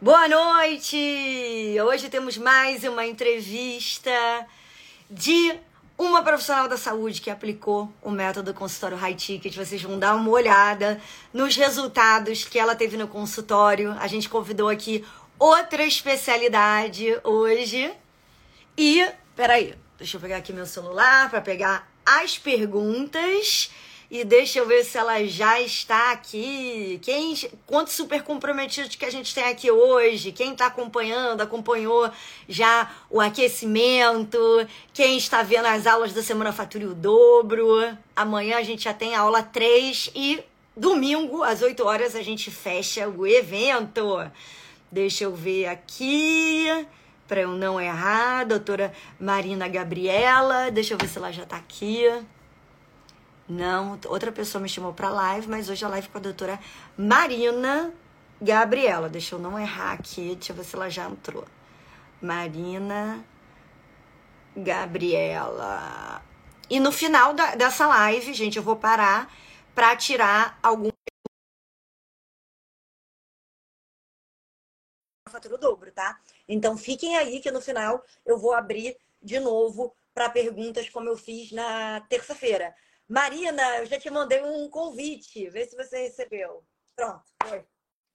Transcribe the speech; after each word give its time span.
Boa 0.00 0.28
noite! 0.28 1.76
Hoje 1.84 2.08
temos 2.08 2.38
mais 2.38 2.84
uma 2.84 3.04
entrevista 3.04 4.12
de 5.10 5.58
uma 5.98 6.22
profissional 6.22 6.68
da 6.68 6.76
saúde 6.76 7.20
que 7.20 7.28
aplicou 7.28 7.92
o 8.00 8.08
método 8.08 8.54
consultório 8.54 8.96
High 8.96 9.16
Ticket. 9.16 9.56
Vocês 9.56 9.82
vão 9.82 9.98
dar 9.98 10.14
uma 10.14 10.30
olhada 10.30 11.00
nos 11.34 11.56
resultados 11.56 12.44
que 12.44 12.60
ela 12.60 12.76
teve 12.76 12.96
no 12.96 13.08
consultório. 13.08 13.96
A 13.98 14.06
gente 14.06 14.28
convidou 14.28 14.68
aqui 14.68 15.04
outra 15.36 15.82
especialidade 15.82 17.18
hoje. 17.24 17.92
E, 18.76 19.04
peraí, 19.34 19.74
deixa 19.98 20.16
eu 20.16 20.20
pegar 20.20 20.36
aqui 20.36 20.52
meu 20.52 20.66
celular 20.66 21.28
para 21.28 21.40
pegar 21.40 21.90
as 22.06 22.38
perguntas. 22.38 23.68
E 24.10 24.24
deixa 24.24 24.58
eu 24.58 24.66
ver 24.66 24.84
se 24.84 24.96
ela 24.96 25.22
já 25.26 25.60
está 25.60 26.12
aqui. 26.12 26.98
Quem, 27.02 27.34
quantos 27.66 27.92
super 27.92 28.22
comprometidos 28.22 28.96
que 28.96 29.04
a 29.04 29.10
gente 29.10 29.34
tem 29.34 29.44
aqui 29.44 29.70
hoje? 29.70 30.32
Quem 30.32 30.52
está 30.52 30.66
acompanhando, 30.66 31.42
acompanhou 31.42 32.10
já 32.48 32.90
o 33.10 33.20
aquecimento? 33.20 34.38
Quem 34.94 35.18
está 35.18 35.42
vendo 35.42 35.66
as 35.66 35.86
aulas 35.86 36.14
da 36.14 36.22
Semana 36.22 36.52
Fature 36.52 36.86
o 36.86 36.94
Dobro? 36.94 37.98
Amanhã 38.16 38.56
a 38.56 38.62
gente 38.62 38.84
já 38.84 38.94
tem 38.94 39.14
a 39.14 39.20
aula 39.20 39.42
3 39.42 40.10
e 40.14 40.42
domingo, 40.74 41.42
às 41.42 41.60
8 41.60 41.84
horas, 41.84 42.16
a 42.16 42.22
gente 42.22 42.50
fecha 42.50 43.06
o 43.06 43.26
evento. 43.26 44.30
Deixa 44.90 45.24
eu 45.24 45.34
ver 45.34 45.66
aqui 45.66 46.66
para 47.26 47.42
eu 47.42 47.50
não 47.50 47.78
errar. 47.78 48.46
Doutora 48.46 48.90
Marina 49.20 49.68
Gabriela, 49.68 50.70
deixa 50.70 50.94
eu 50.94 50.98
ver 50.98 51.08
se 51.08 51.18
ela 51.18 51.30
já 51.30 51.42
está 51.42 51.56
aqui. 51.56 52.04
Não, 53.48 53.98
outra 54.06 54.30
pessoa 54.30 54.60
me 54.60 54.68
chamou 54.68 54.92
para 54.92 55.08
live, 55.08 55.48
mas 55.48 55.70
hoje 55.70 55.84
a 55.84 55.88
live 55.88 56.08
com 56.08 56.18
a 56.18 56.20
doutora 56.20 56.60
Marina 56.98 57.92
Gabriela. 58.40 59.08
Deixa 59.08 59.34
eu 59.34 59.38
não 59.38 59.58
errar 59.58 59.92
aqui, 59.92 60.34
deixa 60.34 60.52
eu 60.52 60.56
ver 60.56 60.64
se 60.64 60.76
ela 60.76 60.90
já 60.90 61.08
entrou. 61.08 61.46
Marina 62.20 63.24
Gabriela. 64.54 66.22
E 66.68 66.78
no 66.78 66.92
final 66.92 67.32
da, 67.32 67.54
dessa 67.54 67.86
live, 67.86 68.34
gente, 68.34 68.58
eu 68.58 68.62
vou 68.62 68.76
parar 68.76 69.32
para 69.74 69.96
tirar 69.96 70.58
algum 70.62 70.90
fatura 75.28 75.54
o 75.54 75.58
dobro, 75.58 75.92
tá? 75.92 76.20
Então 76.48 76.76
fiquem 76.76 77.16
aí 77.16 77.40
que 77.40 77.50
no 77.50 77.60
final 77.60 78.04
eu 78.26 78.38
vou 78.38 78.52
abrir 78.52 78.96
de 79.22 79.38
novo 79.38 79.94
para 80.14 80.28
perguntas 80.28 80.88
como 80.88 81.08
eu 81.08 81.16
fiz 81.16 81.52
na 81.52 82.00
terça-feira. 82.08 82.74
Marina, 83.08 83.78
eu 83.78 83.86
já 83.86 83.98
te 83.98 84.10
mandei 84.10 84.42
um 84.42 84.68
convite. 84.68 85.48
Vê 85.48 85.64
se 85.64 85.74
você 85.74 86.02
recebeu. 86.02 86.62
Pronto, 86.94 87.24
foi. 87.42 87.64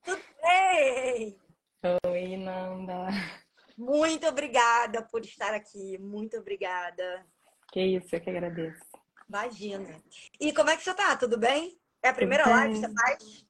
Tudo 0.03 0.21
bem? 0.41 1.39
Oi, 2.05 2.37
Nanda. 2.37 3.07
Muito 3.75 4.27
obrigada 4.27 5.01
por 5.01 5.21
estar 5.25 5.51
aqui. 5.51 5.97
Muito 5.97 6.37
obrigada. 6.37 7.25
Que 7.71 7.81
isso, 7.81 8.15
eu 8.15 8.21
que 8.21 8.29
agradeço. 8.29 8.79
Imagina. 9.27 9.99
E 10.39 10.53
como 10.53 10.69
é 10.69 10.77
que 10.77 10.83
você 10.83 10.93
tá? 10.93 11.17
Tudo 11.17 11.39
bem? 11.39 11.75
É 12.03 12.09
a 12.09 12.13
primeira 12.13 12.47
live 12.47 12.75
que 12.75 12.79
você 12.81 12.93
faz? 12.93 13.45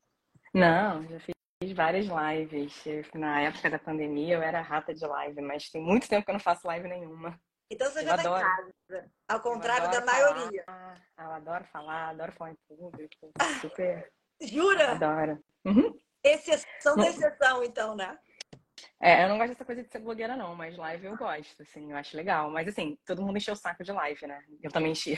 Não, 0.54 1.06
já 1.10 1.20
fiz 1.20 1.72
várias 1.74 2.06
lives. 2.06 2.82
Na 3.14 3.42
época 3.42 3.70
da 3.70 3.80
pandemia 3.80 4.36
eu 4.36 4.42
era 4.42 4.62
rata 4.62 4.94
de 4.94 5.06
live, 5.06 5.42
mas 5.42 5.70
tem 5.70 5.82
muito 5.82 6.08
tempo 6.08 6.24
que 6.24 6.32
eu 6.32 6.34
não 6.34 6.40
faço 6.40 6.66
live 6.68 6.88
nenhuma. 6.88 7.38
Então 7.70 7.90
você 7.90 8.00
eu 8.00 8.04
já 8.06 8.16
está 8.16 8.30
em 8.30 8.42
casa. 8.42 9.12
Ao 9.28 9.42
contrário 9.42 9.90
da 9.90 10.06
maioria. 10.06 10.64
Falar, 10.66 11.02
eu 11.18 11.32
adoro 11.32 11.66
falar, 11.66 12.10
adoro 12.10 12.32
falar 12.34 12.52
em 12.52 12.58
público. 12.68 13.32
Super. 13.62 14.12
Jura? 14.42 14.92
Adoro. 14.92 15.44
Uhum. 15.66 15.94
Exceção 16.24 16.96
da 16.96 17.08
exceção, 17.08 17.64
então, 17.64 17.96
né? 17.96 18.18
É, 19.02 19.24
eu 19.24 19.30
não 19.30 19.38
gosto 19.38 19.50
dessa 19.50 19.66
coisa 19.66 19.84
de 19.84 19.90
ser 19.90 20.00
blogueira, 20.00 20.36
não, 20.36 20.56
mas 20.56 20.78
live 20.78 21.06
eu 21.06 21.18
gosto, 21.18 21.62
assim, 21.62 21.92
eu 21.92 21.98
acho 21.98 22.16
legal. 22.16 22.50
Mas 22.50 22.68
assim, 22.68 22.98
todo 23.06 23.22
mundo 23.22 23.38
encheu 23.38 23.54
o 23.54 23.58
saco 23.58 23.84
de 23.84 23.92
live, 23.92 24.26
né? 24.26 24.42
Eu 24.62 24.72
também 24.72 24.92
enchi. 24.92 25.18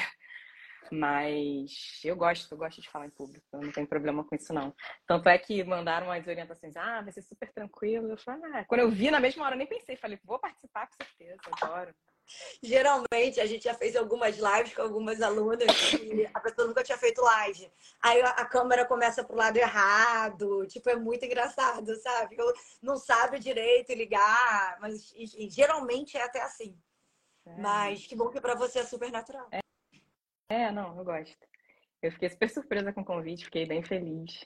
Mas 0.92 2.00
eu 2.04 2.16
gosto, 2.16 2.52
eu 2.52 2.58
gosto 2.58 2.82
de 2.82 2.90
falar 2.90 3.08
em 3.08 3.12
público, 3.12 3.46
eu 3.54 3.62
não 3.62 3.72
tenho 3.72 3.88
problema 3.88 4.24
com 4.24 4.36
isso, 4.36 4.54
não. 4.54 4.74
Tanto 5.08 5.30
é 5.30 5.38
que 5.38 5.64
mandaram 5.64 6.12
as 6.12 6.28
orientações, 6.28 6.76
ah, 6.76 7.02
vai 7.02 7.12
ser 7.12 7.22
super 7.22 7.52
tranquilo. 7.52 8.10
Eu 8.10 8.18
falei, 8.18 8.52
ah, 8.54 8.66
quando 8.66 8.82
eu 8.82 8.92
vi 8.92 9.10
na 9.10 9.20
mesma 9.20 9.46
hora, 9.46 9.56
eu 9.56 9.60
nem 9.60 9.68
pensei, 9.68 9.96
falei, 9.96 10.20
vou 10.24 10.40
participar 10.40 10.88
com 10.88 11.04
certeza, 11.04 11.42
adoro. 11.52 11.94
Geralmente, 12.62 13.40
a 13.40 13.46
gente 13.46 13.64
já 13.64 13.74
fez 13.74 13.96
algumas 13.96 14.38
lives 14.38 14.74
com 14.74 14.82
algumas 14.82 15.22
alunas 15.22 15.68
e 15.94 16.28
a 16.34 16.40
pessoa 16.40 16.68
nunca 16.68 16.84
tinha 16.84 16.98
feito 16.98 17.22
live. 17.22 17.72
Aí 18.02 18.22
a 18.22 18.46
câmera 18.46 18.86
começa 18.86 19.24
pro 19.24 19.36
lado 19.36 19.58
errado. 19.58 20.66
Tipo, 20.68 20.90
é 20.90 20.96
muito 20.96 21.26
engraçado, 21.26 21.96
sabe? 21.98 22.38
Não 22.82 22.98
sabe 22.98 23.40
direito 23.40 23.94
ligar, 23.94 24.78
mas 24.80 25.14
e, 25.16 25.46
e, 25.46 25.50
geralmente 25.50 26.18
é 26.18 26.24
até 26.24 26.42
assim. 26.42 26.78
É. 27.46 27.58
Mas 27.58 28.08
que 28.08 28.16
bom 28.16 28.30
que 28.30 28.42
para 28.42 28.56
você 28.56 28.80
é 28.80 28.84
super 28.84 29.12
natural. 29.12 29.48
É. 29.52 29.60
é, 30.50 30.72
não, 30.72 30.98
eu 30.98 31.06
gosto. 31.06 31.38
Eu 32.02 32.12
fiquei 32.12 32.30
super 32.30 32.50
surpresa 32.50 32.94
com 32.94 33.02
o 33.02 33.06
convite, 33.06 33.46
fiquei 33.46 33.66
bem 33.66 33.84
feliz. 33.84 34.46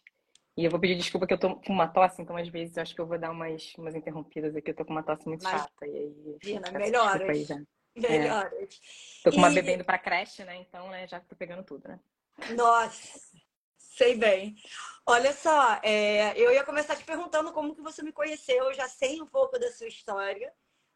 E 0.59 0.65
eu 0.65 0.69
vou 0.69 0.77
pedir 0.77 0.97
desculpa 0.97 1.25
que 1.25 1.33
eu 1.33 1.37
tô 1.37 1.55
com 1.55 1.71
uma 1.71 1.87
tosse, 1.87 2.21
então 2.21 2.35
às 2.35 2.49
vezes 2.49 2.75
eu 2.75 2.83
acho 2.83 2.93
que 2.93 2.99
eu 2.99 3.05
vou 3.05 3.17
dar 3.17 3.31
umas, 3.31 3.73
umas 3.77 3.95
interrompidas 3.95 4.53
aqui, 4.53 4.71
eu 4.71 4.75
tô 4.75 4.83
com 4.83 4.91
uma 4.91 5.01
tosse 5.01 5.25
muito 5.25 5.41
Mas, 5.41 5.53
chata. 5.53 5.87
E 5.87 5.97
aí. 5.97 6.37
Gina, 6.43 6.69
melhoras. 6.71 7.47
Melhoras. 7.95 8.53
É. 8.53 9.23
Tô 9.23 9.31
com 9.31 9.37
uma 9.37 9.49
e... 9.51 9.55
bebendo 9.55 9.85
pra 9.85 9.97
creche, 9.97 10.43
né? 10.43 10.57
Então, 10.57 10.89
né, 10.89 11.07
já 11.07 11.21
tô 11.21 11.33
pegando 11.33 11.63
tudo, 11.63 11.87
né? 11.87 11.99
Nossa, 12.57 13.21
sei 13.77 14.17
bem. 14.17 14.55
Olha 15.05 15.31
só, 15.31 15.79
é, 15.81 16.37
eu 16.37 16.51
ia 16.51 16.65
começar 16.65 16.97
te 16.97 17.05
perguntando 17.05 17.53
como 17.53 17.73
que 17.73 17.81
você 17.81 18.03
me 18.03 18.11
conheceu. 18.11 18.65
Eu 18.65 18.73
já 18.73 18.89
sei 18.89 19.21
um 19.21 19.25
pouco 19.25 19.57
da 19.57 19.71
sua 19.71 19.87
história, 19.87 20.51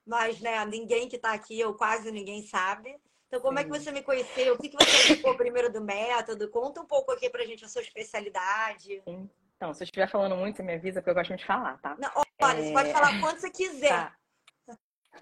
mas 0.05 0.41
né, 0.41 0.63
ninguém 0.65 1.07
que 1.07 1.15
está 1.15 1.31
aqui, 1.31 1.63
ou 1.63 1.73
quase 1.73 2.11
ninguém 2.11 2.45
sabe. 2.45 2.93
Então, 3.27 3.39
como 3.39 3.57
Sim. 3.57 3.63
é 3.63 3.63
que 3.63 3.79
você 3.79 3.91
me 3.91 4.03
conheceu? 4.03 4.55
O 4.55 4.57
que, 4.57 4.67
que 4.67 4.75
você 4.75 5.13
aplicou 5.13 5.37
primeiro 5.37 5.71
do 5.71 5.81
método? 5.81 6.49
Conta 6.49 6.81
um 6.81 6.85
pouco 6.85 7.13
aqui 7.13 7.29
pra 7.29 7.45
gente 7.45 7.63
a 7.63 7.69
sua 7.69 7.81
especialidade. 7.81 9.01
Sim. 9.07 9.29
Então, 9.55 9.73
se 9.73 9.83
eu 9.83 9.85
estiver 9.85 10.09
falando 10.09 10.35
muito, 10.35 10.57
você 10.57 10.63
me 10.63 10.73
avisa, 10.73 11.01
porque 11.01 11.11
eu 11.11 11.15
gosto 11.15 11.29
muito 11.29 11.41
de 11.41 11.45
falar, 11.45 11.77
tá? 11.79 11.95
Não, 11.97 12.11
olha, 12.41 12.59
é... 12.59 12.63
você 12.63 12.73
pode 12.73 12.91
falar 12.91 13.19
quando 13.19 13.39
você 13.39 13.49
quiser. 13.49 13.89
Tá. 13.89 14.77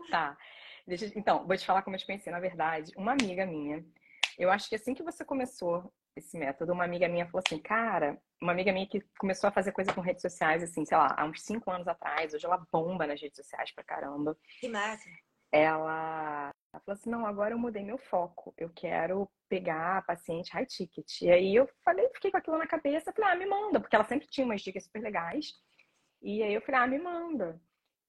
tá. 0.10 0.38
Deixa... 0.88 1.12
Então, 1.16 1.46
vou 1.46 1.56
te 1.56 1.66
falar 1.66 1.84
como 1.84 1.96
eu 1.96 2.00
te 2.00 2.06
conheci. 2.06 2.30
Na 2.32 2.40
verdade, 2.40 2.92
uma 2.96 3.12
amiga 3.12 3.46
minha, 3.46 3.86
eu 4.38 4.52
acho 4.52 4.68
que 4.68 4.76
assim 4.76 4.94
que 4.94 5.04
você 5.04 5.24
começou 5.24 5.92
esse 6.16 6.38
método, 6.38 6.74
uma 6.74 6.84
amiga 6.84 7.08
minha 7.08 7.26
falou 7.26 7.42
assim, 7.46 7.60
cara, 7.60 8.22
uma 8.42 8.52
amiga 8.52 8.74
minha 8.74 8.88
que 8.88 9.02
começou 9.18 9.48
a 9.48 9.52
fazer 9.52 9.72
coisa 9.72 9.94
com 9.94 10.02
redes 10.02 10.22
sociais, 10.22 10.62
assim, 10.62 10.86
sei 10.86 10.98
lá, 10.98 11.16
há 11.18 11.26
uns 11.26 11.42
cinco 11.44 11.72
anos 11.72 11.88
atrás, 11.88 12.34
hoje 12.34 12.46
ela 12.46 12.66
bomba 12.72 13.08
nas 13.08 13.22
redes 13.22 13.38
sociais 13.38 13.72
pra 13.74 13.84
caramba. 13.84 14.38
Que 14.60 14.68
massa! 14.68 15.10
Ela, 15.52 16.52
ela 16.74 16.82
falou 16.82 16.98
assim, 16.98 17.10
não, 17.10 17.26
agora 17.26 17.54
eu 17.54 17.60
mudei 17.60 17.84
meu 17.84 17.98
foco, 17.98 18.54
eu 18.58 18.70
quero 18.70 19.30
pegar 19.50 19.98
a 19.98 20.02
paciente 20.02 20.52
high 20.54 20.66
ticket. 20.66 21.22
E 21.22 21.30
aí 21.30 21.56
eu 21.56 21.68
falei, 21.84 22.08
fiquei 22.14 22.32
com 22.32 22.38
aquilo 22.38 22.58
na 22.58 22.68
cabeça, 22.68 23.12
falei, 23.12 23.32
ah, 23.32 23.36
me 23.36 23.46
manda, 23.46 23.80
porque 23.80 23.96
ela 23.96 24.06
sempre 24.06 24.28
tinha 24.28 24.46
umas 24.46 24.62
dicas 24.62 24.86
super 24.86 25.02
legais. 25.02 25.54
E 26.22 26.42
aí 26.42 26.54
eu 26.54 26.62
falei, 26.62 26.82
ah, 26.82 26.88
me 26.88 27.00
manda. 27.00 27.60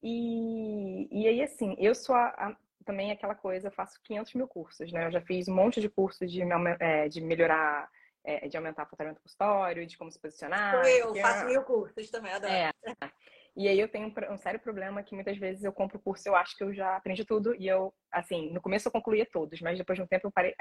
E, 0.03 1.09
e 1.11 1.27
aí, 1.27 1.43
assim, 1.43 1.75
eu 1.78 1.95
sou 1.95 2.15
a, 2.15 2.27
a, 2.28 2.56
também 2.84 3.11
aquela 3.11 3.34
coisa, 3.34 3.69
eu 3.69 3.72
faço 3.72 4.01
500 4.05 4.34
mil 4.34 4.49
cursos, 4.49 4.93
né? 4.93 5.06
Eu 5.06 5.12
já 5.12 5.21
fiz 5.21 5.49
um 5.49 5.55
monte 5.55 5.81
de 5.81 5.89
cursos 5.89 6.31
de, 6.31 6.43
é, 6.81 7.09
de 7.09 7.21
melhorar, 7.21 7.89
é, 8.25 8.49
de 8.49 8.56
aumentar 8.56 8.84
o 8.84 8.91
faturamento 8.91 9.22
custódio, 9.22 9.87
de 9.87 9.97
como 9.97 10.11
se 10.11 10.21
posicionar. 10.21 10.72
Sou 10.72 10.84
eu, 10.84 11.15
faço 11.17 11.47
mil 11.47 11.62
cursos 11.62 12.11
também, 12.11 12.33
adoro. 12.33 12.53
É. 12.53 12.72
E 13.55 13.69
aí 13.69 13.79
eu 13.79 13.89
tenho 13.89 14.13
um, 14.31 14.39
sério 14.39 14.59
problema 14.59 15.03
que 15.03 15.15
muitas 15.15 15.37
vezes 15.37 15.63
eu 15.63 15.73
compro 15.73 15.99
o 15.99 16.01
curso, 16.01 16.27
eu 16.27 16.35
acho 16.35 16.57
que 16.57 16.65
eu 16.65 16.73
já 16.73 16.97
aprendi 16.97 17.25
tudo 17.25 17.55
e 17.55 17.69
eu, 17.69 17.93
assim, 18.11 18.51
no 18.51 18.63
começo 18.63 18.89
eu 18.89 18.93
concluía 18.93 19.27
todos, 19.31 19.61
mas 19.61 19.77
depois 19.77 19.99
de 19.99 20.03
um 20.03 20.07
tempo 20.07 20.27
eu 20.27 20.33
parei, 20.33 20.55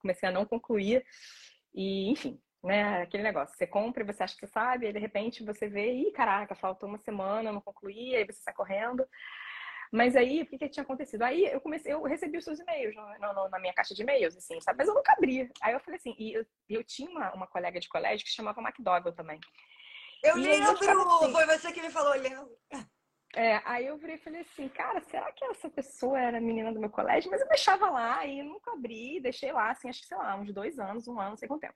comecei 0.00 0.28
a 0.28 0.32
não 0.32 0.44
concluir 0.44 1.04
e, 1.72 2.10
enfim, 2.10 2.40
né, 2.62 3.02
aquele 3.02 3.22
negócio, 3.22 3.56
você 3.56 3.66
compra 3.66 4.02
e 4.02 4.06
você 4.06 4.22
acha 4.22 4.34
que 4.34 4.40
você 4.40 4.52
sabe, 4.52 4.88
e 4.88 4.92
de 4.92 4.98
repente 4.98 5.44
você 5.44 5.68
vê, 5.68 5.92
ih, 5.92 6.12
caraca, 6.12 6.56
faltou 6.56 6.88
uma 6.88 6.98
semana, 6.98 7.52
não 7.52 7.60
concluí, 7.60 8.16
aí 8.16 8.24
você 8.24 8.40
sai 8.42 8.54
correndo. 8.54 9.06
Mas 9.92 10.16
aí, 10.16 10.42
o 10.42 10.46
que, 10.46 10.58
que 10.58 10.68
tinha 10.68 10.82
acontecido? 10.82 11.22
Aí 11.22 11.44
eu 11.44 11.60
comecei, 11.60 11.92
eu 11.92 12.02
recebi 12.02 12.36
os 12.38 12.44
seus 12.44 12.58
e-mails 12.58 12.96
no, 12.96 13.32
no, 13.32 13.48
na 13.48 13.60
minha 13.60 13.72
caixa 13.72 13.94
de 13.94 14.02
e-mails, 14.02 14.36
assim, 14.36 14.60
sabe? 14.60 14.78
Mas 14.78 14.88
eu 14.88 14.94
nunca 14.94 15.12
abri. 15.12 15.48
Aí 15.62 15.72
eu 15.72 15.78
falei 15.78 15.98
assim, 15.98 16.16
e 16.18 16.32
eu, 16.32 16.44
eu 16.68 16.82
tinha 16.82 17.08
uma, 17.08 17.32
uma 17.32 17.46
colega 17.46 17.78
de 17.78 17.88
colégio 17.88 18.24
que 18.24 18.30
se 18.30 18.34
chamava 18.36 18.60
McDougall 18.60 19.12
também. 19.12 19.38
Eu 20.24 20.38
e 20.38 20.42
lembro! 20.42 20.70
Assim, 20.70 21.32
Foi 21.32 21.46
você 21.46 21.72
que 21.72 21.82
me 21.82 21.90
falou, 21.90 22.14
lembro. 22.14 22.50
É, 23.36 23.60
aí 23.64 23.86
eu 23.86 23.98
virei 23.98 24.14
e 24.14 24.18
falei 24.18 24.40
assim, 24.42 24.68
cara, 24.68 25.00
será 25.02 25.30
que 25.32 25.44
essa 25.44 25.68
pessoa 25.68 26.18
era 26.18 26.40
menina 26.40 26.72
do 26.72 26.78
meu 26.78 26.88
colégio? 26.88 27.30
Mas 27.30 27.40
eu 27.40 27.48
deixava 27.48 27.90
lá 27.90 28.24
e 28.24 28.42
nunca 28.42 28.72
abri, 28.72 29.20
deixei 29.20 29.52
lá, 29.52 29.70
assim, 29.70 29.88
acho 29.88 30.02
que, 30.02 30.06
sei 30.06 30.16
lá, 30.16 30.36
uns 30.36 30.52
dois 30.52 30.78
anos, 30.78 31.08
um 31.08 31.18
ano, 31.18 31.30
não 31.30 31.36
sei 31.36 31.48
quanto 31.48 31.62
tempo. 31.62 31.74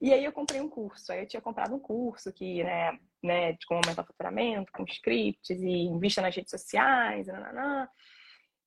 E 0.00 0.12
aí 0.12 0.24
eu 0.24 0.32
comprei 0.32 0.60
um 0.60 0.68
curso, 0.68 1.12
aí 1.12 1.20
eu 1.20 1.28
tinha 1.28 1.40
comprado 1.40 1.74
um 1.74 1.78
curso 1.78 2.32
que, 2.32 2.64
né, 2.64 2.98
né 3.22 3.52
de 3.52 3.64
como 3.66 3.80
aumentar 3.84 4.02
o 4.02 4.06
faturamento, 4.06 4.72
com 4.72 4.84
scripts 4.84 5.60
e 5.60 5.84
invista 5.84 6.22
nas 6.22 6.34
redes 6.34 6.50
sociais, 6.50 7.28
nananã. 7.28 7.88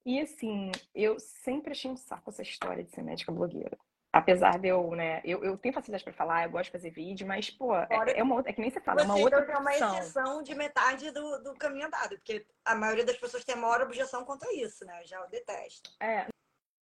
E 0.05 0.21
assim, 0.21 0.71
eu 0.93 1.19
sempre 1.19 1.71
achei 1.71 1.91
um 1.91 1.97
saco 1.97 2.29
essa 2.29 2.41
história 2.41 2.83
de 2.83 2.91
ser 2.91 3.03
médica 3.03 3.31
blogueira. 3.31 3.77
Apesar 4.13 4.59
de 4.59 4.67
eu, 4.67 4.91
né, 4.91 5.21
eu, 5.25 5.43
eu 5.43 5.57
tenho 5.57 5.73
facilidade 5.73 6.03
para 6.03 6.13
falar, 6.13 6.43
eu 6.43 6.51
gosto 6.51 6.65
de 6.65 6.71
fazer 6.71 6.91
vídeo, 6.91 7.25
mas, 7.25 7.49
pô, 7.49 7.75
é, 7.75 7.87
é, 8.15 8.23
uma, 8.23 8.41
é 8.45 8.53
que 8.53 8.61
nem 8.61 8.69
você 8.69 8.79
fala, 8.79 9.01
é 9.01 9.03
uma 9.05 9.17
outra 9.17 9.39
é 9.39 9.57
uma 9.57 9.73
exceção 9.73 10.43
de 10.43 10.53
metade 10.53 11.09
do, 11.09 11.39
do 11.39 11.55
caminho 11.55 11.87
andado, 11.87 12.15
porque 12.17 12.45
a 12.63 12.75
maioria 12.75 13.03
das 13.03 13.17
pessoas 13.17 13.43
tem 13.43 13.55
a 13.55 13.57
maior 13.57 13.81
objeção 13.81 14.23
quanto 14.23 14.47
a 14.47 14.53
isso, 14.53 14.85
né? 14.85 15.01
Já 15.03 15.19
eu 15.19 15.27
detesto. 15.29 15.89
É, 15.99 16.27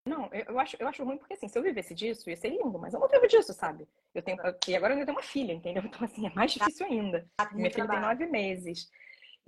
não, 0.08 0.28
eu, 0.34 0.46
eu, 0.48 0.60
acho, 0.60 0.76
eu 0.80 0.88
acho 0.88 1.04
ruim 1.04 1.18
porque, 1.18 1.36
assim, 1.36 1.48
se 1.48 1.58
eu 1.58 1.62
vivesse 1.62 1.94
disso, 1.94 2.30
ia 2.32 2.36
ser 2.36 2.50
lindo, 2.50 2.80
mas 2.80 2.96
eu 2.96 3.00
não 3.00 3.08
vivo 3.08 3.28
disso, 3.28 3.54
sabe? 3.54 3.88
Eu 4.14 4.24
tenho, 4.24 4.40
e 4.68 4.76
agora 4.76 4.94
eu 4.94 4.96
ainda 4.96 5.06
tenho 5.06 5.18
uma 5.18 5.24
filha, 5.24 5.54
entendeu? 5.54 5.84
Então, 5.86 6.04
assim, 6.04 6.26
é 6.26 6.34
mais 6.34 6.52
difícil 6.52 6.86
ainda. 6.88 7.30
Minha 7.52 7.70
filha 7.70 7.88
tem 7.88 8.00
nove 8.00 8.26
meses. 8.26 8.90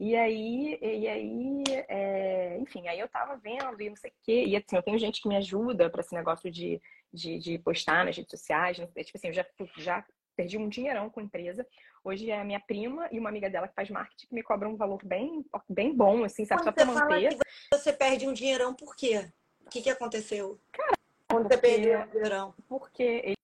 E 0.02 0.16
aí, 0.16 0.80
e 0.82 1.08
aí 1.08 1.64
é, 1.88 2.58
enfim, 2.60 2.88
aí 2.88 3.00
eu 3.00 3.08
tava 3.08 3.38
vendo 3.38 3.80
e 3.82 3.90
não 3.90 3.96
sei 3.96 4.10
o 4.10 4.14
quê. 4.24 4.46
E 4.48 4.56
assim, 4.56 4.76
eu 4.76 4.82
tenho 4.82 4.98
gente 4.98 5.22
que 5.22 5.30
me 5.30 5.38
ajuda 5.38 5.90
para 5.90 6.02
esse 6.02 6.16
negócio 6.16 6.50
de 6.50 6.82
de, 7.14 7.38
de 7.40 7.58
postar 7.60 8.06
nas 8.06 8.16
redes 8.16 8.32
sociais. 8.32 8.78
Tipo 8.78 9.18
assim, 9.18 9.28
eu 9.28 9.34
já, 9.34 9.46
já 9.78 10.06
perdi 10.36 10.58
um 10.58 10.70
dinheirão 10.70 11.10
com 11.10 11.20
a 11.20 11.24
empresa. 11.24 11.68
Hoje 12.04 12.30
é 12.32 12.40
a 12.40 12.44
minha 12.44 12.60
prima 12.60 13.08
e 13.12 13.20
uma 13.20 13.30
amiga 13.30 13.50
dela 13.50 13.68
que 13.68 13.76
faz 13.76 13.90
marketing 13.90 14.28
que 14.28 14.34
me 14.34 14.42
cobra 14.42 14.68
um 14.68 14.76
valor 14.76 15.04
bem, 15.04 15.46
bem 15.70 15.96
bom, 15.96 16.24
assim, 16.24 16.46
sabe? 16.46 16.64
Quando 16.64 16.80
Só 16.80 16.86
pra 16.86 17.08
manter. 17.08 17.38
você 17.72 17.94
perde 17.94 18.28
um 18.28 18.34
dinheirão, 18.34 18.74
por 18.74 18.96
quê? 18.96 19.30
O 19.66 19.70
que, 19.70 19.82
que 19.82 19.90
aconteceu? 19.90 20.60
Cara, 20.72 20.98
quando 21.30 21.48
você 21.48 21.58
perdeu 21.58 22.00
um 22.00 22.08
dinheirão? 22.08 22.54
Porque 22.68 23.36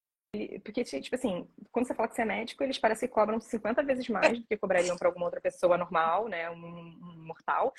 porque, 0.64 0.84
tipo 0.84 1.16
assim, 1.16 1.48
quando 1.72 1.88
você 1.88 1.94
fala 1.94 2.08
que 2.08 2.16
você 2.16 2.22
é 2.22 2.26
médico, 2.26 2.64
eles 2.64 2.78
parecem 2.78 3.08
que 3.08 3.14
cobram 3.14 3.40
50 3.40 3.84
vezes 3.84 4.08
mais 4.10 4.40
do 4.40 4.46
que 4.46 4.58
cobrariam 4.58 4.98
para 4.98 5.08
alguma 5.08 5.26
outra 5.26 5.42
pessoa 5.42 5.78
normal, 5.78 6.28
né? 6.28 6.50
Um, 6.50 6.56
um 6.56 7.26
mortal. 7.26 7.74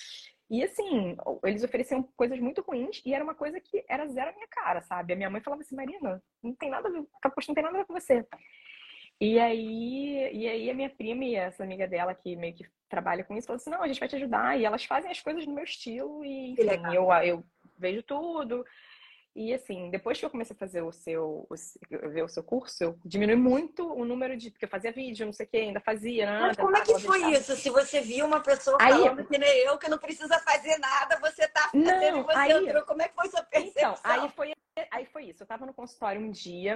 E 0.50 0.64
assim, 0.64 1.16
eles 1.44 1.62
ofereciam 1.62 2.02
coisas 2.16 2.38
muito 2.40 2.62
ruins 2.62 3.02
e 3.05 3.12
era 3.12 3.22
uma 3.22 3.34
coisa 3.34 3.60
que 3.60 3.84
era 3.88 4.06
zero 4.08 4.31
a 4.31 4.32
minha 4.32 4.49
cara, 4.49 4.81
sabe? 4.81 5.12
A 5.12 5.16
minha 5.16 5.28
mãe 5.28 5.43
falava 5.43 5.62
assim, 5.62 5.76
Marina, 5.76 6.22
não 6.43 6.55
tem 6.55 6.70
nada 6.70 6.88
a 6.88 6.90
ver, 6.90 6.99
não 7.49 7.55
tem 7.55 7.64
nada 7.64 7.76
a 7.76 7.81
ver 7.81 7.87
com 7.87 7.93
você. 7.93 8.26
E 9.20 9.38
aí, 9.38 10.31
e 10.32 10.49
aí 10.49 10.70
a 10.70 10.75
minha 10.75 10.88
prima 10.88 11.25
e 11.25 11.34
essa 11.34 11.64
amiga 11.64 11.87
dela 11.87 12.14
que 12.14 12.37
meio 12.37 12.54
que 12.54 12.64
trabalha 12.88 13.25
com 13.25 13.37
isso, 13.37 13.46
falou 13.46 13.56
assim, 13.56 13.70
não, 13.70 13.82
a 13.82 13.88
gente 13.88 14.00
vai 14.00 14.08
te 14.08 14.16
ajudar. 14.16 14.58
E 14.58 14.64
elas 14.64 14.84
fazem 14.84 15.11
as 15.11 15.20
coisas 15.20 15.46
no 15.46 15.54
meu 15.54 15.64
estilo 15.64 16.25
e 16.25 16.52
enfim, 16.52 16.94
eu, 16.94 17.12
eu 17.25 17.44
vejo 17.76 18.02
tudo. 18.02 18.64
E 19.38 19.55
assim, 19.55 19.88
depois 19.88 20.19
que 20.19 20.26
eu 20.26 20.31
comecei 20.31 20.52
a 20.52 20.58
fazer 20.58 20.82
o 20.82 20.90
seu, 20.90 21.46
o, 21.49 21.55
ver 22.11 22.25
o 22.25 22.29
seu 22.29 22.43
curso, 22.43 22.82
eu 22.82 22.99
diminui 23.05 23.37
muito 23.37 23.87
o 23.87 24.05
número 24.05 24.37
de. 24.37 24.50
Porque 24.50 24.64
eu 24.64 24.69
fazia 24.69 24.90
vídeo, 24.90 25.25
não 25.25 25.32
sei 25.32 25.46
o 25.46 25.49
que, 25.49 25.56
ainda 25.58 25.79
fazia, 25.79 26.26
né? 26.26 26.40
Mas 26.40 26.56
como 26.56 26.76
é 26.76 26.81
que 26.81 26.99
foi 26.99 27.31
isso? 27.31 27.55
Se 27.55 27.70
você 27.70 28.00
viu 28.00 28.26
uma 28.26 28.40
pessoa 28.40 28.76
aí, 28.81 28.90
falando 28.90 29.25
que 29.25 29.38
nem 29.38 29.58
eu, 29.58 29.79
que 29.79 29.88
não 29.88 29.96
precisa 29.96 30.40
fazer 30.40 30.76
nada, 30.79 31.20
você 31.20 31.46
tá 31.46 31.70
fazendo 31.70 32.17
não, 32.17 32.20
e 32.20 32.23
você 32.25 32.37
aí, 32.37 32.50
entrou. 32.50 32.82
Como 32.82 33.00
é 33.00 33.06
que 33.06 33.14
foi 33.14 33.29
sua 33.29 33.44
percepção? 33.44 33.93
Então, 33.93 34.00
aí 34.02 34.29
foi, 34.31 34.52
aí 34.90 35.06
foi 35.06 35.26
isso. 35.26 35.44
Eu 35.44 35.46
tava 35.46 35.64
no 35.64 35.73
consultório 35.73 36.20
um 36.20 36.32
dia, 36.32 36.75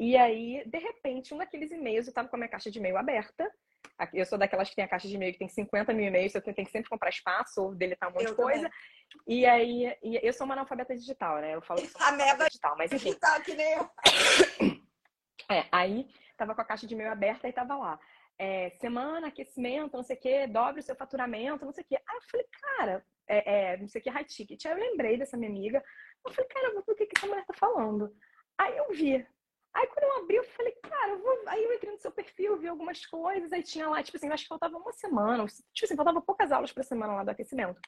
e 0.00 0.16
aí, 0.16 0.64
de 0.66 0.78
repente, 0.78 1.32
um 1.32 1.38
daqueles 1.38 1.70
e-mails, 1.70 2.08
eu 2.08 2.12
tava 2.12 2.26
com 2.26 2.34
a 2.34 2.38
minha 2.40 2.48
caixa 2.48 2.68
de 2.68 2.80
e-mail 2.80 2.96
aberta. 2.96 3.48
Eu 4.12 4.26
sou 4.26 4.38
daquelas 4.38 4.68
que 4.68 4.74
tem 4.74 4.84
a 4.84 4.88
caixa 4.88 5.06
de 5.06 5.14
e-mail 5.14 5.32
que 5.32 5.38
tem 5.38 5.48
50 5.48 5.92
mil 5.92 6.06
e-mails, 6.06 6.34
eu 6.34 6.42
tenho 6.42 6.54
que 6.54 6.64
sempre 6.72 6.88
comprar 6.88 7.10
espaço 7.10 7.62
ou 7.62 7.74
deletar 7.74 8.08
um 8.08 8.12
monte 8.12 8.24
eu 8.24 8.30
de 8.30 8.36
coisa. 8.36 8.62
Também. 8.62 8.72
E 9.26 9.46
aí, 9.46 9.96
eu 10.02 10.32
sou 10.32 10.44
uma 10.44 10.54
analfabeta 10.54 10.96
digital, 10.96 11.40
né? 11.40 11.54
Eu 11.54 11.62
falo 11.62 11.80
que 11.80 11.88
sou 11.88 12.00
uma 12.00 12.08
analfabeta 12.08 12.48
digital, 12.48 12.76
mas 12.76 12.92
enfim. 12.92 13.10
Digital 13.10 13.40
que 13.42 13.54
nem 13.54 13.72
eu. 13.74 13.90
É, 15.50 15.66
aí 15.70 16.08
tava 16.36 16.54
com 16.54 16.62
a 16.62 16.64
caixa 16.64 16.86
de 16.86 16.94
e-mail 16.94 17.10
aberta 17.10 17.48
e 17.48 17.52
tava 17.52 17.76
lá. 17.76 18.00
É, 18.38 18.70
semana, 18.80 19.28
aquecimento, 19.28 19.96
não 19.96 20.02
sei 20.02 20.16
o 20.16 20.20
quê, 20.20 20.46
dobre 20.46 20.80
o 20.80 20.82
seu 20.82 20.96
faturamento, 20.96 21.64
não 21.64 21.72
sei 21.72 21.84
o 21.84 21.86
quê. 21.86 21.96
Aí 21.96 22.16
eu 22.16 22.22
falei, 22.22 22.46
cara, 22.60 23.06
é, 23.28 23.72
é, 23.72 23.76
não 23.76 23.86
sei 23.86 24.00
o 24.00 24.04
que, 24.04 24.10
high 24.10 24.24
ticket. 24.24 24.64
Aí 24.64 24.72
eu 24.72 24.78
lembrei 24.78 25.18
dessa 25.18 25.36
minha 25.36 25.50
amiga. 25.50 25.82
Eu 26.24 26.32
falei, 26.32 26.48
cara, 26.48 26.74
o 26.78 26.94
que, 26.94 27.06
que 27.06 27.18
essa 27.18 27.26
mulher 27.26 27.44
tá 27.44 27.54
falando? 27.54 28.14
Aí 28.58 28.76
eu 28.76 28.90
vi. 28.92 29.26
Aí 29.74 29.86
quando 29.86 30.04
eu 30.04 30.22
abri, 30.22 30.36
eu 30.36 30.44
falei, 30.44 30.72
cara, 30.82 31.12
eu 31.12 31.18
vou... 31.18 31.42
aí 31.46 31.64
eu 31.64 31.72
entrei 31.72 31.92
no 31.92 31.98
seu 31.98 32.12
perfil, 32.12 32.58
vi 32.58 32.68
algumas 32.68 33.06
coisas, 33.06 33.52
aí 33.52 33.62
tinha 33.62 33.88
lá, 33.88 34.02
tipo 34.02 34.16
assim, 34.16 34.28
acho 34.28 34.44
que 34.44 34.48
faltava 34.48 34.76
uma 34.76 34.92
semana, 34.92 35.46
tipo 35.46 35.84
assim, 35.84 35.96
faltava 35.96 36.20
poucas 36.20 36.52
aulas 36.52 36.72
pra 36.72 36.82
semana 36.82 37.14
lá 37.14 37.24
do 37.24 37.30
aquecimento. 37.30 37.80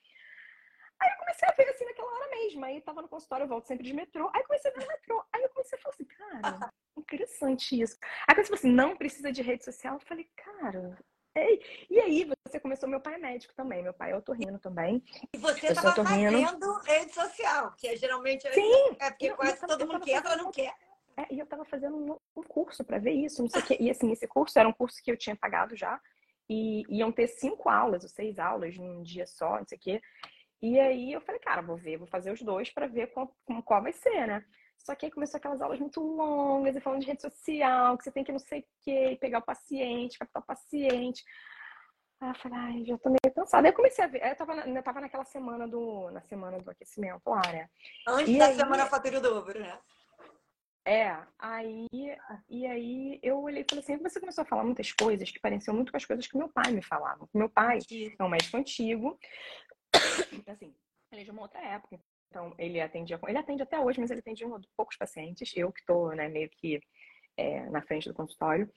Aí 1.01 1.11
eu 1.11 1.19
comecei 1.19 1.49
a 1.49 1.53
ver 1.53 1.69
assim 1.69 1.85
naquela 1.85 2.13
hora 2.13 2.31
mesmo. 2.31 2.65
Aí 2.65 2.81
tava 2.81 3.03
no 3.03 3.09
consultório, 3.09 3.45
eu 3.45 3.49
volto 3.49 3.67
sempre 3.67 3.85
de 3.85 3.93
metrô. 3.93 4.31
Aí 4.35 4.43
comecei 4.45 4.71
a 4.71 4.75
ver 4.75 4.81
no 4.81 4.89
metrô. 4.89 5.25
Aí 5.33 5.43
eu 5.43 5.49
comecei 5.51 5.79
a 5.79 5.83
falar 5.83 5.95
assim, 5.95 6.05
cara, 6.05 6.73
interessante 6.97 7.81
isso. 7.81 7.99
Aí 8.27 8.35
quando 8.35 8.47
você 8.47 8.51
falou 8.51 8.59
assim, 8.59 8.73
não 8.73 8.97
precisa 8.97 9.31
de 9.31 9.43
rede 9.43 9.65
social, 9.65 9.95
eu 9.95 10.01
falei, 10.01 10.29
cara. 10.37 10.97
Ei. 11.37 11.61
E 11.91 11.99
aí 11.99 12.31
você 12.47 12.61
começou, 12.61 12.89
meu 12.89 13.01
pai 13.01 13.15
é 13.15 13.19
médico 13.19 13.53
também, 13.55 13.83
meu 13.83 13.93
pai 13.93 14.13
é 14.13 14.17
otorrino 14.17 14.59
também. 14.61 15.03
E 15.33 15.39
você 15.39 15.67
estava 15.67 15.93
fazendo 15.93 16.81
rede 16.83 17.13
social, 17.13 17.73
que 17.77 17.89
é 17.89 17.97
geralmente 17.97 18.49
Sim, 18.53 18.97
é 19.01 19.11
porque 19.11 19.33
quase 19.33 19.57
tava, 19.59 19.77
todo 19.77 19.93
mundo 19.93 20.05
quer, 20.05 20.25
ela 20.25 20.37
não 20.37 20.53
quer. 20.53 20.73
É, 21.17 21.33
e 21.33 21.39
eu 21.39 21.47
tava 21.47 21.65
fazendo 21.65 21.97
um, 21.97 22.17
um 22.37 22.43
curso 22.43 22.85
para 22.85 22.99
ver 22.99 23.13
isso, 23.13 23.43
não 23.43 23.49
sei 23.49 23.61
o 23.61 23.65
quê. 23.65 23.77
E 23.81 23.91
assim, 23.91 24.11
esse 24.11 24.27
curso 24.27 24.59
era 24.59 24.69
um 24.69 24.73
curso 24.73 25.03
que 25.03 25.11
eu 25.11 25.17
tinha 25.17 25.37
pagado 25.37 25.77
já. 25.77 26.01
E 26.49 26.83
iam 26.89 27.11
ter 27.11 27.27
cinco 27.27 27.69
aulas 27.69 28.03
ou 28.03 28.09
seis 28.09 28.39
aulas 28.39 28.77
num 28.77 29.03
dia 29.03 29.27
só, 29.27 29.59
não 29.59 29.67
sei 29.67 29.79
o 29.79 29.81
quê. 29.81 30.03
E 30.61 30.79
aí 30.81 31.13
eu 31.13 31.21
falei, 31.21 31.41
cara, 31.41 31.63
vou 31.63 31.77
ver, 31.77 31.99
vou 31.99 32.07
fazer 32.07 32.33
os 32.33 32.43
dois 32.43 32.71
para 32.71 32.87
ver 32.87 33.09
qual, 33.09 33.35
qual 33.65 33.83
vai 33.83 33.93
ser, 33.93 34.27
né? 34.27 34.45
Só 34.79 34.95
que 34.95 35.07
aí 35.07 35.13
começou 35.13 35.39
aquelas 35.39 35.63
aulas 35.63 35.79
muito 35.79 36.01
longas, 36.01 36.77
e 36.77 36.81
falando 36.81 37.01
de 37.01 37.07
rede 37.07 37.23
social, 37.23 37.97
que 37.97 38.05
você 38.05 38.11
tem 38.11 38.25
que 38.25 38.33
não 38.33 38.39
sei 38.39 38.61
o 38.61 38.65
quê, 38.83 39.17
pegar 39.21 39.39
o 39.39 39.45
paciente, 39.45 40.19
captar 40.19 40.43
o 40.43 40.47
paciente. 40.47 41.25
Aí 42.21 42.31
eu 42.31 42.35
falei, 42.35 42.59
ai, 42.59 42.85
já 42.85 42.99
tô 42.99 43.09
meio 43.09 43.35
cansada. 43.35 43.67
Aí 43.67 43.73
eu 43.73 43.77
comecei 43.77 44.05
a 44.05 44.09
ver, 44.09 44.23
eu 44.27 44.37
tava, 44.37 44.55
eu 44.55 44.83
tava 44.83 45.01
naquela 45.01 45.25
semana 45.25 45.67
do, 45.69 46.11
na 46.11 46.21
semana 46.23 46.59
do 46.59 46.71
aquecimento 46.71 47.23
lá, 47.27 47.43
né? 47.51 47.69
Antes 48.07 48.35
e 48.35 48.39
da 48.39 48.47
aí, 48.47 48.57
semana 48.57 48.87
fatura 48.87 49.21
dobro, 49.21 49.59
né? 49.59 49.79
É, 50.87 51.17
aí, 51.39 51.87
e 52.49 52.67
aí 52.67 53.19
eu 53.23 53.41
olhei 53.41 53.63
e 53.63 53.67
falei 53.69 53.83
assim, 53.83 53.97
você 53.97 54.21
começou 54.21 54.43
a 54.43 54.47
falar 54.47 54.65
muitas 54.65 54.93
coisas 54.93 55.31
que 55.31 55.41
pareciam 55.41 55.75
muito 55.75 55.91
com 55.91 55.97
as 55.97 56.05
coisas 56.05 56.27
que 56.27 56.37
meu 56.37 56.49
pai 56.49 56.73
me 56.73 56.83
falava. 56.83 57.27
Meu 57.33 57.49
pai 57.49 57.79
é 58.19 58.23
um 58.23 58.29
médico 58.29 58.59
antigo, 58.59 59.19
assim, 60.47 60.75
ele 61.11 61.23
é 61.23 61.25
de 61.25 61.31
uma 61.31 61.43
outra 61.43 61.61
época. 61.61 61.99
Então, 62.29 62.53
ele 62.59 62.81
atendia, 62.81 63.19
ele 63.29 63.39
atende 63.39 63.63
até 63.63 63.79
hoje, 63.79 64.01
mas 64.01 64.11
ele 64.11 64.21
atendia 64.21 64.47
um, 64.47 64.61
poucos 64.77 64.97
pacientes. 64.97 65.53
Eu 65.57 65.73
que 65.73 65.81
estou, 65.81 66.15
né, 66.15 66.29
meio 66.29 66.51
que 66.51 66.81
é, 67.37 67.61
na 67.71 67.81
frente 67.81 68.09
do 68.09 68.15
consultório. 68.15 68.71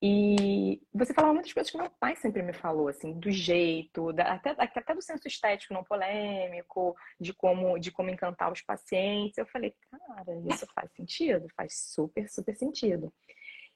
E 0.00 0.80
você 0.94 1.12
falava 1.12 1.34
muitas 1.34 1.52
coisas 1.52 1.70
que 1.72 1.76
meu 1.76 1.90
pai 1.98 2.14
sempre 2.14 2.40
me 2.40 2.52
falou, 2.52 2.86
assim, 2.86 3.18
do 3.18 3.32
jeito, 3.32 4.12
da, 4.12 4.34
até, 4.34 4.50
até 4.56 4.94
do 4.94 5.02
senso 5.02 5.26
estético 5.26 5.74
não 5.74 5.82
polêmico, 5.82 6.96
de 7.20 7.32
como, 7.32 7.76
de 7.78 7.90
como 7.90 8.08
encantar 8.08 8.52
os 8.52 8.62
pacientes. 8.62 9.36
Eu 9.36 9.46
falei, 9.46 9.74
cara, 9.90 10.38
isso 10.52 10.66
faz 10.72 10.92
sentido? 10.92 11.48
Faz 11.56 11.90
super, 11.92 12.28
super 12.28 12.54
sentido. 12.54 13.12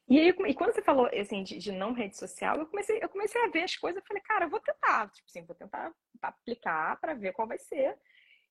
E 0.09 0.19
aí, 0.19 0.29
e 0.29 0.55
quando 0.55 0.73
você 0.73 0.83
falou 0.83 1.09
assim 1.19 1.43
de, 1.43 1.59
de, 1.59 1.73
não 1.73 1.93
rede 1.93 2.17
social, 2.17 2.57
eu 2.59 2.67
comecei, 2.67 2.99
eu 3.03 3.09
comecei 3.09 3.43
a 3.43 3.49
ver 3.49 3.63
as 3.63 3.77
coisas, 3.77 4.01
eu 4.01 4.07
falei, 4.07 4.23
cara, 4.23 4.45
eu 4.45 4.51
vou 4.51 4.61
tentar, 4.61 5.09
tipo 5.11 5.27
assim, 5.29 5.45
vou 5.45 5.57
tentar 5.57 5.93
aplicar 6.21 7.01
para 7.01 7.15
ver 7.15 7.33
qual 7.33 7.49
vai 7.49 7.59
ser. 7.59 7.97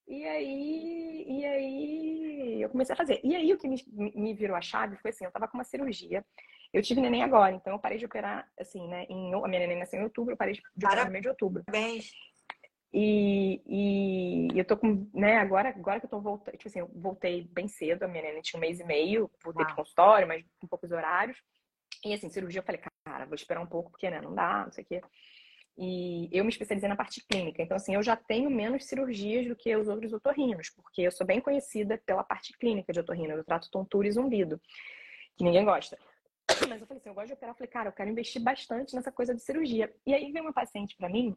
E 0.08 0.26
aí, 0.26 1.26
e 1.28 1.46
aí 1.46 2.62
eu 2.62 2.70
comecei 2.70 2.94
a 2.94 2.98
fazer. 2.98 3.22
E 3.24 3.36
aí 3.36 3.54
o 3.54 3.58
que 3.58 3.68
me, 3.68 3.82
me 4.16 4.34
virou 4.34 4.58
a 4.58 4.62
chave 4.62 4.98
foi 4.98 5.12
assim, 5.12 5.26
eu 5.26 5.32
tava 5.32 5.48
com 5.48 5.58
uma 5.58 5.64
cirurgia. 5.64 6.26
Eu 6.74 6.82
tive 6.82 7.02
neném 7.02 7.22
agora, 7.22 7.54
então 7.54 7.74
eu 7.74 7.80
parei 7.80 7.98
de 7.98 8.06
operar, 8.06 8.48
assim, 8.58 8.88
né? 8.88 9.06
Em, 9.10 9.34
a 9.34 9.48
minha 9.48 9.60
neném 9.60 9.80
nasceu 9.80 10.00
em 10.00 10.04
outubro, 10.04 10.34
eu 10.34 10.38
parei 10.38 10.54
de, 10.54 10.62
de 10.76 10.86
operar 10.86 11.06
no 11.06 11.12
mês 11.12 11.22
de 11.22 11.30
outubro. 11.30 11.64
Parabéns. 11.66 12.12
E, 12.94 13.62
e, 13.66 14.58
eu 14.60 14.66
tô 14.66 14.76
com, 14.76 15.10
né, 15.14 15.38
agora, 15.38 15.70
agora 15.70 16.00
que 16.00 16.06
eu 16.06 16.10
tô 16.10 16.20
voltando, 16.20 16.58
tipo 16.58 16.68
assim, 16.68 16.80
eu 16.80 16.92
voltei 16.94 17.48
bem 17.52 17.68
cedo, 17.68 18.04
a 18.04 18.08
minha 18.08 18.24
neném 18.24 18.42
tinha 18.42 18.58
um 18.58 18.62
mês 18.62 18.80
e 18.80 18.84
meio, 18.84 19.32
voltei 19.44 19.66
pro 19.66 19.76
consultório, 19.76 20.28
mas 20.28 20.46
com 20.60 20.68
poucos 20.68 20.92
horários. 20.92 21.38
E 22.04 22.14
assim, 22.14 22.30
cirurgia 22.30 22.60
eu 22.60 22.66
falei, 22.66 22.82
cara, 23.06 23.26
vou 23.26 23.36
esperar 23.36 23.62
um 23.62 23.68
pouco, 23.68 23.92
porque, 23.92 24.10
né, 24.10 24.20
não 24.20 24.36
dá, 24.36 24.66
não 24.66 24.72
sei 24.72 24.84
o 24.84 24.88
quê. 24.88 25.02
E 25.78 26.30
eu 26.34 26.44
me 26.44 26.50
especializei 26.50 26.90
na 26.90 26.98
parte 26.98 27.26
clínica, 27.26 27.64
então 27.64 27.78
assim, 27.78 27.96
eu 27.96 28.04
já 28.04 28.16
tenho 28.18 28.50
menos 28.50 28.86
cirurgias 28.86 29.48
do 29.48 29.56
que 29.56 29.74
os 29.76 29.88
outros 29.88 30.12
otorrinos, 30.12 30.70
porque 30.70 31.02
eu 31.02 31.12
sou 31.12 31.26
bem 31.26 31.40
conhecida 31.40 31.98
pela 32.06 32.24
parte 32.24 32.52
clínica 32.58 32.92
de 32.92 33.00
otorrino, 33.00 33.34
eu 33.34 33.44
trato 33.44 33.72
tontura 33.72 34.08
e 34.08 34.12
zumbido, 34.12 34.60
que 35.38 35.46
ninguém 35.46 35.64
gosta. 35.64 35.98
Mas 36.68 36.82
eu 36.82 36.88
falei 36.88 37.00
assim, 37.00 37.10
eu 37.10 37.14
gosto 37.14 37.28
de 37.28 37.34
operar, 37.34 37.52
eu 37.54 37.58
falei, 37.58 37.70
cara, 37.70 37.90
eu 37.90 37.94
quero 37.94 38.10
investir 38.10 38.42
bastante 38.42 38.96
nessa 38.96 39.12
coisa 39.12 39.34
de 39.34 39.42
cirurgia. 39.42 39.94
E 40.06 40.14
aí 40.14 40.32
veio 40.32 40.46
uma 40.46 40.54
paciente 40.54 40.96
para 40.96 41.10
mim 41.10 41.36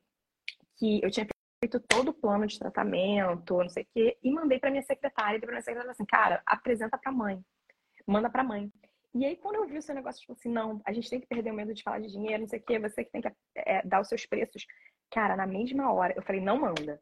que 0.77 1.01
eu 1.03 1.11
tinha 1.11 1.27
feito 1.61 1.81
todo 1.81 2.09
o 2.09 2.15
plano 2.15 2.47
de 2.47 2.59
tratamento, 2.59 3.57
não 3.57 3.69
sei 3.69 3.85
o 3.85 3.87
quê, 3.95 4.19
e 4.23 4.31
mandei 4.31 4.59
para 4.59 4.71
minha 4.71 4.83
secretária, 4.83 5.37
e 5.37 5.41
para 5.41 5.51
minha 5.51 5.63
secretária 5.63 5.91
assim, 5.91 6.05
cara, 6.05 6.43
apresenta 6.45 6.99
para 6.99 7.13
mãe, 7.13 7.43
manda 8.07 8.29
para 8.29 8.45
mãe. 8.45 8.71
E 9.15 9.25
aí, 9.25 9.37
quando 9.37 9.57
eu 9.57 9.67
vi 9.67 9.79
o 9.79 9.83
seu 9.83 9.95
negócio, 9.95 10.21
tipo 10.21 10.33
assim, 10.33 10.49
não, 10.49 10.81
a 10.85 10.93
gente 10.93 11.09
tem 11.09 11.21
que 11.21 11.27
perder 11.27 11.53
o 11.53 11.55
medo 11.55 11.73
de 11.73 11.83
falar 11.83 12.01
de 12.01 12.11
dinheiro, 12.11 12.43
não 12.43 12.49
sei 12.49 12.59
o 12.59 12.63
quê, 12.63 12.79
você 12.79 13.05
que 13.05 13.13
tem 13.13 13.23
que 13.23 13.33
é, 13.55 13.87
dar 13.87 14.01
os 14.01 14.09
seus 14.09 14.27
preços. 14.27 14.67
Cara, 15.11 15.37
na 15.37 15.47
mesma 15.47 15.93
hora, 15.93 16.13
eu 16.17 16.23
falei, 16.23 16.41
não 16.41 16.59
manda. 16.61 17.01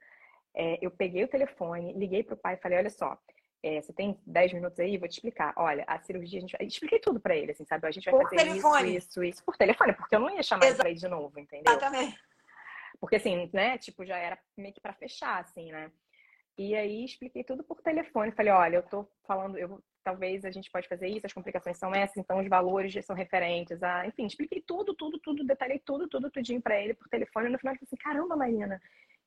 É, 0.55 0.79
eu 0.85 0.91
peguei 0.91 1.25
o 1.25 1.29
telefone, 1.29 1.95
liguei 1.95 2.23
pro 2.23 2.37
pai 2.37 2.55
e 2.55 2.59
falei, 2.59 2.79
olha 2.79 2.91
só, 2.91 3.19
é, 3.62 3.81
você 3.81 3.92
tem 3.92 4.19
10 4.26 4.52
minutos 4.54 4.78
aí? 4.81 4.99
Vou 4.99 5.09
te 5.09 5.12
explicar. 5.12 5.52
Olha, 5.57 5.85
a 5.87 5.99
cirurgia, 6.00 6.38
a 6.38 6.40
gente 6.40 6.57
vai... 6.59 6.66
Expliquei 6.66 6.99
tudo 6.99 7.21
pra 7.21 7.37
ele, 7.37 7.52
assim, 7.52 7.64
sabe? 7.64 7.87
A 7.87 7.90
gente 7.90 8.04
vai 8.04 8.14
por 8.14 8.31
fazer 8.31 8.37
telefone. 8.37 8.97
isso, 8.97 9.09
isso, 9.09 9.25
isso. 9.25 9.45
Por 9.45 9.57
telefone, 9.57 9.92
porque 9.92 10.16
eu 10.16 10.21
não 10.21 10.31
ia 10.31 10.42
chamar 10.42 10.64
Exato. 10.64 10.75
ele 10.75 10.83
pra 10.83 10.90
ir 10.90 10.95
de 10.95 11.09
novo, 11.09 11.38
entendeu? 11.38 11.73
Exatamente. 11.73 12.19
Porque 13.00 13.16
assim, 13.16 13.50
né, 13.52 13.78
tipo, 13.78 14.04
já 14.04 14.16
era 14.16 14.38
meio 14.57 14.75
que 14.75 14.81
para 14.81 14.92
fechar, 14.92 15.40
assim, 15.40 15.73
né? 15.73 15.90
E 16.57 16.75
aí 16.75 17.04
expliquei 17.04 17.42
tudo 17.42 17.64
por 17.64 17.81
telefone. 17.81 18.33
Falei, 18.33 18.52
olha, 18.52 18.76
eu 18.76 18.83
tô 18.83 19.09
falando, 19.26 19.59
eu 19.59 19.83
talvez 20.04 20.45
a 20.45 20.50
gente 20.50 20.71
pode 20.71 20.88
fazer 20.88 21.09
isso, 21.09 21.26
as 21.26 21.33
complicações 21.33 21.78
são 21.78 21.95
essas, 21.95 22.16
então 22.16 22.40
os 22.40 22.49
valores 22.49 22.92
são 23.04 23.14
referentes 23.14 23.83
a, 23.83 24.07
enfim, 24.07 24.26
expliquei 24.26 24.61
tudo, 24.61 24.95
tudo, 24.95 25.19
tudo, 25.21 25.45
detalhei 25.45 25.78
tudo, 25.78 26.09
tudo, 26.09 26.31
tudinho 26.31 26.61
para 26.61 26.81
ele 26.81 26.95
por 26.95 27.09
telefone, 27.09 27.47
e 27.47 27.50
no 27.50 27.59
final 27.59 27.73
ele 27.73 27.78
falou 27.78 27.88
assim, 27.88 27.97
caramba, 27.97 28.37
Marina, 28.37 28.81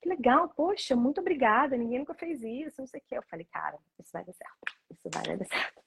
que 0.05 0.09
legal, 0.09 0.47
poxa, 0.49 0.95
muito 0.95 1.19
obrigada, 1.19 1.75
ninguém 1.75 1.97
nunca 1.97 2.13
fez 2.13 2.43
isso, 2.43 2.79
não 2.79 2.87
sei 2.87 2.99
o 2.99 3.03
quê. 3.07 3.17
Eu 3.17 3.23
falei, 3.23 3.45
cara, 3.51 3.75
isso 3.99 4.11
vai 4.13 4.23
dar 4.23 4.33
certo, 4.33 4.57
isso 4.91 5.09
vai 5.11 5.35
dar 5.35 5.45
certo. 5.45 5.83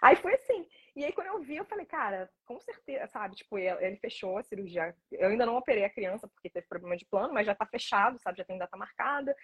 Aí 0.00 0.14
foi 0.14 0.34
assim. 0.34 0.68
E 0.94 1.04
aí, 1.04 1.12
quando 1.12 1.26
eu 1.26 1.40
vi, 1.40 1.56
eu 1.56 1.64
falei, 1.64 1.84
cara, 1.84 2.30
com 2.44 2.60
certeza, 2.60 3.06
sabe? 3.08 3.34
Tipo, 3.34 3.58
ele 3.58 3.96
fechou 3.96 4.38
a 4.38 4.42
cirurgia. 4.42 4.94
Eu 5.10 5.28
ainda 5.28 5.44
não 5.44 5.56
operei 5.56 5.84
a 5.84 5.90
criança 5.90 6.28
porque 6.28 6.48
teve 6.48 6.66
problema 6.68 6.96
de 6.96 7.04
plano, 7.04 7.34
mas 7.34 7.44
já 7.44 7.54
tá 7.54 7.66
fechado, 7.66 8.18
sabe? 8.20 8.38
Já 8.38 8.44
tem 8.44 8.56
data 8.56 8.76
marcada. 8.76 9.36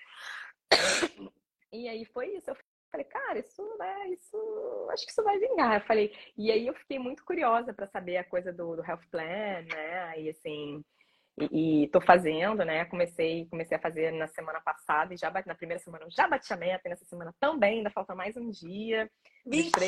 E 1.72 1.88
aí 1.88 2.04
foi 2.04 2.36
isso. 2.36 2.50
Eu 2.50 2.56
falei, 2.90 3.04
cara, 3.06 3.38
isso, 3.38 3.62
né, 3.78 4.08
isso, 4.08 4.88
acho 4.90 5.04
que 5.04 5.10
isso 5.10 5.22
vai 5.22 5.38
vingar. 5.38 5.80
Eu 5.80 5.86
falei, 5.86 6.14
e 6.36 6.52
aí 6.52 6.66
eu 6.66 6.74
fiquei 6.74 6.98
muito 6.98 7.24
curiosa 7.24 7.72
para 7.72 7.86
saber 7.88 8.18
a 8.18 8.24
coisa 8.24 8.52
do, 8.52 8.76
do 8.76 8.84
health 8.84 9.06
plan, 9.10 9.62
né? 9.62 10.20
E 10.20 10.30
assim, 10.30 10.84
e, 11.38 11.84
estou 11.84 12.00
fazendo, 12.00 12.64
né? 12.64 12.84
Comecei, 12.84 13.46
comecei 13.46 13.76
a 13.76 13.80
fazer 13.80 14.12
na 14.12 14.26
semana 14.28 14.60
passada 14.60 15.14
e 15.14 15.16
já 15.16 15.30
bati, 15.30 15.48
na 15.48 15.54
primeira 15.54 15.82
semana 15.82 16.06
já 16.10 16.28
bati 16.28 16.52
a 16.52 16.56
meta, 16.56 16.82
e 16.86 16.90
nessa 16.90 17.04
semana 17.04 17.34
também, 17.40 17.78
ainda 17.78 17.90
falta 17.90 18.14
mais 18.14 18.36
um 18.36 18.50
dia. 18.50 19.10
Mentira! 19.44 19.86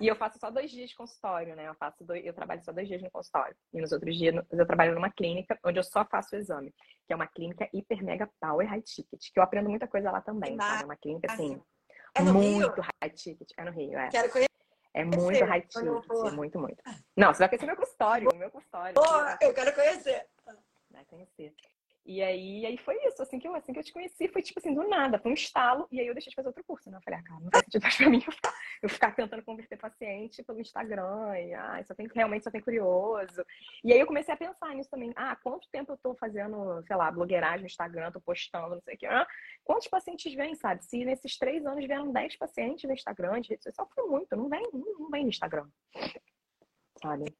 E 0.00 0.06
eu 0.06 0.16
faço 0.16 0.38
só 0.38 0.50
dois 0.50 0.70
dias 0.70 0.90
de 0.90 0.96
consultório, 0.96 1.54
né? 1.54 1.68
Eu 1.68 1.74
faço 1.74 2.04
dois, 2.04 2.24
eu 2.24 2.32
trabalho 2.32 2.62
só 2.64 2.72
dois 2.72 2.88
dias 2.88 3.02
no 3.02 3.10
consultório. 3.10 3.54
E 3.72 3.80
nos 3.80 3.92
outros 3.92 4.16
dias 4.16 4.34
eu 4.50 4.66
trabalho 4.66 4.94
numa 4.94 5.10
clínica 5.10 5.58
onde 5.64 5.78
eu 5.78 5.84
só 5.84 6.04
faço 6.04 6.34
o 6.34 6.38
exame, 6.38 6.74
que 7.06 7.12
é 7.12 7.16
uma 7.16 7.26
clínica 7.26 7.68
hiper 7.72 8.02
mega 8.02 8.28
power 8.40 8.66
high 8.68 8.82
ticket, 8.82 9.20
que 9.32 9.38
eu 9.38 9.42
aprendo 9.42 9.68
muita 9.68 9.86
coisa 9.86 10.10
lá 10.10 10.20
também, 10.20 10.56
sabe? 10.56 10.82
É 10.82 10.84
uma 10.86 10.96
clínica 10.96 11.32
assim, 11.32 11.60
é 12.14 12.22
muito 12.22 12.80
Rio? 12.80 12.86
high 13.02 13.10
ticket. 13.10 13.50
É 13.56 13.64
no 13.64 13.70
Rio, 13.70 13.98
é. 13.98 14.08
Quero 14.08 14.30
conhecer. 14.30 14.51
É 14.94 15.04
muito 15.04 15.44
high 15.44 15.62
ticket, 15.62 16.32
muito, 16.34 16.58
muito. 16.58 16.82
Não, 17.16 17.32
você 17.32 17.38
vai 17.38 17.48
conhecer 17.48 17.66
meu 17.66 17.76
consultório, 17.76 18.28
o 18.30 18.36
meu 18.36 18.50
consultório. 18.50 18.94
Boa, 18.94 19.38
eu 19.40 19.54
quero 19.54 19.74
conhecer. 19.74 20.26
Vai 20.90 21.04
conhecer. 21.06 21.54
E 22.04 22.20
aí, 22.20 22.66
aí 22.66 22.76
foi 22.78 22.96
isso, 23.06 23.22
assim 23.22 23.38
que, 23.38 23.46
eu, 23.46 23.54
assim 23.54 23.72
que 23.72 23.78
eu 23.78 23.84
te 23.84 23.92
conheci, 23.92 24.26
foi 24.26 24.42
tipo 24.42 24.58
assim, 24.58 24.74
do 24.74 24.88
nada, 24.88 25.20
foi 25.20 25.30
um 25.30 25.34
estalo, 25.34 25.86
e 25.90 26.00
aí 26.00 26.06
eu 26.06 26.14
deixei 26.14 26.30
de 26.30 26.34
fazer 26.34 26.48
outro 26.48 26.64
curso, 26.64 26.90
né? 26.90 26.98
Eu 26.98 27.02
falei, 27.02 27.20
ah, 27.20 27.22
cara, 27.22 27.40
não 27.40 27.50
faz 27.50 27.64
sentido 27.64 27.82
mais 27.82 27.96
pra 27.96 28.10
mim 28.10 28.22
eu 28.26 28.32
ficar, 28.32 28.54
eu 28.82 28.88
ficar 28.88 29.14
tentando 29.14 29.44
converter 29.44 29.76
paciente 29.76 30.42
pelo 30.42 30.60
Instagram, 30.60 31.38
e 31.38 31.54
ah, 31.54 31.80
só 31.86 31.94
tem, 31.94 32.08
realmente 32.12 32.42
só 32.42 32.50
tem 32.50 32.60
curioso. 32.60 33.44
E 33.84 33.92
aí 33.92 34.00
eu 34.00 34.06
comecei 34.06 34.34
a 34.34 34.36
pensar 34.36 34.74
nisso 34.74 34.90
também, 34.90 35.12
ah, 35.14 35.36
quanto 35.36 35.68
tempo 35.70 35.92
eu 35.92 35.96
tô 35.96 36.12
fazendo, 36.16 36.82
sei 36.88 36.96
lá, 36.96 37.08
blogueiragem 37.08 37.60
no 37.60 37.66
Instagram, 37.66 38.10
tô 38.10 38.20
postando, 38.20 38.74
não 38.74 38.82
sei 38.82 38.96
o 38.96 38.98
que, 38.98 39.06
ah, 39.06 39.26
quantos 39.62 39.86
pacientes 39.86 40.34
vêm, 40.34 40.56
sabe? 40.56 40.84
Se 40.84 41.04
nesses 41.04 41.38
três 41.38 41.64
anos 41.64 41.86
vieram 41.86 42.10
10 42.10 42.36
pacientes 42.36 42.82
no 42.82 42.94
Instagram, 42.94 43.40
de 43.40 43.50
rede 43.50 43.62
social, 43.62 43.88
foi 43.94 44.04
muito, 44.08 44.34
não 44.34 44.48
vem, 44.48 44.62
não, 44.72 44.98
não 44.98 45.08
vem 45.08 45.22
no 45.22 45.30
Instagram, 45.30 45.68
sabe? 47.00 47.32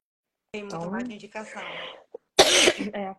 Tem 0.53 0.63
muito 0.63 0.77
então... 0.77 0.91
mais 0.91 1.09
indicação. 1.09 1.63
É. 2.95 3.15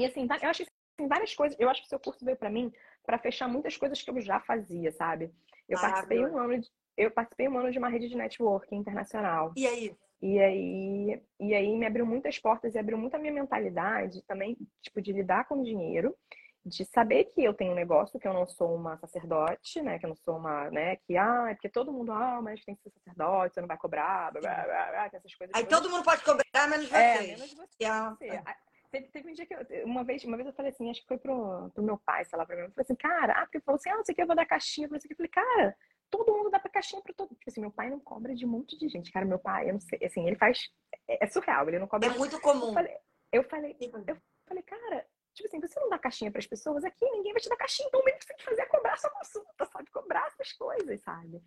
E 0.00 0.06
assim, 0.06 0.26
eu 0.40 0.48
acho 0.48 0.62
tem 1.00 1.08
várias 1.08 1.34
coisas. 1.34 1.58
Eu 1.58 1.70
acho 1.70 1.80
que 1.80 1.86
o 1.86 1.88
seu 1.88 1.98
curso 1.98 2.24
veio 2.24 2.36
para 2.36 2.50
mim 2.50 2.70
para 3.04 3.18
fechar 3.18 3.48
muitas 3.48 3.76
coisas 3.76 4.00
que 4.02 4.10
eu 4.10 4.20
já 4.20 4.38
fazia, 4.40 4.92
sabe? 4.92 5.32
Eu 5.68 5.78
ah, 5.78 5.80
participei 5.80 6.24
um 6.24 6.38
ano 6.38 6.60
de, 6.60 6.68
eu 6.96 7.10
participei 7.10 7.48
um 7.48 7.58
ano 7.58 7.70
de 7.70 7.78
uma 7.78 7.88
rede 7.88 8.08
de 8.08 8.16
networking 8.16 8.76
internacional. 8.76 9.52
E 9.56 9.66
aí? 9.66 9.96
E 10.22 10.38
aí, 10.38 11.22
e 11.40 11.54
aí 11.54 11.76
me 11.78 11.86
abriu 11.86 12.04
muitas 12.04 12.38
portas 12.38 12.74
e 12.74 12.78
abriu 12.78 12.98
muito 12.98 13.14
a 13.14 13.18
minha 13.18 13.32
mentalidade 13.32 14.22
também, 14.24 14.54
tipo, 14.82 15.00
de 15.00 15.14
lidar 15.14 15.48
com 15.48 15.62
dinheiro, 15.62 16.14
de 16.62 16.84
saber 16.84 17.24
que 17.24 17.42
eu 17.42 17.54
tenho 17.54 17.72
um 17.72 17.74
negócio, 17.74 18.20
que 18.20 18.28
eu 18.28 18.34
não 18.34 18.46
sou 18.46 18.74
uma 18.74 18.98
sacerdote, 18.98 19.80
né? 19.80 19.98
Que 19.98 20.04
eu 20.04 20.10
não 20.10 20.16
sou 20.16 20.36
uma, 20.36 20.70
né? 20.70 20.96
Que, 20.96 21.16
ah, 21.16 21.46
é 21.48 21.54
porque 21.54 21.70
todo 21.70 21.90
mundo, 21.90 22.12
ah, 22.12 22.38
mas 22.42 22.62
tem 22.62 22.74
que 22.74 22.82
ser 22.82 22.90
sacerdote, 22.90 23.54
você 23.54 23.60
não 23.62 23.68
vai 23.68 23.78
cobrar, 23.78 24.30
blá, 24.30 24.42
blá, 24.42 24.64
blá, 24.64 24.90
blá 24.90 25.10
essas 25.10 25.34
coisas. 25.34 25.56
Aí 25.56 25.64
todo 25.64 25.88
mundo 25.88 26.04
pode 26.04 26.22
cobrar, 26.22 26.68
menos 26.68 26.86
você. 26.86 26.96
É, 26.96 27.22
menos 27.22 27.54
você. 27.54 27.84
É. 28.26 28.42
Teve, 28.90 29.06
teve 29.08 29.30
um 29.30 29.32
dia 29.32 29.46
que 29.46 29.54
eu, 29.54 29.86
uma 29.86 30.02
vez, 30.02 30.24
uma 30.24 30.36
vez 30.36 30.46
eu 30.48 30.52
falei 30.52 30.72
assim, 30.72 30.90
acho 30.90 31.00
que 31.02 31.06
foi 31.06 31.18
pro, 31.18 31.70
pro 31.70 31.82
meu 31.82 31.96
pai, 31.98 32.24
sei 32.24 32.36
lá, 32.36 32.44
pra 32.44 32.56
mim. 32.56 32.62
Eu 32.62 32.70
falei 32.72 32.84
assim, 32.84 32.96
cara, 32.96 33.34
ah, 33.34 33.42
porque 33.42 33.58
ele 33.58 33.64
falou 33.64 33.76
assim, 33.76 33.90
ah, 33.90 33.96
não 33.96 34.04
sei 34.04 34.12
o 34.12 34.16
que, 34.16 34.22
eu 34.22 34.26
vou 34.26 34.36
dar 34.36 34.46
caixinha 34.46 34.88
pra 34.88 34.98
você. 34.98 35.06
Eu 35.10 35.16
falei, 35.16 35.30
cara, 35.30 35.76
todo 36.10 36.32
mundo 36.32 36.50
dá 36.50 36.58
pra 36.58 36.70
caixinha 36.70 37.00
pra 37.00 37.14
todo. 37.14 37.28
Tipo 37.28 37.48
assim, 37.48 37.60
meu 37.60 37.70
pai 37.70 37.88
não 37.88 38.00
cobra 38.00 38.34
de 38.34 38.44
um 38.44 38.48
monte 38.48 38.76
de 38.76 38.88
gente. 38.88 39.12
Cara, 39.12 39.24
meu 39.24 39.38
pai, 39.38 39.68
eu 39.68 39.74
não 39.74 39.80
sei, 39.80 39.98
assim, 40.04 40.26
ele 40.26 40.36
faz. 40.36 40.68
É, 41.08 41.24
é 41.24 41.26
surreal, 41.28 41.68
ele 41.68 41.78
não 41.78 41.86
cobra. 41.86 42.08
É 42.08 42.18
muito 42.18 42.40
comum. 42.40 42.68
Eu 42.68 42.74
falei, 42.74 42.96
eu 43.32 43.44
falei, 43.44 43.76
eu 43.80 44.16
falei, 44.46 44.62
cara, 44.64 45.06
tipo 45.34 45.48
assim, 45.48 45.60
você 45.60 45.78
não 45.78 45.88
dá 45.88 45.98
caixinha 45.98 46.32
pras 46.32 46.46
pessoas 46.46 46.84
aqui, 46.84 47.04
ninguém 47.10 47.32
vai 47.32 47.40
te 47.40 47.48
dar 47.48 47.56
caixinha, 47.56 47.86
então 47.86 48.00
o 48.00 48.04
mínimo 48.04 48.18
que 48.18 48.24
você 48.24 48.34
tem 48.34 48.38
que 48.38 48.44
fazer 48.44 48.62
é 48.62 48.66
cobrar 48.66 48.96
sua 48.96 49.10
consulta, 49.10 49.66
sabe? 49.66 49.90
Cobrar 49.90 50.26
essas 50.26 50.52
coisas, 50.52 51.00
sabe? 51.02 51.40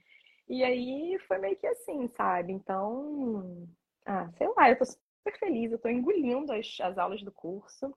E 0.47 0.63
aí 0.63 1.19
foi 1.27 1.38
meio 1.38 1.57
que 1.57 1.67
assim, 1.67 2.07
sabe? 2.15 2.53
Então, 2.53 3.67
ah, 4.05 4.29
sei 4.38 4.47
lá, 4.55 4.69
eu 4.69 4.77
tô 4.77 4.85
super 5.23 5.39
feliz, 5.39 5.71
eu 5.71 5.79
tô 5.79 5.87
engolindo 5.87 6.51
as, 6.51 6.77
as 6.81 6.97
aulas 6.97 7.23
do 7.23 7.31
curso. 7.31 7.95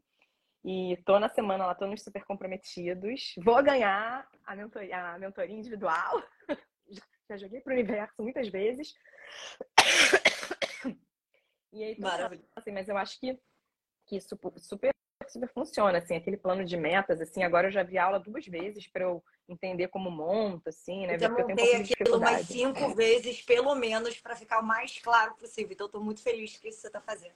E 0.65 0.97
tô 1.05 1.19
na 1.21 1.29
semana 1.29 1.67
lá, 1.67 1.75
tô 1.75 1.87
nos 1.87 2.03
super 2.03 2.25
comprometidos. 2.25 3.35
Vou 3.45 3.63
ganhar 3.63 4.29
a 4.45 4.57
mentoria, 4.57 5.15
a 5.15 5.19
mentoria 5.19 5.55
individual. 5.55 6.23
Já 7.29 7.37
joguei 7.37 7.61
pro 7.61 7.73
universo 7.73 8.23
muitas 8.23 8.49
vezes. 8.49 8.95
E 11.73 11.85
aí, 11.85 12.01
Maravilha. 12.01 12.43
Assim, 12.57 12.73
mas 12.73 12.89
eu 12.89 12.97
acho 12.97 13.21
que, 13.21 13.39
que 14.07 14.17
isso 14.17 14.35
super, 15.27 15.47
super 15.47 15.49
funciona, 15.53 15.99
assim, 15.99 16.17
aquele 16.17 16.37
plano 16.37 16.65
de 16.65 16.77
metas, 16.77 17.21
assim, 17.21 17.43
agora 17.43 17.69
eu 17.69 17.73
já 17.73 17.83
vi 17.83 17.99
aula 17.99 18.19
duas 18.19 18.47
vezes 18.47 18.87
para 18.87 19.05
eu 19.05 19.23
entender 19.49 19.89
como 19.89 20.11
monta, 20.11 20.71
assim, 20.71 21.07
né? 21.07 21.15
Eu 21.15 21.21
já 21.21 21.29
montei 21.29 21.77
um 21.77 21.83
aquilo 21.83 22.17
umas 22.19 22.43
cinco 22.43 22.95
vezes, 22.95 23.43
pelo 23.43 23.75
menos, 23.75 24.19
para 24.21 24.37
ficar 24.37 24.61
o 24.61 24.65
mais 24.65 24.99
claro 24.99 25.35
possível. 25.35 25.73
Então, 25.73 25.87
estou 25.87 26.03
muito 26.03 26.23
feliz 26.23 26.57
com 26.57 26.69
isso 26.69 26.77
que 26.77 26.83
você 26.83 26.87
está 26.89 27.01
fazendo. 27.01 27.35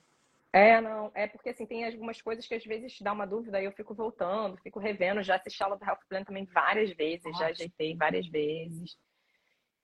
É, 0.53 0.81
não, 0.81 1.13
é 1.15 1.29
porque 1.29 1.51
assim, 1.51 1.65
tem 1.65 1.87
algumas 1.87 2.21
coisas 2.21 2.45
que 2.45 2.55
às 2.55 2.65
vezes 2.65 3.01
dá 3.01 3.13
uma 3.13 3.25
dúvida 3.25 3.63
e 3.63 3.65
eu 3.65 3.73
fico 3.73 3.95
voltando, 3.95 4.57
fico 4.57 4.81
revendo, 4.81 5.23
já 5.23 5.37
assisti 5.37 5.63
a 5.63 5.67
aula 5.67 5.79
do 5.79 5.85
Health 5.85 6.01
Plan 6.09 6.25
também 6.25 6.45
várias 6.45 6.91
vezes, 6.91 7.39
já 7.39 7.47
ajeitei 7.47 7.95
várias 7.95 8.27
vezes. 8.27 8.99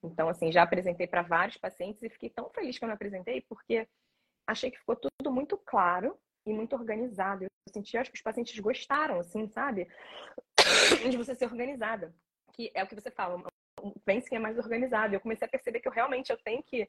Então, 0.03 0.29
assim, 0.29 0.51
já 0.51 0.63
apresentei 0.63 1.07
para 1.07 1.23
vários 1.23 1.57
pacientes 1.57 2.03
e 2.03 2.11
fiquei 2.11 2.31
tão 2.31 2.51
feliz 2.51 2.77
que 2.77 2.85
eu 2.85 2.89
me 2.89 2.95
apresentei 2.95 3.43
porque 3.43 3.87
achei 4.45 4.71
que 4.71 4.79
ficou 4.79 4.97
tudo 4.97 5.31
muito 5.31 5.57
claro 5.57 6.19
e 6.47 6.53
muito 6.53 6.75
organizado. 6.75 7.45
Eu 7.45 7.49
senti, 7.73 7.99
acho 7.99 8.11
que 8.11 8.17
os 8.17 8.23
pacientes 8.23 8.59
gostaram, 8.59 9.21
assim, 9.21 9.49
sabe? 9.49 9.89
De 11.11 11.17
você 11.17 11.35
ser 11.35 11.47
organizada. 11.47 12.15
Que 12.53 12.71
é 12.75 12.83
o 12.83 12.87
que 12.87 12.95
você 12.95 13.11
fala, 13.11 13.43
vence 14.07 14.29
quem 14.29 14.37
é 14.37 14.41
mais 14.41 14.57
organizado. 14.57 15.15
Eu 15.15 15.21
comecei 15.21 15.47
a 15.47 15.51
perceber 15.51 15.81
que 15.81 15.89
eu 15.89 15.93
realmente 15.93 16.31
eu 16.31 16.39
tenho 16.39 16.63
que 16.63 16.89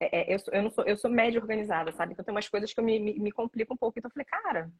é, 0.00 0.32
é, 0.32 0.34
eu, 0.34 0.38
sou, 0.38 0.54
eu, 0.54 0.62
não 0.62 0.70
sou, 0.70 0.84
eu 0.84 0.96
sou 0.96 1.10
média 1.10 1.40
organizada, 1.40 1.92
sabe? 1.92 2.12
Então 2.12 2.24
tem 2.24 2.34
umas 2.34 2.48
coisas 2.48 2.72
que 2.72 2.80
eu 2.80 2.84
me, 2.84 2.98
me, 2.98 3.18
me 3.18 3.32
complico 3.32 3.74
um 3.74 3.76
pouco. 3.76 3.98
Então 3.98 4.08
eu 4.08 4.12
falei, 4.12 4.26
cara, 4.26 4.72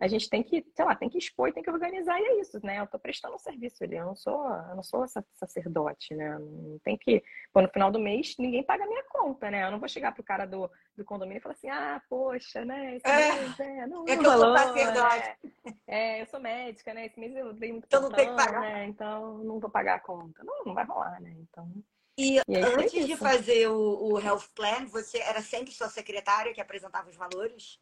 a 0.00 0.08
gente 0.08 0.30
tem 0.30 0.42
que, 0.42 0.64
sei 0.74 0.84
lá, 0.84 0.96
tem 0.96 1.10
que 1.10 1.18
expor 1.18 1.48
e 1.48 1.52
tem 1.52 1.62
que 1.62 1.70
organizar, 1.70 2.18
e 2.18 2.24
é 2.24 2.40
isso, 2.40 2.58
né? 2.64 2.80
Eu 2.80 2.86
tô 2.86 2.98
prestando 2.98 3.34
um 3.34 3.38
serviço 3.38 3.84
ali, 3.84 3.96
eu 3.96 4.06
não 4.06 4.16
sou, 4.16 4.46
eu 4.48 4.74
não 4.74 4.82
sou 4.82 5.04
sacerdote, 5.34 6.14
né? 6.14 6.38
Não 6.38 6.78
tem 6.82 6.96
que, 6.96 7.22
quando 7.52 7.66
no 7.66 7.72
final 7.72 7.90
do 7.90 7.98
mês, 7.98 8.34
ninguém 8.38 8.62
paga 8.62 8.84
a 8.84 8.86
minha 8.86 9.04
conta, 9.10 9.50
né? 9.50 9.62
Eu 9.66 9.70
não 9.70 9.78
vou 9.78 9.88
chegar 9.90 10.12
pro 10.12 10.24
cara 10.24 10.46
do, 10.46 10.70
do 10.96 11.04
condomínio 11.04 11.38
e 11.38 11.42
falar 11.42 11.52
assim, 11.52 11.68
ah, 11.68 12.02
poxa, 12.08 12.64
né? 12.64 12.96
Esse 12.96 13.06
é, 13.06 13.32
mês, 13.32 13.60
é, 13.60 13.86
não, 13.86 14.04
é 14.08 14.16
que 14.16 14.26
eu 14.26 14.32
sou 14.32 14.56
sacerdote. 14.56 15.18
Né? 15.18 15.74
É, 15.86 16.22
eu 16.22 16.26
sou 16.26 16.40
médica, 16.40 16.94
né? 16.94 17.04
Esse 17.04 17.20
mês 17.20 17.36
eu 17.36 17.52
dei 17.52 17.72
muito 17.72 17.84
Então 17.84 18.00
não 18.00 18.10
tem 18.10 18.30
que 18.30 18.36
pagar. 18.36 18.60
Né? 18.62 18.86
Então 18.86 19.38
não 19.44 19.60
vou 19.60 19.70
pagar 19.70 19.96
a 19.96 20.00
conta. 20.00 20.42
Não, 20.42 20.64
não 20.64 20.72
vai 20.72 20.84
rolar, 20.84 21.20
né? 21.20 21.36
Então... 21.36 21.70
E, 22.16 22.36
e 22.36 22.56
antes 22.56 23.06
de 23.06 23.16
fazer 23.16 23.68
o, 23.68 24.12
o 24.12 24.20
Health 24.20 24.48
Plan, 24.54 24.86
você 24.86 25.18
era 25.18 25.42
sempre 25.42 25.72
sua 25.72 25.88
secretária 25.88 26.52
que 26.54 26.60
apresentava 26.60 27.08
os 27.08 27.16
valores? 27.16 27.78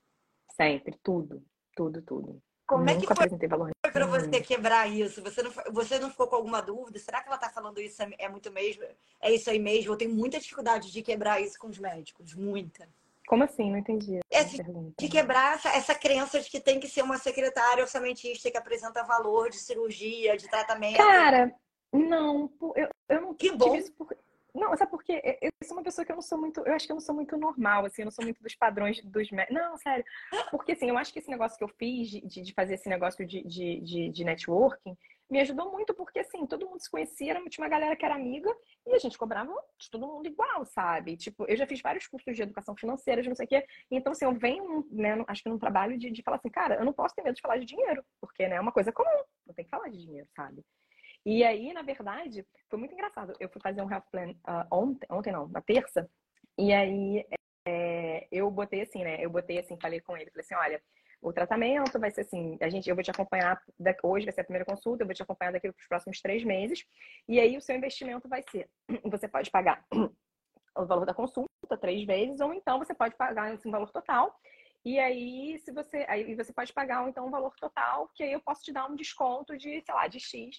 Sempre, 0.53 0.97
tudo, 1.03 1.45
tudo, 1.79 2.03
tudo. 2.03 2.43
Como 2.67 2.85
Nunca 2.85 2.93
é 2.93 2.97
que 3.01 3.07
foi, 3.07 3.49
valor 3.49 3.71
foi 3.81 3.93
para 3.93 4.07
você 4.07 4.41
quebrar 4.41 4.91
isso? 4.91 5.23
Você 5.23 5.43
não, 5.43 5.51
você 5.71 5.99
não 6.01 6.11
ficou 6.11 6.27
com 6.27 6.35
alguma 6.35 6.61
dúvida? 6.61 6.99
Será 6.99 7.23
que 7.23 7.29
ela 7.29 7.37
está 7.37 7.49
falando 7.49 7.81
isso 7.81 8.03
é, 8.03 8.11
é 8.19 8.29
muito 8.29 8.51
mesmo? 8.51 8.83
É 9.21 9.33
isso 9.33 9.49
aí 9.49 9.61
mesmo? 9.61 9.93
Eu 9.93 9.97
tenho 9.97 10.13
muita 10.13 10.41
dificuldade 10.41 10.91
de 10.91 11.01
quebrar 11.01 11.41
isso 11.41 11.57
com 11.57 11.69
os 11.69 11.79
médicos, 11.79 12.35
muita. 12.35 12.89
Como 13.29 13.45
assim? 13.45 13.71
Não 13.71 13.79
entendi. 13.79 14.19
É 14.31 14.43
de 14.43 15.09
quebrar 15.09 15.55
essa, 15.55 15.69
essa 15.71 15.95
crença 15.95 16.41
de 16.41 16.51
que 16.51 16.61
tem 16.61 16.81
que 16.81 16.89
ser 16.89 17.03
uma 17.03 17.17
secretária 17.17 17.85
orçamentista 17.85 18.51
que 18.51 18.59
apresenta 18.59 19.05
valor 19.05 19.51
de 19.51 19.59
cirurgia, 19.59 20.37
de 20.37 20.49
tratamento. 20.49 20.97
Cara, 20.97 21.55
não, 21.93 22.51
eu, 22.75 22.89
eu 23.09 23.21
não 23.21 23.35
que 23.35 23.53
bom. 23.53 23.77
isso 23.77 23.93
por, 23.93 24.15
não, 24.59 24.77
sabe 24.77 24.91
por 24.91 25.03
quê? 25.03 25.39
Eu 25.41 25.51
sou 25.65 25.77
uma 25.77 25.83
pessoa 25.83 26.05
que 26.05 26.13
eu 26.13 26.17
não 26.17 26.23
sou 26.23 26.39
muito. 26.39 26.61
Eu 26.61 26.75
acho 26.75 26.87
que 26.87 26.93
eu 26.93 26.97
não 26.97 27.01
sou 27.01 27.15
muito 27.15 27.37
normal, 27.37 27.85
assim, 27.85 28.03
eu 28.03 28.07
não 28.07 28.13
sou 28.13 28.25
muito 28.25 28.43
dos 28.43 28.55
padrões 28.55 29.03
dos. 29.03 29.29
Não, 29.51 29.77
sério. 29.77 30.05
Porque, 30.51 30.73
assim, 30.73 30.89
eu 30.89 30.99
acho 30.99 31.13
que 31.13 31.19
esse 31.19 31.31
negócio 31.31 31.57
que 31.57 31.65
eu 31.65 31.69
fiz 31.69 32.09
de, 32.09 32.43
de 32.43 32.53
fazer 32.55 32.75
esse 32.75 32.89
negócio 32.89 33.27
de, 33.27 33.43
de, 33.45 33.81
de, 33.81 34.09
de, 34.11 34.25
networking 34.25 34.97
me 35.31 35.41
ajudou 35.41 35.71
muito, 35.71 35.93
porque, 35.95 36.21
assim, 36.21 36.47
todo 36.47 36.67
mundo 36.67 36.81
se 36.81 36.91
conhecia, 36.91 37.35
tinha 37.49 37.65
uma 37.65 37.69
galera 37.69 37.95
que 37.95 38.05
era 38.05 38.15
amiga 38.15 38.51
e 38.87 38.95
a 38.95 38.99
gente 38.99 39.19
cobrava 39.19 39.53
de 39.79 39.91
todo 39.91 40.07
mundo 40.07 40.27
igual, 40.27 40.65
sabe? 40.65 41.17
Tipo, 41.17 41.45
eu 41.47 41.57
já 41.57 41.67
fiz 41.67 41.83
vários 41.83 42.07
cursos 42.07 42.35
de 42.35 42.43
educação 42.43 42.75
financeira, 42.75 43.23
de 43.23 43.29
não 43.29 43.37
sei 43.37 43.45
o 43.45 43.49
quê. 43.49 43.67
Então, 43.91 44.13
assim, 44.13 44.25
eu 44.25 44.33
venho, 44.33 44.87
né, 44.91 45.23
acho 45.27 45.43
que 45.43 45.49
num 45.51 45.59
trabalho 45.59 45.99
de, 45.99 46.11
de 46.11 46.23
falar 46.23 46.39
assim, 46.39 46.49
cara, 46.49 46.77
eu 46.77 46.85
não 46.85 46.93
posso 46.95 47.15
ter 47.15 47.23
medo 47.23 47.35
de 47.35 47.43
falar 47.43 47.59
de 47.59 47.67
dinheiro, 47.67 48.03
porque, 48.21 48.49
né, 48.49 48.57
é 48.57 48.61
uma 48.61 48.73
coisa 48.73 48.91
comum, 48.91 49.25
não 49.47 49.55
tem 49.55 49.65
que 49.65 49.71
falar 49.71 49.89
de 49.89 49.99
dinheiro, 49.99 50.27
sabe? 50.35 50.65
E 51.27 51.45
aí, 51.45 51.73
na 51.73 51.83
verdade, 51.83 52.47
foi 52.69 52.79
muito 52.79 52.95
engraçado. 52.95 53.33
Eu 53.39 53.49
fui 53.49 53.61
fazer 53.61 53.83
um 53.83 53.91
health 53.91 54.07
plan 54.11 54.31
uh, 54.31 54.67
ontem, 54.71 55.07
ontem 55.11 55.33
não, 55.33 55.49
na 55.49 55.61
terça, 55.61 56.09
e 56.57 56.73
aí 56.73 57.27
é, 57.67 58.27
eu 58.33 58.51
botei 58.51 58.83
assim, 58.83 59.05
né? 59.05 59.19
Eu 59.21 59.31
botei 59.31 59.59
assim, 59.59 59.79
falei 59.81 60.01
com 60.01 60.17
ele, 60.17 60.31
falei 60.31 60.45
assim, 60.45 60.55
olha, 60.55 60.83
o 61.21 61.33
tratamento 61.33 61.99
vai 61.99 62.11
ser 62.11 62.23
assim, 62.23 62.57
a 62.61 62.69
gente, 62.69 62.89
eu 62.89 62.95
vou 62.95 63.03
te 63.03 63.11
acompanhar, 63.11 63.61
hoje 64.03 64.25
vai 64.25 64.33
ser 64.33 64.41
a 64.41 64.45
primeira 64.45 64.65
consulta, 64.65 65.03
eu 65.03 65.07
vou 65.07 65.15
te 65.15 65.23
acompanhar 65.23 65.53
daqui 65.53 65.71
para 65.71 65.81
os 65.81 65.89
próximos 65.89 66.21
três 66.21 66.45
meses, 66.45 66.85
e 67.29 67.41
aí 67.41 67.57
o 67.57 67.61
seu 67.61 67.77
investimento 67.77 68.29
vai 68.29 68.43
ser, 68.51 68.69
você 69.05 69.29
pode 69.29 69.51
pagar 69.51 69.85
o 70.77 70.87
valor 70.87 71.05
da 71.05 71.15
consulta 71.15 71.49
três 71.81 72.05
vezes, 72.07 72.41
ou 72.41 72.55
então 72.55 72.79
você 72.79 72.95
pode 72.95 73.17
pagar 73.17 73.53
esse 73.53 73.69
valor 73.69 73.91
total, 73.91 74.35
e 74.85 74.99
aí, 74.99 75.59
se 75.59 75.73
você, 75.73 76.05
aí 76.09 76.35
você 76.35 76.53
pode 76.53 76.73
pagar 76.73 77.07
então 77.09 77.27
um 77.27 77.31
valor 77.31 77.55
total, 77.57 78.09
que 78.15 78.23
aí 78.23 78.33
eu 78.33 78.41
posso 78.41 78.63
te 78.63 78.73
dar 78.73 78.87
um 78.91 78.95
desconto 78.95 79.57
de, 79.57 79.81
sei 79.83 79.95
lá, 79.95 80.07
de 80.07 80.21
X, 80.21 80.57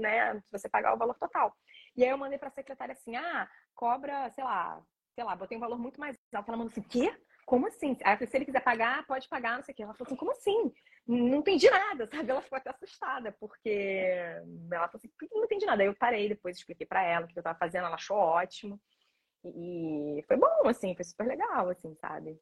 né, 0.00 0.38
se 0.40 0.52
você 0.52 0.68
pagar 0.68 0.94
o 0.94 0.98
valor 0.98 1.16
total. 1.18 1.54
E 1.96 2.04
aí 2.04 2.10
eu 2.10 2.18
mandei 2.18 2.38
para 2.38 2.48
a 2.48 2.52
secretária 2.52 2.92
assim: 2.92 3.16
"Ah, 3.16 3.48
cobra, 3.74 4.28
sei 4.30 4.44
lá, 4.44 4.82
sei 5.14 5.24
lá, 5.24 5.34
botei 5.36 5.56
um 5.56 5.60
valor 5.60 5.78
muito 5.78 6.00
mais 6.00 6.16
alto". 6.34 6.48
Ela 6.48 6.56
mandou 6.58 6.70
assim: 6.72 6.82
"Quê? 6.82 7.14
Como 7.46 7.66
assim?". 7.66 7.96
Aí 8.04 8.16
falei, 8.16 8.26
se 8.30 8.36
ele 8.36 8.44
quiser 8.44 8.62
pagar, 8.62 9.06
pode 9.06 9.28
pagar, 9.28 9.56
não 9.56 9.62
sei 9.64 9.72
o 9.72 9.76
quê. 9.76 9.82
Ela 9.82 9.94
falou 9.94 10.06
assim: 10.06 10.16
"Como 10.16 10.32
assim?". 10.32 10.72
Não 11.06 11.38
entendi 11.38 11.68
nada, 11.70 12.06
sabe? 12.06 12.30
Ela 12.30 12.42
ficou 12.42 12.56
até 12.58 12.70
assustada, 12.70 13.32
porque 13.40 13.68
ela 14.70 14.88
falou 14.88 14.96
assim: 15.02 15.10
"Não 15.32 15.44
entendi 15.44 15.66
nada". 15.66 15.82
Aí 15.82 15.88
eu 15.88 15.94
parei, 15.96 16.28
depois 16.28 16.56
expliquei 16.56 16.86
para 16.86 17.02
ela 17.02 17.24
o 17.24 17.28
que 17.28 17.38
eu 17.38 17.40
estava 17.40 17.58
fazendo, 17.58 17.86
ela 17.86 17.94
achou 17.96 18.16
ótimo. 18.16 18.80
E 19.44 20.22
foi 20.28 20.36
bom, 20.36 20.68
assim, 20.68 20.94
foi 20.94 21.04
super 21.04 21.26
legal, 21.26 21.70
assim, 21.70 21.94
sabe? 21.96 22.38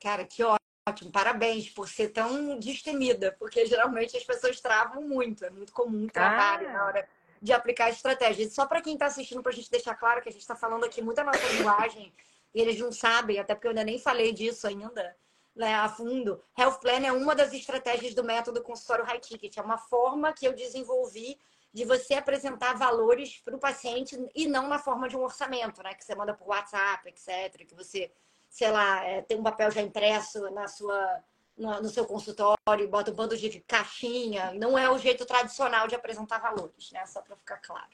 Cara, 0.00 0.24
que 0.24 0.42
ótimo. 0.42 1.10
Parabéns 1.10 1.68
por 1.70 1.88
ser 1.88 2.10
tão 2.10 2.58
destemida, 2.58 3.34
porque 3.38 3.66
geralmente 3.66 4.16
as 4.16 4.24
pessoas 4.24 4.60
travam 4.60 5.02
muito. 5.02 5.44
É 5.44 5.50
muito 5.50 5.72
comum 5.72 6.06
trabalho 6.06 6.68
ah. 6.68 6.72
na 6.72 6.86
hora 6.86 7.08
de 7.42 7.52
aplicar 7.52 7.90
estratégias. 7.90 8.52
Só 8.52 8.66
para 8.66 8.80
quem 8.80 8.94
está 8.94 9.06
assistindo, 9.06 9.42
para 9.42 9.52
a 9.52 9.54
gente 9.54 9.70
deixar 9.70 9.94
claro 9.94 10.22
que 10.22 10.28
a 10.28 10.32
gente 10.32 10.42
está 10.42 10.54
falando 10.54 10.84
aqui 10.84 11.02
muita 11.02 11.24
nossa 11.24 11.46
linguagem 11.52 12.12
e 12.54 12.60
eles 12.60 12.78
não 12.78 12.90
sabem, 12.90 13.38
até 13.38 13.54
porque 13.54 13.66
eu 13.66 13.70
ainda 13.70 13.84
nem 13.84 13.98
falei 13.98 14.32
disso 14.32 14.66
ainda 14.66 15.16
né, 15.54 15.74
a 15.74 15.88
fundo. 15.88 16.42
Health 16.56 16.78
Plan 16.80 17.04
é 17.04 17.12
uma 17.12 17.34
das 17.34 17.52
estratégias 17.52 18.14
do 18.14 18.22
método 18.22 18.62
consultório 18.62 19.04
High 19.04 19.20
Ticket. 19.20 19.56
É 19.56 19.62
uma 19.62 19.78
forma 19.78 20.32
que 20.32 20.46
eu 20.46 20.52
desenvolvi 20.52 21.38
de 21.72 21.84
você 21.84 22.14
apresentar 22.14 22.74
valores 22.74 23.38
para 23.44 23.56
o 23.56 23.58
paciente 23.58 24.16
e 24.34 24.46
não 24.46 24.68
na 24.68 24.78
forma 24.78 25.08
de 25.08 25.16
um 25.16 25.22
orçamento, 25.22 25.82
né? 25.82 25.94
Que 25.94 26.04
você 26.04 26.14
manda 26.14 26.34
por 26.34 26.48
WhatsApp, 26.48 27.08
etc. 27.08 27.66
Que 27.66 27.74
você 27.74 28.10
sei 28.48 28.70
lá, 28.70 29.04
é, 29.04 29.22
tem 29.22 29.38
um 29.38 29.42
papel 29.42 29.70
já 29.70 29.82
impresso 29.82 30.50
na 30.50 30.66
sua, 30.68 31.22
no, 31.56 31.82
no, 31.82 31.88
seu 31.88 32.06
consultório, 32.06 32.88
bota 32.88 33.10
um 33.10 33.14
bando 33.14 33.36
de 33.36 33.60
caixinha. 33.60 34.52
Não 34.54 34.78
é 34.78 34.90
o 34.90 34.98
jeito 34.98 35.26
tradicional 35.26 35.86
de 35.86 35.94
apresentar 35.94 36.38
valores, 36.38 36.90
né? 36.92 37.04
Só 37.06 37.22
para 37.22 37.36
ficar 37.36 37.58
claro. 37.58 37.90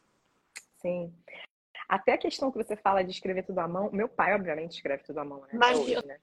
Sim. 0.76 1.12
Até 1.88 2.12
a 2.12 2.18
questão 2.18 2.50
que 2.50 2.58
você 2.58 2.76
fala 2.76 3.02
de 3.02 3.10
escrever 3.10 3.44
tudo 3.44 3.58
à 3.58 3.68
mão, 3.68 3.90
meu 3.92 4.08
pai, 4.08 4.34
obviamente, 4.34 4.72
escreve 4.72 5.02
tudo 5.02 5.18
à 5.18 5.24
mão, 5.24 5.40
né? 5.42 5.48
Imagina. 5.52 6.02
né? 6.02 6.18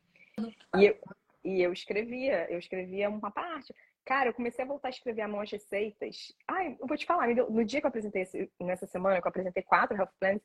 E 0.78 0.86
eu, 0.86 0.98
e 1.44 1.62
eu 1.62 1.74
escrevia, 1.74 2.50
eu 2.52 2.60
escrevia 2.60 3.10
uma 3.10 3.32
parte. 3.32 3.74
Cara, 4.06 4.30
eu 4.30 4.34
comecei 4.34 4.64
a 4.64 4.68
voltar 4.68 4.88
a 4.88 4.92
escrever 4.92 5.22
à 5.22 5.28
mão 5.28 5.42
as 5.42 5.52
receitas. 5.52 6.34
Ai, 6.48 6.76
eu 6.80 6.88
vou 6.88 6.98
te 6.98 7.06
falar, 7.06 7.28
no 7.28 7.64
dia 7.64 7.80
que 7.80 7.86
eu 7.86 7.90
apresentei 7.90 8.24
esse, 8.24 8.52
nessa 8.60 8.88
semana, 8.88 9.22
que 9.22 9.28
eu 9.28 9.30
apresentei 9.30 9.62
quatro 9.62 9.96
health 9.96 10.10
plans, 10.20 10.42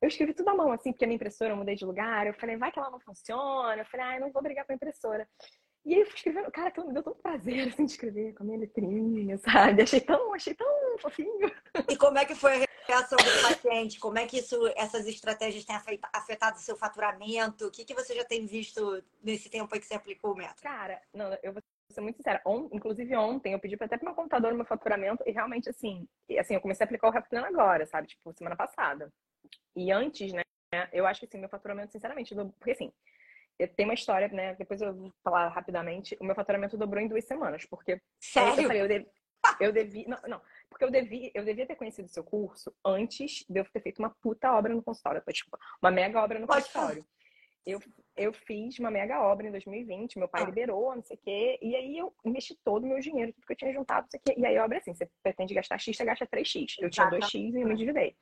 eu 0.00 0.08
escrevi 0.08 0.32
tudo 0.32 0.48
à 0.48 0.54
mão, 0.54 0.72
assim, 0.72 0.92
porque 0.92 1.04
a 1.04 1.06
minha 1.06 1.16
impressora 1.16 1.52
eu 1.52 1.56
mudei 1.56 1.74
de 1.74 1.84
lugar. 1.84 2.26
Eu 2.26 2.34
falei, 2.34 2.56
vai 2.56 2.72
que 2.72 2.78
ela 2.78 2.90
não 2.90 3.00
funciona. 3.00 3.76
Eu 3.76 3.84
falei, 3.86 4.06
ah, 4.06 4.14
eu 4.16 4.20
não 4.22 4.32
vou 4.32 4.42
brigar 4.42 4.64
com 4.64 4.72
a 4.72 4.74
impressora. 4.74 5.28
E 5.84 5.94
aí 5.94 6.00
eu 6.00 6.06
fui 6.06 6.16
escrevendo, 6.16 6.50
cara, 6.50 6.68
aquilo 6.68 6.86
me 6.86 6.92
deu 6.92 7.02
tanto 7.02 7.22
prazer, 7.22 7.68
assim, 7.68 7.84
de 7.84 7.92
escrever 7.92 8.34
com 8.34 8.42
a 8.42 8.46
minha 8.46 8.58
letrinha, 8.58 9.38
sabe? 9.38 9.82
Achei 9.82 10.00
tão, 10.00 10.34
achei 10.34 10.54
tão 10.54 10.98
fofinho. 10.98 11.50
E 11.88 11.96
como 11.96 12.18
é 12.18 12.24
que 12.24 12.34
foi 12.34 12.62
a 12.62 12.66
reação 12.86 13.16
do 13.16 13.42
paciente? 13.42 13.98
Como 13.98 14.18
é 14.18 14.26
que 14.26 14.38
isso, 14.38 14.56
essas 14.76 15.06
estratégias 15.06 15.64
têm 15.64 15.76
afetado 16.12 16.56
o 16.56 16.60
seu 16.60 16.76
faturamento? 16.76 17.66
O 17.66 17.70
que, 17.70 17.84
que 17.84 17.94
você 17.94 18.14
já 18.14 18.24
tem 18.24 18.46
visto 18.46 19.02
nesse 19.22 19.48
tempo 19.48 19.74
aí 19.74 19.80
que 19.80 19.86
você 19.86 19.94
aplicou 19.94 20.32
o 20.32 20.36
método? 20.36 20.60
Cara, 20.62 21.00
não, 21.14 21.36
eu 21.42 21.52
vou 21.52 21.62
ser 21.90 22.00
muito 22.00 22.16
sincera. 22.16 22.42
On, 22.46 22.68
inclusive 22.72 23.16
ontem 23.16 23.54
eu 23.54 23.58
pedi 23.58 23.74
até 23.74 23.96
para 23.96 24.04
meu 24.04 24.14
contador 24.14 24.52
o 24.52 24.56
meu 24.56 24.66
faturamento 24.66 25.22
e 25.26 25.32
realmente, 25.32 25.68
assim, 25.68 26.06
assim, 26.38 26.54
eu 26.54 26.60
comecei 26.60 26.84
a 26.84 26.86
aplicar 26.86 27.08
o 27.08 27.12
Replan 27.12 27.46
agora, 27.46 27.86
sabe? 27.86 28.08
Tipo, 28.08 28.32
semana 28.34 28.56
passada. 28.56 29.10
E 29.76 29.92
antes, 29.92 30.32
né, 30.32 30.42
eu 30.92 31.06
acho 31.06 31.20
que 31.20 31.26
assim, 31.26 31.38
meu 31.38 31.48
faturamento, 31.48 31.92
sinceramente, 31.92 32.34
porque 32.58 32.72
assim, 32.72 32.92
tem 33.66 33.84
uma 33.84 33.94
história, 33.94 34.28
né? 34.28 34.54
Depois 34.54 34.80
eu 34.80 34.94
vou 34.94 35.12
falar 35.22 35.48
rapidamente. 35.48 36.16
O 36.20 36.24
meu 36.24 36.34
faturamento 36.34 36.76
dobrou 36.76 37.02
em 37.02 37.08
duas 37.08 37.24
semanas, 37.24 37.64
porque. 37.66 38.00
Sério? 38.20 38.62
Eu, 38.62 38.66
falei, 38.66 38.82
eu, 38.82 38.88
devi, 38.88 39.06
eu 39.60 39.72
devi. 39.72 40.08
Não, 40.08 40.18
não, 40.26 40.40
porque 40.68 40.84
eu 40.84 40.90
devia, 40.90 41.30
eu 41.34 41.44
devia 41.44 41.66
ter 41.66 41.76
conhecido 41.76 42.06
o 42.06 42.12
seu 42.12 42.24
curso 42.24 42.72
antes 42.84 43.44
de 43.48 43.60
eu 43.60 43.64
ter 43.64 43.80
feito 43.80 43.98
uma 43.98 44.10
puta 44.22 44.52
obra 44.52 44.74
no 44.74 44.82
consultório. 44.82 45.22
Tipo, 45.30 45.58
uma 45.82 45.90
mega 45.90 46.22
obra 46.22 46.38
no 46.38 46.46
Pode 46.46 46.64
consultório. 46.64 47.04
Eu, 47.66 47.78
eu 48.16 48.32
fiz 48.32 48.78
uma 48.78 48.90
mega 48.90 49.20
obra 49.20 49.46
em 49.46 49.50
2020, 49.50 50.18
meu 50.18 50.28
pai 50.28 50.42
ah. 50.42 50.46
liberou, 50.46 50.96
não 50.96 51.02
sei 51.02 51.16
o 51.16 51.20
quê, 51.20 51.58
e 51.60 51.76
aí 51.76 51.98
eu 51.98 52.12
investi 52.24 52.58
todo 52.64 52.84
o 52.84 52.86
meu 52.86 52.98
dinheiro, 52.98 53.34
tudo 53.34 53.46
que 53.46 53.52
eu 53.52 53.56
tinha 53.56 53.72
juntado, 53.72 54.04
não 54.04 54.10
sei 54.10 54.18
o 54.18 54.22
quê. 54.22 54.34
E 54.38 54.46
aí 54.46 54.56
a 54.56 54.64
obra 54.64 54.78
é 54.78 54.80
assim: 54.80 54.94
você 54.94 55.08
pretende 55.22 55.54
gastar 55.54 55.78
X, 55.78 55.96
você 55.96 56.04
gasta 56.04 56.26
3X. 56.26 56.76
Eu 56.78 56.90
tinha 56.90 57.10
2X 57.10 57.34
e 57.34 57.60
eu 57.60 57.66
me 57.66 57.74
endividei. 57.74 58.16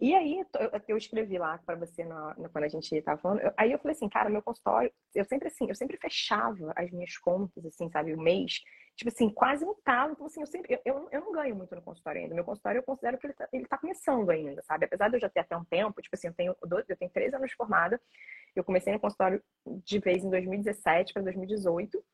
E 0.00 0.12
aí, 0.14 0.44
eu 0.88 0.96
escrevi 0.96 1.38
lá 1.38 1.58
para 1.64 1.76
você 1.76 2.04
na, 2.04 2.34
na, 2.36 2.48
quando 2.48 2.64
a 2.64 2.68
gente 2.68 3.00
tava 3.02 3.20
falando. 3.20 3.40
Eu, 3.40 3.52
aí 3.56 3.70
eu 3.70 3.78
falei 3.78 3.94
assim, 3.94 4.08
cara, 4.08 4.28
meu 4.28 4.42
consultório, 4.42 4.92
eu 5.14 5.24
sempre 5.24 5.48
assim, 5.48 5.68
eu 5.68 5.74
sempre 5.74 5.96
fechava 5.96 6.72
as 6.76 6.90
minhas 6.90 7.16
contas, 7.18 7.64
assim, 7.64 7.88
sabe, 7.90 8.12
o 8.12 8.20
mês, 8.20 8.60
tipo 8.96 9.08
assim, 9.08 9.30
quase 9.30 9.64
não 9.64 9.74
tava. 9.84 10.12
Então, 10.12 10.26
assim, 10.26 10.40
eu 10.40 10.46
sempre, 10.46 10.80
eu, 10.84 11.08
eu, 11.12 11.20
não 11.20 11.32
ganho 11.32 11.54
muito 11.54 11.74
no 11.74 11.82
consultório 11.82 12.20
ainda. 12.20 12.34
Meu 12.34 12.44
consultório 12.44 12.80
eu 12.80 12.82
considero 12.82 13.18
que 13.18 13.26
ele 13.26 13.34
tá, 13.34 13.48
ele 13.52 13.66
tá 13.66 13.78
começando 13.78 14.28
ainda, 14.30 14.62
sabe? 14.62 14.84
Apesar 14.84 15.08
de 15.08 15.16
eu 15.16 15.20
já 15.20 15.28
ter 15.28 15.40
até 15.40 15.56
um 15.56 15.64
tempo, 15.64 16.02
tipo 16.02 16.16
assim, 16.16 16.26
eu 16.26 16.34
tenho, 16.34 16.56
eu 16.88 16.96
tenho 16.96 17.10
três 17.12 17.32
anos 17.32 17.52
formada. 17.52 18.00
Eu 18.54 18.64
comecei 18.64 18.92
no 18.92 19.00
consultório 19.00 19.42
de 19.66 19.98
vez 20.00 20.24
em 20.24 20.30
2017 20.30 21.12
para 21.12 21.22
2018. 21.22 22.04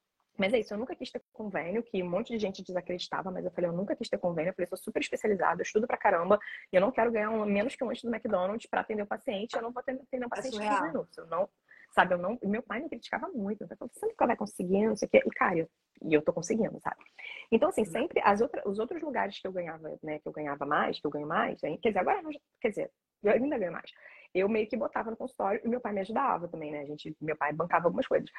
Mas 0.41 0.55
é 0.55 0.59
isso, 0.59 0.73
eu 0.73 0.79
nunca 0.79 0.97
quis 0.97 1.11
ter 1.11 1.21
convênio, 1.35 1.83
que 1.83 2.03
um 2.03 2.09
monte 2.09 2.33
de 2.33 2.39
gente 2.39 2.65
desacreditava, 2.65 3.31
mas 3.31 3.45
eu 3.45 3.51
falei, 3.51 3.69
eu 3.69 3.75
nunca 3.75 3.95
quis 3.95 4.09
ter 4.09 4.17
convênio. 4.17 4.49
Eu 4.49 4.55
falei, 4.55 4.67
sou 4.67 4.79
super 4.79 5.01
especializada, 5.01 5.61
eu 5.61 5.65
estudo 5.65 5.87
pra 5.87 5.99
caramba, 5.99 6.39
e 6.73 6.77
eu 6.77 6.81
não 6.81 6.91
quero 6.91 7.13
ganhar 7.13 7.29
um, 7.29 7.45
menos 7.45 7.77
que 7.77 7.85
um 7.85 7.89
lanche 7.89 8.07
do 8.07 8.15
McDonald's 8.15 8.67
para 8.67 8.81
atender 8.81 9.03
o 9.03 9.07
paciente, 9.07 9.55
eu 9.55 9.61
não 9.61 9.71
vou 9.71 9.81
atender 9.81 10.25
o 10.25 10.31
paciente 10.31 10.57
em 10.57 10.67
15 10.67 10.83
minutos. 10.85 11.19
Eu 11.19 11.27
não, 11.27 11.47
sabe, 11.91 12.15
eu 12.15 12.19
não, 12.19 12.39
meu 12.43 12.63
pai 12.63 12.81
me 12.81 12.89
criticava 12.89 13.29
muito, 13.29 13.61
eu 13.61 13.69
falei, 13.69 13.91
você 13.93 14.07
nunca 14.07 14.27
vai 14.27 14.35
conseguir, 14.35 14.87
não 14.87 14.97
sei 14.97 15.07
o 15.09 15.11
quê. 15.11 15.23
E, 15.27 15.29
cara, 15.29 15.59
eu, 15.59 15.69
e 16.03 16.15
eu 16.15 16.23
tô 16.23 16.33
conseguindo, 16.33 16.81
sabe? 16.81 17.05
Então, 17.53 17.69
assim, 17.69 17.85
sempre 17.85 18.23
as 18.25 18.41
outras, 18.41 18.65
os 18.65 18.79
outros 18.79 19.03
lugares 19.03 19.39
que 19.39 19.47
eu 19.47 19.53
ganhava, 19.53 19.95
né, 20.03 20.21
que 20.21 20.27
eu 20.27 20.33
ganhava 20.33 20.65
mais, 20.65 20.99
que 20.99 21.07
eu 21.07 21.11
ganho 21.11 21.27
mais, 21.27 21.61
quer 21.61 21.91
dizer, 21.91 21.99
agora, 21.99 22.23
quer 22.63 22.71
dizer, 22.71 22.91
eu 23.23 23.33
ainda 23.33 23.59
ganho 23.59 23.73
mais. 23.73 23.91
Eu 24.35 24.49
meio 24.49 24.67
que 24.67 24.77
botava 24.77 25.11
no 25.11 25.19
consultório 25.19 25.61
e 25.63 25.69
meu 25.69 25.83
pai 25.83 25.93
me 25.93 26.01
ajudava 26.01 26.49
também, 26.49 26.71
né? 26.71 26.81
A 26.81 26.87
gente, 26.87 27.15
meu 27.21 27.37
pai 27.37 27.53
bancava 27.53 27.89
algumas 27.89 28.07
coisas. 28.07 28.31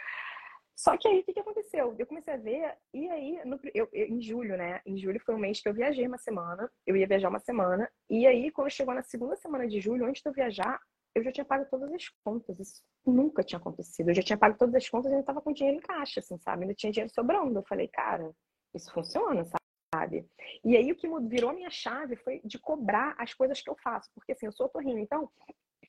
Só 0.75 0.97
que 0.97 1.07
aí 1.07 1.19
o 1.19 1.23
que, 1.23 1.33
que 1.33 1.39
aconteceu? 1.39 1.95
Eu 1.97 2.07
comecei 2.07 2.33
a 2.33 2.37
ver, 2.37 2.75
e 2.93 3.09
aí, 3.09 3.41
no, 3.45 3.59
eu, 3.73 3.87
eu, 3.93 4.07
em 4.07 4.21
julho, 4.21 4.57
né? 4.57 4.81
Em 4.85 4.97
julho 4.97 5.19
foi 5.19 5.35
um 5.35 5.39
mês 5.39 5.61
que 5.61 5.69
eu 5.69 5.73
viajei 5.73 6.07
uma 6.07 6.17
semana, 6.17 6.71
eu 6.87 6.97
ia 6.97 7.07
viajar 7.07 7.29
uma 7.29 7.39
semana, 7.39 7.89
e 8.09 8.25
aí, 8.25 8.49
quando 8.51 8.71
chegou 8.71 8.93
na 8.93 9.03
segunda 9.03 9.35
semana 9.35 9.67
de 9.67 9.79
julho, 9.79 10.05
antes 10.05 10.21
de 10.21 10.29
eu 10.29 10.33
viajar, 10.33 10.79
eu 11.13 11.23
já 11.23 11.31
tinha 11.31 11.45
pago 11.45 11.65
todas 11.69 11.91
as 11.91 12.09
contas. 12.23 12.59
Isso 12.59 12.81
nunca 13.05 13.43
tinha 13.43 13.59
acontecido. 13.59 14.09
Eu 14.09 14.15
já 14.15 14.23
tinha 14.23 14.37
pago 14.37 14.57
todas 14.57 14.75
as 14.75 14.87
contas 14.87 15.11
e 15.11 15.15
ainda 15.15 15.25
tava 15.25 15.41
com 15.41 15.51
dinheiro 15.51 15.77
em 15.77 15.81
caixa, 15.81 16.19
assim, 16.19 16.37
sabe? 16.37 16.63
Ainda 16.63 16.73
tinha 16.73 16.91
dinheiro 16.91 17.13
sobrando. 17.13 17.59
Eu 17.59 17.63
falei, 17.63 17.87
cara, 17.87 18.31
isso 18.73 18.91
funciona, 18.93 19.45
sabe? 19.93 20.25
E 20.63 20.77
aí 20.77 20.91
o 20.91 20.95
que 20.95 21.07
virou 21.27 21.49
a 21.49 21.53
minha 21.53 21.69
chave 21.69 22.15
foi 22.15 22.41
de 22.43 22.57
cobrar 22.57 23.13
as 23.17 23.33
coisas 23.33 23.61
que 23.61 23.69
eu 23.69 23.75
faço. 23.75 24.09
Porque 24.15 24.31
assim, 24.31 24.45
eu 24.45 24.51
sou 24.53 24.67
otorrino, 24.67 24.99
então 24.99 25.29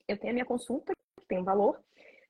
eu 0.09 0.19
tenho 0.19 0.33
a 0.33 0.35
minha 0.35 0.45
consulta, 0.45 0.93
que 1.21 1.27
tem 1.27 1.39
um 1.39 1.45
valor, 1.45 1.81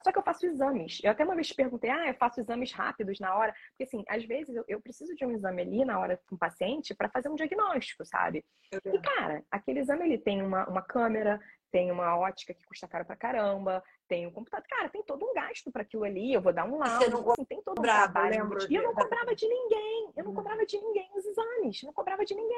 só 0.03 0.13
que 0.13 0.19
eu 0.19 0.23
faço 0.23 0.47
exames. 0.47 1.01
Eu 1.03 1.11
até 1.11 1.25
uma 1.25 1.35
vez 1.35 1.53
perguntei, 1.53 1.91
ah, 1.91 2.09
eu 2.09 2.15
faço 2.15 2.41
exames 2.41 2.73
rápidos 2.73 3.19
na 3.21 3.35
hora. 3.35 3.55
Porque, 3.71 3.85
assim, 3.85 4.05
às 4.09 4.25
vezes 4.25 4.55
eu, 4.55 4.65
eu 4.69 4.81
preciso 4.81 5.15
de 5.15 5.25
um 5.25 5.33
exame 5.33 5.63
ali 5.63 5.85
na 5.85 5.99
hora 5.99 6.21
com 6.29 6.37
o 6.37 6.39
paciente 6.39 6.95
para 6.95 7.09
fazer 7.09 7.29
um 7.29 7.35
diagnóstico, 7.35 8.05
sabe? 8.05 8.45
E, 8.73 8.99
cara, 9.01 9.43
aquele 9.51 9.81
exame 9.81 10.05
ele 10.05 10.19
tem 10.19 10.43
uma, 10.43 10.69
uma 10.69 10.83
câmera, 10.83 11.41
tem 11.71 11.91
uma 11.91 12.17
ótica 12.17 12.53
que 12.53 12.65
custa 12.67 12.87
caro 12.87 13.05
pra 13.05 13.17
caramba, 13.17 13.83
tem 14.07 14.27
um 14.27 14.31
computador. 14.31 14.67
Cara, 14.69 14.91
tem 14.91 15.03
todo 15.03 15.25
um 15.25 15.33
gasto 15.33 15.73
para 15.73 15.83
aquilo 15.83 16.05
ali. 16.05 16.35
Eu 16.35 16.43
vou 16.43 16.53
dar 16.53 16.67
um 16.67 16.77
laudo, 16.77 17.33
assim, 17.33 17.45
tem 17.47 17.63
todo 17.63 17.79
um 17.79 17.83
trabalho. 17.83 18.49
E 18.69 18.75
eu 18.75 18.83
não 18.83 18.95
cobrava 18.95 19.35
de 19.35 19.49
ninguém. 19.49 20.13
Eu 20.15 20.25
não 20.25 20.35
cobrava 20.35 20.67
de 20.67 20.79
ninguém 20.79 21.09
os 21.17 21.25
exames. 21.25 21.83
Não 21.83 21.93
cobrava 21.95 22.25
de 22.25 22.35
ninguém. 22.35 22.52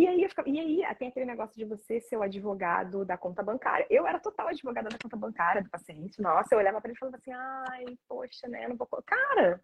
E 0.00 0.08
aí, 0.08 0.26
ficava, 0.30 0.48
e 0.48 0.58
aí 0.58 0.94
tem 0.94 1.08
aquele 1.08 1.26
negócio 1.26 1.54
de 1.54 1.66
você 1.66 2.00
ser 2.00 2.16
o 2.16 2.22
advogado 2.22 3.04
da 3.04 3.18
conta 3.18 3.42
bancária. 3.42 3.86
Eu 3.90 4.06
era 4.06 4.18
total 4.18 4.48
advogada 4.48 4.88
da 4.88 4.96
conta 4.96 5.14
bancária 5.14 5.62
do 5.62 5.68
paciente. 5.68 6.22
Nossa, 6.22 6.54
eu 6.54 6.58
olhava 6.58 6.80
para 6.80 6.88
ele 6.88 6.96
e 6.96 6.98
falava 6.98 7.18
assim, 7.18 7.32
ai, 7.32 7.84
poxa, 8.08 8.48
né, 8.48 8.66
não 8.66 8.78
vou... 8.78 8.88
Cara, 9.04 9.62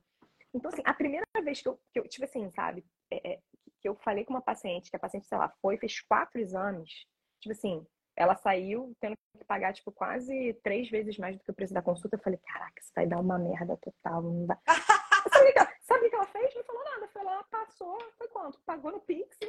então 0.53 0.70
assim, 0.70 0.83
a 0.85 0.92
primeira 0.92 1.25
vez 1.42 1.62
que 1.62 1.68
eu, 1.68 1.81
que 1.90 2.01
eu 2.01 2.07
tipo 2.07 2.27
assim, 2.27 2.51
sabe, 2.51 2.85
é, 3.11 3.33
é, 3.33 3.38
que 3.81 3.88
eu 3.88 3.96
falei 3.96 4.27
com 4.27 4.35
uma 4.35 4.42
paciente, 4.42 4.90
que 4.90 4.96
a 4.96 4.99
paciente, 4.99 5.27
sei 5.27 5.38
lá, 5.38 5.49
foi, 5.62 5.79
fez 5.79 6.03
quatro 6.03 6.38
exames, 6.38 7.07
tipo 7.40 7.53
assim, 7.53 7.87
ela 8.14 8.37
saiu 8.37 8.94
tendo 9.01 9.16
que 9.38 9.44
pagar, 9.46 9.72
tipo, 9.72 9.90
quase 9.90 10.53
três 10.62 10.90
vezes 10.90 11.16
mais 11.16 11.38
do 11.38 11.44
que 11.44 11.51
o 11.51 11.55
preço 11.55 11.72
da 11.72 11.81
consulta. 11.81 12.16
Eu 12.16 12.22
falei, 12.22 12.38
caraca, 12.44 12.79
isso 12.79 12.92
vai 12.94 13.07
dar 13.07 13.20
uma 13.20 13.38
merda 13.38 13.75
total, 13.79 14.20
não 14.20 14.46
vai... 14.46 14.59
sabe 15.33 15.49
o 15.49 15.53
que, 15.55 15.59
ela, 15.59 15.72
sabe 15.81 16.07
o 16.07 16.11
que 16.11 16.14
ela 16.14 16.27
fez? 16.27 16.55
Não 16.55 16.64
falou 16.64 16.85
nada. 16.85 17.09
Foi 17.09 17.22
lá, 17.22 17.42
passou, 17.44 17.99
foi 18.18 18.29
quanto? 18.29 18.61
Pagou 18.66 18.92
no 18.92 19.01
Pix, 19.01 19.35
né? 19.42 19.49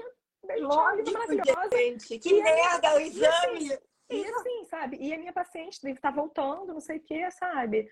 Maravilhosa. 0.61 1.77
Gente, 1.77 2.19
que 2.19 2.29
e 2.29 2.43
merda, 2.43 2.95
o 2.95 2.99
exame! 2.99 3.65
E 3.65 3.71
assim, 3.71 3.79
e 4.09 4.25
assim, 4.25 4.65
sabe? 4.65 4.97
E 4.97 5.13
a 5.13 5.17
minha 5.17 5.33
paciente 5.33 5.81
deve 5.81 5.95
estar 5.95 6.11
voltando, 6.11 6.73
não 6.73 6.81
sei 6.81 6.97
o 6.97 7.03
que, 7.03 7.29
sabe? 7.31 7.91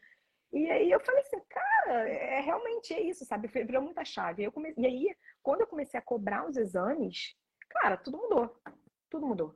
E 0.53 0.69
aí 0.71 0.89
eu 0.89 0.99
falei 1.01 1.21
assim, 1.21 1.41
cara, 1.49 2.09
é, 2.09 2.39
realmente 2.39 2.93
é 2.93 3.01
isso, 3.01 3.25
sabe? 3.25 3.47
Virou 3.47 3.81
muita 3.81 4.05
chave. 4.05 4.43
Eu 4.43 4.51
come... 4.51 4.73
E 4.77 4.85
aí, 4.85 5.15
quando 5.43 5.61
eu 5.61 5.67
comecei 5.67 5.99
a 5.99 6.03
cobrar 6.03 6.47
os 6.47 6.55
exames, 6.55 7.35
cara, 7.69 7.97
tudo 7.97 8.17
mudou. 8.17 8.61
Tudo 9.09 9.27
mudou. 9.27 9.55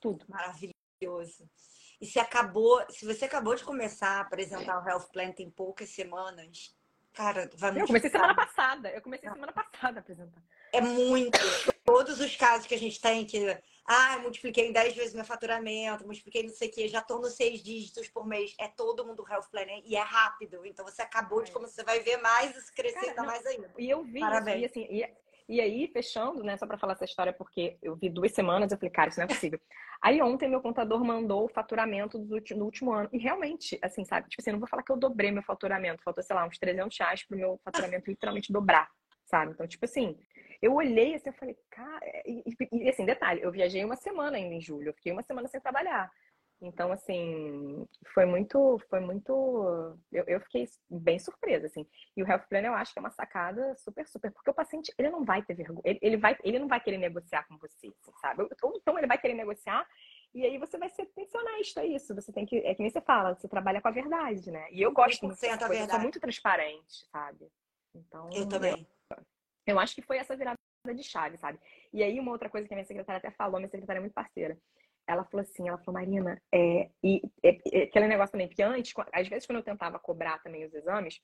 Tudo. 0.00 0.24
Maravilhoso. 0.28 1.48
E 2.00 2.06
se 2.06 2.18
acabou, 2.18 2.82
se 2.88 3.04
você 3.04 3.26
acabou 3.26 3.54
de 3.54 3.62
começar 3.62 4.18
a 4.18 4.20
apresentar 4.22 4.82
o 4.82 4.88
Health 4.88 5.08
Plan 5.12 5.32
tem 5.32 5.50
poucas 5.50 5.90
semanas, 5.90 6.74
cara, 7.12 7.50
vai. 7.56 7.78
Eu 7.78 7.86
comecei 7.86 8.08
semana 8.08 8.34
passada. 8.34 8.90
Eu 8.90 9.02
comecei 9.02 9.28
semana 9.28 9.52
passada 9.52 9.98
a 9.98 10.00
apresentar. 10.00 10.42
É 10.72 10.80
muito. 10.80 11.38
Todos 11.84 12.20
os 12.20 12.36
casos 12.36 12.66
que 12.66 12.74
a 12.74 12.78
gente 12.78 13.00
tem 13.00 13.24
que 13.24 13.58
ah, 13.86 14.18
multipliquei 14.18 14.68
em 14.68 14.72
10 14.72 14.94
vezes 14.94 15.14
meu 15.14 15.24
faturamento, 15.24 16.06
multipliquei 16.06 16.44
não 16.44 16.54
sei 16.54 16.68
o 16.68 16.72
quê, 16.72 16.86
já 16.86 17.00
estou 17.00 17.20
nos 17.20 17.34
seis 17.34 17.60
dígitos 17.60 18.08
por 18.08 18.24
mês. 18.24 18.54
É 18.60 18.68
todo 18.68 19.04
mundo 19.04 19.24
Health 19.28 19.48
Planner 19.50 19.82
e 19.84 19.96
é 19.96 20.00
rápido. 20.00 20.64
Então 20.64 20.84
você 20.84 21.02
acabou 21.02 21.42
de, 21.42 21.50
é. 21.50 21.52
como 21.52 21.66
você 21.66 21.82
vai 21.82 21.98
ver 21.98 22.18
mais, 22.18 22.56
isso 22.56 22.72
crescer 22.72 23.14
Cara, 23.14 23.26
mais 23.26 23.44
ainda. 23.44 23.68
E 23.76 23.90
eu 23.90 24.04
vi 24.04 24.20
Parabéns. 24.20 24.66
Isso, 24.66 24.78
e 24.78 24.82
assim, 24.84 24.94
e, 24.94 25.56
e 25.56 25.60
aí, 25.60 25.88
fechando, 25.88 26.44
né, 26.44 26.56
só 26.56 26.64
para 26.64 26.78
falar 26.78 26.92
essa 26.92 27.04
história, 27.04 27.32
porque 27.32 27.76
eu 27.82 27.96
vi 27.96 28.08
duas 28.08 28.30
semanas, 28.30 28.70
eu 28.70 28.78
falei, 28.78 28.92
cara, 28.92 29.08
isso 29.08 29.18
não 29.18 29.24
é 29.24 29.28
possível. 29.28 29.58
aí 30.00 30.22
ontem 30.22 30.48
meu 30.48 30.60
contador 30.60 31.04
mandou 31.04 31.46
o 31.46 31.48
faturamento 31.48 32.16
do 32.16 32.34
último, 32.34 32.64
último 32.64 32.92
ano. 32.92 33.08
E 33.12 33.18
realmente, 33.18 33.76
assim, 33.82 34.04
sabe? 34.04 34.28
Tipo 34.28 34.40
assim, 34.40 34.52
não 34.52 34.60
vou 34.60 34.68
falar 34.68 34.84
que 34.84 34.92
eu 34.92 34.96
dobrei 34.96 35.32
meu 35.32 35.42
faturamento. 35.42 36.04
Faltou, 36.04 36.22
sei 36.22 36.36
lá, 36.36 36.46
uns 36.46 36.56
300 36.56 36.96
reais 36.96 37.24
pro 37.24 37.36
meu 37.36 37.60
faturamento 37.64 38.08
literalmente 38.08 38.52
dobrar, 38.52 38.88
sabe? 39.24 39.50
Então, 39.50 39.66
tipo 39.66 39.84
assim, 39.84 40.16
eu 40.62 40.74
olhei 40.74 41.14
assim, 41.14 41.28
eu 41.28 41.34
falei, 41.34 41.56
cara, 41.70 42.00
e, 42.26 42.42
e, 42.72 42.88
assim, 42.88 43.04
detalhe, 43.04 43.40
eu 43.42 43.50
viajei 43.50 43.84
uma 43.84 43.96
semana 43.96 44.36
ainda 44.36 44.54
em 44.54 44.60
julho, 44.60 44.88
eu 44.88 44.94
fiquei 44.94 45.12
uma 45.12 45.22
semana 45.22 45.48
sem 45.48 45.60
trabalhar. 45.60 46.10
Então, 46.62 46.92
assim, 46.92 47.86
foi 48.12 48.26
muito, 48.26 48.78
foi 48.90 49.00
muito, 49.00 49.96
eu, 50.12 50.24
eu 50.26 50.40
fiquei 50.42 50.68
bem 50.90 51.18
surpresa, 51.18 51.66
assim. 51.66 51.86
E 52.14 52.22
o 52.22 52.26
Health 52.26 52.44
Plan 52.50 52.60
eu 52.60 52.74
acho 52.74 52.92
que 52.92 52.98
é 52.98 53.00
uma 53.00 53.10
sacada 53.10 53.74
super, 53.76 54.06
super, 54.06 54.30
porque 54.30 54.50
o 54.50 54.54
paciente, 54.54 54.92
ele 54.98 55.08
não 55.08 55.24
vai 55.24 55.42
ter 55.42 55.54
vergonha, 55.54 55.80
ele, 55.82 55.98
ele 56.02 56.16
vai, 56.18 56.36
ele 56.44 56.58
não 56.58 56.68
vai 56.68 56.78
querer 56.78 56.98
negociar 56.98 57.46
com 57.48 57.56
você, 57.56 57.86
assim, 57.86 58.12
sabe? 58.20 58.42
Ou 58.62 58.76
então 58.76 58.98
ele 58.98 59.06
vai 59.06 59.16
querer 59.16 59.34
negociar 59.34 59.86
e 60.34 60.44
aí 60.44 60.58
você 60.58 60.76
vai 60.78 60.90
ser 60.90 61.06
tensionista, 61.06 61.80
é 61.80 61.86
isso. 61.86 62.14
Você 62.14 62.30
tem 62.30 62.44
que, 62.44 62.58
é 62.58 62.74
que 62.74 62.82
nem 62.82 62.90
você 62.90 63.00
fala, 63.00 63.34
você 63.34 63.48
trabalha 63.48 63.80
com 63.80 63.88
a 63.88 63.92
verdade, 63.92 64.50
né? 64.50 64.66
E 64.70 64.82
eu 64.82 64.92
gosto 64.92 65.24
muito 65.24 65.40
dessa 65.40 65.66
coisa, 65.66 65.84
eu 65.84 65.88
sou 65.88 66.00
muito 66.00 66.20
transparente, 66.20 67.06
sabe? 67.10 67.50
Então, 67.94 68.28
eu 68.32 68.46
também. 68.48 68.72
Eu 68.72 68.99
acho 69.78 69.94
que 69.94 70.02
foi 70.02 70.18
essa 70.18 70.36
virada 70.36 70.56
de 70.94 71.02
chave, 71.02 71.36
sabe? 71.36 71.58
E 71.92 72.02
aí, 72.02 72.18
uma 72.18 72.32
outra 72.32 72.48
coisa 72.48 72.66
que 72.66 72.74
a 72.74 72.76
minha 72.76 72.86
secretária 72.86 73.18
até 73.18 73.30
falou, 73.30 73.58
minha 73.58 73.68
secretária 73.68 73.98
é 73.98 74.00
muito 74.00 74.14
parceira. 74.14 74.58
Ela 75.06 75.24
falou 75.24 75.42
assim, 75.42 75.68
ela 75.68 75.78
falou, 75.78 75.94
Marina, 75.94 76.40
é, 76.54 76.88
e 77.02 77.20
é, 77.42 77.58
é, 77.72 77.82
aquele 77.84 78.06
negócio 78.06 78.32
também, 78.32 78.48
que 78.48 78.62
antes, 78.62 78.92
às 79.12 79.28
vezes 79.28 79.46
quando 79.46 79.58
eu 79.58 79.64
tentava 79.64 79.98
cobrar 79.98 80.38
também 80.42 80.64
os 80.64 80.72
exames, 80.72 81.20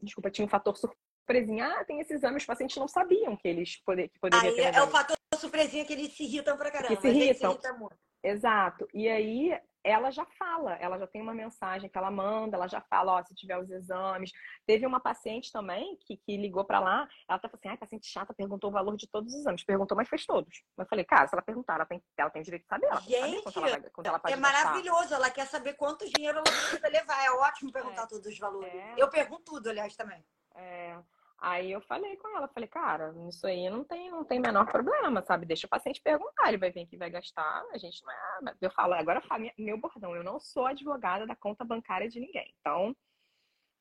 desculpa, 0.00 0.30
tinha 0.30 0.44
um 0.44 0.48
fator 0.48 0.76
surpresinha, 0.76 1.66
ah, 1.66 1.84
tem 1.84 2.00
esses 2.00 2.16
exames, 2.16 2.42
os 2.42 2.46
pacientes 2.46 2.76
não 2.76 2.88
sabiam 2.88 3.36
que 3.36 3.48
eles 3.48 3.80
poder, 3.84 4.08
que 4.08 4.18
poderiam 4.18 4.50
Aí, 4.50 4.56
ter. 4.56 4.74
É 4.74 4.82
o 4.82 4.88
fator 4.88 5.16
surpresinha 5.36 5.84
que 5.84 5.92
eles 5.92 6.12
se 6.12 6.24
irritam 6.24 6.56
pra 6.56 6.70
caramba. 6.70 6.94
Que 6.94 7.00
se 7.00 7.08
irritam. 7.08 7.52
Se 7.52 7.68
irrita 7.68 7.96
Exato. 8.22 8.86
E 8.94 9.08
aí, 9.08 9.58
ela 9.84 10.10
já 10.10 10.24
fala, 10.38 10.74
ela 10.74 10.98
já 10.98 11.06
tem 11.06 11.20
uma 11.20 11.34
mensagem 11.34 11.90
que 11.90 11.98
ela 11.98 12.10
manda, 12.10 12.56
ela 12.56 12.68
já 12.68 12.80
fala, 12.80 13.14
ó, 13.14 13.24
se 13.24 13.34
tiver 13.34 13.58
os 13.58 13.70
exames. 13.70 14.30
Teve 14.66 14.86
uma 14.86 15.00
paciente 15.00 15.50
também 15.50 15.96
que, 16.00 16.16
que 16.16 16.36
ligou 16.36 16.64
para 16.64 16.78
lá, 16.78 17.08
ela 17.28 17.38
falou 17.38 17.54
assim, 17.54 17.68
ai, 17.68 17.76
paciente 17.76 18.06
chata, 18.06 18.32
perguntou 18.32 18.70
o 18.70 18.72
valor 18.72 18.96
de 18.96 19.08
todos 19.08 19.32
os 19.32 19.40
exames. 19.40 19.64
Perguntou, 19.64 19.96
mas 19.96 20.08
fez 20.08 20.24
todos. 20.24 20.62
Eu 20.78 20.86
falei, 20.86 21.04
cara, 21.04 21.26
se 21.26 21.34
ela 21.34 21.42
perguntar, 21.42 21.74
ela 21.74 21.86
tem, 21.86 22.02
ela 22.16 22.30
tem 22.30 22.42
direito 22.42 22.62
de 22.62 22.68
saber. 22.68 22.86
Ela 22.86 23.00
Gente, 23.00 23.52
saber 23.52 23.70
ela, 23.70 24.18
vai, 24.18 24.32
ela 24.32 24.32
é 24.32 24.36
maravilhoso, 24.36 25.00
gastar. 25.00 25.16
ela 25.16 25.30
quer 25.30 25.46
saber 25.46 25.74
quanto 25.74 26.08
dinheiro 26.10 26.38
ela 26.38 26.44
precisa 26.44 26.88
levar. 26.88 27.24
É 27.24 27.30
ótimo 27.30 27.72
perguntar 27.72 28.02
é, 28.02 28.06
todos 28.06 28.26
os 28.26 28.38
valores. 28.38 28.72
É, 28.72 28.94
Eu 28.96 29.08
pergunto 29.08 29.42
tudo, 29.44 29.68
aliás, 29.68 29.96
também. 29.96 30.24
É, 30.54 30.96
Aí 31.42 31.72
eu 31.72 31.80
falei 31.80 32.16
com 32.18 32.28
ela, 32.36 32.46
falei, 32.46 32.68
cara, 32.68 33.12
isso 33.28 33.44
aí 33.48 33.68
não 33.68 33.82
tem, 33.82 34.08
não 34.12 34.24
tem 34.24 34.38
menor 34.38 34.64
problema, 34.70 35.20
sabe? 35.22 35.44
Deixa 35.44 35.66
o 35.66 35.70
paciente 35.70 36.00
perguntar, 36.00 36.46
ele 36.46 36.56
vai 36.56 36.70
vir 36.70 36.82
aqui, 36.82 36.96
vai 36.96 37.10
gastar, 37.10 37.64
a 37.72 37.78
gente 37.78 38.00
não 38.04 38.12
é. 38.12 38.54
Eu 38.60 38.70
falo, 38.70 38.94
agora 38.94 39.20
falo 39.22 39.50
meu 39.58 39.76
bordão, 39.76 40.14
eu 40.14 40.22
não 40.22 40.38
sou 40.38 40.66
advogada 40.66 41.26
da 41.26 41.34
conta 41.34 41.64
bancária 41.64 42.08
de 42.08 42.20
ninguém. 42.20 42.54
Então, 42.60 42.94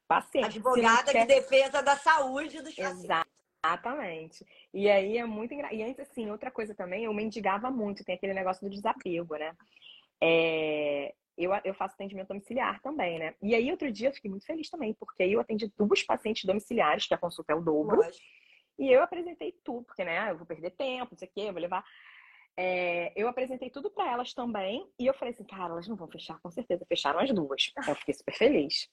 paciente. 0.07 0.57
Advogada 0.57 1.11
quer... 1.11 1.27
de 1.27 1.35
defesa 1.35 1.83
da 1.83 1.95
saúde 1.95 2.63
dos 2.63 2.73
pacientes. 2.73 3.25
Exatamente. 3.63 4.43
E 4.73 4.89
aí 4.89 5.19
é 5.19 5.25
muito 5.25 5.53
engraçado. 5.53 5.77
E 5.77 5.83
antes, 5.83 5.99
assim, 5.99 6.31
outra 6.31 6.49
coisa 6.49 6.73
também, 6.73 7.03
eu 7.03 7.13
mendigava 7.13 7.69
muito, 7.69 8.03
tem 8.03 8.15
aquele 8.15 8.33
negócio 8.33 8.67
do 8.67 8.73
desapego, 8.73 9.35
né? 9.35 9.55
É 10.19 11.13
eu, 11.43 11.51
eu 11.63 11.73
faço 11.73 11.95
atendimento 11.95 12.29
domiciliar 12.29 12.81
também, 12.81 13.19
né? 13.19 13.35
E 13.41 13.55
aí, 13.55 13.69
outro 13.71 13.91
dia, 13.91 14.09
eu 14.09 14.13
fiquei 14.13 14.29
muito 14.29 14.45
feliz 14.45 14.69
também, 14.69 14.93
porque 14.93 15.23
aí 15.23 15.33
eu 15.33 15.39
atendi 15.39 15.71
duas 15.77 16.03
pacientes 16.03 16.45
domiciliares, 16.45 17.07
que 17.07 17.13
a 17.13 17.17
consulta 17.17 17.53
é 17.53 17.55
o 17.55 17.61
dobro. 17.61 17.97
Lógico. 17.97 18.25
E 18.79 18.91
eu 18.91 19.03
apresentei 19.03 19.53
tudo, 19.63 19.83
porque, 19.83 20.03
né, 20.03 20.31
eu 20.31 20.37
vou 20.37 20.45
perder 20.45 20.71
tempo, 20.71 21.09
não 21.11 21.17
sei 21.17 21.27
o 21.27 21.31
quê, 21.31 21.41
eu 21.41 21.53
vou 21.53 21.61
levar. 21.61 21.83
É, 22.57 23.13
eu 23.15 23.27
apresentei 23.27 23.69
tudo 23.69 23.89
para 23.89 24.11
elas 24.11 24.33
também, 24.33 24.87
e 24.99 25.05
eu 25.05 25.13
falei 25.13 25.33
assim, 25.33 25.43
cara, 25.43 25.73
elas 25.73 25.87
não 25.87 25.95
vão 25.95 26.07
fechar, 26.07 26.39
com 26.41 26.49
certeza. 26.49 26.85
Fecharam 26.87 27.19
as 27.19 27.31
duas. 27.31 27.71
Eu 27.87 27.95
fiquei 27.95 28.13
super 28.13 28.33
feliz. 28.33 28.89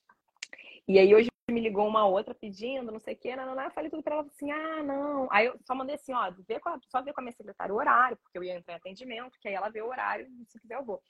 E 0.87 0.99
aí, 0.99 1.15
hoje 1.15 1.29
me 1.53 1.61
ligou 1.61 1.87
uma 1.87 2.07
outra 2.07 2.35
pedindo, 2.35 2.93
não 2.93 3.01
sei 3.01 3.15
o 3.15 3.17
quê, 3.17 3.35
não, 3.35 3.47
não, 3.47 3.55
não, 3.55 3.65
eu 3.65 3.71
falei 3.71 3.91
tudo 3.91 4.03
para 4.03 4.17
ela 4.17 4.27
assim, 4.27 4.51
ah, 4.51 4.83
não. 4.83 5.29
Aí 5.31 5.47
eu 5.47 5.59
só 5.67 5.75
mandei 5.75 5.95
assim, 5.95 6.13
ó, 6.13 6.31
vê 6.47 6.61
com 6.61 6.69
a, 6.69 6.79
só 6.89 7.03
ver 7.03 7.13
com 7.13 7.21
a 7.21 7.23
minha 7.23 7.33
secretária 7.33 7.75
o 7.75 7.79
horário, 7.79 8.17
porque 8.19 8.37
eu 8.37 8.45
ia 8.45 8.57
entrar 8.57 8.75
em 8.75 8.77
atendimento, 8.77 9.39
que 9.41 9.49
aí 9.49 9.55
ela 9.55 9.71
vê 9.71 9.81
o 9.81 9.89
horário, 9.89 10.29
se 10.47 10.61
quiser 10.61 10.77
eu 10.77 10.85
vou. 10.85 11.03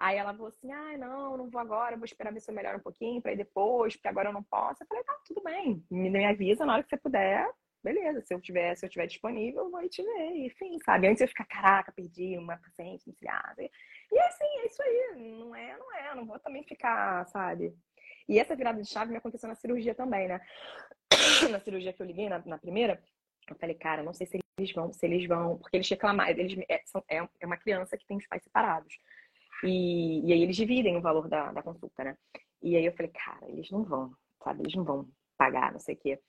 Aí 0.00 0.16
ela 0.16 0.32
falou 0.32 0.48
assim: 0.48 0.72
ah, 0.72 0.96
não, 0.96 1.36
não 1.36 1.50
vou 1.50 1.60
agora, 1.60 1.94
vou 1.94 2.06
esperar 2.06 2.32
ver 2.32 2.40
se 2.40 2.50
eu 2.50 2.54
melhoro 2.54 2.78
um 2.78 2.82
pouquinho 2.82 3.20
para 3.20 3.32
ir 3.32 3.36
depois, 3.36 3.94
porque 3.94 4.08
agora 4.08 4.30
eu 4.30 4.32
não 4.32 4.42
posso. 4.42 4.82
Eu 4.82 4.86
falei: 4.86 5.04
tá, 5.04 5.14
tudo 5.26 5.42
bem, 5.42 5.84
me, 5.90 6.08
me 6.08 6.24
avisa 6.24 6.64
na 6.64 6.72
hora 6.72 6.82
que 6.82 6.88
você 6.88 6.96
puder. 6.96 7.46
Beleza, 7.82 8.22
se 8.22 8.34
eu 8.34 8.40
tiver, 8.40 8.74
se 8.76 8.84
eu 8.84 8.90
tiver 8.90 9.06
disponível, 9.06 9.64
eu 9.64 9.70
vou 9.70 9.88
te 9.88 10.02
ver. 10.02 10.46
Enfim, 10.46 10.78
sabe? 10.84 11.06
Antes 11.06 11.20
eu 11.20 11.28
ficar, 11.28 11.44
caraca, 11.44 11.92
perdi 11.92 12.36
uma 12.38 12.56
paciente, 12.56 13.06
não 13.06 13.14
sei 13.14 13.70
E 14.12 14.18
assim, 14.20 14.44
é 14.44 14.66
isso 14.66 14.82
aí. 14.82 15.14
Não 15.16 15.54
é, 15.54 15.78
não 15.78 15.94
é. 15.94 16.14
Não 16.14 16.26
vou 16.26 16.38
também 16.38 16.62
ficar, 16.64 17.26
sabe? 17.26 17.74
E 18.28 18.38
essa 18.38 18.56
virada 18.56 18.80
de 18.82 18.88
chave 18.88 19.10
me 19.10 19.18
aconteceu 19.18 19.48
na 19.48 19.54
cirurgia 19.54 19.94
também, 19.94 20.28
né? 20.28 20.40
na 21.50 21.60
cirurgia 21.60 21.92
que 21.92 22.00
eu 22.00 22.06
liguei, 22.06 22.28
na, 22.28 22.38
na 22.46 22.58
primeira, 22.58 23.02
eu 23.48 23.56
falei, 23.56 23.74
cara, 23.74 24.02
não 24.02 24.14
sei 24.14 24.26
se 24.26 24.38
eles 24.58 24.72
vão, 24.72 24.92
se 24.92 25.04
eles 25.06 25.26
vão, 25.26 25.58
porque 25.58 25.76
eles 25.76 25.88
reclamaram, 25.88 26.30
eles 26.30 26.58
é, 26.68 26.80
são, 26.84 27.02
é, 27.08 27.16
é 27.40 27.46
uma 27.46 27.56
criança 27.56 27.96
que 27.98 28.06
tem 28.06 28.16
os 28.16 28.26
pais 28.26 28.42
separados. 28.42 28.98
E, 29.64 30.26
e 30.26 30.32
aí 30.32 30.42
eles 30.42 30.56
dividem 30.56 30.96
o 30.96 31.00
valor 31.00 31.28
da, 31.28 31.52
da 31.52 31.62
consulta, 31.62 32.04
né? 32.04 32.16
E 32.62 32.76
aí 32.76 32.84
eu 32.84 32.92
falei, 32.92 33.10
cara, 33.12 33.48
eles 33.48 33.70
não 33.70 33.82
vão, 33.84 34.12
sabe? 34.42 34.62
Eles 34.62 34.74
não 34.74 34.84
vão 34.84 35.08
pagar, 35.36 35.72
não 35.72 35.80
sei 35.80 35.94
o 35.94 35.98
quê. 35.98 36.20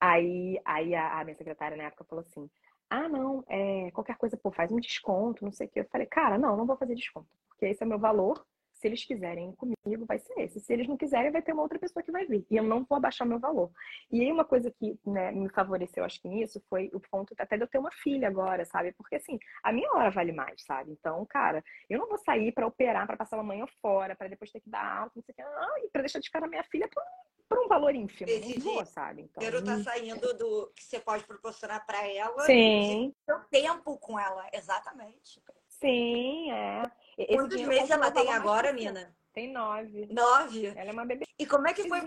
Aí, 0.00 0.60
aí 0.64 0.94
a, 0.94 1.20
a 1.20 1.24
minha 1.24 1.34
secretária 1.34 1.76
na 1.76 1.84
época 1.84 2.04
falou 2.04 2.24
assim: 2.26 2.50
ah, 2.90 3.08
não, 3.08 3.44
é, 3.48 3.90
qualquer 3.92 4.16
coisa, 4.16 4.36
pô, 4.36 4.50
faz 4.50 4.70
um 4.70 4.80
desconto, 4.80 5.44
não 5.44 5.52
sei 5.52 5.66
o 5.66 5.70
quê. 5.70 5.80
Eu 5.80 5.88
falei, 5.90 6.06
cara, 6.06 6.38
não, 6.38 6.56
não 6.56 6.66
vou 6.66 6.76
fazer 6.76 6.94
desconto, 6.94 7.28
porque 7.48 7.66
esse 7.66 7.82
é 7.82 7.86
o 7.86 7.88
meu 7.88 7.98
valor 7.98 8.44
se 8.76 8.86
eles 8.86 9.04
quiserem 9.04 9.52
comigo, 9.52 10.04
vai 10.06 10.18
ser 10.18 10.38
esse. 10.38 10.60
Se 10.60 10.72
eles 10.72 10.86
não 10.86 10.96
quiserem, 10.96 11.30
vai 11.30 11.40
ter 11.40 11.52
uma 11.52 11.62
outra 11.62 11.78
pessoa 11.78 12.02
que 12.02 12.12
vai 12.12 12.26
vir. 12.26 12.46
E 12.50 12.56
eu 12.56 12.62
não 12.62 12.84
vou 12.84 12.96
abaixar 12.96 13.26
meu 13.26 13.38
valor. 13.38 13.70
E 14.12 14.20
aí, 14.20 14.30
uma 14.30 14.44
coisa 14.44 14.70
que 14.70 14.98
né, 15.04 15.32
me 15.32 15.48
favoreceu, 15.48 16.04
acho 16.04 16.20
que 16.20 16.28
nisso, 16.28 16.62
foi 16.68 16.90
o 16.92 17.00
ponto 17.00 17.34
até 17.38 17.56
de 17.56 17.64
eu 17.64 17.68
ter 17.68 17.78
uma 17.78 17.90
filha 17.90 18.28
agora, 18.28 18.64
sabe? 18.66 18.92
Porque, 18.92 19.16
assim, 19.16 19.38
a 19.62 19.72
minha 19.72 19.90
hora 19.92 20.10
vale 20.10 20.30
mais, 20.30 20.62
sabe? 20.62 20.92
Então, 20.92 21.24
cara, 21.26 21.64
eu 21.88 21.98
não 21.98 22.06
vou 22.06 22.18
sair 22.18 22.52
para 22.52 22.66
operar, 22.66 23.06
para 23.06 23.16
passar 23.16 23.36
uma 23.38 23.44
manhã 23.44 23.66
fora, 23.80 24.14
para 24.14 24.28
depois 24.28 24.52
ter 24.52 24.60
que 24.60 24.68
dar 24.68 24.84
alta, 24.84 25.12
não 25.16 25.22
sei 25.22 25.32
o 25.32 25.36
que, 25.36 25.42
não, 25.42 25.78
e 25.78 25.88
pra 25.88 26.02
deixar 26.02 26.18
de 26.18 26.28
ficar 26.28 26.40
na 26.40 26.48
minha 26.48 26.64
filha 26.64 26.88
por, 26.88 27.02
por 27.48 27.58
um 27.64 27.68
valor 27.68 27.94
ínfimo. 27.94 28.30
Esse 28.30 28.58
não 28.58 28.74
vou, 28.74 28.84
sabe? 28.84 29.22
Então, 29.22 29.64
tá 29.64 29.82
saindo 29.82 30.34
do 30.34 30.70
que 30.76 30.84
você 30.84 31.00
pode 31.00 31.24
proporcionar 31.24 31.86
para 31.86 32.06
ela. 32.06 32.42
Sim. 32.42 33.14
Seu 33.24 33.38
tempo 33.50 33.96
com 33.98 34.20
ela, 34.20 34.46
exatamente. 34.52 35.42
Sim, 35.68 36.52
é. 36.52 36.82
Esse 37.16 37.34
Quantos 37.34 37.60
meses 37.62 37.90
ela 37.90 38.10
tem 38.10 38.30
agora, 38.32 38.72
Nina? 38.72 39.16
Tem 39.32 39.52
nove. 39.52 40.06
Nove? 40.10 40.66
Ela 40.66 40.90
é 40.90 40.92
uma 40.92 41.04
bebê. 41.04 41.26
E 41.38 41.46
como 41.46 41.68
é 41.68 41.74
que 41.74 41.86
foi? 41.88 42.00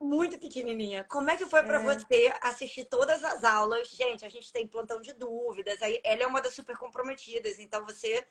Muito 0.00 0.38
pequenininha. 0.38 1.04
Como 1.04 1.30
é 1.30 1.36
que 1.36 1.46
foi 1.46 1.62
para 1.62 1.80
é. 1.80 1.82
você 1.82 2.34
assistir 2.42 2.84
todas 2.86 3.22
as 3.24 3.44
aulas? 3.44 3.88
Gente, 3.88 4.24
a 4.24 4.28
gente 4.28 4.52
tem 4.52 4.66
plantão 4.66 5.00
de 5.00 5.12
dúvidas. 5.12 5.80
Aí 5.80 6.00
ela 6.04 6.24
é 6.24 6.26
uma 6.26 6.42
das 6.42 6.54
super 6.54 6.76
comprometidas. 6.76 7.58
Então 7.58 7.84
você, 7.84 8.26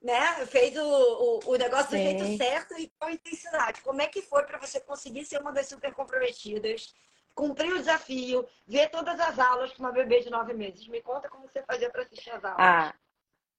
né, 0.00 0.46
fez 0.46 0.76
o, 0.76 0.80
o, 0.84 1.40
o 1.44 1.56
negócio 1.56 1.90
do 1.90 1.96
Sim. 1.96 2.02
jeito 2.02 2.36
certo 2.36 2.78
e 2.78 2.90
com 2.98 3.10
intensidade. 3.10 3.82
Como 3.82 4.00
é 4.00 4.06
que 4.06 4.22
foi 4.22 4.44
para 4.44 4.58
você 4.58 4.80
conseguir 4.80 5.24
ser 5.24 5.40
uma 5.40 5.52
das 5.52 5.66
super 5.66 5.92
comprometidas? 5.92 6.94
Cumprir 7.34 7.72
o 7.72 7.78
desafio, 7.78 8.46
ver 8.66 8.90
todas 8.90 9.18
as 9.18 9.38
aulas 9.38 9.72
com 9.72 9.82
uma 9.82 9.92
bebê 9.92 10.20
de 10.20 10.30
nove 10.30 10.54
meses. 10.54 10.86
Me 10.86 11.02
conta 11.02 11.28
como 11.28 11.48
você 11.48 11.62
fazia 11.62 11.90
para 11.90 12.02
assistir 12.02 12.30
as 12.30 12.44
aulas. 12.44 12.60
Ah, 12.60 12.94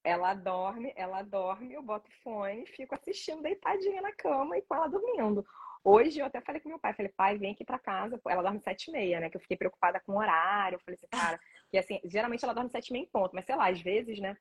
ela 0.04 0.34
dorme, 0.34 0.94
ela 0.96 1.22
dorme, 1.22 1.74
eu 1.74 1.82
boto 1.82 2.12
fone, 2.24 2.66
fico 2.66 2.94
assistindo 2.94 3.42
deitadinha 3.42 4.02
na 4.02 4.12
cama 4.12 4.58
e 4.58 4.62
com 4.62 4.76
ela 4.76 4.88
dormindo. 4.88 5.46
Hoje 5.84 6.20
eu 6.20 6.26
até 6.26 6.40
falei 6.42 6.62
com 6.62 6.70
meu 6.70 6.80
pai, 6.80 6.94
falei, 6.94 7.12
pai, 7.16 7.38
vem 7.38 7.52
aqui 7.52 7.66
pra 7.66 7.80
casa. 7.80 8.20
Ela 8.28 8.42
dorme 8.42 8.60
sete 8.62 8.90
e 8.90 8.92
meia, 8.92 9.20
né? 9.20 9.30
Que 9.30 9.38
eu 9.38 9.42
fiquei 9.42 9.58
preocupada 9.58 10.00
com 10.00 10.14
o 10.14 10.18
horário. 10.18 10.76
Eu 10.76 10.80
falei 10.80 10.96
assim, 10.96 11.08
cara, 11.08 11.40
que 11.70 11.78
assim, 11.78 12.00
geralmente 12.06 12.44
ela 12.44 12.54
dorme 12.54 12.70
sete 12.70 12.90
e 12.90 12.94
meia 12.94 13.04
em 13.04 13.10
ponto, 13.10 13.34
mas 13.34 13.46
sei 13.46 13.56
lá, 13.56 13.70
às 13.70 13.82
vezes, 13.82 14.20
né? 14.20 14.38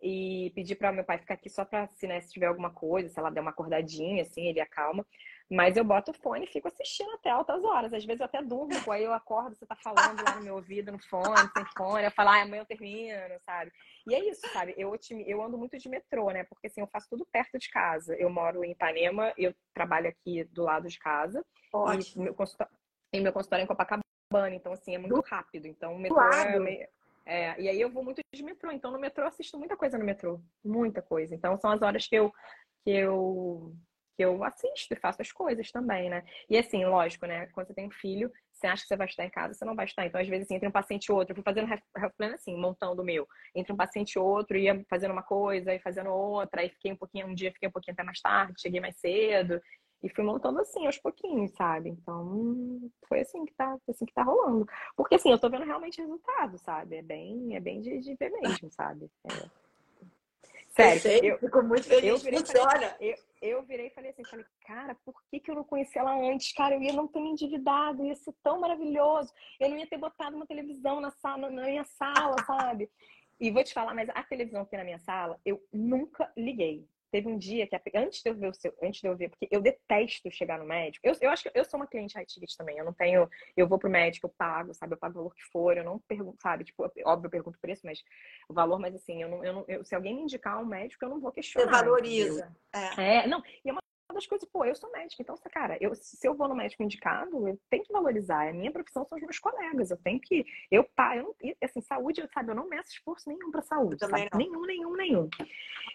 E 0.00 0.52
pedi 0.54 0.74
para 0.74 0.92
meu 0.92 1.04
pai 1.04 1.18
ficar 1.18 1.34
aqui 1.34 1.48
só 1.48 1.64
pra, 1.64 1.86
se, 1.88 2.06
né, 2.08 2.20
se 2.20 2.32
tiver 2.32 2.46
alguma 2.46 2.70
coisa, 2.70 3.08
se 3.08 3.18
ela 3.18 3.30
der 3.30 3.40
uma 3.40 3.50
acordadinha, 3.50 4.22
assim, 4.22 4.48
ele 4.48 4.60
acalma. 4.60 5.06
Mas 5.52 5.76
eu 5.76 5.84
boto 5.84 6.12
o 6.12 6.14
fone 6.14 6.44
e 6.44 6.48
fico 6.48 6.66
assistindo 6.66 7.10
até 7.12 7.28
altas 7.28 7.62
horas. 7.62 7.92
Às 7.92 8.06
vezes 8.06 8.20
eu 8.20 8.24
até 8.24 8.40
durmo, 8.42 8.72
aí 8.90 9.04
eu 9.04 9.12
acordo, 9.12 9.54
você 9.54 9.66
tá 9.66 9.76
falando 9.76 10.24
lá 10.24 10.36
no 10.36 10.44
meu 10.44 10.54
ouvido, 10.54 10.90
no 10.90 10.98
fone, 10.98 11.50
sem 11.54 11.64
fone. 11.76 12.04
Eu 12.04 12.10
falo, 12.10 12.30
ah, 12.30 12.40
amanhã 12.40 12.62
eu 12.62 12.66
termino, 12.66 13.38
sabe? 13.44 13.70
E 14.06 14.14
é 14.14 14.30
isso, 14.30 14.40
sabe? 14.50 14.74
Eu, 14.78 14.98
eu 15.26 15.42
ando 15.42 15.58
muito 15.58 15.76
de 15.76 15.88
metrô, 15.90 16.30
né? 16.30 16.44
Porque 16.44 16.68
assim, 16.68 16.80
eu 16.80 16.86
faço 16.86 17.06
tudo 17.10 17.26
perto 17.30 17.58
de 17.58 17.68
casa. 17.68 18.16
Eu 18.16 18.30
moro 18.30 18.64
em 18.64 18.70
Ipanema, 18.70 19.30
eu 19.36 19.54
trabalho 19.74 20.08
aqui 20.08 20.42
do 20.44 20.62
lado 20.62 20.88
de 20.88 20.98
casa. 20.98 21.44
Ótimo. 21.70 22.22
E 22.22 22.24
meu 22.24 22.34
consultório, 22.34 22.72
e 23.12 23.20
meu 23.20 23.32
consultório 23.32 23.62
é 23.62 23.64
em 23.64 23.68
Copacabana, 23.68 24.54
então 24.54 24.72
assim, 24.72 24.94
é 24.94 24.98
muito 24.98 25.20
rápido. 25.20 25.66
Então 25.66 25.94
o 25.94 25.98
metrô 25.98 26.18
é 26.32 26.58
meio... 26.58 26.88
É, 27.26 27.60
e 27.60 27.68
aí 27.68 27.80
eu 27.80 27.90
vou 27.90 28.02
muito 28.02 28.20
de 28.34 28.42
metrô, 28.42 28.72
então 28.72 28.90
no 28.90 28.98
metrô 28.98 29.22
eu 29.22 29.28
assisto 29.28 29.56
muita 29.56 29.76
coisa 29.76 29.96
no 29.98 30.04
metrô, 30.04 30.40
muita 30.64 31.02
coisa. 31.02 31.34
Então 31.34 31.58
são 31.58 31.70
as 31.70 31.82
horas 31.82 32.06
que 32.06 32.16
eu 32.16 32.32
que 32.84 32.90
eu 32.90 33.72
que 34.16 34.24
eu 34.24 34.42
assisto 34.44 34.92
e 34.92 34.96
faço 34.96 35.22
as 35.22 35.32
coisas 35.32 35.70
também, 35.70 36.10
né? 36.10 36.24
E 36.48 36.56
assim, 36.56 36.84
lógico, 36.84 37.26
né? 37.26 37.46
Quando 37.46 37.68
você 37.68 37.74
tem 37.74 37.86
um 37.86 37.90
filho, 37.90 38.30
você 38.52 38.66
acha 38.66 38.82
que 38.82 38.88
você 38.88 38.96
vai 38.96 39.06
estar 39.06 39.24
em 39.24 39.30
casa, 39.30 39.54
você 39.54 39.64
não 39.64 39.74
vai 39.74 39.86
estar. 39.86 40.06
Então, 40.06 40.20
às 40.20 40.28
vezes, 40.28 40.46
assim, 40.46 40.54
entre 40.54 40.68
um 40.68 40.72
paciente 40.72 41.06
e 41.06 41.12
outro, 41.12 41.32
eu 41.32 41.36
fui 41.36 41.44
fazendo 41.44 41.68
health 41.68 42.12
plan 42.16 42.34
assim, 42.34 42.56
montando 42.56 43.02
o 43.02 43.04
meu. 43.04 43.26
Entre 43.54 43.72
um 43.72 43.76
paciente 43.76 44.12
e 44.12 44.18
outro, 44.18 44.56
ia 44.56 44.84
fazendo 44.88 45.12
uma 45.12 45.22
coisa 45.22 45.74
e 45.74 45.80
fazendo 45.80 46.10
outra, 46.10 46.60
aí 46.60 46.68
fiquei 46.68 46.92
um 46.92 46.96
pouquinho, 46.96 47.26
um 47.26 47.34
dia 47.34 47.52
fiquei 47.52 47.68
um 47.68 47.72
pouquinho 47.72 47.94
até 47.94 48.02
mais 48.02 48.20
tarde, 48.20 48.60
cheguei 48.60 48.80
mais 48.80 48.96
cedo. 48.96 49.60
E 50.02 50.08
fui 50.08 50.24
montando 50.24 50.58
assim, 50.60 50.84
aos 50.86 50.98
pouquinhos, 50.98 51.52
sabe? 51.52 51.90
Então, 51.90 52.90
foi 53.08 53.20
assim 53.20 53.44
que 53.44 53.54
tá, 53.54 53.76
assim 53.88 54.04
que 54.04 54.12
tá 54.12 54.24
rolando. 54.24 54.66
Porque 54.96 55.14
assim, 55.14 55.30
eu 55.30 55.38
tô 55.38 55.48
vendo 55.48 55.64
realmente 55.64 56.00
resultado, 56.00 56.58
sabe? 56.58 56.96
É 56.96 57.02
bem, 57.02 57.54
é 57.54 57.60
bem 57.60 57.80
de, 57.80 58.00
de 58.00 58.14
ver 58.16 58.30
mesmo, 58.30 58.70
sabe? 58.72 59.08
É. 59.24 59.61
Sério, 60.74 60.94
eu, 60.94 61.00
sei, 61.00 61.20
eu 61.30 61.38
fico 61.38 61.62
muito 61.62 61.86
feliz. 61.86 62.04
Eu 62.04 62.18
virei, 62.18 62.44
falei, 62.46 62.90
eu, 62.98 63.16
eu 63.42 63.62
virei 63.62 63.86
e 63.88 63.90
falei 63.90 64.10
assim, 64.10 64.24
falei, 64.24 64.46
cara, 64.66 64.94
por 65.04 65.14
que, 65.30 65.38
que 65.38 65.50
eu 65.50 65.54
não 65.54 65.64
conheci 65.64 65.98
ela 65.98 66.14
antes? 66.14 66.50
Cara, 66.54 66.74
eu 66.74 66.82
ia 66.82 66.94
não 66.94 67.06
ter 67.06 67.20
me 67.20 67.28
endividado, 67.28 68.06
ia 68.06 68.16
ser 68.16 68.32
tão 68.42 68.58
maravilhoso. 68.58 69.30
Eu 69.60 69.68
não 69.68 69.76
ia 69.76 69.86
ter 69.86 69.98
botado 69.98 70.34
uma 70.34 70.46
televisão 70.46 70.98
na 70.98 71.10
sala, 71.10 71.50
na 71.50 71.64
minha 71.64 71.84
sala, 71.84 72.36
sabe? 72.46 72.90
E 73.38 73.50
vou 73.50 73.62
te 73.62 73.74
falar, 73.74 73.92
mas 73.92 74.08
a 74.14 74.22
televisão 74.22 74.62
aqui 74.62 74.76
na 74.76 74.84
minha 74.84 74.98
sala, 75.00 75.38
eu 75.44 75.62
nunca 75.70 76.32
liguei. 76.34 76.88
Teve 77.12 77.28
um 77.28 77.36
dia 77.36 77.66
que, 77.66 77.76
antes 77.94 78.22
de 78.22 78.30
eu 78.30 78.34
ver 78.34 78.48
o 78.48 78.54
seu, 78.54 78.74
antes 78.82 79.02
de 79.02 79.06
eu 79.06 79.14
ver, 79.14 79.28
porque 79.28 79.46
eu 79.50 79.60
detesto 79.60 80.30
chegar 80.30 80.58
no 80.58 80.64
médico. 80.64 81.06
Eu, 81.06 81.14
eu 81.20 81.28
acho 81.28 81.42
que 81.42 81.50
eu 81.54 81.62
sou 81.62 81.78
uma 81.78 81.86
cliente 81.86 82.14
high 82.14 82.24
ticket 82.24 82.50
também. 82.56 82.78
Eu 82.78 82.86
não 82.86 82.92
tenho, 82.94 83.28
eu 83.54 83.68
vou 83.68 83.78
pro 83.78 83.90
médico, 83.90 84.26
eu 84.26 84.34
pago, 84.36 84.72
sabe? 84.72 84.94
Eu 84.94 84.98
pago 84.98 85.12
o 85.12 85.16
valor 85.18 85.34
que 85.34 85.44
for, 85.52 85.76
eu 85.76 85.84
não 85.84 85.98
pergunto, 85.98 86.40
sabe? 86.40 86.64
Tipo, 86.64 86.84
óbvio, 87.04 87.26
eu 87.26 87.30
pergunto 87.30 87.58
o 87.58 87.60
preço, 87.60 87.82
mas 87.84 88.02
o 88.48 88.54
valor, 88.54 88.78
mas 88.78 88.94
assim, 88.94 89.22
eu 89.22 89.28
não, 89.28 89.44
eu 89.44 89.52
não 89.52 89.64
eu, 89.68 89.84
se 89.84 89.94
alguém 89.94 90.16
me 90.16 90.22
indicar 90.22 90.58
um 90.58 90.64
médico, 90.64 91.04
eu 91.04 91.10
não 91.10 91.20
vou 91.20 91.30
questionar. 91.30 91.66
Você 91.66 91.70
valoriza. 91.70 92.56
É. 92.72 93.18
é, 93.18 93.26
não, 93.26 93.42
e 93.62 93.68
é 93.68 93.72
uma 93.72 93.81
das 94.12 94.26
coisas, 94.26 94.48
pô, 94.48 94.64
eu 94.64 94.74
sou 94.74 94.90
médica, 94.90 95.22
então, 95.22 95.36
cara, 95.50 95.76
eu, 95.80 95.94
se 95.94 96.26
eu 96.26 96.34
vou 96.34 96.48
no 96.48 96.54
médico 96.54 96.82
indicado, 96.82 97.48
eu 97.48 97.58
tenho 97.70 97.84
que 97.84 97.92
valorizar. 97.92 98.48
A 98.48 98.52
minha 98.52 98.70
profissão 98.70 99.04
são 99.04 99.16
os 99.16 99.22
meus 99.22 99.38
colegas. 99.38 99.90
Eu 99.90 99.96
tenho 99.96 100.20
que. 100.20 100.44
Eu, 100.70 100.84
pá, 100.84 101.16
eu 101.16 101.24
não, 101.24 101.34
assim, 101.62 101.80
saúde, 101.80 102.26
sabe, 102.32 102.50
eu 102.50 102.54
não 102.54 102.68
meço 102.68 102.90
esforço 102.90 103.28
nenhum 103.28 103.50
pra 103.50 103.62
saúde. 103.62 103.98
Sabe? 104.00 104.28
Nenhum, 104.34 104.66
nenhum, 104.66 104.96
nenhum. 104.96 105.28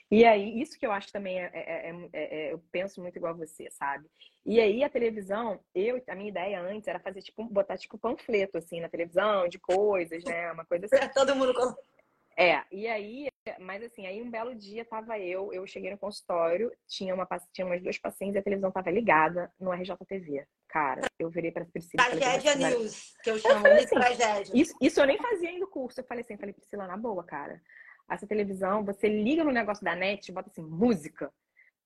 E 0.10 0.24
aí, 0.26 0.60
isso 0.62 0.80
que 0.80 0.86
eu 0.86 0.92
acho 0.92 1.12
também 1.12 1.40
é, 1.40 1.52
é, 1.54 1.90
é, 1.92 2.10
é, 2.14 2.54
eu 2.54 2.60
penso 2.72 3.02
muito 3.02 3.18
igual 3.18 3.34
a 3.34 3.38
você, 3.38 3.70
sabe? 3.72 4.08
E 4.46 4.60
aí, 4.62 4.84
a 4.84 4.90
televisão, 4.90 5.60
eu, 5.76 6.02
a 6.08 6.16
minha 6.16 6.30
ideia 6.30 6.62
antes 6.62 6.88
era 6.88 7.00
fazer, 7.00 7.22
tipo, 7.22 7.44
botar, 7.44 7.78
tipo, 7.78 7.98
panfleto, 7.98 8.58
assim, 8.58 8.80
na 8.80 8.88
televisão, 8.88 9.48
de 9.48 9.60
coisas, 9.60 10.24
né? 10.24 10.52
Uma 10.52 10.66
coisa 10.66 10.86
assim. 10.92 11.14
Todo 11.14 11.36
mundo. 11.36 11.54
É, 12.38 12.64
e 12.72 12.88
aí, 12.88 13.28
mas 13.60 13.84
assim, 13.84 14.06
aí 14.06 14.22
um 14.22 14.30
belo 14.30 14.56
dia 14.56 14.84
tava 14.86 15.20
eu, 15.20 15.54
eu 15.54 15.66
cheguei 15.68 15.92
no 15.92 15.98
consultório, 15.98 16.72
tinha, 16.88 17.14
uma, 17.14 17.28
tinha 17.54 17.66
umas 17.66 17.82
duas 17.82 17.98
pacientes 17.98 18.36
e 18.36 18.40
a 18.40 18.44
televisão 18.44 18.72
tava 18.72 18.90
ligada 18.90 19.52
no 19.60 19.72
RJTV. 19.72 20.46
Cara, 20.68 21.02
eu 21.18 21.30
virei 21.30 21.52
pra 21.52 21.66
Priscila. 21.66 22.04
Tragédia 22.04 22.56
News, 22.56 23.14
que 23.24 23.32
eu 23.32 23.40
chamo 23.40 23.64
de 23.64 23.70
assim, 23.70 23.96
tragédia. 23.96 24.52
Isso, 24.54 24.76
isso 24.82 25.00
eu 25.00 25.06
nem 25.06 25.18
fazia 25.18 25.50
ainda 25.50 25.66
o 25.66 25.70
curso. 25.70 26.00
Eu 26.00 26.06
falei 26.06 26.24
assim, 26.24 26.38
falei, 26.38 26.54
Priscila, 26.54 26.88
na 26.88 26.98
boa, 26.98 27.24
cara. 27.24 27.62
Essa 28.10 28.28
televisão, 28.28 28.84
você 28.84 29.08
liga 29.08 29.44
no 29.44 29.52
negócio 29.52 29.84
da 29.84 29.96
net, 29.96 30.32
bota 30.32 30.50
assim, 30.50 30.62
música. 30.62 31.32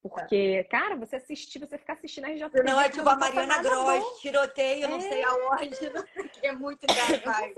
Porque, 0.02 0.64
cara, 0.66 0.96
você 0.96 1.18
assistir, 1.18 1.60
você 1.60 1.78
ficar 1.78 1.94
assistindo 1.94 2.26
a 2.26 2.30
RJTV. 2.30 2.64
Não 2.64 2.82
é 2.82 2.90
tipo 2.90 3.08
a 3.08 3.16
Mariana 3.16 3.62
Gross, 3.62 4.20
tiroteio, 4.20 4.86
é. 4.86 4.88
não 4.88 5.00
sei 5.00 5.24
aonde, 5.24 5.78
que 6.34 6.48
é 6.48 6.52
muito 6.52 6.84
engraçado. 6.90 7.54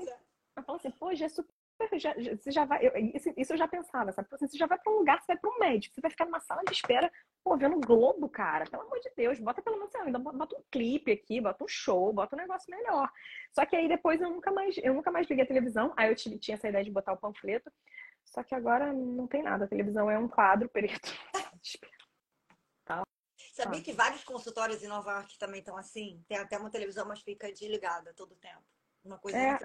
Eu 0.56 0.64
falo 0.64 0.78
assim, 0.78 0.92
pô, 0.92 1.16
já 1.16 1.26
é 1.26 1.30
super 1.30 1.54
já, 2.00 2.14
você 2.14 2.52
já 2.52 2.66
vai. 2.66 2.86
Eu, 2.86 2.92
isso, 3.16 3.34
isso, 3.38 3.54
eu 3.54 3.58
já 3.58 3.68
pensava, 3.68 4.12
sabe? 4.12 4.28
Você 4.30 4.58
já 4.58 4.66
vai 4.66 4.78
para 4.78 4.92
um 4.92 4.98
lugar, 4.98 5.20
você 5.20 5.28
vai 5.28 5.38
para 5.38 5.50
um 5.50 5.60
médico, 5.60 5.94
você 5.94 6.02
vai 6.02 6.12
ficar 6.12 6.26
numa 6.26 6.40
sala 6.40 6.64
de 6.64 6.74
espera, 6.74 7.12
pô, 7.44 7.58
vendo 7.58 7.80
Globo, 7.80 8.30
cara. 8.30 8.66
Pelo 8.66 8.84
amor 8.84 9.00
de 9.00 9.12
Deus, 9.16 9.40
bota 9.40 9.62
pelo 9.62 9.78
menos 9.78 9.96
ainda, 9.96 10.20
bota 10.20 10.56
um 10.58 10.64
clipe 10.72 11.12
aqui, 11.12 11.40
bota 11.42 11.64
um 11.64 11.68
show, 11.68 12.12
bota 12.14 12.36
um 12.36 12.40
negócio 12.40 12.70
melhor. 12.70 13.10
Só 13.54 13.66
que 13.66 13.76
aí 13.76 13.88
depois 13.88 14.22
eu 14.22 14.30
nunca 14.30 14.52
mais, 14.52 14.76
eu 14.78 14.94
nunca 14.94 15.12
mais 15.12 15.28
liguei 15.28 15.44
a 15.44 15.48
televisão. 15.48 15.94
Aí 15.96 16.10
eu 16.10 16.16
tinha 16.16 16.56
essa 16.56 16.68
ideia 16.68 16.84
de 16.84 16.92
botar 16.92 17.14
o 17.14 17.18
panfleto. 17.18 17.72
Só 18.26 18.44
que 18.44 18.56
agora 18.56 18.92
não 18.92 19.28
tem 19.28 19.44
nada. 19.44 19.66
A 19.66 19.68
televisão 19.68 20.10
é 20.10 20.18
um 20.18 20.28
quadro 20.28 20.70
preto. 20.70 21.12
Tá. 22.86 23.02
Sabia 23.54 23.82
que 23.82 23.94
vários 23.94 24.26
consultórios 24.26 24.84
em 24.84 24.88
Nova 24.88 25.14
York 25.14 25.38
também 25.38 25.60
estão 25.60 25.78
assim? 25.78 26.22
Tem 26.28 26.38
até 26.38 26.58
uma 26.58 26.70
televisão, 26.70 27.08
mas 27.08 27.22
fica 27.22 27.50
desligada 27.50 28.14
todo 28.14 28.34
o 28.34 28.36
tempo. 28.36 28.62
Uma 29.04 29.18
coisa 29.18 29.38
é, 29.38 29.58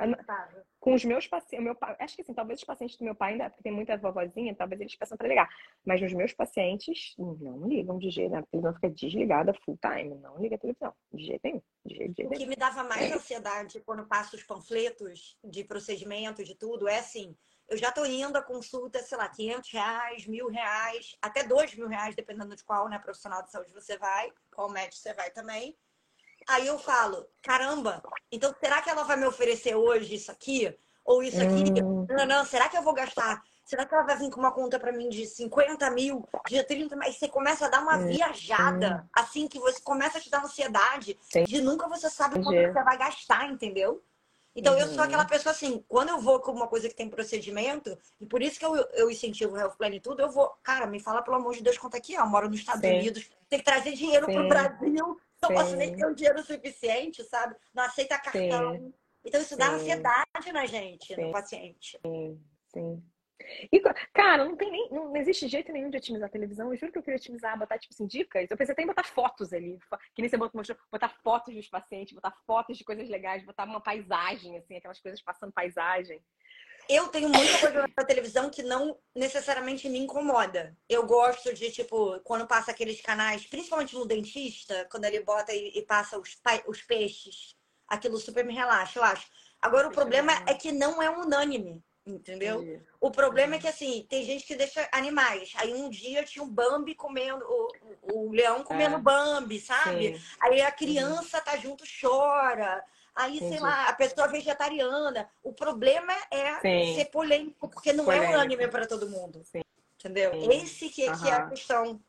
Com 0.80 0.94
os 0.94 1.04
meus 1.04 1.28
pacientes, 1.28 1.64
meu 1.64 1.74
pai, 1.74 1.94
acho 2.00 2.16
que 2.16 2.22
assim, 2.22 2.34
talvez 2.34 2.58
os 2.58 2.64
pacientes 2.64 2.96
do 2.96 3.04
meu 3.04 3.14
pai 3.14 3.32
ainda, 3.32 3.48
porque 3.48 3.62
tem 3.62 3.72
muita 3.72 3.96
vovozinha, 3.96 4.54
talvez 4.54 4.80
eles 4.80 4.96
peçam 4.96 5.16
para 5.16 5.28
ligar. 5.28 5.48
Mas 5.84 6.02
os 6.02 6.12
meus 6.12 6.32
pacientes 6.32 7.14
não 7.16 7.66
ligam 7.68 7.98
de 7.98 8.10
jeito, 8.10 8.32
né? 8.32 8.38
a 8.38 8.42
televisão 8.42 8.74
fica 8.74 8.90
desligada 8.90 9.54
full 9.64 9.78
time, 9.80 10.16
não 10.16 10.38
liga 10.38 10.56
a 10.56 10.58
televisão, 10.58 10.92
de 11.12 11.24
jeito 11.24 11.40
nenhum. 11.44 11.62
De 11.86 11.94
jeito, 11.94 12.14
de 12.14 12.22
jeito 12.22 12.34
o 12.34 12.36
que 12.36 12.46
me 12.46 12.56
dava 12.56 12.82
mais 12.82 13.12
ansiedade 13.12 13.80
quando 13.80 14.06
passo 14.06 14.34
os 14.34 14.42
panfletos 14.42 15.38
de 15.44 15.62
procedimento, 15.62 16.42
de 16.42 16.56
tudo, 16.56 16.88
é 16.88 16.98
assim, 16.98 17.36
eu 17.68 17.76
já 17.76 17.92
tô 17.92 18.04
indo 18.06 18.36
a 18.36 18.42
consulta, 18.42 19.00
sei 19.02 19.18
lá, 19.18 19.28
500 19.28 19.70
reais, 19.70 20.26
mil 20.26 20.48
reais, 20.48 21.14
até 21.20 21.44
dois 21.44 21.74
mil 21.74 21.86
reais, 21.86 22.16
dependendo 22.16 22.56
de 22.56 22.64
qual 22.64 22.88
né, 22.88 22.98
profissional 22.98 23.42
de 23.42 23.50
saúde 23.50 23.72
você 23.72 23.98
vai, 23.98 24.32
qual 24.52 24.70
médico 24.70 24.96
você 24.96 25.12
vai 25.12 25.30
também. 25.30 25.76
Aí 26.48 26.66
eu 26.66 26.78
falo, 26.78 27.26
caramba, 27.42 28.02
então 28.32 28.54
será 28.58 28.80
que 28.80 28.88
ela 28.88 29.02
vai 29.02 29.18
me 29.18 29.26
oferecer 29.26 29.74
hoje 29.74 30.14
isso 30.14 30.32
aqui? 30.32 30.74
Ou 31.04 31.22
isso 31.22 31.42
aqui? 31.42 31.82
Hum. 31.82 32.06
Não, 32.08 32.24
não, 32.24 32.44
será 32.46 32.70
que 32.70 32.76
eu 32.76 32.82
vou 32.82 32.94
gastar? 32.94 33.42
Será 33.66 33.84
que 33.84 33.94
ela 33.94 34.04
vai 34.04 34.16
vir 34.16 34.30
com 34.30 34.40
uma 34.40 34.50
conta 34.50 34.80
para 34.80 34.90
mim 34.90 35.10
de 35.10 35.26
50 35.26 35.90
mil, 35.90 36.26
de 36.48 36.62
30 36.62 36.96
Mas 36.96 37.16
você 37.16 37.28
começa 37.28 37.66
a 37.66 37.68
dar 37.68 37.82
uma 37.82 37.98
hum, 37.98 38.06
viajada, 38.06 39.06
assim, 39.12 39.46
que 39.46 39.58
você 39.58 39.78
começa 39.82 40.16
a 40.16 40.20
te 40.22 40.30
dar 40.30 40.42
ansiedade 40.42 41.18
Sim. 41.20 41.44
de 41.44 41.60
nunca 41.60 41.86
você 41.86 42.08
sabe 42.08 42.42
quanto 42.42 42.56
você 42.56 42.82
vai 42.82 42.96
gastar, 42.96 43.50
entendeu? 43.50 44.02
Então, 44.56 44.72
uhum. 44.72 44.80
eu 44.80 44.88
sou 44.88 45.04
aquela 45.04 45.24
uhum. 45.24 45.28
pessoa 45.28 45.52
assim, 45.52 45.84
quando 45.86 46.08
eu 46.08 46.18
vou 46.18 46.40
com 46.40 46.50
uma 46.50 46.66
coisa 46.66 46.88
que 46.88 46.94
tem 46.94 47.10
procedimento, 47.10 47.96
e 48.18 48.24
por 48.24 48.40
isso 48.40 48.58
que 48.58 48.64
eu, 48.64 48.74
eu 48.94 49.10
incentivo 49.10 49.54
o 49.54 49.58
Health 49.58 49.76
Plan 49.76 49.90
e 49.90 50.00
tudo, 50.00 50.22
eu 50.22 50.30
vou, 50.30 50.48
cara, 50.62 50.86
me 50.86 50.98
fala 50.98 51.22
pelo 51.22 51.36
amor 51.36 51.54
de 51.54 51.62
Deus 51.62 51.76
quanto 51.76 51.96
aqui 51.96 52.16
é. 52.16 52.20
Eu 52.20 52.26
moro 52.26 52.48
nos 52.48 52.60
Estados 52.60 52.80
Sim. 52.80 52.96
Unidos, 52.96 53.30
tem 53.50 53.58
que 53.58 53.64
trazer 53.64 53.92
dinheiro 53.92 54.24
Sim. 54.26 54.32
pro 54.32 54.48
Brasil 54.48 55.20
não 55.42 55.54
posso 55.54 55.76
nem 55.76 55.94
ter 55.94 56.06
o 56.06 56.14
dinheiro 56.14 56.42
suficiente, 56.42 57.22
sabe? 57.24 57.54
Não 57.74 57.84
aceita 57.84 58.18
cartão. 58.18 58.76
Sim. 58.76 58.94
Então 59.24 59.40
isso 59.40 59.56
dá 59.56 59.70
ansiedade 59.72 60.52
na 60.52 60.66
gente, 60.66 61.14
sim. 61.14 61.20
no 61.20 61.32
paciente. 61.32 61.98
Sim, 62.04 62.40
sim. 62.72 63.02
E, 63.72 63.80
cara, 64.12 64.44
não 64.44 64.56
tem 64.56 64.70
nem. 64.70 64.90
Não 64.90 65.16
existe 65.16 65.46
jeito 65.46 65.72
nenhum 65.72 65.90
de 65.90 65.96
otimizar 65.96 66.28
a 66.28 66.32
televisão. 66.32 66.72
Eu 66.72 66.76
juro 66.76 66.92
que 66.92 66.98
eu 66.98 67.02
queria 67.02 67.18
otimizar, 67.18 67.58
botar, 67.58 67.78
tipo 67.78 67.94
assim, 67.94 68.06
dicas. 68.06 68.50
Eu 68.50 68.56
pensei 68.56 68.72
até 68.72 68.82
em 68.82 68.86
botar 68.86 69.04
fotos 69.04 69.52
ali. 69.52 69.78
Que 70.14 70.22
nem 70.22 70.28
você 70.28 70.36
mostrou, 70.36 70.76
botar 70.90 71.08
fotos 71.08 71.54
dos 71.54 71.68
pacientes, 71.68 72.14
botar 72.14 72.32
fotos 72.46 72.76
de 72.76 72.84
coisas 72.84 73.08
legais, 73.08 73.44
botar 73.44 73.64
uma 73.64 73.80
paisagem, 73.80 74.56
assim, 74.56 74.76
aquelas 74.76 75.00
coisas 75.00 75.22
passando 75.22 75.52
paisagem. 75.52 76.20
Eu 76.88 77.08
tenho 77.08 77.28
muita 77.28 77.58
coisa 77.58 77.86
na 77.94 78.04
televisão 78.04 78.48
que 78.48 78.62
não 78.62 78.98
necessariamente 79.14 79.88
me 79.88 79.98
incomoda. 79.98 80.74
Eu 80.88 81.06
gosto 81.06 81.52
de, 81.52 81.70
tipo, 81.70 82.18
quando 82.20 82.46
passa 82.46 82.70
aqueles 82.70 83.00
canais, 83.00 83.44
principalmente 83.46 83.94
no 83.94 84.06
dentista, 84.06 84.86
quando 84.90 85.04
ele 85.04 85.20
bota 85.20 85.52
e, 85.52 85.78
e 85.78 85.82
passa 85.82 86.18
os, 86.18 86.40
os 86.66 86.82
peixes, 86.82 87.54
aquilo 87.86 88.16
super 88.16 88.44
me 88.44 88.54
relaxa, 88.54 88.98
eu 88.98 89.04
acho. 89.04 89.26
Agora, 89.60 89.88
o 89.88 89.92
problema 89.92 90.32
é 90.46 90.54
que 90.54 90.72
não 90.72 91.02
é 91.02 91.10
unânime, 91.10 91.84
entendeu? 92.06 92.62
Entendi. 92.62 92.82
O 93.00 93.10
problema 93.10 93.56
é 93.56 93.58
que, 93.58 93.68
assim, 93.68 94.06
tem 94.08 94.24
gente 94.24 94.46
que 94.46 94.56
deixa 94.56 94.88
animais. 94.90 95.52
Aí 95.56 95.74
um 95.74 95.90
dia 95.90 96.24
tinha 96.24 96.42
um 96.42 96.48
Bambi 96.48 96.94
comendo, 96.94 97.44
o, 97.44 97.68
o 98.14 98.32
leão 98.32 98.64
comendo 98.64 98.96
é. 98.96 99.00
Bambi, 99.00 99.60
sabe? 99.60 100.16
Sim. 100.16 100.24
Aí 100.40 100.62
a 100.62 100.72
criança 100.72 101.38
tá 101.40 101.56
junto, 101.58 101.84
chora. 102.00 102.82
Aí, 103.18 103.38
Entendi. 103.38 103.54
sei 103.54 103.60
lá, 103.60 103.88
a 103.88 103.92
pessoa 103.94 104.28
vegetariana. 104.28 105.28
O 105.42 105.52
problema 105.52 106.12
é 106.30 106.60
Sim. 106.60 106.94
ser 106.94 107.06
polêmico, 107.06 107.68
porque 107.68 107.92
não 107.92 108.04
polêmico. 108.04 108.32
é 108.32 108.36
unânime 108.36 108.68
para 108.68 108.86
todo 108.86 109.10
mundo. 109.10 109.42
Sim. 109.44 109.60
Entendeu? 109.96 110.30
Sim. 110.30 110.52
Esse 110.52 110.88
que, 110.88 111.08
uhum. 111.08 111.18
que, 111.18 111.28
é 111.28 111.32
a 111.32 111.46
questão. 111.48 112.00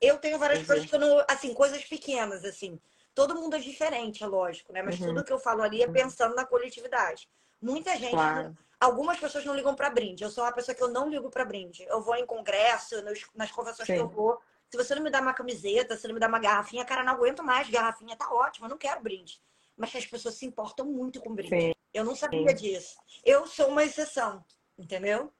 Eu 0.00 0.16
tenho 0.16 0.38
várias 0.38 0.60
Entendi. 0.60 0.68
coisas 0.68 0.88
que 0.88 0.96
eu 0.96 0.98
não. 0.98 1.24
Assim, 1.28 1.52
coisas 1.52 1.84
pequenas, 1.84 2.42
assim. 2.42 2.80
Todo 3.14 3.34
mundo 3.34 3.54
é 3.54 3.58
diferente, 3.58 4.24
é 4.24 4.26
lógico, 4.26 4.72
né? 4.72 4.82
Mas 4.82 4.98
uhum. 4.98 5.08
tudo 5.08 5.24
que 5.24 5.32
eu 5.32 5.38
falo 5.38 5.62
ali 5.62 5.82
é 5.82 5.88
pensando 5.88 6.34
na 6.34 6.46
coletividade. 6.46 7.28
Muita 7.60 7.94
gente. 7.94 8.12
Claro. 8.12 8.56
Algumas 8.80 9.20
pessoas 9.20 9.44
não 9.44 9.54
ligam 9.54 9.74
para 9.74 9.90
brinde. 9.90 10.24
Eu 10.24 10.30
sou 10.30 10.42
uma 10.42 10.52
pessoa 10.52 10.74
que 10.74 10.82
eu 10.82 10.88
não 10.88 11.10
ligo 11.10 11.28
para 11.28 11.44
brinde. 11.44 11.84
Eu 11.84 12.00
vou 12.00 12.16
em 12.16 12.24
congresso, 12.24 13.02
nos, 13.02 13.26
nas 13.34 13.50
convenções 13.52 13.86
que 13.86 13.94
eu 13.94 14.08
vou. 14.08 14.40
Se 14.70 14.76
você 14.78 14.94
não 14.94 15.02
me 15.02 15.10
dá 15.10 15.20
uma 15.20 15.34
camiseta, 15.34 15.98
se 15.98 16.06
não 16.08 16.14
me 16.14 16.20
dá 16.20 16.28
uma 16.28 16.38
garrafinha, 16.38 16.84
cara, 16.84 17.04
não 17.04 17.12
aguento 17.12 17.42
mais. 17.42 17.68
Garrafinha 17.68 18.16
tá 18.16 18.32
ótimo, 18.32 18.64
eu 18.64 18.70
não 18.70 18.78
quero 18.78 19.02
brinde. 19.02 19.38
Mas 19.76 19.94
as 19.94 20.06
pessoas 20.06 20.34
se 20.36 20.46
importam 20.46 20.86
muito 20.86 21.20
com 21.20 21.34
brinde. 21.34 21.68
Sim. 21.68 21.72
Eu 21.92 22.04
não 22.04 22.14
sabia 22.14 22.48
Sim. 22.50 22.54
disso. 22.54 22.96
Eu 23.24 23.46
sou 23.46 23.68
uma 23.68 23.84
exceção, 23.84 24.44
entendeu? 24.78 25.32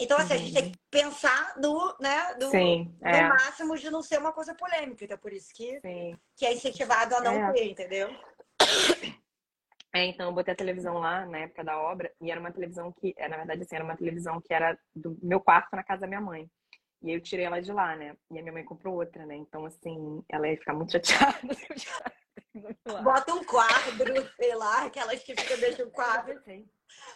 Então, 0.00 0.16
assim, 0.16 0.34
uhum. 0.34 0.34
a 0.34 0.42
gente 0.42 0.54
tem 0.54 0.72
que 0.72 0.78
pensar 0.90 1.54
do, 1.60 1.96
né, 2.00 2.34
do, 2.34 2.50
Sim, 2.50 2.94
é. 3.02 3.22
do 3.22 3.28
máximo 3.28 3.76
de 3.76 3.90
não 3.90 4.00
ser 4.00 4.18
uma 4.18 4.32
coisa 4.32 4.54
polêmica. 4.54 5.04
Então, 5.04 5.18
por 5.18 5.32
isso 5.32 5.52
que, 5.52 5.80
que 6.36 6.46
é 6.46 6.54
incentivado 6.54 7.16
a 7.16 7.20
não 7.20 7.32
é. 7.32 7.52
ter, 7.52 7.64
entendeu? 7.64 8.08
É, 9.94 10.04
então 10.04 10.26
eu 10.26 10.34
botei 10.34 10.52
a 10.52 10.56
televisão 10.56 10.98
lá 10.98 11.24
na 11.24 11.38
época 11.38 11.64
da 11.64 11.80
obra 11.80 12.12
e 12.20 12.30
era 12.30 12.38
uma 12.38 12.52
televisão 12.52 12.92
que, 12.92 13.14
é, 13.16 13.26
na 13.26 13.38
verdade, 13.38 13.62
assim, 13.62 13.74
era 13.74 13.84
uma 13.84 13.96
televisão 13.96 14.38
que 14.38 14.52
era 14.52 14.78
do 14.94 15.18
meu 15.22 15.40
quarto 15.40 15.74
na 15.74 15.82
casa 15.82 16.02
da 16.02 16.06
minha 16.06 16.20
mãe. 16.20 16.48
E 17.02 17.10
eu 17.10 17.20
tirei 17.22 17.46
ela 17.46 17.60
de 17.60 17.72
lá, 17.72 17.96
né? 17.96 18.14
E 18.30 18.38
a 18.38 18.42
minha 18.42 18.52
mãe 18.52 18.64
comprou 18.64 18.96
outra, 18.96 19.24
né? 19.24 19.34
Então, 19.36 19.64
assim, 19.64 20.22
ela 20.28 20.46
ia 20.46 20.58
ficar 20.58 20.74
muito 20.74 20.92
chateada. 20.92 21.38
Bota 23.02 23.34
um 23.34 23.44
quadro, 23.44 24.30
sei 24.36 24.54
lá, 24.54 24.84
aquelas 24.84 25.22
que 25.22 25.34
ficam 25.34 25.58
dentro 25.58 25.86
do 25.86 25.90
quadro. 25.90 26.40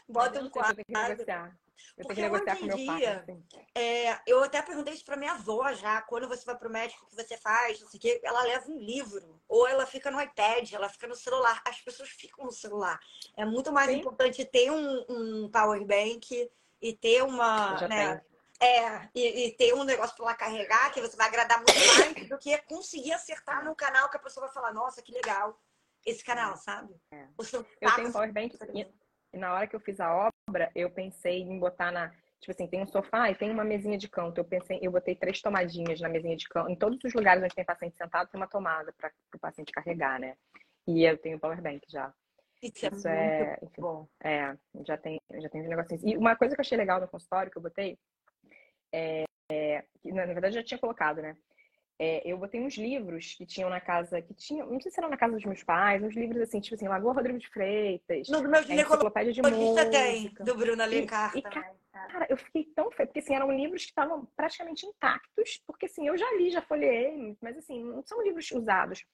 Bota 0.09 0.41
um 0.41 0.49
quadro. 0.49 0.83
Eu 1.97 2.07
Porque 2.07 2.29
com 2.29 2.67
meu 2.67 2.87
pai. 2.87 3.05
Assim. 3.07 3.45
É, 3.75 4.19
eu 4.27 4.43
até 4.43 4.63
perguntei 4.63 4.95
isso 4.95 5.05
pra 5.05 5.17
minha 5.17 5.33
avó 5.33 5.73
já. 5.73 6.01
Quando 6.03 6.29
você 6.29 6.45
vai 6.45 6.57
pro 6.57 6.71
médico, 6.71 7.05
o 7.05 7.09
que 7.09 7.17
você 7.17 7.37
faz? 7.37 7.81
Não 7.81 7.89
sei 7.89 7.99
o 7.99 8.01
quê. 8.01 8.21
Ela 8.25 8.43
leva 8.43 8.71
um 8.71 8.79
livro. 8.79 9.41
Ou 9.49 9.67
ela 9.69 9.85
fica 9.85 10.11
no 10.11 10.21
iPad, 10.21 10.73
ela 10.73 10.89
fica 10.89 11.07
no 11.07 11.15
celular. 11.15 11.61
As 11.67 11.81
pessoas 11.81 12.09
ficam 12.09 12.45
no 12.45 12.53
celular. 12.53 12.99
É 13.37 13.45
muito 13.45 13.73
mais 13.73 13.91
Sim. 13.91 13.99
importante 13.99 14.45
ter 14.45 14.71
um, 14.71 15.05
um 15.09 15.51
power 15.51 15.85
bank 15.85 16.51
e 16.81 16.93
ter 16.95 17.23
uma. 17.23 17.87
Né, 17.89 18.23
é, 18.63 19.09
e, 19.15 19.47
e, 19.47 19.53
ter 19.57 19.75
um 19.75 19.83
negócio 19.83 20.17
para 20.17 20.35
carregar 20.35 20.93
que 20.93 21.01
você 21.01 21.17
vai 21.17 21.27
agradar 21.27 21.59
muito 21.59 21.73
mais 21.75 22.29
do 22.29 22.39
que 22.39 22.57
conseguir 22.63 23.13
acertar 23.13 23.65
num 23.65 23.75
canal 23.75 24.09
que 24.09 24.17
a 24.17 24.21
pessoa 24.21 24.47
vai 24.47 24.55
falar, 24.55 24.73
nossa, 24.73 25.03
que 25.03 25.13
legal 25.13 25.59
esse 26.07 26.25
canal, 26.25 26.57
sabe? 26.57 26.95
É. 27.13 27.27
Eu 27.81 27.95
tenho 27.95 28.09
um 28.09 28.13
power 28.13 28.33
bank 28.33 28.57
e 29.33 29.39
na 29.39 29.53
hora 29.55 29.67
que 29.67 29.75
eu 29.75 29.81
fiz 29.81 29.99
a 29.99 30.15
obra, 30.49 30.71
eu 30.75 30.91
pensei 30.91 31.41
em 31.41 31.59
botar 31.59 31.91
na. 31.91 32.11
Tipo 32.41 32.51
assim, 32.51 32.67
tem 32.67 32.83
um 32.83 32.87
sofá 32.87 33.31
e 33.31 33.37
tem 33.37 33.51
uma 33.51 33.65
mesinha 33.65 33.97
de 33.97 34.09
canto. 34.09 34.39
Eu 34.39 34.45
pensei, 34.45 34.79
eu 34.83 34.91
botei 34.91 35.15
três 35.15 35.41
tomadinhas 35.41 36.01
na 36.01 36.09
mesinha 36.09 36.37
de 36.37 36.49
canto. 36.49 36.69
Em 36.69 36.77
todos 36.77 36.99
os 37.05 37.15
lugares 37.15 37.43
onde 37.43 37.55
tem 37.55 37.65
paciente 37.65 37.97
sentado, 37.97 38.29
tem 38.29 38.41
uma 38.41 38.49
tomada 38.49 38.93
para 38.93 39.13
o 39.35 39.39
paciente 39.39 39.71
carregar, 39.73 40.19
né? 40.19 40.37
E 40.87 41.05
eu 41.05 41.17
tenho 41.17 41.39
power 41.39 41.63
bank 41.63 41.87
já. 41.89 42.13
Isso, 42.61 42.85
é 42.85 42.89
Isso 42.91 43.09
é, 43.09 43.59
enfim, 43.63 43.81
bom. 43.81 44.09
É, 44.23 44.57
já 44.85 44.97
tem, 44.97 45.21
já 45.41 45.49
tem 45.49 45.63
um 45.63 45.69
negocinho. 45.69 46.01
E 46.05 46.17
uma 46.17 46.37
coisa 46.37 46.55
que 46.55 46.61
eu 46.61 46.63
achei 46.63 46.77
legal 46.77 47.01
no 47.01 47.09
consultório 47.09 47.51
que 47.51 47.59
eu 47.59 47.63
botei, 47.63 47.97
é, 48.93 49.25
é, 49.51 49.85
na 50.05 50.27
verdade 50.27 50.55
já 50.55 50.63
tinha 50.63 50.79
colocado, 50.79 51.23
né? 51.23 51.37
É, 51.99 52.23
eu 52.29 52.37
botei 52.37 52.61
uns 52.61 52.75
livros 52.77 53.35
que 53.35 53.47
tinham 53.47 53.71
na 53.71 53.81
casa, 53.81 54.21
que 54.21 54.35
tinham, 54.35 54.69
não 54.69 54.81
sei 54.81 54.91
se 54.91 54.99
eram 54.99 55.09
na 55.09 55.17
casa 55.17 55.35
dos 55.35 55.45
meus 55.45 55.63
pais, 55.63 56.03
uns 56.03 56.15
livros 56.15 56.43
assim, 56.43 56.61
tipo 56.61 56.75
assim, 56.75 56.89
Lagoa 56.89 57.13
Rodrigo 57.13 57.39
de 57.39 57.49
Freitas. 57.49 58.29
No 58.29 58.43
meu 58.43 58.61
enciclopédia 58.61 59.33
de 59.33 59.41
música. 59.43 59.91
tem, 59.91 60.35
do 60.41 60.57
Bruno 60.57 60.83
Alencar. 60.83 61.33
E, 61.37 61.39
e, 61.39 61.43
cara, 61.43 62.27
eu 62.29 62.37
fiquei 62.37 62.65
tão 62.75 62.91
feia, 62.91 63.07
porque 63.07 63.21
assim, 63.21 63.35
eram 63.35 63.53
livros 63.53 63.85
que 63.85 63.91
estavam 63.91 64.27
praticamente 64.35 64.85
intactos, 64.85 65.63
porque 65.67 65.87
assim, 65.87 66.09
eu 66.09 66.17
já 66.17 66.29
li, 66.35 66.51
já 66.51 66.61
folhei, 66.63 67.37
mas 67.41 67.57
assim, 67.57 67.85
não 67.85 68.03
são 68.05 68.21
livros 68.23 68.51
usados. 68.51 69.05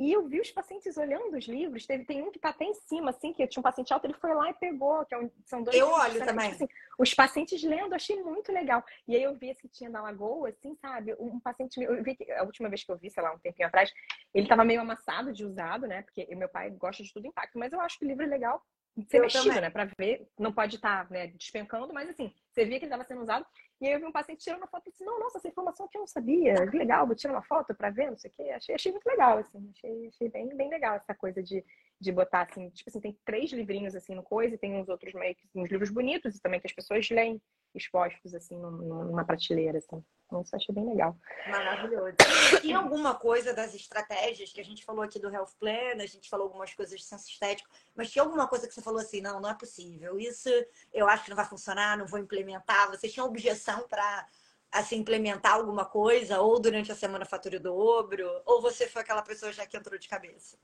E 0.00 0.10
eu 0.10 0.26
vi 0.26 0.40
os 0.40 0.50
pacientes 0.50 0.96
olhando 0.96 1.36
os 1.36 1.44
livros. 1.44 1.84
Teve, 1.84 2.06
tem 2.06 2.22
um 2.22 2.30
que 2.30 2.38
tá 2.38 2.48
até 2.48 2.64
em 2.64 2.72
cima, 2.72 3.10
assim, 3.10 3.34
que 3.34 3.46
tinha 3.46 3.60
um 3.60 3.62
paciente 3.62 3.92
alto, 3.92 4.06
ele 4.06 4.14
foi 4.14 4.32
lá 4.32 4.48
e 4.48 4.54
pegou, 4.54 5.04
que 5.04 5.14
é 5.14 5.18
um, 5.18 5.30
são 5.44 5.62
dois. 5.62 5.76
Eu 5.76 5.90
olho 5.90 6.24
também. 6.24 6.52
Tipo 6.52 6.64
assim, 6.64 6.68
os 6.98 7.12
pacientes 7.12 7.62
lendo, 7.62 7.94
achei 7.94 8.16
muito 8.22 8.50
legal. 8.50 8.82
E 9.06 9.14
aí 9.14 9.22
eu 9.22 9.36
vi 9.36 9.50
esse 9.50 9.60
que 9.60 9.68
tinha 9.68 9.90
na 9.90 10.00
Lagoa, 10.00 10.48
assim, 10.48 10.74
sabe? 10.76 11.14
Um 11.20 11.38
paciente, 11.38 11.78
eu 11.82 12.02
vi 12.02 12.16
que 12.16 12.32
a 12.32 12.44
última 12.44 12.70
vez 12.70 12.82
que 12.82 12.90
eu 12.90 12.96
vi, 12.96 13.10
sei 13.10 13.22
lá, 13.22 13.30
um 13.34 13.38
tempinho 13.38 13.68
atrás, 13.68 13.92
ele 14.32 14.48
tava 14.48 14.64
meio 14.64 14.80
amassado 14.80 15.34
de 15.34 15.44
usado, 15.44 15.86
né? 15.86 16.00
Porque 16.00 16.34
meu 16.34 16.48
pai 16.48 16.70
gosta 16.70 17.02
de 17.02 17.12
tudo 17.12 17.26
impacto, 17.26 17.58
mas 17.58 17.70
eu 17.70 17.80
acho 17.82 17.98
que 17.98 18.06
o 18.06 18.08
livro 18.08 18.24
é 18.24 18.26
legal 18.26 18.62
ser 19.06 19.18
eu 19.18 19.22
mexido, 19.22 19.44
também. 19.44 19.60
né? 19.60 19.70
Pra 19.70 19.88
ver, 19.98 20.26
não 20.38 20.52
pode 20.52 20.76
estar 20.76 21.04
tá, 21.06 21.12
né, 21.12 21.26
despencando, 21.28 21.92
mas 21.92 22.08
assim, 22.08 22.32
você 22.52 22.64
via 22.64 22.78
que 22.78 22.84
ele 22.84 22.92
estava 22.92 23.04
sendo 23.04 23.22
usado. 23.22 23.46
E 23.80 23.86
aí 23.86 23.94
eu 23.94 24.00
vi 24.00 24.04
um 24.04 24.12
paciente 24.12 24.42
tirando 24.42 24.60
uma 24.60 24.66
foto 24.66 24.88
e 24.88 24.90
disse, 24.90 25.04
não, 25.04 25.18
nossa, 25.18 25.38
essa 25.38 25.48
informação 25.48 25.86
aqui 25.86 25.96
eu 25.96 26.00
não 26.00 26.06
sabia, 26.06 26.54
que 26.68 26.76
legal, 26.76 27.06
vou 27.06 27.16
tirar 27.16 27.32
uma 27.32 27.42
foto 27.42 27.74
para 27.74 27.90
ver, 27.90 28.10
não 28.10 28.18
sei 28.18 28.30
o 28.30 28.34
quê. 28.34 28.50
Achei, 28.50 28.74
achei 28.74 28.92
muito 28.92 29.06
legal, 29.06 29.38
assim, 29.38 29.70
achei, 29.74 30.08
achei 30.08 30.28
bem, 30.28 30.48
bem 30.54 30.68
legal 30.68 30.96
essa 30.96 31.14
coisa 31.14 31.42
de, 31.42 31.64
de 31.98 32.12
botar, 32.12 32.42
assim, 32.42 32.68
tipo 32.70 32.90
assim, 32.90 33.00
tem 33.00 33.18
três 33.24 33.50
livrinhos, 33.52 33.94
assim, 33.94 34.14
no 34.14 34.22
coisa, 34.22 34.54
e 34.54 34.58
tem 34.58 34.74
uns 34.74 34.88
outros 34.88 35.14
meio 35.14 35.34
que, 35.34 35.48
uns 35.54 35.70
livros 35.70 35.90
bonitos 35.90 36.36
e 36.36 36.42
também 36.42 36.60
que 36.60 36.66
as 36.66 36.72
pessoas 36.72 37.08
leem 37.08 37.40
expostos, 37.74 38.34
assim, 38.34 38.58
numa 38.58 39.24
prateleira, 39.24 39.78
assim. 39.78 40.04
Então, 40.26 40.42
isso 40.42 40.54
eu 40.54 40.58
achei 40.58 40.74
bem 40.74 40.88
legal. 40.88 41.16
Maravilhoso. 41.48 42.16
Tinha 42.60 42.78
alguma 42.78 43.14
coisa 43.14 43.52
das 43.52 43.74
estratégias 43.74 44.52
que 44.52 44.60
a 44.60 44.64
gente 44.64 44.84
falou 44.84 45.02
aqui 45.02 45.18
do 45.18 45.28
Health 45.28 45.56
Plan, 45.58 45.94
a 46.00 46.06
gente 46.06 46.28
falou 46.28 46.46
algumas 46.46 46.72
coisas 46.72 46.98
de 46.98 47.04
senso 47.04 47.28
estético, 47.28 47.68
mas 47.96 48.10
tinha 48.10 48.22
alguma 48.22 48.46
coisa 48.46 48.68
que 48.68 48.74
você 48.74 48.80
falou 48.80 49.00
assim, 49.00 49.20
não, 49.20 49.40
não 49.40 49.50
é 49.50 49.54
possível, 49.54 50.18
isso 50.20 50.48
eu 50.92 51.08
acho 51.08 51.24
que 51.24 51.30
não 51.30 51.36
vai 51.36 51.46
funcionar, 51.46 51.98
não 51.98 52.06
vou 52.06 52.20
implementar. 52.20 52.88
Você 52.90 53.08
tinha 53.08 53.24
objeção 53.24 53.88
para 53.88 54.26
assim, 54.72 54.98
implementar 54.98 55.54
alguma 55.54 55.84
coisa, 55.84 56.40
ou 56.40 56.60
durante 56.60 56.92
a 56.92 56.94
semana 56.94 57.24
fatura 57.24 57.56
o 57.56 57.60
dobro, 57.60 58.30
ou 58.46 58.62
você 58.62 58.86
foi 58.86 59.02
aquela 59.02 59.22
pessoa 59.22 59.52
já 59.52 59.66
que 59.66 59.76
entrou 59.76 59.98
de 59.98 60.08
cabeça? 60.08 60.56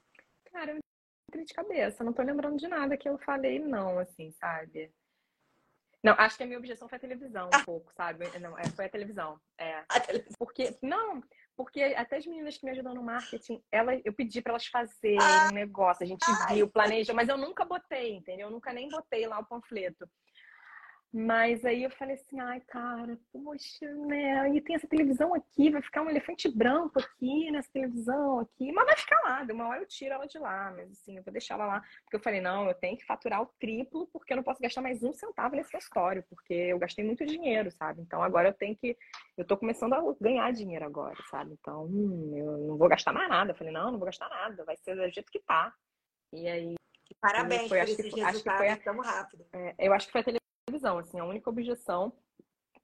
Cara, 0.53 0.73
eu 0.73 0.79
entrei 1.29 1.45
de 1.45 1.53
cabeça, 1.53 2.05
não 2.05 2.12
tô 2.12 2.23
lembrando 2.23 2.57
de 2.57 2.69
nada 2.69 2.97
que 2.97 3.09
eu 3.09 3.19
falei, 3.19 3.59
não, 3.59 3.99
assim, 3.99 4.31
sabe? 4.31 4.92
Não, 6.02 6.14
acho 6.18 6.37
que 6.37 6.42
a 6.42 6.46
minha 6.46 6.59
objeção 6.59 6.88
foi 6.88 6.96
a 6.96 7.00
televisão, 7.00 7.46
um 7.46 7.50
ah. 7.52 7.64
pouco, 7.64 7.92
sabe? 7.94 8.26
Não, 8.38 8.56
é, 8.59 8.68
foi 8.70 8.85
a 8.85 8.88
televisão. 8.88 9.40
É. 9.59 9.82
A 9.88 10.00
televisão. 10.00 10.37
Porque, 10.38 10.78
não, 10.82 11.22
porque 11.56 11.82
até 11.82 12.16
as 12.16 12.26
meninas 12.26 12.56
que 12.59 12.64
me 12.64 12.70
ajudam 12.70 12.94
no 12.94 13.02
marketing, 13.02 13.62
ela, 13.72 13.94
eu 14.04 14.12
pedi 14.12 14.40
para 14.40 14.52
elas 14.52 14.66
fazerem 14.66 15.18
ah. 15.20 15.48
um 15.50 15.54
negócio, 15.54 16.04
a 16.04 16.06
gente 16.06 16.24
viu, 16.48 16.68
planejou, 16.68 17.14
mas 17.14 17.28
eu 17.28 17.38
nunca 17.38 17.64
botei, 17.64 18.14
entendeu? 18.14 18.48
Eu 18.48 18.52
nunca 18.52 18.72
nem 18.72 18.88
botei 18.88 19.26
lá 19.26 19.38
o 19.38 19.46
panfleto. 19.46 20.09
Mas 21.18 21.64
aí 21.64 21.83
eu 21.83 21.90
falei 21.92 22.14
assim, 22.14 22.38
ai, 22.38 22.61
cara, 22.61 23.18
poxa, 23.33 23.90
né? 24.07 24.55
E 24.55 24.61
tem 24.61 24.76
essa 24.76 24.87
televisão 24.87 25.33
aqui, 25.33 25.70
vai 25.70 25.81
ficar 25.81 26.02
um 26.02 26.11
elefante 26.11 26.46
branco 26.46 26.98
aqui 26.98 27.50
nessa 27.50 27.72
televisão 27.72 28.40
aqui, 28.40 28.70
mas 28.70 28.85
vai 28.85 28.96
ficar 28.98 29.18
lá, 29.22 29.42
de 29.42 29.50
uma 29.50 29.66
hora 29.66 29.81
eu 29.81 29.87
tiro 29.87 30.12
ela 30.12 30.26
de 30.26 30.38
lá, 30.38 30.74
mas 30.76 30.90
assim, 30.90 31.16
eu 31.16 31.22
vou 31.22 31.33
deixar 31.33 31.55
ela 31.55 31.64
lá. 31.64 31.81
Porque 32.02 32.16
eu 32.16 32.20
falei, 32.20 32.42
não, 32.42 32.68
eu 32.68 32.74
tenho 32.74 32.98
que 32.98 33.07
faturar 33.07 33.40
o 33.40 33.46
triplo, 33.59 34.07
porque 34.09 34.35
eu 34.35 34.37
não 34.37 34.44
posso 34.44 34.61
gastar 34.61 34.83
mais 34.83 35.02
um 35.02 35.11
centavo 35.14 35.57
nesse 35.57 35.72
consultório, 35.72 36.22
porque 36.29 36.52
eu 36.52 36.79
gastei 36.79 37.02
muito 37.02 37.24
dinheiro, 37.24 37.70
sabe? 37.70 38.02
Então 38.02 38.22
agora 38.22 38.50
eu 38.50 38.52
tenho 38.52 38.76
que. 38.76 38.94
Eu 39.38 39.46
tô 39.46 39.57
começando 39.57 39.94
a 39.94 40.02
ganhar 40.20 40.52
dinheiro 40.52 40.85
agora, 40.85 41.16
sabe? 41.31 41.57
Então, 41.59 41.87
hum, 41.87 42.35
eu 42.37 42.59
não 42.59 42.76
vou 42.76 42.88
gastar 42.90 43.14
mais 43.14 43.31
nada. 43.31 43.52
Eu 43.52 43.57
falei, 43.57 43.72
não, 43.72 43.90
não 43.90 43.98
vou 43.98 44.05
gastar 44.05 44.29
nada, 44.29 44.66
vai 44.66 44.76
ser 44.76 44.94
do 44.94 45.09
jeito 45.09 45.33
que 45.33 45.40
tá. 45.40 45.72
E 46.31 46.46
aí. 46.46 46.74
Parabéns 47.18 47.68
foi, 47.68 47.79
por 47.79 47.88
esses 47.88 48.14
resultados 48.14 48.85
tão 48.85 49.00
rápido. 49.00 49.46
É, 49.55 49.74
eu 49.79 49.94
acho 49.94 50.07
que 50.07 50.12
foi 50.12 50.20
a 50.20 50.24
televisão 50.24 50.45
televisão, 50.66 50.98
assim, 50.98 51.20
a 51.20 51.24
única 51.24 51.48
objeção, 51.48 52.12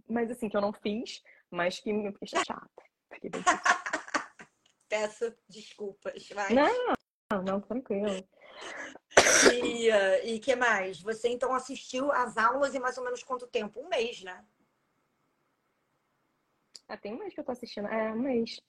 mas 0.08 0.30
assim, 0.30 0.48
que 0.48 0.56
eu 0.56 0.60
não 0.60 0.72
fiz, 0.72 1.22
mas 1.50 1.80
que 1.80 1.92
me 1.92 2.12
fiquei 2.12 2.28
chata. 2.28 2.82
Fiquei 3.12 3.28
bem 3.28 3.42
Peço 4.88 5.34
desculpas, 5.48 6.28
vai. 6.28 6.54
Não, 6.54 7.42
não, 7.42 7.60
tranquilo. 7.60 8.24
E, 9.52 9.90
uh, 9.90 10.26
e 10.26 10.38
que 10.38 10.54
mais? 10.54 11.00
Você 11.00 11.28
então 11.28 11.54
assistiu 11.54 12.12
às 12.12 12.36
aulas 12.36 12.74
em 12.74 12.78
mais 12.78 12.96
ou 12.98 13.04
menos 13.04 13.22
quanto 13.22 13.46
tempo? 13.46 13.80
Um 13.80 13.88
mês, 13.88 14.22
né? 14.22 14.44
Ah, 16.86 16.96
tem 16.96 17.14
um 17.14 17.18
mês 17.18 17.32
que 17.32 17.40
eu 17.40 17.44
tô 17.44 17.52
assistindo. 17.52 17.88
É, 17.88 18.12
um 18.12 18.20
mês. 18.20 18.60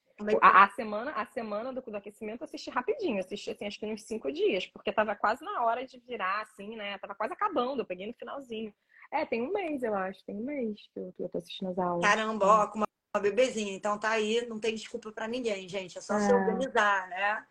A, 0.42 0.64
a, 0.64 0.70
semana, 0.70 1.12
a 1.12 1.26
semana 1.26 1.74
do, 1.74 1.82
do 1.82 1.98
aquecimento 1.98 2.42
eu 2.42 2.46
assisti 2.46 2.70
rapidinho, 2.70 3.20
assisti 3.20 3.52
assim, 3.52 3.66
acho 3.66 3.80
que 3.80 3.86
uns 3.86 4.04
cinco 4.04 4.32
dias, 4.32 4.66
porque 4.68 4.94
tava 4.94 5.16
quase 5.16 5.44
na 5.44 5.64
hora 5.66 5.86
de 5.86 6.00
virar, 6.00 6.42
assim, 6.42 6.78
né? 6.78 6.98
Tava 7.00 7.16
quase 7.16 7.34
acabando, 7.34 7.82
eu 7.82 7.86
peguei 7.86 8.08
no 8.08 8.14
finalzinho. 8.14 8.74
É, 9.14 9.26
tem 9.28 9.44
um 9.44 9.54
mês, 9.54 9.84
eu 9.84 9.94
acho. 9.94 10.26
Tem 10.26 10.36
um 10.36 10.44
mês 10.44 10.76
que 10.92 11.00
eu, 11.00 11.14
que 11.16 11.24
eu 11.24 11.30
tô 11.30 11.38
assistindo 11.38 11.70
as 11.70 11.78
aulas. 11.78 12.04
Caramba, 12.04 12.46
ó, 12.48 12.68
com 12.68 12.80
uma, 12.80 12.88
uma 13.16 13.22
bebezinha. 13.22 13.72
Então 13.72 14.00
tá 14.00 14.10
aí, 14.10 14.44
não 14.48 14.60
tem 14.60 14.74
desculpa 14.74 15.12
para 15.12 15.28
ninguém, 15.28 15.70
gente. 15.70 15.98
É 15.98 16.02
só 16.02 16.18
é. 16.18 16.20
se 16.22 16.34
organizar, 16.34 17.08
né? 17.10 17.46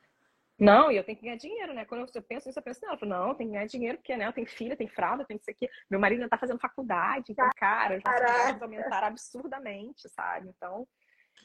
Não, 0.58 0.92
e 0.92 0.96
eu 0.96 1.04
tenho 1.04 1.16
que 1.16 1.24
ganhar 1.24 1.36
dinheiro, 1.36 1.72
né? 1.72 1.84
Quando 1.84 2.08
eu 2.14 2.22
penso 2.22 2.46
nisso, 2.46 2.58
eu 2.58 2.62
penso, 2.62 2.80
não, 2.82 2.92
eu 2.92 2.98
falo, 2.98 3.10
não, 3.10 3.34
tem 3.34 3.46
que 3.48 3.52
ganhar 3.52 3.66
dinheiro, 3.66 3.98
porque, 3.98 4.16
né, 4.16 4.28
eu 4.28 4.32
tenho 4.32 4.46
filha, 4.46 4.76
tem 4.76 4.86
fralda, 4.86 5.24
tem 5.24 5.36
isso 5.36 5.50
aqui. 5.50 5.68
Meu 5.90 5.98
marido 5.98 6.20
ainda 6.20 6.30
tá 6.30 6.38
fazendo 6.38 6.60
faculdade, 6.60 7.32
então, 7.32 7.48
cara, 7.56 7.98
nossos 8.04 8.62
aumentar 8.62 9.02
absurdamente, 9.02 10.08
sabe? 10.08 10.48
Então, 10.48 10.86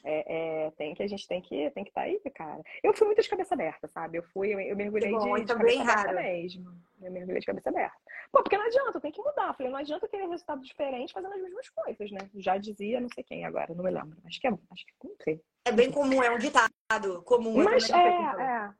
É, 0.04 0.66
é, 0.66 0.70
tem 0.72 0.94
que, 0.94 1.02
a 1.02 1.06
gente 1.06 1.26
tem 1.26 1.40
que 1.40 1.70
tem 1.70 1.84
que 1.84 1.90
estar 1.90 2.02
tá 2.02 2.06
aí, 2.06 2.20
cara. 2.34 2.62
Eu 2.82 2.94
fui 2.94 3.06
muito 3.06 3.20
de 3.22 3.28
cabeça 3.28 3.54
aberta, 3.54 3.88
sabe? 3.88 4.18
Eu 4.18 4.22
fui, 4.22 4.54
eu, 4.54 4.60
eu 4.60 4.76
mergulhei 4.76 5.10
bom, 5.10 5.34
de, 5.34 5.40
de 5.42 5.46
cabeça 5.46 5.82
aberta 5.82 6.12
mesmo. 6.12 6.70
Eu 7.00 7.12
mergulhei 7.12 7.40
de 7.40 7.46
cabeça 7.46 7.68
aberta. 7.70 7.96
Pô, 8.32 8.42
porque 8.42 8.56
não 8.56 8.66
adianta, 8.66 9.00
tem 9.00 9.12
que 9.12 9.22
mudar. 9.22 9.54
Falei, 9.54 9.72
não 9.72 9.78
adianta 9.78 10.08
ter 10.08 10.18
resultado 10.18 10.62
diferente 10.62 11.12
fazendo 11.12 11.34
as 11.34 11.42
mesmas 11.42 11.68
coisas, 11.70 12.10
né? 12.10 12.30
Já 12.36 12.56
dizia 12.58 13.00
não 13.00 13.08
sei 13.08 13.24
quem 13.24 13.44
agora, 13.44 13.74
não 13.74 13.84
me 13.84 13.90
lembro. 13.90 14.18
Acho 14.24 14.40
que 14.40 14.46
é, 14.46 14.50
acho 14.50 14.86
que 14.86 15.08
não 15.08 15.16
sei. 15.22 15.40
É 15.64 15.72
bem 15.72 15.90
comum, 15.90 16.22
é 16.22 16.30
um 16.30 16.38
ditado 16.38 17.22
comum. 17.24 17.62
Mas 17.62 17.88
é, 17.90 17.96
é. 17.96 18.70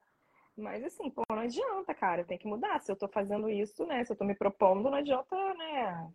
Mas 0.59 0.83
assim, 0.83 1.09
pô, 1.09 1.23
não 1.31 1.39
adianta, 1.39 1.95
cara, 1.95 2.25
tem 2.25 2.37
que 2.37 2.49
mudar. 2.49 2.81
Se 2.81 2.91
eu 2.91 2.97
tô 2.97 3.07
fazendo 3.07 3.49
isso, 3.49 3.87
né? 3.87 4.05
Se 4.05 4.13
eu 4.13 4.17
tô 4.17 4.25
me 4.25 4.35
propondo, 4.35 4.91
não 4.91 4.99
adianta, 4.99 5.37
né? 5.55 6.11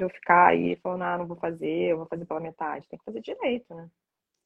Eu 0.00 0.10
ficar 0.10 0.48
aí 0.48 0.74
falando, 0.76 1.02
ah, 1.02 1.18
não 1.18 1.26
vou 1.26 1.36
fazer, 1.36 1.92
eu 1.92 1.98
vou 1.98 2.06
fazer 2.06 2.24
pela 2.24 2.40
metade. 2.40 2.88
Tem 2.88 2.98
que 2.98 3.04
fazer 3.04 3.20
direito, 3.20 3.72
né? 3.72 3.88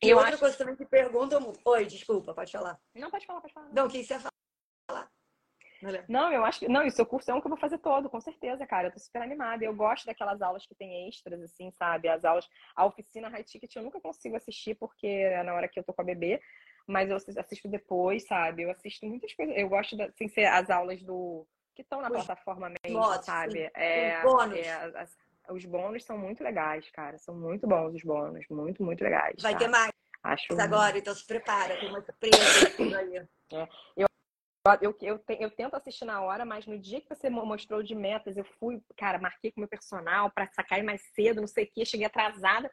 E 0.02 0.14
outra 0.14 0.30
acho... 0.30 0.38
coisa 0.38 0.56
também 0.56 0.76
que 0.76 0.86
perguntam. 0.86 1.52
Oi, 1.64 1.86
desculpa, 1.86 2.32
pode 2.32 2.52
falar. 2.52 2.78
Não, 2.94 3.10
pode 3.10 3.26
falar, 3.26 3.40
pode 3.40 3.52
falar. 3.52 3.68
Não, 3.72 3.86
o 3.86 3.90
que 3.90 4.04
você 4.04 4.14
ia 4.14 4.20
falar? 4.20 5.10
Não, 6.08 6.32
eu 6.32 6.44
acho 6.44 6.60
que. 6.60 6.68
Não, 6.68 6.84
e 6.84 6.90
seu 6.90 7.06
curso 7.06 7.30
é 7.30 7.34
um 7.34 7.40
que 7.40 7.46
eu 7.46 7.50
vou 7.50 7.58
fazer 7.58 7.78
todo, 7.78 8.10
com 8.10 8.20
certeza, 8.20 8.66
cara. 8.66 8.88
Eu 8.88 8.92
tô 8.92 8.98
super 8.98 9.22
animada. 9.22 9.64
Eu 9.64 9.74
gosto 9.74 10.06
daquelas 10.06 10.42
aulas 10.42 10.66
que 10.66 10.74
tem 10.74 11.08
extras, 11.08 11.40
assim, 11.40 11.70
sabe? 11.72 12.08
As 12.08 12.24
aulas. 12.24 12.48
A 12.74 12.84
oficina 12.84 13.28
High 13.28 13.44
Ticket 13.44 13.74
eu 13.76 13.82
nunca 13.82 14.00
consigo 14.00 14.36
assistir, 14.36 14.74
porque 14.74 15.06
é 15.06 15.42
na 15.42 15.54
hora 15.54 15.68
que 15.68 15.78
eu 15.78 15.84
tô 15.84 15.92
com 15.92 16.02
a 16.02 16.04
bebê. 16.04 16.40
Mas 16.86 17.10
eu 17.10 17.16
assisto 17.16 17.68
depois, 17.68 18.26
sabe? 18.26 18.62
Eu 18.62 18.70
assisto 18.70 19.06
muitas 19.06 19.32
coisas. 19.34 19.56
Eu 19.56 19.68
gosto, 19.68 19.96
de, 19.96 20.10
sem 20.16 20.28
ser 20.28 20.46
as 20.46 20.68
aulas 20.70 21.02
do. 21.02 21.46
que 21.74 21.82
estão 21.82 22.00
na 22.00 22.08
os 22.08 22.14
plataforma 22.14 22.72
mesmo, 22.82 22.98
modos, 22.98 23.26
sabe? 23.26 23.70
É, 23.74 24.08
é, 24.08 24.16
as, 24.96 25.16
os 25.50 25.64
bônus 25.64 26.04
são 26.04 26.18
muito 26.18 26.42
legais, 26.42 26.88
cara. 26.90 27.18
São 27.18 27.34
muito 27.34 27.66
bons 27.66 27.94
os 27.94 28.02
bônus. 28.02 28.44
Muito, 28.50 28.82
muito 28.82 29.02
legais. 29.02 29.34
Vai 29.40 29.52
tá? 29.52 29.58
ter 29.58 29.68
mais. 29.68 29.90
Acho... 30.22 30.60
agora, 30.60 30.98
então 30.98 31.14
se 31.14 31.26
prepara, 31.26 31.78
tem 31.78 31.88
uma 31.88 32.02
surpresa 32.02 32.98
aí. 32.98 33.16
É. 33.52 33.68
Eu, 33.96 34.08
eu, 34.82 34.96
eu, 35.00 35.24
eu, 35.40 35.50
tento 35.50 35.74
assistir 35.74 36.04
na 36.04 36.20
hora, 36.20 36.44
mas 36.44 36.66
no 36.66 36.78
dia 36.78 37.00
que 37.00 37.08
você 37.08 37.30
mostrou 37.30 37.82
de 37.82 37.94
metas, 37.94 38.36
eu 38.36 38.44
fui, 38.58 38.82
cara, 38.96 39.18
marquei 39.18 39.50
com 39.50 39.60
o 39.60 39.62
meu 39.62 39.68
personal 39.68 40.30
para 40.30 40.46
sacar 40.48 40.82
mais 40.82 41.00
cedo, 41.14 41.40
não 41.40 41.48
sei 41.48 41.64
o 41.64 41.70
que, 41.72 41.86
cheguei 41.86 42.06
atrasada. 42.06 42.70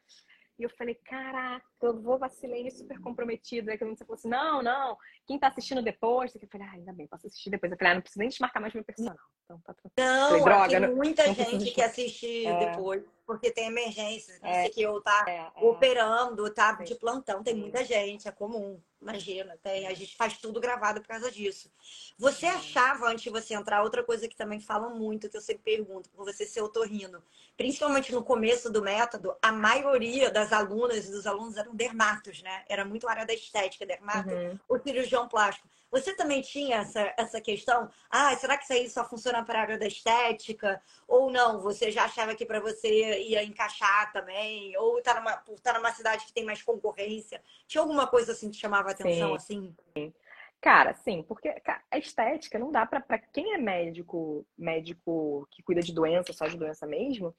E 0.58 0.62
eu 0.62 0.70
falei, 0.70 0.94
caraca, 0.94 1.66
eu 1.82 2.00
vou 2.00 2.18
vacilei 2.18 2.70
super 2.70 2.98
comprometida. 3.00 3.72
Aí 3.72 3.78
que 3.78 3.84
você 3.84 4.04
falou 4.04 4.14
assim, 4.14 4.28
não, 4.28 4.62
não, 4.62 4.96
quem 5.26 5.38
tá 5.38 5.48
assistindo 5.48 5.82
depois? 5.82 6.34
Eu 6.34 6.48
falei, 6.50 6.66
ah, 6.66 6.72
ainda 6.72 6.92
bem, 6.92 7.06
posso 7.06 7.26
assistir 7.26 7.50
depois. 7.50 7.70
Eu 7.70 7.76
falei, 7.76 7.92
ah, 7.92 7.94
não 7.96 8.02
preciso 8.02 8.20
nem 8.20 8.28
desmarcar 8.28 8.62
mais 8.62 8.72
meu 8.72 8.84
personal. 8.84 9.16
Então, 9.44 9.60
tá 9.60 9.74
Não, 9.98 10.28
falei, 10.28 10.44
Droga, 10.44 10.80
tem 10.80 10.96
muita 10.96 11.26
não, 11.26 11.34
gente 11.34 11.52
não 11.52 11.74
que 11.74 11.82
assiste 11.82 12.46
é. 12.46 12.70
depois, 12.70 13.04
porque 13.26 13.50
tem 13.50 13.66
emergência. 13.66 14.38
Não 14.42 14.48
é. 14.48 14.68
que 14.70 14.80
eu 14.80 15.00
tá 15.02 15.24
é, 15.28 15.36
é. 15.38 15.64
operando, 15.64 16.52
tá 16.52 16.72
de 16.72 16.94
plantão, 16.94 17.42
tem 17.42 17.54
muita 17.54 17.84
gente, 17.84 18.26
é 18.26 18.32
comum. 18.32 18.80
Imagina, 19.06 19.56
tem, 19.62 19.86
a 19.86 19.94
gente 19.94 20.16
faz 20.16 20.36
tudo 20.36 20.60
gravado 20.60 21.00
por 21.00 21.06
causa 21.06 21.30
disso. 21.30 21.70
Você 22.18 22.44
achava, 22.44 23.08
antes 23.08 23.22
de 23.22 23.30
você 23.30 23.54
entrar, 23.54 23.84
outra 23.84 24.02
coisa 24.02 24.26
que 24.26 24.34
também 24.34 24.58
falam 24.58 24.98
muito, 24.98 25.30
que 25.30 25.36
eu 25.36 25.40
sempre 25.40 25.62
pergunto, 25.62 26.10
por 26.10 26.24
você 26.24 26.44
ser 26.44 26.60
otorrino, 26.60 27.22
principalmente 27.56 28.10
no 28.10 28.22
começo 28.22 28.68
do 28.68 28.82
método, 28.82 29.36
a 29.40 29.52
maioria 29.52 30.28
das 30.30 30.52
alunas 30.52 31.06
e 31.06 31.12
dos 31.12 31.24
alunos 31.24 31.56
eram 31.56 31.74
dermatos, 31.74 32.42
né? 32.42 32.64
Era 32.68 32.84
muito 32.84 33.08
área 33.08 33.24
da 33.24 33.32
estética, 33.32 33.86
dermato 33.86 34.28
uhum. 34.28 34.58
ou 34.68 34.80
cirurgião 34.80 35.28
plástico. 35.28 35.68
Você 35.96 36.14
também 36.14 36.42
tinha 36.42 36.76
essa, 36.76 37.14
essa 37.16 37.40
questão? 37.40 37.88
Ah, 38.10 38.36
será 38.36 38.58
que 38.58 38.64
isso 38.64 38.72
aí 38.74 38.90
só 38.90 39.02
funciona 39.08 39.42
para 39.42 39.58
a 39.58 39.62
área 39.62 39.78
da 39.78 39.86
estética? 39.86 40.78
Ou 41.08 41.32
não? 41.32 41.62
Você 41.62 41.90
já 41.90 42.04
achava 42.04 42.34
que 42.34 42.44
para 42.44 42.60
você 42.60 43.22
ia 43.22 43.42
encaixar 43.42 44.12
também? 44.12 44.76
Ou 44.76 45.00
tá 45.00 45.14
numa, 45.14 45.32
tá 45.62 45.72
numa 45.72 45.90
cidade 45.92 46.26
que 46.26 46.34
tem 46.34 46.44
mais 46.44 46.62
concorrência? 46.62 47.40
Tinha 47.66 47.80
alguma 47.80 48.06
coisa 48.06 48.32
assim 48.32 48.50
que 48.50 48.58
chamava 48.58 48.90
atenção, 48.90 49.38
sim. 49.38 49.74
assim? 49.94 50.14
Cara, 50.60 50.92
sim, 50.94 51.22
porque 51.22 51.48
a 51.90 51.98
estética 51.98 52.58
não 52.58 52.70
dá 52.70 52.84
para 52.84 53.18
quem 53.32 53.54
é 53.54 53.58
médico, 53.58 54.44
médico 54.58 55.48
que 55.50 55.62
cuida 55.62 55.80
de 55.80 55.94
doença, 55.94 56.32
só 56.32 56.46
de 56.46 56.58
doença 56.58 56.86
mesmo, 56.86 57.34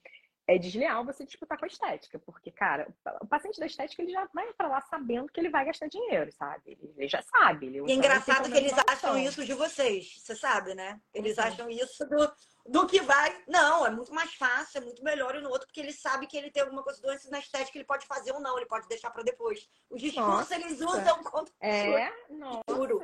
é 0.47 0.57
desleal 0.57 1.03
você 1.03 1.25
disputar 1.25 1.57
com 1.57 1.65
a 1.65 1.67
estética, 1.67 2.17
porque, 2.19 2.49
cara, 2.49 2.87
o 3.21 3.27
paciente 3.27 3.59
da 3.59 3.65
estética 3.65 4.01
ele 4.01 4.13
já 4.13 4.25
vai 4.33 4.51
para 4.53 4.69
lá 4.69 4.79
sabendo 4.81 5.29
que 5.29 5.39
ele 5.39 5.49
vai 5.49 5.65
gastar 5.65 5.87
dinheiro, 5.87 6.31
sabe? 6.31 6.77
Ele, 6.97 7.07
já 7.07 7.21
sabe. 7.21 7.65
Ele, 7.65 7.79
e 7.85 7.91
é 7.91 7.95
engraçado 7.95 8.49
que 8.49 8.57
eles 8.57 8.73
acham 8.87 9.17
isso 9.17 9.45
de 9.45 9.53
vocês, 9.53 10.15
você 10.17 10.35
sabe, 10.35 10.73
né? 10.73 11.01
Eles 11.13 11.37
uhum. 11.37 11.43
acham 11.43 11.69
isso 11.69 12.07
do, 12.07 12.31
do 12.67 12.85
que 12.85 13.01
vai. 13.01 13.43
Não, 13.47 13.85
é 13.85 13.89
muito 13.89 14.13
mais 14.13 14.33
fácil, 14.33 14.79
é 14.79 14.81
muito 14.81 15.03
melhor 15.03 15.35
e 15.35 15.41
no 15.41 15.49
outro, 15.49 15.67
porque 15.67 15.79
ele 15.79 15.93
sabe 15.93 16.27
que 16.27 16.37
ele 16.37 16.51
tem 16.51 16.63
alguma 16.63 16.83
coisa 16.83 17.01
doença 17.01 17.29
na 17.29 17.39
estética, 17.39 17.77
ele 17.77 17.85
pode 17.85 18.05
fazer 18.05 18.31
ou 18.31 18.39
não, 18.39 18.57
ele 18.57 18.65
pode 18.65 18.87
deixar 18.87 19.09
para 19.11 19.23
depois. 19.23 19.69
O 19.89 19.97
discurso 19.97 20.29
nossa. 20.29 20.55
eles 20.55 20.81
usam 20.81 21.23
contra 21.23 21.53
É, 21.61 22.11
nossa. 22.29 22.61
Juro. 22.69 23.01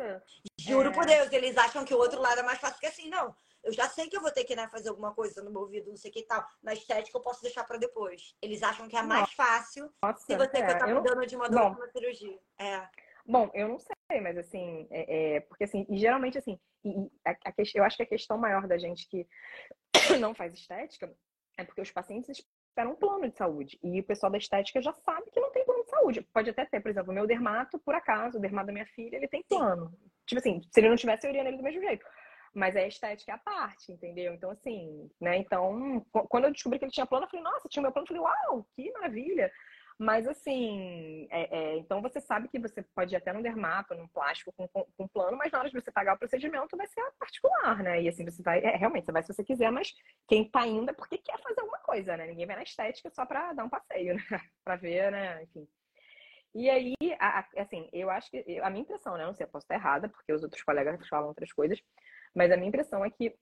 Juro 0.59 0.89
é. 0.89 0.93
por 0.93 1.05
Deus, 1.05 1.31
eles 1.31 1.57
acham 1.57 1.85
que 1.85 1.93
o 1.93 1.97
outro 1.97 2.21
lado 2.21 2.39
é 2.39 2.43
mais 2.43 2.59
fácil 2.59 2.79
que 2.79 2.87
assim, 2.87 3.09
não 3.09 3.35
eu 3.63 3.71
já 3.71 3.87
sei 3.87 4.09
que 4.09 4.17
eu 4.17 4.21
vou 4.21 4.31
ter 4.31 4.43
que 4.43 4.55
né, 4.55 4.67
fazer 4.67 4.89
alguma 4.89 5.13
coisa 5.13 5.41
no 5.41 5.49
meu 5.49 5.61
ouvido, 5.61 5.89
não 5.89 5.95
sei 5.95 6.11
o 6.11 6.13
que 6.13 6.19
e 6.19 6.27
tal. 6.27 6.45
Na 6.61 6.73
estética 6.73 7.17
eu 7.17 7.21
posso 7.21 7.41
deixar 7.41 7.63
para 7.63 7.77
depois. 7.77 8.35
Eles 8.41 8.61
acham 8.61 8.87
que 8.87 8.97
é 8.97 9.01
mais 9.01 9.31
fácil 9.31 9.89
Nossa, 10.03 10.25
se 10.25 10.35
você 10.35 10.57
é, 10.57 10.75
tá 10.75 10.85
cuidando 10.85 11.25
de 11.25 11.35
uma 11.35 11.49
dor 11.49 11.71
uma 11.71 11.87
cirurgia. 11.87 12.37
É. 12.59 12.87
Bom, 13.25 13.49
eu 13.53 13.69
não 13.69 13.79
sei, 13.79 14.19
mas 14.21 14.37
assim, 14.37 14.85
é, 14.91 15.35
é 15.35 15.39
porque 15.39 15.63
assim, 15.63 15.85
e 15.89 15.97
geralmente 15.97 16.37
assim, 16.37 16.59
e, 16.83 17.11
a, 17.25 17.31
a, 17.31 17.53
eu 17.75 17.83
acho 17.83 17.97
que 17.97 18.03
a 18.03 18.07
questão 18.07 18.37
maior 18.37 18.67
da 18.67 18.77
gente 18.77 19.07
que 19.07 19.27
não 20.19 20.33
faz 20.33 20.53
estética 20.53 21.11
é 21.57 21.63
porque 21.63 21.81
os 21.81 21.91
pacientes 21.91 22.29
esperam 22.29 22.91
um 22.91 22.95
plano 22.95 23.29
de 23.29 23.37
saúde. 23.37 23.79
E 23.83 23.99
o 23.99 24.03
pessoal 24.03 24.31
da 24.31 24.37
estética 24.37 24.81
já 24.81 24.93
sabe 24.93 25.29
que 25.31 25.39
não 25.39 25.51
tem 25.51 25.63
plano 25.63 25.83
de 25.83 25.89
saúde. 25.89 26.21
Pode 26.33 26.49
até 26.49 26.65
ter, 26.65 26.81
por 26.81 26.89
exemplo, 26.89 27.11
o 27.11 27.13
meu 27.13 27.27
dermato, 27.27 27.79
por 27.79 27.93
acaso, 27.93 28.37
o 28.37 28.41
dermato 28.41 28.67
da 28.67 28.73
minha 28.73 28.87
filha, 28.87 29.15
ele 29.15 29.27
tem 29.27 29.43
plano. 29.43 29.93
Tipo 30.25 30.39
assim, 30.39 30.61
se 30.71 30.79
ele 30.79 30.89
não 30.89 30.95
tivesse, 30.95 31.27
eu 31.27 31.29
iria 31.29 31.43
nele 31.43 31.57
do 31.57 31.63
mesmo 31.63 31.81
jeito 31.81 32.05
mas 32.53 32.75
é 32.75 32.87
estética 32.87 33.33
à 33.33 33.37
parte, 33.37 33.91
entendeu? 33.91 34.33
Então, 34.33 34.51
assim, 34.51 35.09
né? 35.19 35.37
Então, 35.37 36.05
quando 36.29 36.45
eu 36.45 36.51
descobri 36.51 36.77
que 36.77 36.85
ele 36.85 36.91
tinha 36.91 37.05
plano, 37.05 37.25
eu 37.25 37.29
falei, 37.29 37.43
nossa, 37.43 37.67
tinha 37.67 37.81
meu 37.81 37.91
plano, 37.91 38.05
eu 38.05 38.15
falei, 38.15 38.21
uau, 38.21 38.67
que 38.75 38.91
maravilha! 38.91 39.51
Mas, 39.97 40.27
assim, 40.27 41.27
é, 41.29 41.57
é, 41.57 41.77
então 41.77 42.01
você 42.01 42.19
sabe 42.19 42.47
que 42.47 42.59
você 42.59 42.81
pode 42.95 43.13
ir 43.13 43.17
até 43.17 43.31
no 43.31 43.43
dermato, 43.43 43.95
num 43.95 44.07
plástico 44.07 44.51
com, 44.53 44.67
com, 44.67 44.85
com, 44.97 45.07
plano, 45.07 45.37
mas 45.37 45.51
na 45.51 45.59
hora 45.59 45.69
de 45.69 45.79
você 45.79 45.91
pagar 45.91 46.15
o 46.15 46.19
procedimento 46.19 46.75
vai 46.75 46.87
ser 46.87 47.01
particular, 47.19 47.83
né? 47.83 48.01
E 48.01 48.09
assim, 48.09 48.25
você 48.25 48.41
vai, 48.41 48.59
é, 48.59 48.75
realmente, 48.75 49.05
você 49.05 49.11
vai 49.11 49.23
se 49.23 49.33
você 49.33 49.43
quiser, 49.43 49.71
mas 49.71 49.93
quem 50.27 50.49
tá 50.49 50.65
indo 50.65 50.89
é 50.89 50.93
porque 50.93 51.17
quer 51.17 51.39
fazer 51.41 51.61
alguma 51.61 51.79
coisa, 51.79 52.17
né? 52.17 52.27
Ninguém 52.27 52.45
vai 52.45 52.55
na 52.55 52.63
estética 52.63 53.09
só 53.11 53.25
pra 53.25 53.53
dar 53.53 53.63
um 53.63 53.69
passeio, 53.69 54.15
né? 54.15 54.23
pra 54.63 54.75
ver, 54.75 55.11
né? 55.11 55.43
Enfim. 55.43 55.67
E 56.55 56.69
aí, 56.69 56.93
a, 57.19 57.39
a, 57.39 57.47
assim, 57.61 57.89
eu 57.91 58.09
acho 58.09 58.29
que, 58.29 58.59
a 58.61 58.69
minha 58.69 58.83
impressão, 58.83 59.17
né? 59.17 59.25
Não 59.25 59.33
sei, 59.33 59.45
eu 59.45 59.49
posso 59.49 59.65
estar 59.65 59.75
errada, 59.75 60.09
porque 60.09 60.33
os 60.33 60.43
outros 60.43 60.61
colegas 60.63 61.07
falam 61.07 61.27
outras 61.27 61.51
coisas, 61.51 61.81
mas 62.35 62.51
a 62.51 62.57
minha 62.57 62.69
impressão 62.69 63.03
é 63.03 63.09
que 63.09 63.35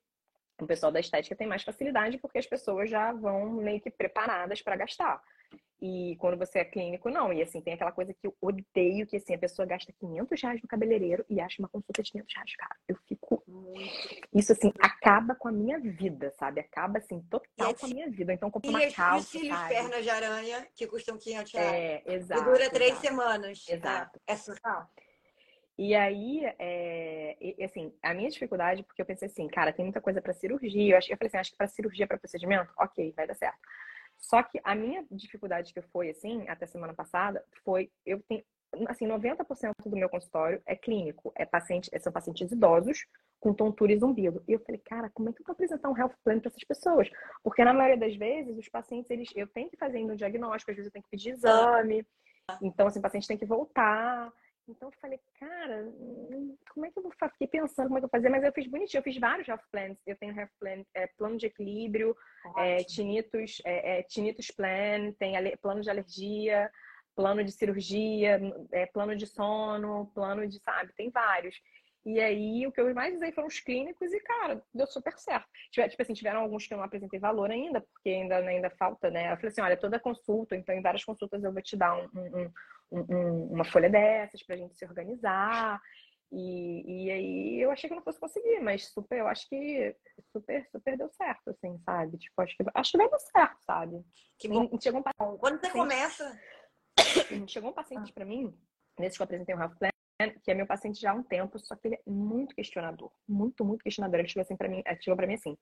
o 0.60 0.68
pessoal 0.68 0.92
da 0.92 1.00
estética 1.00 1.36
tem 1.36 1.48
mais 1.48 1.64
facilidade 1.64 2.18
porque 2.20 2.38
as 2.38 2.46
pessoas 2.46 2.90
já 2.90 3.12
vão 3.12 3.50
meio 3.52 3.82
que 3.82 3.90
preparadas 3.90 4.62
para 4.62 4.76
gastar. 4.76 5.22
E 5.82 6.16
quando 6.18 6.38
você 6.38 6.60
é 6.60 6.66
clínico, 6.66 7.10
não. 7.10 7.34
E 7.34 7.42
assim, 7.42 7.60
tem 7.60 7.74
aquela 7.74 7.92
coisa 7.92 8.14
que 8.14 8.28
eu 8.28 8.38
odeio, 8.40 9.08
que 9.08 9.18
assim, 9.18 9.34
a 9.34 9.38
pessoa 9.38 9.66
gasta 9.66 9.92
500 9.92 10.40
reais 10.40 10.62
no 10.62 10.68
cabeleireiro 10.68 11.26
e 11.28 11.42
acha 11.42 11.60
uma 11.60 11.68
consulta 11.68 12.04
de 12.04 12.12
500 12.12 12.36
reais, 12.36 12.56
cara. 12.56 12.76
Eu 12.88 12.96
fico... 13.08 13.44
Isso, 14.32 14.52
assim, 14.52 14.72
acaba 14.80 15.34
com 15.34 15.48
a 15.48 15.52
minha 15.52 15.80
vida, 15.80 16.32
sabe? 16.38 16.60
Acaba, 16.60 17.00
assim, 17.00 17.20
total 17.22 17.74
com 17.74 17.88
a 17.88 17.90
minha 17.90 18.08
vida. 18.12 18.32
Então, 18.32 18.52
compra 18.52 18.70
uma 18.70 18.92
calça, 18.92 19.36
E 19.40 19.52
os 19.52 19.68
pernas 19.68 20.04
de 20.04 20.10
aranha, 20.12 20.68
que 20.76 20.86
custam 20.86 21.18
500 21.18 21.52
reais. 21.52 21.74
É, 21.74 22.14
exato. 22.14 22.42
E 22.42 22.46
dura 22.46 22.70
três 22.70 22.92
exato. 22.92 23.08
semanas. 23.08 23.66
Exato. 23.68 24.22
É, 24.28 24.34
é 24.34 24.36
surreal. 24.36 24.88
E 25.80 25.96
aí, 25.96 26.44
é, 26.60 27.38
e, 27.42 27.64
assim, 27.64 27.92
a 28.04 28.14
minha 28.14 28.30
dificuldade, 28.30 28.84
porque 28.84 29.02
eu 29.02 29.06
pensei 29.06 29.28
assim, 29.28 29.48
cara, 29.48 29.74
tem 29.74 29.84
muita 29.84 30.00
coisa 30.00 30.22
para 30.22 30.32
cirurgia. 30.32 30.94
Eu, 30.94 30.98
acho, 31.00 31.12
eu 31.12 31.18
falei 31.18 31.28
assim, 31.28 31.38
acho 31.38 31.52
que 31.52 31.58
para 31.58 31.68
cirurgia, 31.68 32.06
para 32.06 32.20
procedimento, 32.20 32.72
ok, 32.78 33.12
vai 33.18 33.26
dar 33.26 33.34
certo. 33.34 33.58
Só 34.22 34.44
que 34.44 34.62
a 34.64 34.76
minha 34.76 35.06
dificuldade 35.10 35.74
que 35.74 35.82
foi, 35.82 36.12
assim, 36.12 36.48
até 36.48 36.68
semana 36.68 36.94
passada, 36.94 37.44
foi, 37.66 37.92
eu 38.06 38.22
tenho, 38.30 38.44
assim, 38.88 39.08
90% 39.08 39.74
do 39.84 39.98
meu 39.98 40.08
consultório 40.08 40.62
é 40.66 40.76
clínico, 40.76 41.34
é 41.36 41.46
paciente, 41.46 41.90
são 42.00 42.14
pacientes 42.14 42.52
idosos 42.52 43.06
com 43.40 43.54
tontura 43.54 43.92
e 43.92 43.98
zumbido. 43.98 44.44
E 44.48 44.54
eu 44.54 44.60
falei, 44.60 44.80
cara, 44.86 45.10
como 45.14 45.30
é 45.30 45.34
que 45.34 45.42
eu 45.42 45.46
vou 45.46 45.54
apresentar 45.54 45.90
um 45.90 45.98
health 45.98 46.14
plan 46.24 46.40
para 46.40 46.50
essas 46.50 46.64
pessoas? 46.64 47.10
Porque 47.44 47.66
na 47.66 47.74
maioria 47.74 47.98
das 47.98 48.16
vezes, 48.16 48.56
os 48.56 48.70
pacientes, 48.70 49.10
eles, 49.10 49.30
eu 49.36 49.48
tenho 49.48 49.70
que 49.70 49.78
fazer 49.78 49.98
um 49.98 50.16
diagnóstico, 50.16 50.70
às 50.70 50.78
vezes 50.78 50.88
eu 50.88 50.94
tenho 50.94 51.04
que 51.04 51.10
pedir 51.10 51.32
exame. 51.32 52.06
Então, 52.62 52.88
assim, 52.88 53.00
o 53.00 53.02
paciente 53.02 53.28
tem 53.28 53.38
que 53.38 53.46
voltar. 53.46 54.32
Então 54.68 54.90
eu 54.90 54.94
falei, 55.02 55.20
cara, 55.40 55.84
hum, 55.86 56.56
como 56.74 56.86
é 56.86 56.92
que 56.92 57.00
eu 57.00 57.04
vou 57.04 57.12
fazer? 57.20 57.34
Fiquei 57.34 57.48
pensando 57.48 57.88
como 57.88 57.98
é 57.98 58.02
que 58.02 58.06
eu 58.06 58.10
vou 58.10 58.20
fazer, 58.20 58.30
mas 58.30 58.44
eu 58.44 58.54
fiz 58.54 58.68
bonitinho, 58.68 59.00
eu 59.00 59.04
fiz 59.04 59.18
vários 59.18 59.48
health 59.48 59.64
plans. 59.72 59.98
Eu 60.06 60.16
tenho 60.18 60.36
health 60.36 60.52
plan, 60.60 60.84
é, 60.94 61.08
plano 61.08 61.38
de 61.38 61.48
equilíbrio, 61.48 62.16
é, 62.58 62.78
tinnitus, 62.84 63.62
é, 63.66 64.00
é, 64.00 64.04
tinnitus 64.04 64.52
plan, 64.52 65.12
tem 65.20 65.34
plano 65.58 65.82
de 65.82 65.90
alergia, 65.90 66.72
plano 67.16 67.44
de 67.44 67.52
cirurgia, 67.52 68.40
é, 68.72 68.86
plano 68.86 69.16
de 69.16 69.28
sono, 69.28 70.12
plano 70.14 70.48
de, 70.48 70.60
sabe, 70.60 70.94
tem 70.94 71.10
vários. 71.10 71.60
E 72.04 72.20
aí, 72.20 72.66
o 72.66 72.72
que 72.72 72.82
eu 72.82 72.94
mais 72.96 73.16
usei 73.16 73.32
foram 73.32 73.48
os 73.48 73.60
clínicos 73.60 74.12
e, 74.12 74.20
cara, 74.22 74.64
deu 74.74 74.88
super 74.88 75.16
certo. 75.20 75.48
Tipo 75.72 76.02
assim, 76.02 76.14
tiveram 76.14 76.42
alguns 76.42 76.66
que 76.66 76.74
eu 76.74 76.78
não 76.78 76.84
apresentei 76.84 77.20
valor 77.20 77.52
ainda, 77.52 77.80
porque 77.80 78.10
ainda, 78.10 78.38
ainda 78.38 78.72
falta, 78.72 79.12
né? 79.12 79.32
Eu 79.32 79.36
falei 79.36 79.52
assim, 79.52 79.62
olha, 79.62 79.78
toda 79.78 80.00
consulta, 80.00 80.56
então 80.56 80.74
em 80.74 80.82
várias 80.82 81.04
consultas 81.04 81.44
eu 81.44 81.54
vou 81.54 81.62
te 81.62 81.78
dar 81.78 81.96
um, 81.96 82.10
um, 82.16 82.52
um, 82.92 83.54
uma 83.54 83.66
folha 83.66 83.90
dessas 83.90 84.44
pra 84.44 84.58
gente 84.58 84.76
se 84.76 84.86
organizar. 84.86 85.82
E, 86.32 87.08
e 87.08 87.12
aí 87.12 87.62
eu 87.62 87.72
achei 87.72 87.90
que 87.90 87.96
não 87.96 88.04
fosse 88.04 88.20
conseguir, 88.20 88.62
mas 88.62 88.88
super, 88.88 89.20
eu 89.20 89.28
acho 89.28 89.48
que 89.50 89.94
super, 90.32 90.66
super 90.72 90.98
deu 90.98 91.10
certo, 91.10 91.50
assim, 91.50 91.78
sabe? 91.80 92.18
Tipo, 92.18 92.42
acho 92.42 92.56
que, 92.56 92.64
acho 92.74 92.92
que 92.92 92.98
vai 92.98 93.10
dar 93.10 93.20
certo, 93.20 93.58
sabe? 93.64 94.06
Que 94.40 94.48
bom. 94.48 94.70
Chegou 94.82 95.02
um 95.02 95.04
paciente, 95.04 95.40
Quando 95.40 95.60
você 95.60 95.70
começa. 95.72 96.40
chegou 97.48 97.72
um 97.72 97.74
paciente 97.74 98.14
pra 98.14 98.24
mim, 98.24 98.58
nesse 98.98 99.18
que 99.18 99.22
eu 99.22 99.26
apresentei 99.26 99.54
o 99.54 99.60
Health 99.60 99.76
Plan, 99.78 99.90
que 100.42 100.52
é 100.52 100.54
meu 100.54 100.66
paciente 100.68 101.02
já 101.02 101.12
há 101.12 101.16
um 101.16 101.24
tempo, 101.24 101.60
só 101.60 101.76
que 101.76 101.88
ele 101.90 101.96
é 101.96 102.02
muito 102.10 102.56
questionador. 102.56 103.12
Muito, 103.28 103.66
muito 103.66 103.84
questionador. 103.84 104.20
Ele 104.20 104.30
chegou 104.30 104.44
assim 104.44 104.56
para 104.56 104.70
mim, 104.70 104.82
chegou 105.02 105.18
para 105.18 105.28
mim 105.28 105.34
assim, 105.34 105.58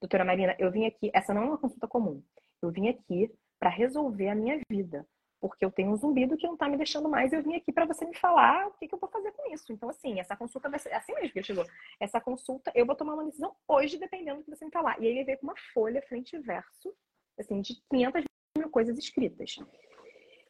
doutora 0.00 0.24
Marina, 0.24 0.56
eu 0.58 0.70
vim 0.70 0.86
aqui, 0.86 1.10
essa 1.12 1.34
não 1.34 1.42
é 1.42 1.46
uma 1.46 1.58
consulta 1.58 1.86
comum. 1.86 2.22
Eu 2.62 2.70
vim 2.70 2.88
aqui 2.88 3.30
para 3.58 3.68
resolver 3.68 4.28
a 4.28 4.34
minha 4.34 4.58
vida 4.70 5.06
porque 5.48 5.62
eu 5.62 5.70
tenho 5.70 5.90
um 5.90 5.96
zumbido 5.96 6.38
que 6.38 6.46
não 6.46 6.56
tá 6.56 6.66
me 6.66 6.78
deixando 6.78 7.06
mais. 7.06 7.30
Eu 7.30 7.42
vim 7.42 7.54
aqui 7.54 7.70
para 7.70 7.84
você 7.84 8.06
me 8.06 8.16
falar 8.16 8.66
o 8.66 8.70
que, 8.72 8.88
que, 8.88 8.94
eu 8.94 8.98
vou 8.98 9.10
fazer 9.10 9.30
com 9.32 9.52
isso. 9.52 9.70
Então, 9.74 9.90
assim, 9.90 10.18
essa 10.18 10.34
consulta 10.34 10.70
vai 10.70 10.78
ser 10.78 10.90
assim 10.94 11.12
mesmo 11.12 11.32
que 11.32 11.38
ele 11.38 11.44
chegou. 11.44 11.66
Essa 12.00 12.18
consulta, 12.18 12.72
eu 12.74 12.86
vou 12.86 12.96
tomar 12.96 13.12
uma 13.12 13.26
decisão 13.26 13.54
hoje, 13.68 13.98
dependendo 13.98 14.38
do 14.38 14.44
que 14.44 14.56
você 14.56 14.64
me 14.64 14.70
falar. 14.70 14.98
E 14.98 15.06
aí 15.06 15.12
ele 15.12 15.24
veio 15.24 15.36
com 15.36 15.46
uma 15.46 15.56
folha 15.74 16.00
frente 16.08 16.34
e 16.34 16.38
verso, 16.38 16.96
assim, 17.38 17.60
de 17.60 17.74
500 17.90 18.24
mil 18.56 18.70
coisas 18.70 18.96
escritas. 18.96 19.56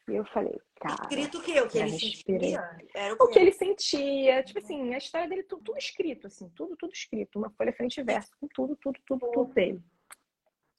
E 0.07 0.15
eu 0.15 0.23
falei, 0.27 0.57
cara. 0.79 0.95
Escrito 1.01 1.39
o 1.39 1.43
quê? 1.43 1.59
O 1.59 1.67
que 1.67 1.77
ele 1.77 1.99
sentia? 1.99 2.77
Era 2.95 3.15
o, 3.15 3.17
o, 3.19 3.27
que 3.27 3.39
ele 3.39 3.51
sentia. 3.51 4.43
Tipo 4.43 4.59
assim, 4.59 4.93
a 4.93 4.97
história 4.97 5.27
dele, 5.27 5.43
tudo, 5.43 5.61
tudo, 5.61 5.77
escrito, 5.77 6.27
assim, 6.27 6.47
tudo, 6.55 6.77
tudo 6.77 6.93
escrito. 6.93 7.37
Uma 7.37 7.49
folha 7.49 7.73
frente 7.73 7.99
e 7.99 8.03
verso, 8.03 8.31
com 8.39 8.47
tudo, 8.47 8.77
tudo, 8.77 8.97
tudo, 9.05 9.29
tudo 9.29 9.53
dele. 9.53 9.83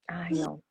Ai, 0.08 0.30
não. 0.30 0.62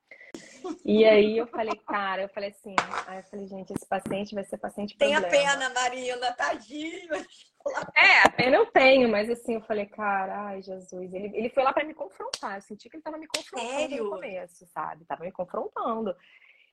E 0.84 1.06
aí 1.06 1.38
eu 1.38 1.48
falei, 1.48 1.76
cara, 1.88 2.24
eu 2.24 2.30
falei 2.30 2.50
assim, 2.50 2.76
aí 3.08 3.20
eu 3.20 3.24
falei, 3.24 3.48
gente, 3.48 3.74
esse 3.74 3.86
paciente 3.88 4.36
vai 4.36 4.44
ser 4.44 4.58
paciente 4.58 4.98
Tem 4.98 5.16
a 5.16 5.22
pena, 5.22 5.70
Marina, 5.70 6.34
tadinho. 6.34 7.10
É, 7.96 8.20
a 8.20 8.30
pena 8.30 8.58
eu 8.58 8.68
tenho, 8.68 9.10
mas 9.10 9.28
assim, 9.28 9.56
eu 9.56 9.62
falei, 9.62 9.88
cara, 9.88 10.50
ai, 10.50 10.62
Jesus. 10.62 11.12
Ele, 11.12 11.36
ele 11.36 11.50
foi 11.50 11.64
lá 11.64 11.74
para 11.74 11.84
me 11.84 11.96
confrontar. 11.96 12.58
Eu 12.58 12.62
senti 12.62 12.88
que 12.88 12.96
ele 12.96 13.02
tava 13.02 13.18
me 13.18 13.26
confrontando 13.26 13.72
Sério? 13.72 14.04
no 14.04 14.10
começo, 14.12 14.68
sabe? 14.68 15.04
Tava 15.06 15.24
me 15.24 15.32
confrontando. 15.32 16.16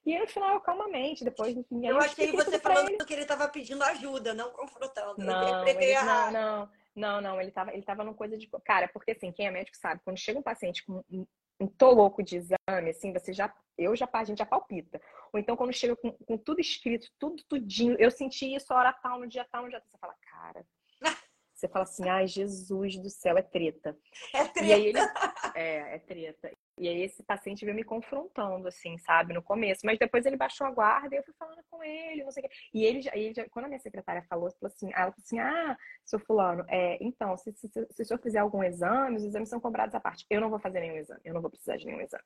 E 0.04 0.12
aí, 0.12 0.20
no 0.20 0.26
final, 0.26 0.52
eu 0.52 0.60
calmamente, 0.60 1.24
depois, 1.24 1.56
enfim. 1.56 1.86
Eu 1.86 1.98
achei 1.98 2.30
você 2.32 2.58
falando 2.58 2.90
ele. 2.90 3.04
que 3.06 3.14
ele 3.14 3.24
tava 3.24 3.48
pedindo 3.48 3.82
ajuda, 3.82 4.34
não 4.34 4.50
confrontando. 4.50 5.14
Não, 5.16 5.66
ele, 5.66 5.94
não, 5.94 6.30
não. 6.30 6.70
Não, 6.94 7.20
não, 7.22 7.40
ele 7.40 7.50
tava, 7.50 7.72
ele 7.72 7.82
tava 7.82 8.04
numa 8.04 8.14
coisa 8.14 8.36
de. 8.36 8.46
Cara, 8.64 8.88
porque 8.88 9.12
assim, 9.12 9.32
quem 9.32 9.46
é 9.46 9.50
médico 9.50 9.76
sabe, 9.76 10.02
quando 10.04 10.18
chega 10.18 10.38
um 10.38 10.42
paciente 10.42 10.84
com 10.84 11.02
um 11.62 11.66
toloco 11.66 12.22
de 12.22 12.36
exame, 12.36 12.90
assim, 12.90 13.12
você 13.12 13.32
já, 13.32 13.52
eu 13.78 13.94
já, 13.94 14.08
a 14.12 14.24
gente 14.24 14.38
já 14.38 14.46
palpita. 14.46 15.00
Ou 15.32 15.38
então 15.38 15.56
quando 15.56 15.72
chega 15.72 15.96
com, 15.96 16.12
com 16.12 16.36
tudo 16.36 16.60
escrito, 16.60 17.08
tudo 17.18 17.42
tudinho, 17.48 17.96
eu 17.98 18.10
senti 18.10 18.54
isso 18.54 18.74
hora 18.74 18.92
tal, 18.92 19.20
no 19.20 19.26
dia 19.26 19.46
tal, 19.50 19.62
no 19.64 19.70
dia 19.70 19.80
tal, 19.80 19.88
você 19.88 19.98
fala, 19.98 20.14
cara, 20.30 20.66
você 21.62 21.68
fala 21.68 21.84
assim, 21.84 22.08
ai, 22.08 22.26
Jesus 22.26 22.96
do 22.96 23.08
céu, 23.08 23.38
é 23.38 23.42
treta. 23.42 23.96
É 24.34 24.44
treta. 24.48 24.66
E 24.66 24.72
aí 24.72 24.86
ele, 24.86 24.98
é, 25.54 25.94
é 25.94 25.98
treta. 26.00 26.50
E 26.76 26.88
aí 26.88 27.02
esse 27.02 27.22
paciente 27.22 27.64
veio 27.64 27.76
me 27.76 27.84
confrontando, 27.84 28.66
assim, 28.66 28.98
sabe, 28.98 29.32
no 29.32 29.42
começo. 29.42 29.82
Mas 29.84 29.98
depois 29.98 30.26
ele 30.26 30.36
baixou 30.36 30.66
a 30.66 30.72
guarda 30.72 31.14
e 31.14 31.18
eu 31.18 31.22
fui 31.22 31.34
falando 31.38 31.62
com 31.70 31.82
ele, 31.84 32.24
não 32.24 32.32
sei 32.32 32.42
o 32.42 32.48
quê. 32.48 32.54
E 32.74 32.84
ele, 32.84 33.00
já, 33.00 33.12
ele 33.14 33.32
já, 33.32 33.48
quando 33.50 33.66
a 33.66 33.68
minha 33.68 33.78
secretária 33.78 34.24
falou, 34.28 34.50
falou 34.50 34.72
assim, 34.74 34.86
ela 34.92 35.12
falou 35.12 35.14
assim, 35.18 35.38
ah, 35.38 35.76
seu 36.04 36.18
fulano, 36.18 36.64
é, 36.68 36.98
então, 37.00 37.36
se, 37.36 37.52
se, 37.52 37.68
se, 37.68 37.86
se 37.90 38.02
o 38.02 38.04
senhor 38.04 38.20
fizer 38.20 38.40
algum 38.40 38.64
exame, 38.64 39.16
os 39.16 39.24
exames 39.24 39.48
são 39.48 39.60
cobrados 39.60 39.94
à 39.94 40.00
parte. 40.00 40.26
Eu 40.28 40.40
não 40.40 40.50
vou 40.50 40.58
fazer 40.58 40.80
nenhum 40.80 40.96
exame, 40.96 41.20
eu 41.24 41.34
não 41.34 41.40
vou 41.40 41.50
precisar 41.50 41.76
de 41.76 41.86
nenhum 41.86 42.00
exame. 42.00 42.24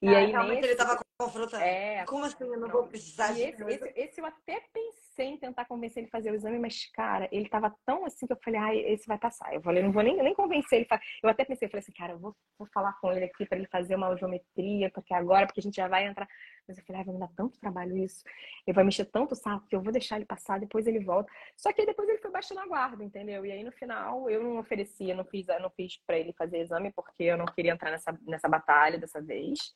E 0.00 0.08
ah, 0.08 0.18
aí, 0.18 0.26
realmente 0.26 0.56
nesse... 0.56 0.66
ele 0.66 0.72
estava 0.72 1.00
confrontando. 1.20 1.62
É, 1.62 2.04
Como 2.04 2.24
assim? 2.24 2.44
Eu 2.44 2.60
não, 2.60 2.68
vou 2.68 2.86
precisar 2.86 3.32
de 3.32 3.42
esse, 3.42 3.62
esse, 3.64 3.92
esse, 3.96 4.20
eu 4.20 4.26
até 4.26 4.62
pensei 4.72 5.26
em 5.26 5.36
tentar 5.36 5.64
convencer 5.64 5.98
ele 5.98 6.08
a 6.08 6.10
fazer 6.10 6.30
o 6.30 6.34
exame, 6.34 6.58
mas, 6.58 6.88
cara, 6.92 7.28
ele 7.32 7.48
tava 7.48 7.74
tão 7.84 8.04
assim 8.04 8.24
que 8.24 8.32
eu 8.32 8.38
falei, 8.44 8.60
ah, 8.60 8.74
esse 8.74 9.06
vai 9.08 9.18
passar. 9.18 9.52
Eu 9.52 9.60
falei, 9.60 9.82
não 9.82 9.90
vou 9.90 10.02
nem, 10.02 10.16
nem 10.22 10.34
convencer 10.34 10.80
ele. 10.80 10.88
Eu 11.22 11.28
até 11.28 11.44
pensei, 11.44 11.66
eu 11.66 11.70
falei 11.70 11.82
assim, 11.82 11.92
cara, 11.92 12.12
eu 12.12 12.18
vou, 12.18 12.36
vou 12.56 12.68
falar 12.72 12.92
com 13.00 13.12
ele 13.12 13.24
aqui 13.24 13.44
para 13.44 13.58
ele 13.58 13.66
fazer 13.66 13.96
uma 13.96 14.16
geometria, 14.16 14.90
porque 14.90 15.12
agora, 15.12 15.46
porque 15.46 15.60
a 15.60 15.62
gente 15.62 15.76
já 15.76 15.88
vai 15.88 16.06
entrar. 16.06 16.28
Mas 16.68 16.78
eu 16.78 16.84
falei, 16.84 17.00
ah, 17.00 17.04
vai 17.04 17.14
me 17.14 17.20
dar 17.20 17.30
tanto 17.34 17.58
trabalho 17.58 17.96
isso. 17.96 18.22
Ele 18.66 18.74
vai 18.74 18.84
mexer 18.84 19.06
tanto 19.06 19.32
o 19.32 19.36
saco 19.36 19.66
que 19.66 19.74
eu 19.74 19.80
vou 19.80 19.92
deixar 19.92 20.16
ele 20.16 20.26
passar, 20.26 20.60
depois 20.60 20.86
ele 20.86 21.00
volta. 21.00 21.32
Só 21.56 21.72
que 21.72 21.86
depois 21.86 22.08
ele 22.08 22.18
foi 22.18 22.30
baixando 22.30 22.60
a 22.60 22.66
guarda, 22.66 23.02
entendeu? 23.02 23.46
E 23.46 23.50
aí 23.50 23.64
no 23.64 23.72
final 23.72 24.28
eu 24.28 24.42
não 24.42 24.58
oferecia, 24.58 25.14
não 25.14 25.24
fiz, 25.24 25.46
não 25.60 25.70
fiz 25.70 25.96
para 26.06 26.18
ele 26.18 26.32
fazer 26.34 26.58
exame, 26.58 26.92
porque 26.92 27.24
eu 27.24 27.38
não 27.38 27.46
queria 27.46 27.72
entrar 27.72 27.90
nessa, 27.90 28.16
nessa 28.26 28.48
batalha 28.48 28.98
dessa 28.98 29.20
vez. 29.20 29.72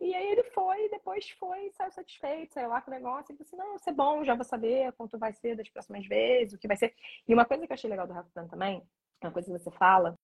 E 0.00 0.14
aí 0.14 0.30
ele 0.32 0.44
foi, 0.44 0.88
depois 0.88 1.28
foi, 1.30 1.70
saiu 1.72 1.90
satisfeito, 1.90 2.54
saiu 2.54 2.70
lá 2.70 2.80
com 2.80 2.90
o 2.90 2.94
negócio, 2.94 3.34
e 3.34 3.36
disse, 3.36 3.54
assim, 3.54 3.56
não, 3.56 3.76
isso 3.76 3.88
é 3.88 3.92
bom, 3.92 4.24
já 4.24 4.34
vou 4.34 4.44
saber 4.44 4.92
quanto 4.92 5.18
vai 5.18 5.32
ser 5.34 5.54
das 5.56 5.68
próximas 5.68 6.06
vezes, 6.06 6.54
o 6.54 6.58
que 6.58 6.66
vai 6.66 6.76
ser. 6.76 6.94
E 7.28 7.34
uma 7.34 7.44
coisa 7.44 7.66
que 7.66 7.72
eu 7.72 7.74
achei 7.74 7.90
legal 7.90 8.06
do 8.06 8.14
Raftan 8.14 8.46
também, 8.48 8.82
uma 9.22 9.30
coisa 9.30 9.52
que 9.52 9.58
você 9.58 9.70
fala, 9.72 10.18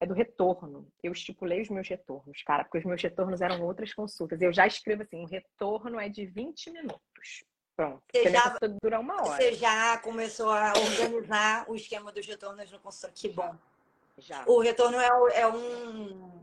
é 0.00 0.06
do 0.06 0.14
retorno. 0.14 0.90
Eu 1.02 1.12
estipulei 1.12 1.60
os 1.60 1.68
meus 1.68 1.86
retornos, 1.86 2.42
cara, 2.42 2.64
porque 2.64 2.78
os 2.78 2.84
meus 2.84 3.02
retornos 3.02 3.40
eram 3.40 3.62
outras 3.62 3.92
consultas. 3.92 4.40
Eu 4.40 4.52
já 4.52 4.66
escrevo 4.66 5.02
assim, 5.02 5.22
o 5.22 5.26
retorno 5.26 6.00
é 6.00 6.08
de 6.08 6.24
20 6.24 6.70
minutos. 6.70 7.44
Pronto. 7.76 8.02
Você 8.12 8.30
já, 8.30 8.58
dura 8.82 9.00
uma 9.00 9.22
hora. 9.22 9.36
Você 9.36 9.54
já 9.54 9.98
começou 9.98 10.50
a 10.50 10.72
organizar 10.72 11.64
o 11.68 11.74
esquema 11.74 12.10
dos 12.10 12.26
retornos 12.26 12.70
no 12.70 12.78
consultório. 12.80 13.16
Que 13.16 13.28
bom. 13.28 13.54
Já. 14.18 14.44
O 14.46 14.58
retorno 14.60 14.98
é, 14.98 15.40
é 15.40 15.46
um 15.46 16.42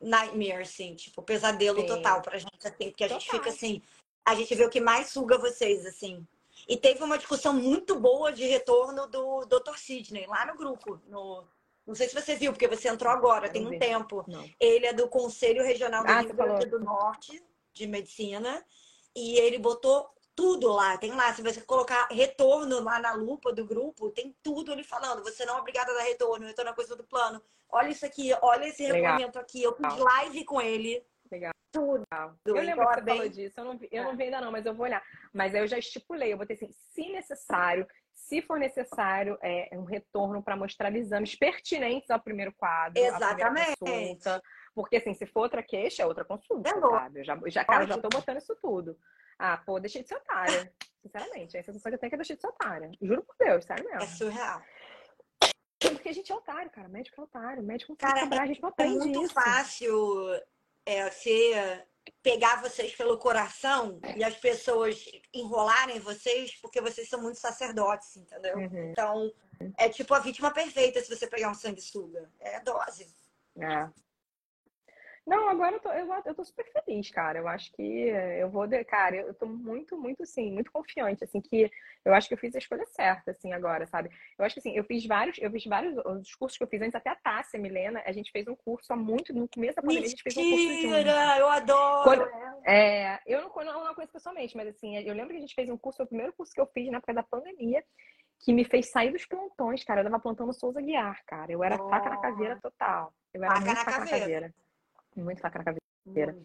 nightmare, 0.00 0.62
assim, 0.62 0.94
tipo, 0.94 1.22
pesadelo 1.22 1.80
Sim. 1.80 1.86
total 1.86 2.22
pra 2.22 2.38
gente, 2.38 2.66
assim, 2.66 2.90
porque 2.90 3.04
a 3.04 3.08
total. 3.08 3.20
gente 3.20 3.30
fica 3.30 3.48
assim, 3.50 3.82
a 4.24 4.34
gente 4.34 4.54
vê 4.54 4.64
o 4.64 4.70
que 4.70 4.80
mais 4.80 5.08
suga 5.08 5.36
vocês, 5.38 5.84
assim. 5.84 6.26
E 6.68 6.76
teve 6.76 7.02
uma 7.02 7.18
discussão 7.18 7.52
muito 7.52 7.98
boa 7.98 8.32
de 8.32 8.46
retorno 8.46 9.06
do 9.06 9.44
Dr. 9.44 9.76
Sidney 9.76 10.26
lá 10.26 10.46
no 10.46 10.56
grupo. 10.56 11.00
No... 11.08 11.44
Não 11.86 11.94
sei 11.94 12.08
se 12.08 12.14
você 12.14 12.34
viu, 12.34 12.52
porque 12.52 12.68
você 12.68 12.88
entrou 12.88 13.12
agora, 13.12 13.48
tem 13.48 13.66
um 13.66 13.78
tempo. 13.78 14.24
Não. 14.26 14.48
Ele 14.58 14.86
é 14.86 14.92
do 14.92 15.08
Conselho 15.08 15.62
Regional 15.62 16.02
do 16.02 16.10
ah, 16.10 16.20
Rio 16.20 16.34
Grande 16.34 16.66
do 16.66 16.80
Norte 16.80 17.42
de 17.72 17.86
Medicina. 17.86 18.64
E 19.14 19.38
ele 19.38 19.58
botou 19.58 20.08
tudo 20.34 20.72
lá. 20.72 20.96
Tem 20.98 21.12
lá, 21.12 21.32
se 21.32 21.42
você 21.42 21.60
colocar 21.60 22.08
retorno 22.10 22.80
lá 22.80 22.98
na 22.98 23.12
lupa 23.14 23.52
do 23.52 23.64
grupo, 23.64 24.10
tem 24.10 24.34
tudo 24.42 24.72
ele 24.72 24.82
falando. 24.82 25.22
Você 25.22 25.44
não 25.44 25.58
é 25.58 25.60
obrigada 25.60 25.92
a 25.92 25.94
dar 25.94 26.02
retorno, 26.02 26.46
retorno 26.46 26.70
é 26.70 26.74
coisa 26.74 26.96
do 26.96 27.04
plano. 27.04 27.40
Olha 27.70 27.90
isso 27.90 28.06
aqui, 28.06 28.32
olha 28.40 28.66
esse 28.66 28.84
regulamento 28.84 29.38
aqui. 29.38 29.62
Eu 29.62 29.74
fiz 29.74 29.96
live 29.96 30.44
com 30.44 30.60
ele. 30.60 31.04
Legal. 31.30 31.52
Tudo. 31.72 32.04
Eu 32.44 32.54
lembro 32.54 32.86
que 32.86 32.94
você 32.94 33.04
falou 33.04 33.28
disso. 33.28 33.60
Eu 33.60 33.64
não, 33.64 33.76
vi, 33.76 33.88
eu 33.90 34.02
é. 34.02 34.04
não 34.04 34.16
vi 34.16 34.24
ainda 34.24 34.40
não, 34.40 34.52
mas 34.52 34.64
eu 34.64 34.74
vou 34.74 34.86
olhar. 34.86 35.02
Mas 35.32 35.54
aí 35.54 35.60
eu 35.60 35.66
já 35.66 35.76
estipulei, 35.76 36.32
eu 36.32 36.38
botei 36.38 36.54
assim, 36.54 36.70
se 36.70 37.08
necessário, 37.10 37.86
se 38.24 38.40
for 38.40 38.58
necessário, 38.58 39.38
é, 39.42 39.68
um 39.72 39.84
retorno 39.84 40.42
para 40.42 40.56
mostrar 40.56 40.94
exames 40.96 41.36
pertinentes 41.36 42.10
ao 42.10 42.20
primeiro 42.20 42.52
quadro. 42.54 43.02
Exatamente. 43.02 43.76
Consulta, 43.78 44.42
porque 44.74 44.96
assim, 44.96 45.12
se 45.14 45.26
for 45.26 45.40
outra 45.40 45.62
queixa, 45.62 46.02
é 46.02 46.06
outra 46.06 46.24
consulta, 46.24 46.70
é 46.70 46.80
sabe? 46.80 47.20
Eu 47.20 47.24
já, 47.24 47.38
já, 47.46 47.64
cara, 47.64 47.86
já 47.86 47.98
tô 47.98 48.08
botando 48.08 48.38
isso 48.38 48.56
tudo. 48.62 48.98
Ah, 49.38 49.58
pô, 49.58 49.78
deixei 49.78 50.02
de 50.02 50.08
ser 50.08 50.16
otária. 50.16 50.72
Sinceramente, 51.02 51.58
a 51.58 51.62
sensação 51.62 51.90
que 51.90 51.96
eu 51.96 51.98
tenho 52.00 52.08
é 52.08 52.10
que 52.10 52.14
eu 52.14 52.18
deixei 52.18 52.36
de 52.36 52.40
ser 52.40 52.48
otária. 52.48 52.90
Juro 53.02 53.22
por 53.22 53.36
Deus, 53.38 53.64
sério 53.64 53.84
mesmo. 53.84 54.02
É 54.02 54.06
surreal. 54.06 54.62
Porque 55.78 56.08
a 56.08 56.12
gente 56.12 56.32
é 56.32 56.34
otário, 56.34 56.70
cara. 56.70 56.88
Médico 56.88 57.20
é 57.20 57.24
otário. 57.24 57.62
Médico 57.62 57.92
não 57.92 57.96
Cara, 57.96 58.20
cobrar, 58.20 58.42
a 58.42 58.46
gente 58.46 58.62
não 58.62 58.70
é 58.70 58.72
aprende 58.72 58.96
É 58.96 58.98
muito 59.00 59.22
isso. 59.24 59.34
fácil 59.34 59.94
é, 60.86 61.10
você 61.10 61.84
pegar 62.22 62.60
vocês 62.60 62.94
pelo 62.94 63.18
coração 63.18 64.00
e 64.16 64.24
as 64.24 64.36
pessoas 64.36 65.04
enrolarem 65.32 66.00
vocês 66.00 66.54
porque 66.60 66.80
vocês 66.80 67.08
são 67.08 67.20
muito 67.20 67.38
sacerdotes, 67.38 68.16
entendeu? 68.16 68.56
Uhum. 68.56 68.90
Então, 68.90 69.32
é 69.78 69.88
tipo 69.88 70.14
a 70.14 70.18
vítima 70.18 70.50
perfeita 70.50 71.00
se 71.00 71.14
você 71.14 71.26
pegar 71.26 71.50
um 71.50 71.54
sanguessuga. 71.54 72.30
É 72.40 72.60
dose. 72.60 73.14
É. 73.58 73.88
Não, 75.26 75.48
agora 75.48 75.76
eu 75.76 75.80
tô, 75.80 75.90
eu, 75.90 76.06
eu 76.26 76.34
tô 76.34 76.44
super 76.44 76.66
feliz, 76.70 77.10
cara. 77.10 77.38
Eu 77.38 77.48
acho 77.48 77.72
que 77.72 77.82
eu 77.82 78.50
vou, 78.50 78.66
de, 78.66 78.84
cara, 78.84 79.16
eu 79.16 79.32
tô 79.32 79.46
muito, 79.46 79.96
muito, 79.96 80.22
assim, 80.22 80.52
muito 80.52 80.70
confiante, 80.70 81.24
assim, 81.24 81.40
que 81.40 81.70
eu 82.04 82.12
acho 82.12 82.28
que 82.28 82.34
eu 82.34 82.38
fiz 82.38 82.54
a 82.54 82.58
escolha 82.58 82.84
certa, 82.86 83.30
assim, 83.30 83.52
agora, 83.52 83.86
sabe? 83.86 84.10
Eu 84.38 84.44
acho 84.44 84.54
que, 84.54 84.60
assim, 84.60 84.76
eu 84.76 84.84
fiz 84.84 85.06
vários, 85.06 85.38
eu 85.38 85.50
fiz 85.50 85.64
vários, 85.64 85.96
os 85.96 86.34
cursos 86.34 86.58
que 86.58 86.64
eu 86.64 86.68
fiz 86.68 86.82
antes, 86.82 86.94
até 86.94 87.08
a 87.08 87.16
Tássia, 87.16 87.58
Milena, 87.58 88.02
a 88.04 88.12
gente 88.12 88.30
fez 88.30 88.46
um 88.46 88.54
curso 88.54 88.92
há 88.92 88.96
muito, 88.96 89.32
no 89.32 89.48
começo 89.48 89.76
da 89.76 89.82
pandemia, 89.82 90.04
a 90.04 90.08
gente 90.08 90.22
fez 90.22 90.36
um 90.36 90.42
curso 90.42 90.66
Mentira! 90.66 91.38
Eu 91.38 91.48
adoro! 91.48 92.04
Quando, 92.04 92.28
é, 92.66 93.18
eu 93.26 93.40
não, 93.40 93.64
não, 93.64 93.84
não 93.84 93.94
conheço 93.94 94.12
pessoalmente, 94.12 94.54
mas, 94.54 94.68
assim, 94.68 94.98
eu 94.98 95.14
lembro 95.14 95.30
que 95.30 95.38
a 95.38 95.40
gente 95.40 95.54
fez 95.54 95.70
um 95.70 95.78
curso, 95.78 95.96
foi 95.96 96.04
o 96.04 96.08
primeiro 96.08 96.34
curso 96.34 96.52
que 96.52 96.60
eu 96.60 96.66
fiz 96.66 96.90
na 96.90 96.98
época 96.98 97.14
da 97.14 97.22
pandemia, 97.22 97.82
que 98.40 98.52
me 98.52 98.64
fez 98.64 98.90
sair 98.90 99.10
dos 99.10 99.24
plantões, 99.24 99.82
cara. 99.84 100.00
Eu 100.00 100.04
tava 100.04 100.20
plantando 100.20 100.52
Souza 100.52 100.82
Guiar, 100.82 101.18
cara. 101.24 101.50
Eu 101.50 101.64
era 101.64 101.82
oh. 101.82 101.88
faca 101.88 102.10
na 102.10 102.18
caveira 102.18 102.58
total. 102.60 103.14
Eu 103.32 103.42
era 103.42 103.54
faca 103.54 103.64
muito 103.64 103.78
faca 103.78 103.98
na 104.00 104.06
caveira. 104.06 104.54
Muito 105.16 105.40
faca 105.40 105.58
na 105.58 105.64
caveira. 105.64 106.36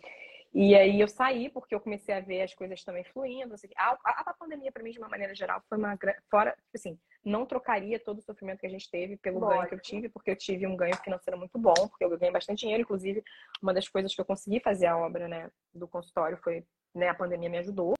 E 0.51 0.75
aí 0.75 0.99
eu 0.99 1.07
saí 1.07 1.47
porque 1.49 1.75
eu 1.75 1.79
comecei 1.79 2.13
a 2.13 2.19
ver 2.19 2.41
as 2.41 2.53
coisas 2.55 2.83
também 2.83 3.03
fluindo. 3.03 3.53
Assim, 3.53 3.67
a, 3.77 3.91
a, 4.03 4.23
a 4.31 4.33
pandemia, 4.33 4.71
para 4.71 4.81
mim, 4.81 4.91
de 4.91 4.97
uma 4.97 5.07
maneira 5.07 5.35
geral, 5.35 5.61
foi 5.69 5.77
uma 5.77 5.97
fora, 6.29 6.51
tipo 6.51 6.75
assim, 6.75 6.99
não 7.23 7.45
trocaria 7.45 7.99
todo 7.99 8.17
o 8.17 8.21
sofrimento 8.21 8.59
que 8.59 8.65
a 8.65 8.69
gente 8.69 8.89
teve 8.89 9.15
pelo 9.17 9.39
ganho 9.41 9.67
que 9.67 9.75
eu 9.75 9.79
tive, 9.79 10.09
porque 10.09 10.31
eu 10.31 10.35
tive 10.35 10.65
um 10.65 10.75
ganho 10.75 10.95
financeiro 10.97 11.37
muito 11.37 11.57
bom, 11.59 11.87
porque 11.87 12.03
eu 12.03 12.17
ganhei 12.17 12.33
bastante 12.33 12.61
dinheiro. 12.61 12.81
Inclusive, 12.81 13.23
uma 13.61 13.73
das 13.73 13.87
coisas 13.87 14.13
que 14.13 14.19
eu 14.19 14.25
consegui 14.25 14.59
fazer 14.59 14.87
a 14.87 14.97
obra, 14.97 15.27
né, 15.27 15.51
do 15.73 15.87
consultório 15.87 16.37
foi, 16.37 16.65
né, 16.95 17.09
a 17.09 17.15
pandemia 17.15 17.49
me 17.49 17.59
ajudou. 17.59 17.93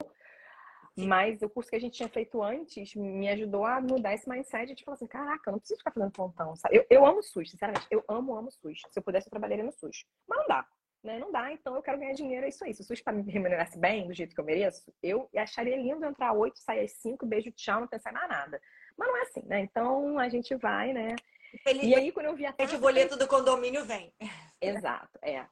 Mas 1.05 1.41
o 1.41 1.49
curso 1.49 1.69
que 1.69 1.75
a 1.75 1.79
gente 1.79 1.93
tinha 1.93 2.09
feito 2.09 2.41
antes 2.41 2.95
me 2.95 3.29
ajudou 3.29 3.65
a 3.65 3.79
mudar 3.81 4.13
esse 4.13 4.29
mindset 4.29 4.73
de 4.73 4.83
falar 4.83 4.95
assim, 4.95 5.07
caraca, 5.07 5.49
eu 5.49 5.51
não 5.53 5.59
preciso 5.59 5.79
ficar 5.79 5.91
fazendo 5.91 6.11
plantão, 6.11 6.55
sabe? 6.55 6.77
Eu, 6.77 6.85
eu 6.89 7.05
amo 7.05 7.21
SUS, 7.21 7.51
sinceramente. 7.51 7.87
Eu 7.89 8.03
amo, 8.07 8.35
amo 8.35 8.51
SUS. 8.51 8.81
Se 8.89 8.99
eu 8.99 9.03
pudesse, 9.03 9.27
eu 9.27 9.31
trabalharia 9.31 9.63
no 9.63 9.71
SUS. 9.71 10.05
Mas 10.27 10.39
não 10.39 10.47
dá. 10.47 10.65
Né? 11.01 11.17
Não 11.17 11.31
dá, 11.31 11.49
então 11.53 11.75
eu 11.75 11.81
quero 11.81 11.97
ganhar 11.97 12.11
dinheiro, 12.11 12.45
é 12.45 12.49
isso 12.49 12.63
aí. 12.65 12.73
Se 12.73 12.81
o 12.81 12.83
SUS 12.83 13.01
me 13.13 13.31
remunerasse 13.31 13.77
bem, 13.77 14.05
do 14.05 14.13
jeito 14.13 14.35
que 14.35 14.41
eu 14.41 14.45
mereço, 14.45 14.91
eu 15.01 15.29
acharia 15.37 15.77
lindo 15.77 16.05
entrar 16.05 16.33
oito, 16.33 16.59
sair 16.59 16.81
às 16.81 16.91
cinco, 16.91 17.25
beijo, 17.25 17.51
tchau, 17.51 17.79
não 17.79 17.87
pensar 17.87 18.11
mais 18.11 18.27
nada. 18.27 18.61
Mas 18.97 19.07
não 19.07 19.17
é 19.17 19.21
assim, 19.21 19.41
né? 19.45 19.59
Então 19.61 20.19
a 20.19 20.27
gente 20.27 20.53
vai, 20.55 20.91
né? 20.91 21.15
Feliz... 21.63 21.83
E 21.85 21.95
aí, 21.95 22.11
quando 22.11 22.25
eu 22.25 22.35
vi 22.35 22.45
a 22.45 22.51
taxa... 22.51 22.75
O 22.75 22.79
boleto 22.79 23.17
do 23.17 23.27
condomínio 23.27 23.85
vem. 23.85 24.13
Exato, 24.61 25.17
é. 25.21 25.45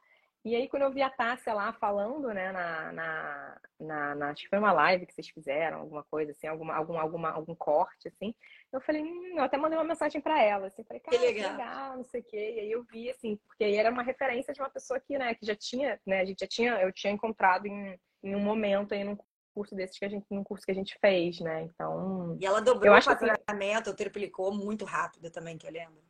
E 0.45 0.55
aí, 0.55 0.69
quando 0.69 0.83
eu 0.83 0.93
vi 0.93 1.01
a 1.01 1.09
Tássia 1.09 1.53
lá 1.53 1.73
falando, 1.73 2.29
né, 2.29 2.51
na, 2.51 2.93
na, 2.93 3.61
na, 3.79 4.15
na, 4.15 4.29
acho 4.29 4.43
que 4.43 4.49
foi 4.49 4.59
uma 4.59 4.71
live 4.71 5.05
que 5.05 5.13
vocês 5.13 5.27
fizeram, 5.27 5.79
alguma 5.79 6.03
coisa 6.03 6.31
assim, 6.31 6.47
alguma, 6.47 6.73
algum, 6.73 6.97
alguma, 6.97 7.31
algum 7.31 7.55
corte, 7.55 8.07
assim, 8.07 8.33
eu 8.71 8.79
falei, 8.79 9.03
hum, 9.03 9.38
eu 9.38 9.43
até 9.43 9.57
mandei 9.57 9.77
uma 9.77 9.83
mensagem 9.83 10.21
para 10.21 10.41
ela, 10.41 10.67
assim, 10.67 10.83
falei, 10.85 11.01
cara, 11.01 11.17
que 11.17 11.25
legal. 11.25 11.49
que 11.51 11.57
legal, 11.57 11.97
não 11.97 12.05
sei 12.05 12.21
o 12.21 12.23
quê. 12.23 12.53
E 12.55 12.59
aí 12.61 12.71
eu 12.71 12.83
vi, 12.83 13.09
assim, 13.09 13.35
porque 13.47 13.63
aí 13.63 13.75
era 13.75 13.91
uma 13.91 14.03
referência 14.03 14.53
de 14.53 14.61
uma 14.61 14.69
pessoa 14.69 14.99
que, 14.99 15.17
né, 15.17 15.35
que 15.35 15.45
já 15.45 15.55
tinha, 15.55 15.99
né, 16.05 16.21
a 16.21 16.25
gente 16.25 16.39
já 16.39 16.47
tinha, 16.47 16.81
eu 16.81 16.93
tinha 16.93 17.11
encontrado 17.11 17.65
em, 17.65 17.99
em 18.23 18.35
um 18.35 18.39
momento 18.39 18.93
aí 18.93 19.03
num 19.03 19.17
curso 19.53 19.75
desses 19.75 19.99
que 19.99 20.05
a 20.05 20.09
gente, 20.09 20.25
num 20.29 20.43
curso 20.43 20.65
que 20.65 20.71
a 20.71 20.75
gente 20.75 20.97
fez, 21.01 21.41
né, 21.41 21.63
então... 21.63 22.38
E 22.39 22.45
ela 22.45 22.61
dobrou 22.61 22.85
eu 22.85 22.93
o 22.93 22.95
acho 22.95 23.09
faturamento, 23.09 23.89
assim, 23.89 23.97
triplicou 23.97 24.53
muito 24.53 24.85
rápido 24.85 25.29
também, 25.29 25.57
que 25.57 25.67
eu 25.67 25.71
lembro. 25.71 26.01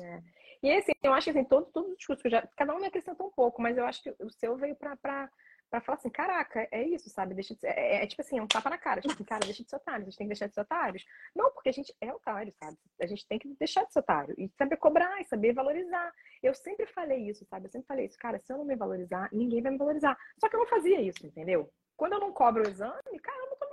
É. 0.00 0.22
E 0.62 0.70
assim, 0.70 0.92
eu 1.02 1.12
acho 1.12 1.24
que 1.24 1.30
assim, 1.30 1.44
todos, 1.44 1.70
todos 1.72 1.90
os 1.90 1.96
discursos 1.96 2.30
já. 2.30 2.46
Cada 2.56 2.74
um 2.74 2.78
me 2.78 2.86
acrescentou 2.86 3.26
um 3.26 3.32
pouco, 3.32 3.60
mas 3.60 3.76
eu 3.76 3.84
acho 3.84 4.02
que 4.02 4.10
o 4.20 4.30
seu 4.30 4.56
veio 4.56 4.76
pra, 4.76 4.96
pra, 4.96 5.28
pra 5.68 5.80
falar 5.80 5.98
assim: 5.98 6.08
caraca, 6.08 6.68
é 6.70 6.82
isso, 6.84 7.10
sabe? 7.10 7.34
Deixa 7.34 7.54
de 7.54 7.66
é, 7.66 7.96
é, 7.96 8.04
é, 8.04 8.06
tipo 8.06 8.22
assim, 8.22 8.38
é 8.38 8.42
um 8.42 8.46
tapa 8.46 8.70
na 8.70 8.78
cara. 8.78 9.00
Tipo 9.00 9.12
assim, 9.12 9.24
cara, 9.24 9.44
deixa 9.44 9.64
de 9.64 9.68
ser 9.68 9.76
otário, 9.76 10.02
a 10.02 10.04
gente 10.04 10.16
tem 10.16 10.26
que 10.26 10.30
deixar 10.30 10.46
de 10.46 10.54
ser 10.54 10.60
otários. 10.60 11.04
Não, 11.34 11.50
porque 11.52 11.68
a 11.68 11.72
gente 11.72 11.92
é 12.00 12.12
otário, 12.12 12.52
sabe? 12.62 12.76
A 13.00 13.06
gente 13.06 13.26
tem 13.26 13.38
que 13.40 13.48
deixar 13.58 13.84
de 13.84 13.92
ser 13.92 13.98
otário 13.98 14.34
e 14.38 14.48
saber 14.56 14.76
cobrar 14.76 15.20
e 15.20 15.24
saber 15.24 15.52
valorizar. 15.52 16.12
Eu 16.40 16.54
sempre 16.54 16.86
falei 16.86 17.28
isso, 17.28 17.44
sabe? 17.46 17.66
Eu 17.66 17.70
sempre 17.70 17.88
falei 17.88 18.06
isso, 18.06 18.18
cara, 18.18 18.38
se 18.38 18.52
eu 18.52 18.58
não 18.58 18.64
me 18.64 18.76
valorizar, 18.76 19.28
ninguém 19.32 19.62
vai 19.62 19.72
me 19.72 19.78
valorizar. 19.78 20.16
Só 20.38 20.48
que 20.48 20.54
eu 20.54 20.60
não 20.60 20.68
fazia 20.68 21.00
isso, 21.00 21.26
entendeu? 21.26 21.68
Quando 21.96 22.12
eu 22.12 22.20
não 22.20 22.32
cobro 22.32 22.62
o 22.62 22.70
exame, 22.70 23.18
cara, 23.20 23.38
eu 23.38 23.50
não 23.50 23.56
tô 23.56 23.71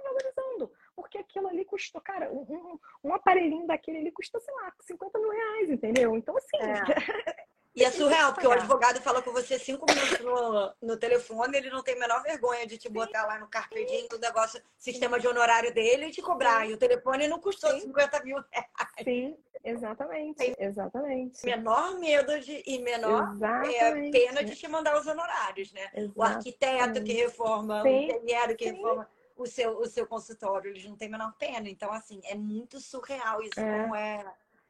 porque 0.99 1.17
aquilo 1.17 1.47
ali 1.47 1.63
custou, 1.63 2.01
cara, 2.01 2.29
um, 2.31 2.77
um, 3.03 3.13
aparelhinho 3.13 3.65
daquele 3.65 3.99
ali 3.99 4.11
custa, 4.11 4.39
sei 4.39 4.53
lá, 4.53 4.73
50 4.81 5.17
mil 5.17 5.29
reais, 5.29 5.69
entendeu? 5.69 6.15
Então, 6.15 6.35
assim. 6.37 6.57
É. 6.57 7.49
E 7.75 7.83
é 7.83 7.91
surreal, 7.91 8.33
porque 8.33 8.47
o 8.47 8.51
advogado 8.51 8.99
fala 8.99 9.21
com 9.21 9.31
você 9.31 9.57
cinco 9.57 9.85
minutos 9.87 10.19
no, 10.19 10.73
no 10.81 10.97
telefone, 10.97 11.55
ele 11.55 11.69
não 11.69 11.81
tem 11.81 11.95
a 11.95 11.99
menor 11.99 12.21
vergonha 12.23 12.65
de 12.65 12.77
te 12.77 12.89
botar 12.89 13.25
lá 13.25 13.39
no 13.39 13.47
carpedinho 13.47 14.09
do 14.09 14.19
negócio, 14.19 14.61
sistema 14.77 15.19
de 15.19 15.27
honorário 15.27 15.73
dele 15.73 16.07
e 16.07 16.11
te 16.11 16.21
cobrar. 16.21 16.65
Sim. 16.65 16.71
E 16.71 16.73
o 16.73 16.77
telefone 16.77 17.27
não 17.27 17.39
custou 17.39 17.69
Sim. 17.71 17.81
50 17.81 18.23
mil 18.25 18.43
reais. 18.51 18.67
Sim, 19.03 19.37
exatamente. 19.63 20.37
Tem 20.37 20.55
exatamente. 20.57 21.45
Menor 21.45 21.97
medo 21.99 22.39
de, 22.41 22.63
e 22.65 22.79
menor 22.79 23.37
é, 23.41 24.11
pena 24.11 24.43
de 24.43 24.55
te 24.55 24.67
mandar 24.67 24.99
os 24.99 25.07
honorários, 25.07 25.71
né? 25.71 25.83
Exatamente. 25.93 26.13
O 26.17 26.23
arquiteto 26.23 27.03
que 27.03 27.13
reforma, 27.13 27.83
o 27.83 27.87
engenheiro 27.87 28.57
que 28.57 28.65
reforma 28.65 29.07
o 29.39 29.47
seu, 29.47 29.79
o 29.79 29.85
seu 29.85 30.05
consultório, 30.05 30.69
eles 30.69 30.83
não 30.85 30.95
têm 30.95 31.07
a 31.07 31.11
menor 31.11 31.33
pena. 31.37 31.69
Então, 31.69 31.91
assim, 31.91 32.19
é 32.25 32.35
muito 32.35 32.79
surreal 32.79 33.41
isso, 33.41 33.59
é. 33.59 33.87
não 33.87 33.95
é 33.95 34.25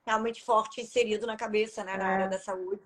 realmente 0.06 0.44
forte 0.44 0.82
inserido 0.82 1.26
na 1.26 1.36
cabeça, 1.36 1.84
né, 1.84 1.98
na 1.98 2.12
é. 2.12 2.14
área 2.14 2.30
da 2.30 2.40
saúde. 2.40 2.84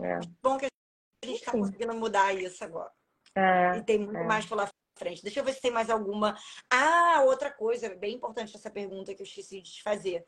É. 0.00 0.18
Bom 0.42 0.56
que 0.58 0.66
a 0.66 1.26
gente 1.26 1.38
está 1.38 1.52
conseguindo 1.52 1.94
mudar 1.94 2.34
isso 2.34 2.64
agora. 2.64 2.90
É. 3.34 3.76
E 3.76 3.82
tem 3.82 3.98
muito 3.98 4.16
é. 4.16 4.24
mais 4.24 4.46
pela 4.46 4.68
frente. 4.98 5.22
Deixa 5.22 5.40
eu 5.40 5.44
ver 5.44 5.52
se 5.52 5.60
tem 5.60 5.70
mais 5.70 5.90
alguma. 5.90 6.36
Ah, 6.70 7.22
outra 7.26 7.50
coisa, 7.50 7.94
bem 7.94 8.14
importante 8.14 8.56
essa 8.56 8.70
pergunta 8.70 9.14
que 9.14 9.22
eu 9.22 9.26
esqueci 9.26 9.60
de 9.60 9.74
te 9.74 9.82
fazer 9.82 10.26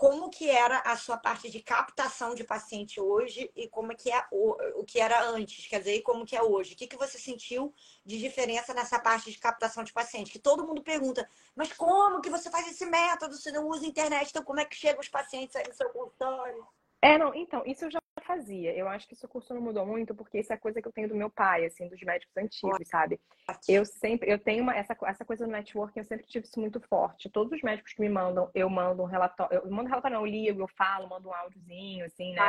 como 0.00 0.30
que 0.30 0.48
era 0.48 0.78
a 0.78 0.96
sua 0.96 1.18
parte 1.18 1.50
de 1.50 1.60
captação 1.60 2.34
de 2.34 2.42
paciente 2.42 2.98
hoje 2.98 3.52
e 3.54 3.68
como 3.68 3.94
que 3.94 4.10
é 4.10 4.24
o, 4.32 4.80
o 4.80 4.82
que 4.82 4.98
era 4.98 5.22
antes, 5.28 5.66
quer 5.66 5.80
dizer, 5.80 5.96
e 5.96 6.00
como 6.00 6.24
que 6.24 6.34
é 6.34 6.42
hoje. 6.42 6.72
O 6.72 6.76
que, 6.76 6.86
que 6.86 6.96
você 6.96 7.18
sentiu 7.18 7.70
de 8.02 8.18
diferença 8.18 8.72
nessa 8.72 8.98
parte 8.98 9.30
de 9.30 9.38
captação 9.38 9.84
de 9.84 9.92
paciente? 9.92 10.32
Que 10.32 10.38
todo 10.38 10.66
mundo 10.66 10.82
pergunta, 10.82 11.28
mas 11.54 11.70
como 11.74 12.22
que 12.22 12.30
você 12.30 12.48
faz 12.48 12.66
esse 12.66 12.86
método? 12.86 13.36
Você 13.36 13.52
não 13.52 13.68
usa 13.68 13.86
internet, 13.86 14.30
então 14.30 14.42
como 14.42 14.58
é 14.58 14.64
que 14.64 14.74
chegam 14.74 15.00
os 15.00 15.08
pacientes 15.10 15.54
aí 15.54 15.68
no 15.68 15.74
seu 15.74 15.90
consultório? 15.90 16.66
É, 17.02 17.18
não, 17.18 17.34
então, 17.34 17.62
isso 17.66 17.84
eu 17.84 17.90
já 17.90 17.99
fazia. 18.30 18.72
Eu 18.74 18.88
acho 18.88 19.06
que 19.08 19.14
esse 19.14 19.26
curso 19.26 19.52
não 19.52 19.60
mudou 19.60 19.84
muito, 19.84 20.14
porque 20.14 20.38
isso 20.38 20.52
é 20.52 20.56
coisa 20.56 20.80
que 20.80 20.86
eu 20.86 20.92
tenho 20.92 21.08
do 21.08 21.14
meu 21.14 21.30
pai, 21.30 21.66
assim, 21.66 21.88
dos 21.88 22.00
médicos 22.02 22.36
antigos, 22.36 22.88
sabe? 22.88 23.20
Eu 23.68 23.84
sempre, 23.84 24.30
eu 24.30 24.38
tenho 24.38 24.62
uma, 24.62 24.74
essa, 24.74 24.96
essa 25.04 25.24
coisa 25.24 25.46
do 25.46 25.52
networking, 25.52 26.00
eu 26.00 26.04
sempre 26.04 26.26
tive 26.26 26.46
isso 26.46 26.60
muito 26.60 26.80
forte. 26.80 27.28
Todos 27.28 27.52
os 27.52 27.62
médicos 27.62 27.92
que 27.92 28.00
me 28.00 28.08
mandam, 28.08 28.50
eu 28.54 28.70
mando 28.70 29.02
um 29.02 29.06
relatório, 29.06 29.56
eu 29.58 29.70
mando 29.70 29.88
um 29.88 29.90
relatório, 29.90 30.16
não, 30.16 30.26
eu 30.26 30.30
ligo, 30.30 30.62
eu 30.62 30.68
falo, 30.68 31.08
mando 31.08 31.28
um 31.28 31.34
áudiozinho, 31.34 32.04
assim, 32.04 32.32
né? 32.32 32.40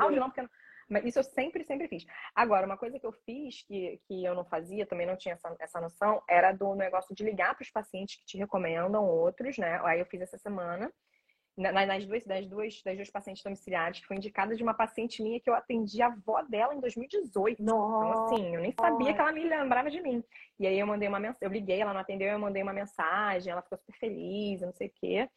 Áudio 0.00 0.20
não, 0.20 0.28
porque 0.28 0.40
eu 0.40 0.44
não, 0.44 0.50
mas 0.90 1.04
isso 1.04 1.20
eu 1.20 1.22
sempre, 1.22 1.64
sempre 1.64 1.86
fiz. 1.86 2.04
Agora, 2.34 2.66
uma 2.66 2.76
coisa 2.76 2.98
que 2.98 3.06
eu 3.06 3.12
fiz 3.12 3.62
que, 3.62 4.00
que 4.08 4.24
eu 4.24 4.34
não 4.34 4.44
fazia, 4.44 4.84
também 4.84 5.06
não 5.06 5.16
tinha 5.16 5.34
essa, 5.34 5.56
essa 5.60 5.80
noção, 5.80 6.20
era 6.28 6.50
do 6.52 6.74
negócio 6.74 7.14
de 7.14 7.22
ligar 7.22 7.54
para 7.54 7.62
os 7.62 7.70
pacientes 7.70 8.16
que 8.16 8.26
te 8.26 8.36
recomendam 8.36 9.06
outros, 9.06 9.56
né? 9.56 9.80
Aí 9.84 10.00
eu 10.00 10.06
fiz 10.06 10.20
essa 10.20 10.36
semana 10.36 10.92
nas 11.60 12.06
duas, 12.06 12.24
das, 12.24 12.46
duas, 12.46 12.82
das 12.82 12.96
duas 12.96 13.10
pacientes 13.10 13.42
domiciliares, 13.42 14.00
que 14.00 14.06
foi 14.06 14.16
indicada 14.16 14.56
de 14.56 14.62
uma 14.62 14.72
paciente 14.72 15.22
minha 15.22 15.38
que 15.38 15.50
eu 15.50 15.54
atendi 15.54 16.00
a 16.00 16.06
avó 16.06 16.42
dela 16.42 16.74
em 16.74 16.80
2018. 16.80 17.62
Nossa. 17.62 18.06
Então, 18.06 18.24
assim, 18.24 18.54
eu 18.54 18.60
nem 18.62 18.72
sabia 18.72 19.12
que 19.12 19.20
ela 19.20 19.32
me 19.32 19.44
lembrava 19.44 19.90
de 19.90 20.00
mim. 20.00 20.24
E 20.58 20.66
aí 20.66 20.78
eu 20.78 20.86
mandei 20.86 21.08
uma 21.08 21.20
mensagem, 21.20 21.38
eu 21.42 21.50
liguei, 21.50 21.80
ela 21.80 21.92
não 21.92 22.00
atendeu, 22.00 22.28
eu 22.28 22.38
mandei 22.38 22.62
uma 22.62 22.72
mensagem, 22.72 23.52
ela 23.52 23.62
ficou 23.62 23.78
super 23.78 23.96
feliz, 23.98 24.62
não 24.62 24.72
sei 24.72 24.88
o 24.88 24.92
quê. 24.94 25.28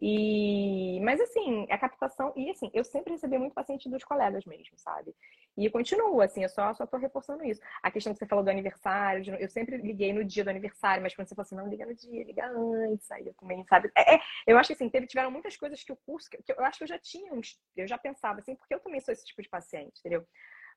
E, 0.00 1.00
mas 1.00 1.20
assim, 1.20 1.66
a 1.70 1.76
captação, 1.78 2.32
e 2.36 2.50
assim, 2.50 2.70
eu 2.72 2.84
sempre 2.84 3.12
recebi 3.12 3.36
muito 3.36 3.52
paciente 3.54 3.88
dos 3.90 4.04
colegas 4.04 4.44
mesmo, 4.44 4.78
sabe? 4.78 5.14
E 5.56 5.68
continua, 5.68 6.24
assim, 6.24 6.44
eu 6.44 6.48
só, 6.48 6.72
só 6.72 6.86
tô 6.86 6.96
reforçando 6.98 7.44
isso. 7.44 7.60
A 7.82 7.90
questão 7.90 8.12
que 8.12 8.18
você 8.20 8.26
falou 8.26 8.44
do 8.44 8.50
aniversário, 8.50 9.34
eu 9.40 9.48
sempre 9.48 9.76
liguei 9.76 10.12
no 10.12 10.24
dia 10.24 10.44
do 10.44 10.50
aniversário, 10.50 11.02
mas 11.02 11.14
quando 11.16 11.26
você 11.28 11.34
falou 11.34 11.44
assim, 11.46 11.56
não 11.56 11.68
liga 11.68 11.84
no 11.84 11.94
dia, 11.94 12.22
liga 12.22 12.46
antes, 12.48 13.10
aí 13.10 13.26
eu 13.26 13.34
também, 13.34 13.64
sabe? 13.64 13.90
É, 13.96 14.14
é, 14.14 14.20
eu 14.46 14.56
acho 14.56 14.68
que 14.68 14.74
assim, 14.74 14.88
teve, 14.88 15.08
tiveram 15.08 15.32
muitas 15.32 15.56
coisas 15.56 15.82
que 15.82 15.92
o 15.92 15.96
curso, 15.96 16.30
que, 16.30 16.40
que 16.42 16.52
eu 16.52 16.64
acho 16.64 16.78
que 16.78 16.84
eu 16.84 16.88
já 16.88 16.98
tinha, 16.98 17.32
eu 17.76 17.88
já 17.88 17.98
pensava 17.98 18.38
assim, 18.38 18.54
porque 18.54 18.74
eu 18.74 18.80
também 18.80 19.00
sou 19.00 19.12
esse 19.12 19.26
tipo 19.26 19.42
de 19.42 19.48
paciente, 19.48 19.98
entendeu? 19.98 20.24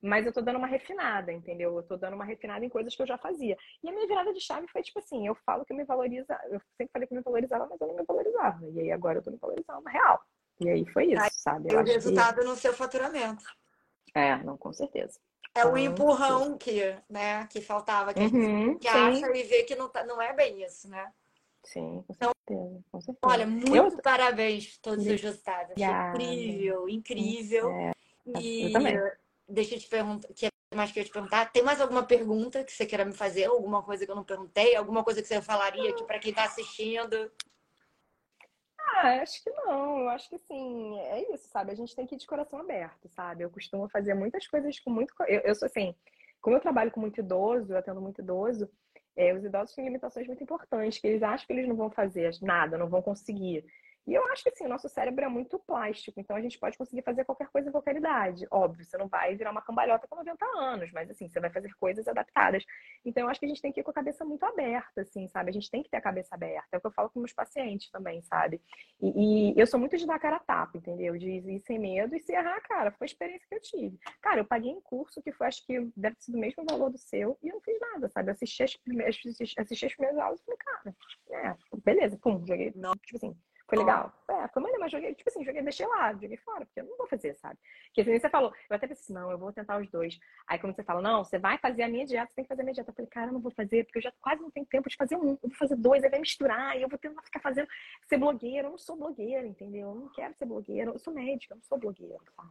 Mas 0.02 0.26
eu 0.26 0.32
tô 0.32 0.42
dando 0.42 0.56
uma 0.56 0.66
refinada, 0.66 1.32
entendeu? 1.32 1.76
Eu 1.76 1.82
tô 1.84 1.96
dando 1.96 2.14
uma 2.14 2.24
refinada 2.24 2.64
em 2.64 2.68
coisas 2.68 2.94
que 2.94 3.00
eu 3.00 3.06
já 3.06 3.16
fazia. 3.16 3.56
E 3.82 3.88
a 3.88 3.92
minha 3.92 4.06
virada 4.06 4.32
de 4.32 4.40
chave 4.40 4.66
foi 4.66 4.82
tipo 4.82 4.98
assim, 4.98 5.28
eu 5.28 5.34
falo 5.46 5.64
que 5.64 5.72
eu 5.72 5.76
me 5.76 5.84
valoriza, 5.84 6.36
eu 6.50 6.60
sempre 6.76 6.92
falei 6.92 7.06
que 7.06 7.14
eu 7.14 7.18
me 7.18 7.22
valorizava, 7.22 7.68
mas 7.70 7.80
eu 7.80 7.86
não 7.86 7.94
me 7.94 8.02
valorizava. 8.02 8.68
E 8.70 8.80
aí 8.80 8.90
agora 8.90 9.18
eu 9.18 9.22
tô 9.22 9.30
me 9.30 9.36
valorizando 9.36 9.88
real. 9.88 10.20
E 10.60 10.68
aí 10.68 10.84
foi 10.86 11.12
isso, 11.12 11.38
sabe? 11.38 11.72
Eu 11.72 11.80
o 11.80 11.84
resultado 11.84 12.40
que... 12.40 12.44
no 12.44 12.56
seu 12.56 12.72
faturamento. 12.72 13.44
É, 14.12 14.36
não, 14.42 14.56
com 14.56 14.72
certeza. 14.72 15.20
É 15.54 15.64
o 15.66 15.76
empurrão 15.76 16.58
que, 16.58 16.96
né, 17.08 17.46
que 17.46 17.60
faltava, 17.60 18.12
que, 18.12 18.20
uhum, 18.20 18.78
que 18.78 18.88
acha 18.88 19.36
e 19.36 19.42
vê 19.44 19.62
que 19.62 19.76
não, 19.76 19.88
tá, 19.88 20.04
não 20.04 20.20
é 20.20 20.32
bem 20.32 20.64
isso, 20.64 20.88
né? 20.88 21.12
Sim, 21.62 22.02
com 22.08 22.14
então, 22.14 22.32
certeza, 22.48 22.84
com 22.90 23.00
certeza. 23.00 23.32
Olha, 23.32 23.46
muito 23.46 23.76
eu... 23.76 24.02
parabéns 24.02 24.66
por 24.66 24.80
todos 24.80 25.06
os 25.06 25.20
resultados. 25.20 25.74
Incrível, 25.76 26.88
incrível. 26.88 27.70
É, 27.70 27.92
e 28.40 28.66
eu 28.66 28.72
também 28.72 28.98
deixa 29.48 29.74
eu 29.74 29.78
te 29.78 29.88
perguntar, 29.88 30.28
que 30.34 30.46
é 30.46 30.76
mais 30.76 30.90
que 30.90 31.00
eu 31.00 31.04
te 31.04 31.10
perguntar, 31.10 31.52
tem 31.52 31.62
mais 31.62 31.80
alguma 31.80 32.02
pergunta 32.04 32.64
que 32.64 32.72
você 32.72 32.86
queira 32.86 33.04
me 33.04 33.12
fazer? 33.12 33.44
Alguma 33.44 33.82
coisa 33.82 34.04
que 34.04 34.10
eu 34.10 34.16
não 34.16 34.24
perguntei? 34.24 34.74
Alguma 34.74 35.04
coisa 35.04 35.20
que 35.20 35.28
você 35.28 35.40
falaria 35.42 35.90
aqui 35.90 36.04
para 36.04 36.18
quem 36.18 36.30
está 36.30 36.44
assistindo? 36.44 37.30
Ah, 38.78 39.20
acho 39.20 39.42
que 39.42 39.50
não. 39.50 40.08
Acho 40.08 40.28
que 40.28 40.36
assim, 40.36 40.98
é 41.00 41.32
isso, 41.34 41.48
sabe? 41.48 41.72
A 41.72 41.74
gente 41.74 41.94
tem 41.94 42.06
que 42.06 42.14
ir 42.14 42.18
de 42.18 42.26
coração 42.26 42.58
aberto, 42.58 43.08
sabe? 43.08 43.44
Eu 43.44 43.50
costumo 43.50 43.88
fazer 43.88 44.14
muitas 44.14 44.46
coisas 44.46 44.78
com 44.80 44.90
muito. 44.90 45.12
Eu, 45.28 45.40
eu 45.40 45.54
sou 45.54 45.66
assim, 45.66 45.94
como 46.40 46.56
eu 46.56 46.60
trabalho 46.60 46.90
com 46.90 47.00
muito 47.00 47.20
idoso, 47.20 47.72
eu 47.72 47.78
atendo 47.78 48.00
muito 48.00 48.20
idoso, 48.20 48.68
é, 49.16 49.32
os 49.34 49.44
idosos 49.44 49.74
têm 49.74 49.84
limitações 49.84 50.26
muito 50.26 50.42
importantes, 50.42 50.98
que 50.98 51.06
eles 51.06 51.22
acham 51.22 51.46
que 51.46 51.52
eles 51.52 51.68
não 51.68 51.76
vão 51.76 51.90
fazer 51.90 52.30
nada, 52.40 52.78
não 52.78 52.88
vão 52.88 53.02
conseguir. 53.02 53.64
E 54.06 54.14
eu 54.14 54.26
acho 54.32 54.42
que 54.42 54.48
assim, 54.48 54.64
o 54.64 54.68
nosso 54.68 54.88
cérebro 54.88 55.24
é 55.24 55.28
muito 55.28 55.58
plástico, 55.60 56.18
então 56.18 56.34
a 56.34 56.40
gente 56.40 56.58
pode 56.58 56.76
conseguir 56.76 57.02
fazer 57.02 57.24
qualquer 57.24 57.48
coisa 57.48 57.68
em 57.68 57.72
qualquer 57.72 57.96
idade. 57.96 58.46
Óbvio, 58.50 58.84
você 58.84 58.98
não 58.98 59.06
vai 59.06 59.36
virar 59.36 59.52
uma 59.52 59.62
cambalhota 59.62 60.08
com 60.08 60.16
90 60.16 60.44
anos, 60.58 60.90
mas 60.92 61.08
assim, 61.08 61.28
você 61.28 61.38
vai 61.38 61.50
fazer 61.50 61.72
coisas 61.74 62.08
adaptadas. 62.08 62.64
Então 63.04 63.24
eu 63.24 63.28
acho 63.28 63.38
que 63.38 63.46
a 63.46 63.48
gente 63.48 63.62
tem 63.62 63.70
que 63.72 63.80
ir 63.80 63.84
com 63.84 63.92
a 63.92 63.94
cabeça 63.94 64.24
muito 64.24 64.44
aberta, 64.44 65.02
assim, 65.02 65.28
sabe? 65.28 65.50
A 65.50 65.52
gente 65.52 65.70
tem 65.70 65.82
que 65.82 65.90
ter 65.90 65.98
a 65.98 66.00
cabeça 66.00 66.34
aberta. 66.34 66.66
É 66.72 66.78
o 66.78 66.80
que 66.80 66.86
eu 66.86 66.90
falo 66.90 67.10
com 67.10 67.20
meus 67.20 67.32
pacientes 67.32 67.90
também, 67.90 68.20
sabe? 68.22 68.60
E, 69.00 69.52
e 69.52 69.60
eu 69.60 69.66
sou 69.66 69.78
muito 69.78 69.96
de 69.96 70.06
dar 70.06 70.18
cara 70.18 70.36
a 70.36 70.40
tapa, 70.40 70.78
entendeu? 70.78 71.16
De 71.16 71.30
ir 71.30 71.60
sem 71.60 71.78
medo 71.78 72.16
e 72.16 72.20
se 72.20 72.32
errar, 72.32 72.60
cara, 72.62 72.90
foi 72.90 73.04
a 73.04 73.10
experiência 73.10 73.46
que 73.48 73.54
eu 73.54 73.60
tive. 73.60 73.98
Cara, 74.20 74.40
eu 74.40 74.44
paguei 74.44 74.72
em 74.72 74.80
curso 74.80 75.22
que 75.22 75.30
foi, 75.30 75.46
acho 75.46 75.64
que 75.64 75.80
deve 75.96 76.16
ser 76.18 76.32
do 76.32 76.38
mesmo 76.38 76.64
valor 76.68 76.90
do 76.90 76.98
seu, 76.98 77.38
e 77.40 77.48
eu 77.48 77.54
não 77.54 77.60
fiz 77.60 77.78
nada, 77.80 78.08
sabe? 78.08 78.30
Eu 78.30 78.32
assisti 78.32 78.64
as 78.64 78.76
primeiras, 78.76 79.16
assisti, 79.24 79.60
assisti 79.60 79.86
as 79.86 79.94
primeiras 79.94 80.18
aulas 80.20 80.40
e 80.40 80.44
falei, 80.44 80.58
cara, 80.58 80.96
é, 81.30 81.56
beleza, 81.84 82.18
pum, 82.18 82.44
joguei. 82.44 82.72
Não, 82.74 82.92
tipo 82.94 83.16
assim 83.16 83.36
Foi 83.72 83.78
legal? 83.78 84.12
É, 84.28 84.48
foi 84.48 84.62
maneiro, 84.62 84.80
mas 84.80 84.92
joguei, 84.92 85.14
tipo 85.14 85.30
assim, 85.30 85.42
joguei, 85.42 85.62
deixei 85.62 85.86
lá, 85.86 86.12
joguei 86.12 86.36
fora, 86.36 86.66
porque 86.66 86.80
eu 86.80 86.84
não 86.84 86.98
vou 86.98 87.08
fazer, 87.08 87.32
sabe? 87.36 87.58
Porque 87.86 88.02
assim, 88.02 88.18
você 88.18 88.28
falou, 88.28 88.52
eu 88.68 88.76
até 88.76 88.86
pensei 88.86 89.02
assim, 89.02 89.14
não, 89.14 89.30
eu 89.30 89.38
vou 89.38 89.50
tentar 89.50 89.80
os 89.80 89.88
dois. 89.90 90.18
Aí 90.46 90.58
quando 90.58 90.76
você 90.76 90.82
fala, 90.82 91.00
não, 91.00 91.24
você 91.24 91.38
vai 91.38 91.56
fazer 91.56 91.82
a 91.84 91.88
minha 91.88 92.04
dieta, 92.04 92.28
você 92.28 92.34
tem 92.34 92.44
que 92.44 92.48
fazer 92.48 92.60
a 92.60 92.64
minha 92.64 92.74
dieta. 92.74 92.90
Eu 92.90 92.94
falei, 92.94 93.10
cara, 93.10 93.28
eu 93.28 93.32
não 93.32 93.40
vou 93.40 93.50
fazer, 93.50 93.84
porque 93.84 93.98
eu 93.98 94.02
já 94.02 94.12
quase 94.20 94.42
não 94.42 94.50
tenho 94.50 94.66
tempo 94.66 94.90
de 94.90 94.96
fazer 94.96 95.16
um, 95.16 95.30
eu 95.30 95.38
vou 95.42 95.56
fazer 95.56 95.76
dois, 95.76 96.04
aí 96.04 96.10
vai 96.10 96.20
misturar, 96.20 96.76
e 96.76 96.82
eu 96.82 96.88
vou 96.88 96.98
tentar 96.98 97.22
ficar 97.22 97.40
fazendo, 97.40 97.66
ser 98.06 98.18
blogueira, 98.18 98.68
eu 98.68 98.72
não 98.72 98.78
sou 98.78 98.94
blogueira, 98.94 99.46
entendeu? 99.46 99.88
Eu 99.88 99.94
não 99.94 100.08
quero 100.10 100.34
ser 100.34 100.44
blogueira, 100.44 100.90
eu 100.90 100.98
sou 100.98 101.14
médica, 101.14 101.54
eu 101.54 101.56
não 101.56 101.64
sou 101.64 101.78
blogueira, 101.78 102.18
sabe? 102.36 102.50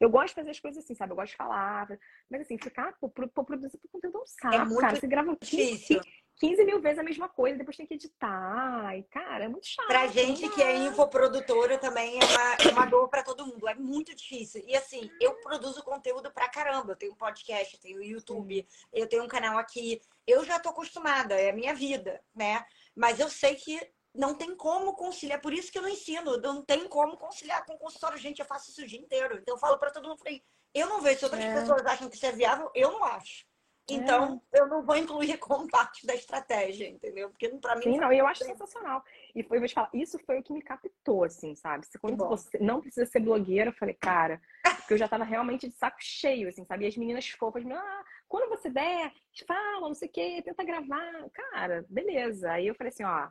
Eu 0.00 0.10
gosto 0.10 0.28
de 0.28 0.34
fazer 0.34 0.50
as 0.50 0.58
coisas 0.58 0.82
assim, 0.82 0.94
sabe? 0.94 1.12
Eu 1.12 1.16
gosto 1.16 1.32
de 1.32 1.36
falar. 1.36 1.86
Mas 2.28 2.40
assim, 2.40 2.58
ficar 2.58 2.92
por, 2.98 3.10
por 3.10 3.44
produzir 3.44 3.78
conteúdo 3.92 4.18
é 4.18 4.20
um 4.22 4.26
saco, 4.26 4.54
é 4.54 4.64
muito 4.64 4.80
cara. 4.80 4.96
Você 4.96 5.06
grava 5.06 5.36
15, 5.36 6.00
15 6.36 6.64
mil 6.64 6.80
vezes 6.80 6.98
a 6.98 7.02
mesma 7.02 7.28
coisa, 7.28 7.58
depois 7.58 7.76
tem 7.76 7.86
que 7.86 7.94
editar. 7.94 8.96
E, 8.96 9.02
cara, 9.04 9.44
é 9.44 9.48
muito 9.48 9.66
chato. 9.66 9.86
Pra 9.86 10.06
gente 10.08 10.48
que 10.48 10.62
é 10.62 10.76
infoprodutora 10.76 11.78
também 11.78 12.18
é 12.18 12.24
uma, 12.24 12.54
é 12.54 12.72
uma 12.72 12.86
dor 12.86 13.08
pra 13.08 13.22
todo 13.22 13.46
mundo. 13.46 13.68
É 13.68 13.74
muito 13.74 14.14
difícil. 14.14 14.62
E 14.66 14.76
assim, 14.76 15.10
eu 15.20 15.34
produzo 15.40 15.82
conteúdo 15.82 16.32
pra 16.32 16.48
caramba. 16.48 16.92
Eu 16.92 16.96
tenho 16.96 17.16
podcast, 17.16 17.74
eu 17.74 17.80
tenho 17.80 18.02
YouTube, 18.02 18.66
eu 18.92 19.08
tenho 19.08 19.24
um 19.24 19.28
canal 19.28 19.58
aqui. 19.58 20.00
Eu 20.26 20.44
já 20.44 20.58
tô 20.58 20.70
acostumada, 20.70 21.34
é 21.34 21.50
a 21.50 21.54
minha 21.54 21.74
vida, 21.74 22.20
né? 22.34 22.64
Mas 22.94 23.20
eu 23.20 23.28
sei 23.28 23.54
que 23.54 23.80
não 24.14 24.34
tem 24.34 24.54
como 24.56 24.94
conciliar. 24.94 25.40
Por 25.40 25.52
isso 25.52 25.70
que 25.70 25.78
eu 25.78 25.82
não 25.82 25.88
ensino. 25.88 26.38
Não 26.38 26.62
tem 26.62 26.88
como 26.88 27.16
conciliar 27.16 27.64
com 27.64 27.78
consultório. 27.78 28.18
Gente, 28.18 28.40
eu 28.40 28.46
faço 28.46 28.70
isso 28.70 28.82
o 28.82 28.86
dia 28.86 29.00
inteiro. 29.00 29.38
Então 29.38 29.54
eu 29.54 29.58
falo 29.58 29.78
para 29.78 29.90
todo 29.90 30.08
mundo, 30.08 30.18
falei, 30.18 30.42
eu 30.74 30.88
não 30.88 31.00
vejo 31.00 31.20
se 31.20 31.24
outras 31.24 31.44
é. 31.44 31.54
pessoas 31.54 31.84
acham 31.86 32.08
que 32.08 32.16
isso 32.16 32.26
é 32.26 32.32
viável, 32.32 32.70
eu 32.74 32.90
não 32.92 33.04
acho. 33.04 33.46
Então, 33.88 34.40
é. 34.52 34.60
eu 34.60 34.68
não 34.68 34.82
vou 34.84 34.96
incluir 34.96 35.36
como 35.38 35.68
parte 35.68 36.06
da 36.06 36.14
estratégia, 36.14 36.88
entendeu? 36.88 37.30
Porque 37.30 37.48
para 37.48 37.76
mim. 37.76 37.82
Sim, 37.82 37.98
não, 37.98 38.12
e 38.12 38.18
eu 38.18 38.26
acho 38.26 38.44
sensacional. 38.44 39.02
E 39.34 39.42
foi, 39.42 39.56
eu 39.56 39.60
vou 39.60 39.68
te 39.68 39.74
falar, 39.74 39.90
isso 39.92 40.18
foi 40.20 40.38
o 40.38 40.42
que 40.42 40.52
me 40.52 40.62
captou, 40.62 41.24
assim, 41.24 41.54
sabe? 41.54 41.86
Quando 42.00 42.16
você 42.16 42.58
não 42.58 42.80
precisa 42.80 43.06
ser 43.06 43.20
blogueira, 43.20 43.70
eu 43.70 43.74
falei, 43.74 43.94
cara, 43.94 44.40
porque 44.78 44.94
eu 44.94 44.98
já 44.98 45.08
tava 45.08 45.24
realmente 45.24 45.68
de 45.68 45.74
saco 45.74 45.98
cheio, 46.00 46.48
assim, 46.48 46.64
sabe? 46.64 46.84
E 46.84 46.88
as 46.88 46.96
meninas 46.96 47.28
fofas, 47.28 47.64
ah, 47.66 48.04
quando 48.28 48.48
você 48.48 48.70
der, 48.70 49.12
fala, 49.46 49.88
não 49.88 49.94
sei 49.94 50.08
o 50.08 50.12
quê, 50.12 50.42
tenta 50.44 50.64
gravar. 50.64 51.28
Cara, 51.32 51.84
beleza. 51.88 52.52
Aí 52.52 52.66
eu 52.66 52.74
falei 52.74 52.92
assim, 52.92 53.04
ó, 53.04 53.28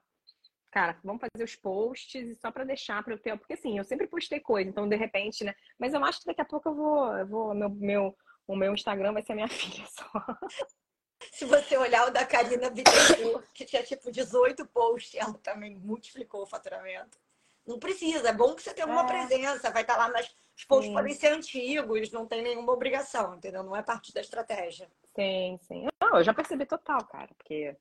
cara, 0.72 0.98
vamos 1.04 1.22
fazer 1.22 1.44
os 1.44 1.56
posts 1.56 2.40
só 2.40 2.52
para 2.52 2.64
deixar 2.64 3.04
para 3.04 3.14
eu 3.14 3.20
ter, 3.20 3.38
porque 3.38 3.54
assim, 3.54 3.78
eu 3.78 3.84
sempre 3.84 4.08
postei 4.08 4.40
coisa, 4.40 4.70
então 4.70 4.88
de 4.88 4.96
repente, 4.96 5.44
né? 5.44 5.54
Mas 5.80 5.94
eu 5.94 6.04
acho 6.04 6.20
que 6.20 6.26
daqui 6.26 6.42
a 6.42 6.46
pouco 6.46 6.70
eu 6.70 6.76
vou, 6.76 7.18
eu 7.18 7.28
vou 7.28 7.54
meu, 7.54 7.70
meu 7.70 8.18
o 8.52 8.56
meu 8.56 8.74
Instagram 8.74 9.14
vai 9.14 9.22
ser 9.22 9.34
minha 9.34 9.48
filha 9.50 9.86
só. 9.88 10.12
Se 11.32 11.46
você 11.46 11.78
olhar 11.78 12.08
o 12.08 12.12
da 12.12 12.26
Karina 12.26 12.70
Bittencourt, 12.70 13.46
que 13.54 13.64
tinha 13.64 13.84
tipo 13.84 14.12
18 14.12 14.66
posts, 14.68 15.16
ela 15.16 15.34
também 15.36 15.76
multiplicou 15.76 16.42
o 16.42 16.48
faturamento. 16.48 17.18
Não 17.66 17.80
precisa, 17.80 18.30
é 18.30 18.34
bom 18.34 18.56
que 18.56 18.64
você 18.64 18.74
tenha 18.74 18.88
uma 18.88 19.04
é. 19.04 19.08
presença, 19.08 19.70
vai 19.70 19.84
estar 19.84 19.96
lá, 19.96 20.10
mas 20.10 20.36
os 20.58 20.66
posts 20.66 20.88
sim. 20.88 20.94
podem 20.94 21.14
ser 21.14 21.28
antigos, 21.28 22.12
não 22.12 22.26
tem 22.26 22.42
nenhuma 22.42 22.74
obrigação, 22.74 23.36
entendeu? 23.36 23.64
Não 23.64 23.76
é 23.76 23.84
parte 23.84 24.14
da 24.14 24.20
estratégia. 24.20 24.90
Sim, 25.16 25.60
sim. 25.62 25.88
Não, 26.02 26.18
eu 26.18 26.24
já 26.24 26.34
percebi 26.34 26.66
total, 26.66 27.06
cara, 27.06 27.30
porque 27.38 27.76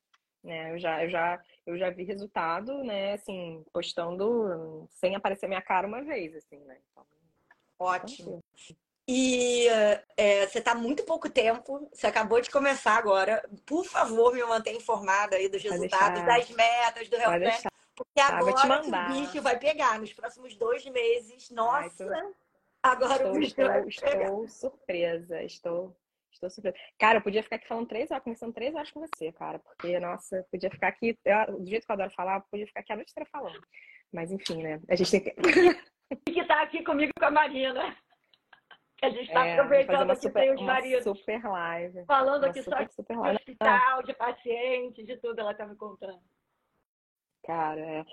né, 0.45 0.75
eu 0.75 0.79
já, 0.79 1.03
eu 1.03 1.11
já, 1.11 1.43
eu 1.66 1.79
já 1.79 1.91
vi 1.91 2.05
resultado, 2.05 2.85
né, 2.85 3.14
assim, 3.14 3.64
postando 3.73 4.87
sem 4.91 5.16
aparecer 5.16 5.49
minha 5.49 5.62
cara 5.62 5.87
uma 5.87 6.03
vez, 6.03 6.37
assim, 6.37 6.59
né? 6.61 6.79
Então, 6.91 7.07
Ótimo. 7.79 8.45
E 9.09 9.67
é, 10.17 10.47
você 10.47 10.59
está 10.59 10.75
muito 10.75 11.05
pouco 11.05 11.29
tempo, 11.29 11.89
você 11.93 12.07
acabou 12.07 12.41
de 12.41 12.51
começar 12.51 12.97
agora. 12.97 13.43
Por 13.67 13.85
favor, 13.85 14.33
me 14.33 14.43
mantenha 14.45 14.77
informada 14.77 15.37
aí 15.37 15.49
dos 15.49 15.63
resultados, 15.63 16.25
das 16.25 16.51
metas, 16.51 17.09
do 17.09 17.17
Health 17.17 17.63
Porque 17.97 18.21
agora 18.21 18.83
o 18.83 19.13
bicho 19.13 19.43
vai 19.43 19.59
pegar 19.59 19.99
nos 19.99 20.13
próximos 20.13 20.55
dois 20.57 20.85
meses. 20.87 21.51
Nossa! 21.51 22.05
Ai, 22.13 22.33
agora 22.83 23.15
estou, 23.15 23.31
o 23.31 23.35
bicho 23.35 23.47
estou, 23.49 23.67
vai 23.67 23.89
estou 23.89 24.11
pegar. 24.11 24.49
surpresa, 24.49 25.43
estou, 25.43 25.97
estou 26.33 26.51
surpresa. 26.51 26.77
Cara, 26.99 27.19
eu 27.19 27.23
podia 27.23 27.43
ficar 27.43 27.57
aqui 27.57 27.67
falando 27.67 27.89
três 27.89 28.11
horas, 28.11 28.23
começando 28.23 28.55
três 28.55 28.75
horas 28.75 28.91
com 28.93 29.01
você, 29.01 29.33
cara. 29.33 29.59
Porque, 29.59 29.99
nossa, 29.99 30.37
eu 30.37 30.45
podia 30.45 30.71
ficar 30.71 30.89
aqui, 30.89 31.19
eu, 31.25 31.59
do 31.59 31.67
jeito 31.67 31.85
que 31.85 31.91
eu 31.91 31.95
adoro 31.95 32.11
falar, 32.11 32.37
eu 32.37 32.45
podia 32.51 32.67
ficar 32.67 32.81
aqui 32.81 32.93
a 32.93 32.97
noite 32.97 33.11
inteira 33.11 33.29
falando. 33.33 33.61
Mas 34.13 34.31
enfim, 34.31 34.63
né? 34.63 34.81
A 34.89 34.95
gente 34.95 35.11
tem 35.11 35.21
que. 35.21 35.31
Tem 35.33 35.41
que 36.35 36.41
estar 36.41 36.57
tá 36.57 36.63
aqui 36.63 36.83
comigo 36.85 37.13
com 37.19 37.25
a 37.25 37.31
Marina. 37.31 37.97
A 39.03 39.09
gente 39.09 39.29
está 39.29 39.47
é, 39.47 39.55
aproveitando 39.55 40.11
aqui 40.11 40.23
super, 40.23 40.41
tem 40.41 40.55
os 40.55 40.63
maridos. 40.63 41.05
Super 41.05 41.43
live. 41.43 42.05
Falando 42.05 42.43
uma 42.45 42.51
aqui 42.51 42.63
super, 42.63 42.89
só 42.89 42.95
super 42.97 43.17
de 43.17 43.31
hospital, 43.31 44.03
de 44.03 44.15
paciente, 44.15 45.03
de 45.03 45.17
tudo, 45.17 45.41
ela 45.41 45.55
tá 45.55 45.67
me 45.67 45.75
contando. 45.75 46.21
Cara, 47.43 47.81
é. 47.81 48.05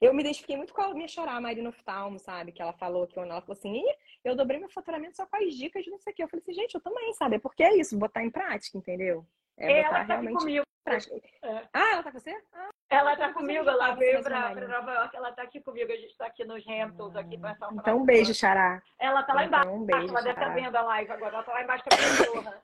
eu 0.00 0.12
me 0.12 0.20
identifiquei 0.20 0.56
muito 0.56 0.74
com 0.74 0.82
a 0.82 0.92
minha 0.92 1.08
chorar, 1.08 1.36
a 1.36 1.40
Marina 1.40 1.70
Oftalmo, 1.70 2.18
sabe? 2.18 2.52
Que 2.52 2.60
ela 2.60 2.74
falou 2.74 3.06
que 3.06 3.18
ela 3.18 3.40
falou 3.40 3.52
assim, 3.52 3.82
eu 4.22 4.36
dobrei 4.36 4.60
meu 4.60 4.68
faturamento 4.68 5.16
só 5.16 5.26
com 5.26 5.36
as 5.36 5.54
dicas 5.54 5.82
de 5.84 5.90
não 5.90 5.98
sei 5.98 6.12
o 6.12 6.16
que. 6.16 6.22
Eu 6.22 6.28
falei 6.28 6.42
assim, 6.42 6.54
gente, 6.54 6.74
eu 6.74 6.80
também, 6.80 7.12
sabe? 7.14 7.36
É 7.36 7.38
porque 7.38 7.62
é 7.62 7.76
isso, 7.76 7.98
botar 7.98 8.22
em 8.22 8.30
prática, 8.30 8.76
entendeu? 8.76 9.26
É 9.56 9.66
botar 9.66 9.78
ela 9.78 9.90
tá 9.90 10.02
realmente 10.02 10.38
comigo. 10.38 10.64
É. 10.86 11.68
Ah, 11.72 11.92
ela 11.92 12.02
tá 12.02 12.12
com 12.12 12.20
você? 12.20 12.36
Ah, 12.52 12.68
ela 12.94 13.16
tá 13.16 13.32
comigo, 13.32 13.68
ela 13.68 13.94
veio 13.94 14.22
pra, 14.22 14.50
pra, 14.50 14.68
Nova 14.68 14.92
York, 14.92 15.16
ela 15.16 15.32
tá 15.32 15.42
aqui 15.42 15.60
comigo, 15.60 15.92
a 15.92 15.96
gente 15.96 16.16
tá 16.16 16.26
aqui 16.26 16.44
nos 16.44 16.64
Hamptons, 16.66 17.16
aqui 17.16 17.38
pra 17.38 17.54
São 17.56 17.72
Então 17.72 17.98
um 17.98 18.04
beijo, 18.04 18.34
Xará. 18.34 18.82
Ela 18.98 19.22
tá 19.22 19.34
lá 19.34 19.44
então, 19.44 19.60
embaixo, 19.60 19.76
um 19.76 19.84
beijo, 19.84 20.08
ela 20.08 20.22
deve 20.22 20.30
estar 20.30 20.48
tá 20.48 20.54
vendo 20.54 20.76
a 20.76 20.82
live 20.82 21.12
agora, 21.12 21.34
ela 21.34 21.44
tá 21.44 21.52
lá 21.52 21.62
embaixo 21.62 21.84
com 21.84 21.90
a 22.38 22.54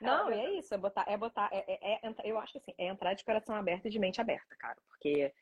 Não, 0.00 0.30
e 0.30 0.34
é 0.38 0.50
isso, 0.58 0.74
é 0.74 0.78
botar, 0.78 1.04
é 1.08 1.16
botar, 1.16 1.48
é, 1.52 1.64
é, 1.68 2.06
é, 2.06 2.12
eu 2.24 2.38
acho 2.38 2.58
assim, 2.58 2.74
é 2.76 2.86
entrar 2.86 3.14
de 3.14 3.24
coração 3.24 3.56
aberto 3.56 3.86
e 3.86 3.90
de 3.90 3.98
mente 3.98 4.20
aberta, 4.20 4.54
cara, 4.56 4.76
porque 4.88 5.32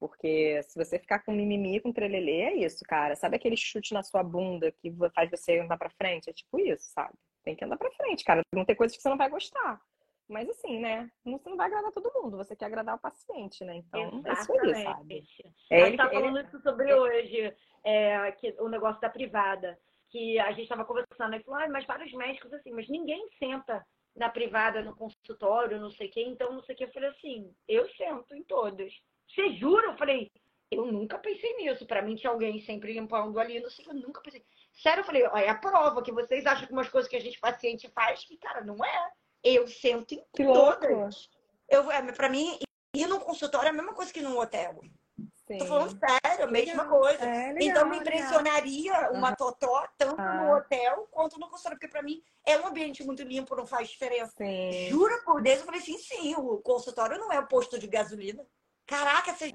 porque 0.00 0.62
se 0.62 0.82
você 0.82 0.98
ficar 0.98 1.18
com 1.18 1.30
mimimi, 1.30 1.78
com 1.78 1.92
trelelê, 1.92 2.40
é 2.40 2.54
isso, 2.54 2.82
cara. 2.88 3.14
Sabe 3.14 3.36
aquele 3.36 3.54
chute 3.54 3.92
na 3.92 4.02
sua 4.02 4.22
bunda 4.22 4.72
que 4.72 4.90
faz 5.14 5.30
você 5.30 5.58
andar 5.58 5.76
pra 5.76 5.90
frente? 5.90 6.30
É 6.30 6.32
tipo 6.32 6.58
isso, 6.58 6.90
sabe? 6.90 7.12
Tem 7.44 7.54
que 7.54 7.62
andar 7.62 7.76
pra 7.76 7.90
frente, 7.90 8.24
cara. 8.24 8.40
Não 8.54 8.64
tem 8.64 8.74
coisas 8.74 8.96
que 8.96 9.02
você 9.02 9.10
não 9.10 9.18
vai 9.18 9.28
gostar. 9.28 9.78
Mas 10.30 10.48
assim, 10.48 10.78
né? 10.78 11.10
Você 11.24 11.50
não 11.50 11.56
vai 11.56 11.66
agradar 11.66 11.90
todo 11.90 12.12
mundo, 12.22 12.36
você 12.36 12.54
quer 12.54 12.66
agradar 12.66 12.94
o 12.94 13.00
paciente, 13.00 13.64
né? 13.64 13.74
Então, 13.76 14.22
é 14.24 14.32
isso 14.32 14.52
aí, 14.52 14.84
sabe? 14.84 15.24
É, 15.68 15.82
a 15.82 15.86
gente 15.86 15.96
tá 15.96 16.08
falando 16.08 16.38
ele... 16.38 16.46
isso 16.46 16.60
sobre 16.60 16.94
hoje, 16.94 17.52
é, 17.82 18.30
que, 18.32 18.54
o 18.60 18.68
negócio 18.68 19.00
da 19.00 19.10
privada. 19.10 19.76
Que 20.08 20.38
a 20.38 20.50
gente 20.50 20.62
estava 20.62 20.84
conversando 20.84 21.34
e 21.34 21.42
falou, 21.42 21.60
ah, 21.60 21.68
mas 21.68 21.84
vários 21.84 22.12
médicos 22.12 22.52
assim, 22.52 22.72
mas 22.72 22.88
ninguém 22.88 23.28
senta 23.38 23.84
na 24.16 24.28
privada, 24.28 24.82
no 24.82 24.94
consultório, 24.94 25.80
não 25.80 25.90
sei 25.90 26.08
o 26.08 26.10
quê, 26.10 26.22
então 26.22 26.52
não 26.52 26.62
sei 26.62 26.74
o 26.74 26.78
que. 26.78 26.84
Eu 26.84 26.92
falei 26.92 27.10
assim, 27.10 27.54
eu 27.68 27.88
sento 27.90 28.34
em 28.34 28.42
todos. 28.44 28.92
Você 29.28 29.52
jura? 29.54 29.88
Eu 29.88 29.96
falei, 29.96 30.30
eu 30.70 30.86
nunca 30.86 31.18
pensei 31.18 31.56
nisso. 31.56 31.86
Para 31.86 32.02
mim 32.02 32.14
tinha 32.14 32.30
alguém 32.30 32.60
sempre 32.60 32.92
limpando 32.92 33.38
ali, 33.38 33.60
não 33.60 33.70
sei, 33.70 33.84
eu 33.88 33.94
nunca 33.94 34.20
pensei. 34.20 34.44
Sério, 34.72 35.00
eu 35.00 35.04
falei, 35.04 35.22
é 35.22 35.48
a 35.48 35.58
prova 35.58 36.02
que 36.02 36.12
vocês 36.12 36.46
acham 36.46 36.66
que 36.66 36.72
umas 36.72 36.88
coisas 36.88 37.10
que 37.10 37.16
a 37.16 37.20
gente 37.20 37.40
paciente 37.40 37.88
faz, 37.88 38.24
que, 38.24 38.36
cara, 38.36 38.64
não 38.64 38.84
é. 38.84 39.12
Eu 39.42 39.66
sento 39.66 40.14
em 40.14 40.24
que 40.34 40.44
todas. 40.44 41.28
Eu, 41.68 41.90
é, 41.90 42.02
pra 42.12 42.28
mim, 42.28 42.58
ir 42.94 43.06
num 43.06 43.20
consultório 43.20 43.68
é 43.68 43.70
a 43.70 43.72
mesma 43.74 43.94
coisa 43.94 44.12
que 44.12 44.20
num 44.20 44.38
hotel. 44.38 44.80
Sim. 45.46 45.58
Tô 45.58 45.66
falando 45.66 45.98
sério, 45.98 46.44
a 46.44 46.50
mesma 46.50 46.86
coisa. 46.86 47.24
É, 47.24 47.52
legal, 47.52 47.58
então 47.60 47.88
me 47.88 47.96
impressionaria 47.98 48.92
legal. 48.92 49.12
uma 49.14 49.34
totó 49.34 49.84
tanto 49.98 50.20
ah. 50.20 50.44
no 50.44 50.56
hotel 50.56 51.08
quanto 51.10 51.40
no 51.40 51.48
consultório, 51.48 51.78
porque 51.78 51.90
para 51.90 52.02
mim 52.02 52.22
é 52.46 52.56
um 52.58 52.68
ambiente 52.68 53.02
muito 53.02 53.22
limpo, 53.22 53.56
não 53.56 53.66
faz 53.66 53.88
diferença. 53.88 54.32
Sim. 54.36 54.88
Jura 54.88 55.22
por 55.24 55.42
Deus, 55.42 55.58
eu 55.58 55.64
falei 55.64 55.80
assim, 55.80 55.98
sim, 55.98 56.34
o 56.36 56.58
consultório 56.58 57.18
não 57.18 57.32
é 57.32 57.40
o 57.40 57.48
posto 57.48 57.78
de 57.78 57.88
gasolina. 57.88 58.46
Caraca, 58.86 59.34
você 59.34 59.52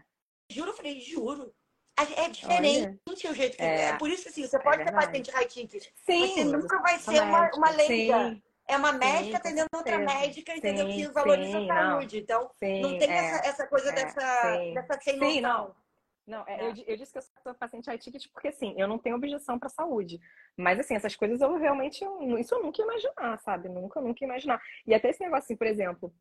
jura? 0.52 0.72
Eu 0.72 0.76
falei, 0.76 1.00
juro. 1.00 1.54
É 1.98 2.28
diferente 2.28 3.00
Olha. 3.08 3.32
o 3.32 3.34
jeito 3.34 3.56
que 3.56 3.64
é. 3.64 3.84
é. 3.84 3.98
Por 3.98 4.10
isso, 4.10 4.28
assim, 4.28 4.46
você 4.46 4.58
é 4.58 4.60
pode 4.60 4.84
ter 4.84 4.92
paciente 4.92 5.32
high 5.32 5.46
ticket. 5.46 5.88
Sim. 6.06 6.28
Você 6.28 6.44
nunca 6.44 6.82
vai 6.82 7.00
ser 7.00 7.22
uma, 7.22 7.50
uma 7.56 7.70
leiga. 7.70 8.32
Sim. 8.32 8.44
É 8.68 8.78
uma 8.78 8.92
médica 8.92 9.32
sim, 9.32 9.36
atendendo 9.36 9.70
outra 9.74 9.98
médica, 10.00 10.56
entendeu? 10.56 10.88
Sim, 10.88 10.96
que 10.96 11.08
valoriza 11.08 11.60
sim, 11.60 11.70
a 11.70 11.76
saúde. 11.76 12.16
Não. 12.16 12.24
Então, 12.24 12.52
sim, 12.56 12.82
não 12.82 12.98
tem 12.98 13.12
é, 13.12 13.18
essa, 13.18 13.48
essa 13.48 13.68
coisa 13.68 13.90
é, 13.90 13.94
dessa, 13.94 14.58
dessa 14.74 15.02
sem 15.02 15.18
noção. 15.18 15.42
não. 15.42 15.86
Não, 16.28 16.44
é, 16.48 16.60
eu, 16.60 16.74
eu, 16.88 16.98
disse 16.98 17.12
que 17.12 17.20
eu 17.20 17.22
sou 17.44 17.54
paciente 17.54 17.86
high 17.86 18.00
ticket 18.00 18.26
porque, 18.34 18.48
assim, 18.48 18.74
eu 18.78 18.88
não 18.88 18.98
tenho 18.98 19.16
objeção 19.16 19.60
para 19.60 19.70
saúde. 19.70 20.20
Mas, 20.58 20.80
assim, 20.80 20.96
essas 20.96 21.16
coisas 21.16 21.40
eu 21.40 21.56
realmente, 21.56 22.04
isso 22.40 22.56
eu 22.56 22.64
nunca 22.64 22.82
ia 22.82 22.86
imaginar, 22.86 23.38
sabe? 23.42 23.70
Nunca, 23.70 24.02
nunca 24.02 24.24
ia 24.24 24.28
imaginar. 24.28 24.60
E 24.88 24.96
até 24.96 25.10
esse 25.12 25.22
negócio, 25.22 25.44
assim, 25.44 25.56
por 25.56 25.68
exemplo, 25.68 26.12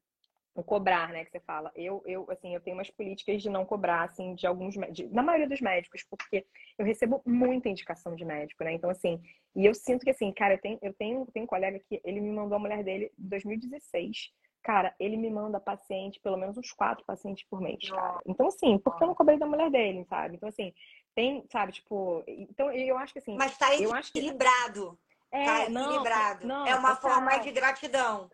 o 0.54 0.62
cobrar, 0.62 1.08
né, 1.08 1.24
que 1.24 1.32
você 1.32 1.40
fala. 1.40 1.72
Eu, 1.74 2.02
eu, 2.06 2.26
assim, 2.30 2.54
eu 2.54 2.60
tenho 2.60 2.76
umas 2.76 2.90
políticas 2.90 3.42
de 3.42 3.50
não 3.50 3.64
cobrar, 3.64 4.04
assim, 4.04 4.34
de 4.34 4.46
alguns, 4.46 4.74
de, 4.92 5.06
na 5.08 5.22
maioria 5.22 5.48
dos 5.48 5.60
médicos, 5.60 6.04
porque 6.08 6.46
eu 6.78 6.86
recebo 6.86 7.20
muita 7.26 7.68
indicação 7.68 8.14
de 8.14 8.24
médico, 8.24 8.62
né? 8.62 8.72
Então, 8.72 8.88
assim, 8.88 9.20
e 9.56 9.66
eu 9.66 9.74
sinto 9.74 10.04
que, 10.04 10.10
assim, 10.10 10.32
cara, 10.32 10.54
eu 10.54 10.58
tenho, 10.58 10.78
eu 10.80 10.94
tenho, 10.94 11.26
tenho 11.32 11.44
um 11.44 11.48
colega 11.48 11.80
que 11.80 12.00
ele 12.04 12.20
me 12.20 12.30
mandou 12.30 12.56
a 12.56 12.60
mulher 12.60 12.84
dele 12.84 13.10
em 13.18 13.28
2016. 13.28 14.32
Cara, 14.62 14.94
ele 14.98 15.16
me 15.16 15.28
manda 15.28 15.60
paciente, 15.60 16.20
pelo 16.20 16.38
menos 16.38 16.56
uns 16.56 16.72
quatro 16.72 17.04
pacientes 17.04 17.44
por 17.50 17.60
mês, 17.60 17.90
cara. 17.90 18.20
Então, 18.24 18.46
assim, 18.46 18.78
por 18.78 18.96
que 18.96 19.02
eu 19.02 19.08
não 19.08 19.14
cobrei 19.14 19.36
da 19.36 19.46
mulher 19.46 19.70
dele, 19.70 20.04
sabe? 20.04 20.36
Então, 20.36 20.48
assim, 20.48 20.72
tem, 21.14 21.44
sabe, 21.50 21.72
tipo, 21.72 22.24
então 22.26 22.72
eu 22.72 22.96
acho 22.96 23.12
que 23.12 23.18
assim. 23.18 23.36
Mas 23.36 23.58
tá 23.58 23.74
equilibrado. 23.74 24.98
Que... 25.30 25.36
É, 25.36 25.44
tá 25.44 25.62
equilibrado. 25.64 26.46
Não, 26.46 26.66
é 26.66 26.74
uma 26.76 26.96
forma 26.96 27.36
de 27.38 27.50
gratidão. 27.50 28.30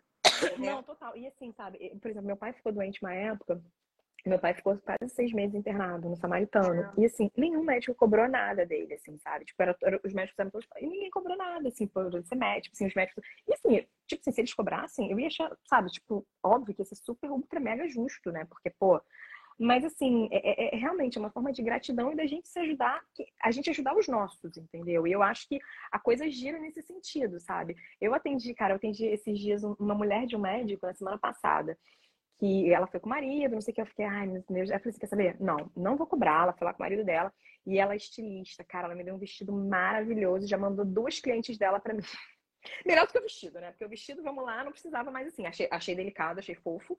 Não, 0.57 0.83
total. 0.83 1.15
E 1.17 1.27
assim, 1.27 1.51
sabe, 1.53 1.77
por 2.01 2.09
exemplo, 2.09 2.27
meu 2.27 2.37
pai 2.37 2.53
ficou 2.53 2.71
doente 2.71 3.01
uma 3.01 3.13
época 3.13 3.61
Meu 4.25 4.37
pai 4.37 4.53
ficou 4.53 4.77
quase 4.77 5.13
seis 5.13 5.33
meses 5.33 5.55
internado 5.55 6.07
no 6.07 6.15
Samaritano. 6.15 6.93
E, 6.97 7.05
assim, 7.05 7.31
nenhum 7.35 7.63
médico 7.63 7.95
cobrou 7.95 8.27
nada 8.29 8.65
dele, 8.65 8.93
assim, 8.93 9.17
sabe? 9.17 9.45
Tipo, 9.45 9.63
era, 9.63 9.75
era, 9.83 9.99
os 10.03 10.13
médicos 10.13 10.37
eram 10.37 10.51
todos... 10.51 10.67
E 10.79 10.85
ninguém 10.85 11.09
cobrou 11.09 11.35
nada, 11.35 11.67
assim, 11.67 11.87
por 11.87 12.11
ser 12.23 12.35
médico, 12.35 12.73
assim, 12.73 12.85
os 12.85 12.93
médicos... 12.93 13.23
E, 13.47 13.53
assim, 13.53 13.87
tipo 14.07 14.21
assim, 14.21 14.31
se 14.31 14.41
eles 14.41 14.53
cobrassem, 14.53 15.09
eu 15.09 15.19
ia 15.19 15.27
achar, 15.27 15.51
sabe? 15.67 15.89
Tipo, 15.89 16.25
óbvio 16.43 16.75
que 16.75 16.81
ia 16.81 16.85
ser 16.85 16.95
super, 16.95 17.31
ultra, 17.31 17.59
mega 17.59 17.87
justo, 17.87 18.31
né? 18.31 18.45
Porque, 18.45 18.69
pô... 18.69 19.01
Mas, 19.61 19.85
assim, 19.85 20.27
é, 20.31 20.69
é, 20.69 20.75
é 20.75 20.77
realmente 20.77 21.19
uma 21.19 21.29
forma 21.29 21.53
de 21.53 21.61
gratidão 21.61 22.11
e 22.11 22.15
da 22.15 22.25
gente 22.25 22.49
se 22.49 22.57
ajudar, 22.59 22.99
a 23.39 23.51
gente 23.51 23.69
ajudar 23.69 23.95
os 23.95 24.07
nossos, 24.07 24.57
entendeu? 24.57 25.05
E 25.05 25.11
eu 25.11 25.21
acho 25.21 25.47
que 25.47 25.59
a 25.91 25.99
coisa 25.99 26.27
gira 26.31 26.57
nesse 26.57 26.81
sentido, 26.81 27.39
sabe? 27.39 27.75
Eu 27.99 28.15
atendi, 28.15 28.55
cara, 28.55 28.73
eu 28.73 28.77
atendi 28.77 29.05
esses 29.05 29.37
dias 29.37 29.63
uma 29.63 29.93
mulher 29.93 30.25
de 30.25 30.35
um 30.35 30.39
médico 30.39 30.87
na 30.87 30.95
semana 30.95 31.19
passada 31.19 31.77
que 32.39 32.73
ela 32.73 32.87
foi 32.87 32.99
com 32.99 33.05
o 33.05 33.09
marido, 33.11 33.53
não 33.53 33.61
sei 33.61 33.71
o 33.71 33.75
que, 33.75 33.81
eu 33.81 33.85
fiquei, 33.85 34.03
ai 34.03 34.25
meu 34.25 34.43
Deus, 34.49 34.71
eu 34.71 34.79
falei, 34.79 34.91
você 34.93 34.99
quer 34.99 35.05
saber? 35.05 35.39
Não, 35.39 35.71
não 35.77 35.95
vou 35.95 36.07
cobrar, 36.07 36.41
ela 36.41 36.53
foi 36.53 36.65
lá 36.65 36.73
com 36.73 36.79
o 36.79 36.83
marido 36.83 37.05
dela, 37.05 37.31
e 37.67 37.77
ela 37.77 37.93
é 37.93 37.97
estilista, 37.97 38.63
cara, 38.63 38.87
ela 38.87 38.95
me 38.95 39.03
deu 39.03 39.13
um 39.13 39.19
vestido 39.19 39.53
maravilhoso, 39.53 40.47
já 40.47 40.57
mandou 40.57 40.83
duas 40.83 41.19
clientes 41.19 41.55
dela 41.59 41.79
para 41.79 41.93
mim. 41.93 42.01
Melhor 42.83 43.05
do 43.05 43.13
que 43.13 43.19
o 43.19 43.21
vestido, 43.21 43.59
né? 43.59 43.69
Porque 43.69 43.85
o 43.85 43.89
vestido, 43.89 44.23
vamos 44.23 44.43
lá, 44.43 44.63
não 44.63 44.71
precisava 44.71 45.11
mais 45.11 45.27
assim, 45.27 45.45
achei, 45.45 45.67
achei 45.69 45.93
delicado, 45.93 46.39
achei 46.39 46.55
fofo, 46.55 46.97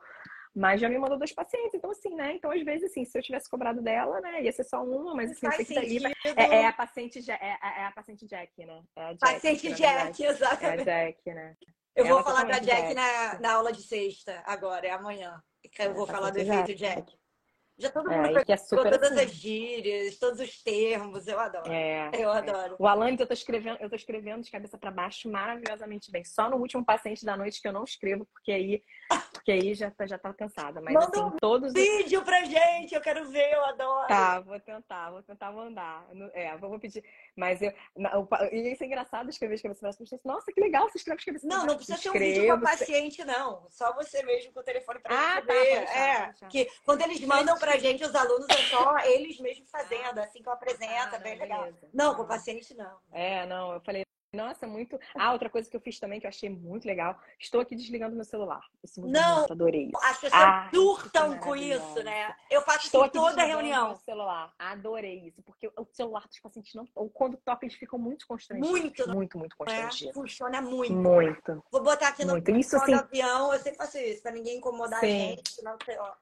mas 0.54 0.80
já 0.80 0.88
me 0.88 0.98
mandou 0.98 1.18
dois 1.18 1.32
pacientes, 1.32 1.74
então 1.74 1.90
assim, 1.90 2.14
né? 2.14 2.34
Então, 2.34 2.50
às 2.50 2.62
vezes, 2.62 2.90
assim, 2.90 3.04
se 3.04 3.16
eu 3.16 3.22
tivesse 3.22 3.48
cobrado 3.48 3.80
dela, 3.80 4.20
né, 4.20 4.42
ia 4.42 4.52
ser 4.52 4.64
só 4.64 4.84
uma, 4.84 5.14
mas 5.14 5.30
assim, 5.30 5.46
Faz 5.46 5.66
você 5.66 5.80
que 5.80 6.06
é, 6.36 6.62
é, 6.62 6.66
a 6.66 6.72
paciente, 6.72 7.30
é, 7.30 7.34
é, 7.34 7.58
é, 7.62 7.86
a 7.86 7.92
paciente 7.92 8.26
Jack, 8.26 8.66
né? 8.66 8.82
É 8.96 9.14
Jack, 9.14 9.20
paciente 9.20 9.72
Jack, 9.72 10.22
exatamente. 10.22 10.88
É 10.88 10.92
a 10.92 11.04
Jack, 11.06 11.30
né? 11.32 11.56
Eu 11.94 12.06
Ela 12.06 12.14
vou 12.14 12.24
falar 12.24 12.44
da 12.44 12.58
Jack, 12.58 12.82
Jack, 12.82 12.94
Na, 12.94 13.40
na 13.40 13.52
aula 13.54 13.72
de 13.72 13.82
sexta, 13.82 14.42
agora, 14.46 14.86
é 14.86 14.90
amanhã. 14.90 15.42
Que 15.70 15.82
eu 15.82 15.90
é, 15.90 15.94
vou 15.94 16.06
falar 16.06 16.30
do 16.30 16.38
efeito 16.38 16.74
Jack. 16.74 17.02
Jack. 17.02 17.22
Já 17.78 17.90
todo 17.90 18.10
mundo 18.10 18.38
é, 18.38 18.44
é 18.46 18.56
super 18.56 18.92
todas 18.92 19.12
assim. 19.12 19.24
as 19.24 19.32
gírias, 19.32 20.18
todos 20.18 20.40
os 20.40 20.62
termos, 20.62 21.26
eu 21.26 21.38
adoro. 21.40 21.72
É, 21.72 22.10
eu 22.14 22.30
é. 22.30 22.38
adoro. 22.38 22.76
O 22.78 22.86
Alanis, 22.86 23.18
eu 23.18 23.26
tô 23.26 23.32
escrevendo, 23.32 23.78
eu 23.80 23.88
tô 23.88 23.96
escrevendo 23.96 24.42
de 24.42 24.50
cabeça 24.50 24.76
para 24.78 24.90
baixo 24.90 25.28
maravilhosamente 25.30 26.10
bem. 26.10 26.22
Só 26.24 26.50
no 26.50 26.58
último 26.58 26.84
paciente 26.84 27.24
da 27.24 27.36
noite 27.36 27.60
que 27.60 27.66
eu 27.66 27.72
não 27.72 27.84
escrevo, 27.84 28.26
porque 28.26 28.52
aí, 28.52 28.82
porque 29.32 29.50
aí 29.50 29.74
já, 29.74 29.90
tá, 29.90 30.06
já 30.06 30.16
tá 30.16 30.32
cansada. 30.32 30.80
Mas 30.80 30.94
Manda 30.94 31.06
assim, 31.08 31.20
um 31.20 31.36
todos 31.38 31.72
vídeo 31.72 32.22
pra 32.22 32.44
gente, 32.44 32.94
eu 32.94 33.00
quero 33.00 33.28
ver, 33.28 33.52
eu 33.52 33.64
adoro. 33.64 34.06
Tá, 34.06 34.40
vou 34.40 34.58
tentar, 34.60 35.10
vou 35.10 35.22
tentar 35.22 35.50
mandar. 35.50 36.06
É, 36.32 36.56
vou 36.56 36.78
pedir. 36.78 37.04
Mas 37.36 37.60
eu. 37.60 37.72
E 38.52 38.72
isso 38.72 38.84
é 38.84 38.86
engraçado 38.86 39.28
escrever 39.30 39.56
de 39.56 39.62
cabeça 39.62 39.80
para 39.80 39.90
baixo. 39.90 40.20
Nossa, 40.24 40.52
que 40.52 40.60
legal, 40.60 40.88
você 40.88 40.98
escreve 40.98 41.18
de 41.18 41.26
cabeça 41.26 41.46
Não, 41.46 41.66
não 41.66 41.76
precisa 41.76 41.98
ter 41.98 42.10
um 42.10 42.12
vídeo 42.12 42.46
com 42.46 42.52
a 42.52 42.60
paciente, 42.60 43.24
não. 43.24 43.66
Só 43.70 43.92
você 43.94 44.22
mesmo 44.22 44.52
com 44.52 44.60
o 44.60 44.64
telefone 44.64 45.00
pra 45.00 45.38
ah, 45.38 45.42
tá, 45.42 45.54
é, 45.54 46.32
que 46.48 46.68
quando 46.84 47.02
eles 47.02 47.20
mandam 47.20 47.58
pra 47.58 47.76
gente, 47.78 48.04
os 48.04 48.14
alunos 48.14 48.46
é 48.48 48.62
só 48.68 48.98
eles 49.00 49.40
mesmos 49.40 49.68
fazendo, 49.70 50.18
assim 50.18 50.42
que 50.42 50.48
eu 50.48 50.52
apresento, 50.52 51.16
ah, 51.16 51.18
bem 51.18 51.36
legal. 51.36 51.68
Não, 51.92 52.14
com 52.14 52.22
o 52.22 52.26
paciente 52.26 52.74
não. 52.74 52.98
É, 53.10 53.44
não, 53.46 53.72
eu 53.72 53.80
falei, 53.80 54.04
nossa, 54.34 54.66
muito. 54.66 54.98
Ah, 55.14 55.32
outra 55.32 55.50
coisa 55.50 55.68
que 55.68 55.76
eu 55.76 55.80
fiz 55.80 55.98
também 55.98 56.18
que 56.18 56.24
eu 56.24 56.30
achei 56.30 56.48
muito 56.48 56.86
legal. 56.86 57.18
Estou 57.38 57.60
aqui 57.60 57.76
desligando 57.76 58.16
meu 58.16 58.24
celular. 58.24 58.62
Isso 58.82 59.06
não, 59.06 59.44
adorei 59.44 59.88
isso. 59.88 59.98
As 60.02 60.18
pessoas 60.18 60.42
ah, 60.42 60.70
surtam 60.72 61.38
com 61.38 61.54
isso, 61.54 62.02
né? 62.02 62.34
Eu 62.50 62.62
faço 62.62 62.86
Estou 62.86 63.02
aqui 63.02 63.12
toda 63.12 63.44
reunião. 63.44 63.88
Meu 63.88 63.96
celular. 63.98 64.54
Adorei 64.58 65.26
isso, 65.26 65.42
porque 65.42 65.68
o 65.76 65.86
celular 65.92 66.26
dos 66.26 66.40
pacientes 66.40 66.74
não, 66.74 66.88
ou 66.94 67.10
quando 67.10 67.36
toca 67.44 67.66
eles 67.66 67.76
ficam 67.76 67.98
muito 67.98 68.26
constrangidos. 68.26 68.70
Muito, 68.70 69.08
muito, 69.10 69.38
muito 69.38 69.52
é, 69.52 69.56
constrangidos. 69.58 70.08
É, 70.08 70.12
funciona 70.14 70.62
muito. 70.62 70.94
Muito. 70.94 71.62
Vou 71.70 71.82
botar 71.82 72.08
aqui 72.08 72.24
no, 72.24 72.32
muito. 72.32 72.50
Isso, 72.52 72.76
avião, 72.76 73.52
eu 73.52 73.58
sempre 73.58 73.76
faço 73.76 73.98
isso 73.98 74.22
para 74.22 74.32
ninguém 74.32 74.56
incomodar 74.56 75.00
Sim. 75.00 75.06
a 75.06 75.36
gente, 75.36 75.62
não 75.62 75.76
sei, 75.84 75.98
ó. 75.98 76.12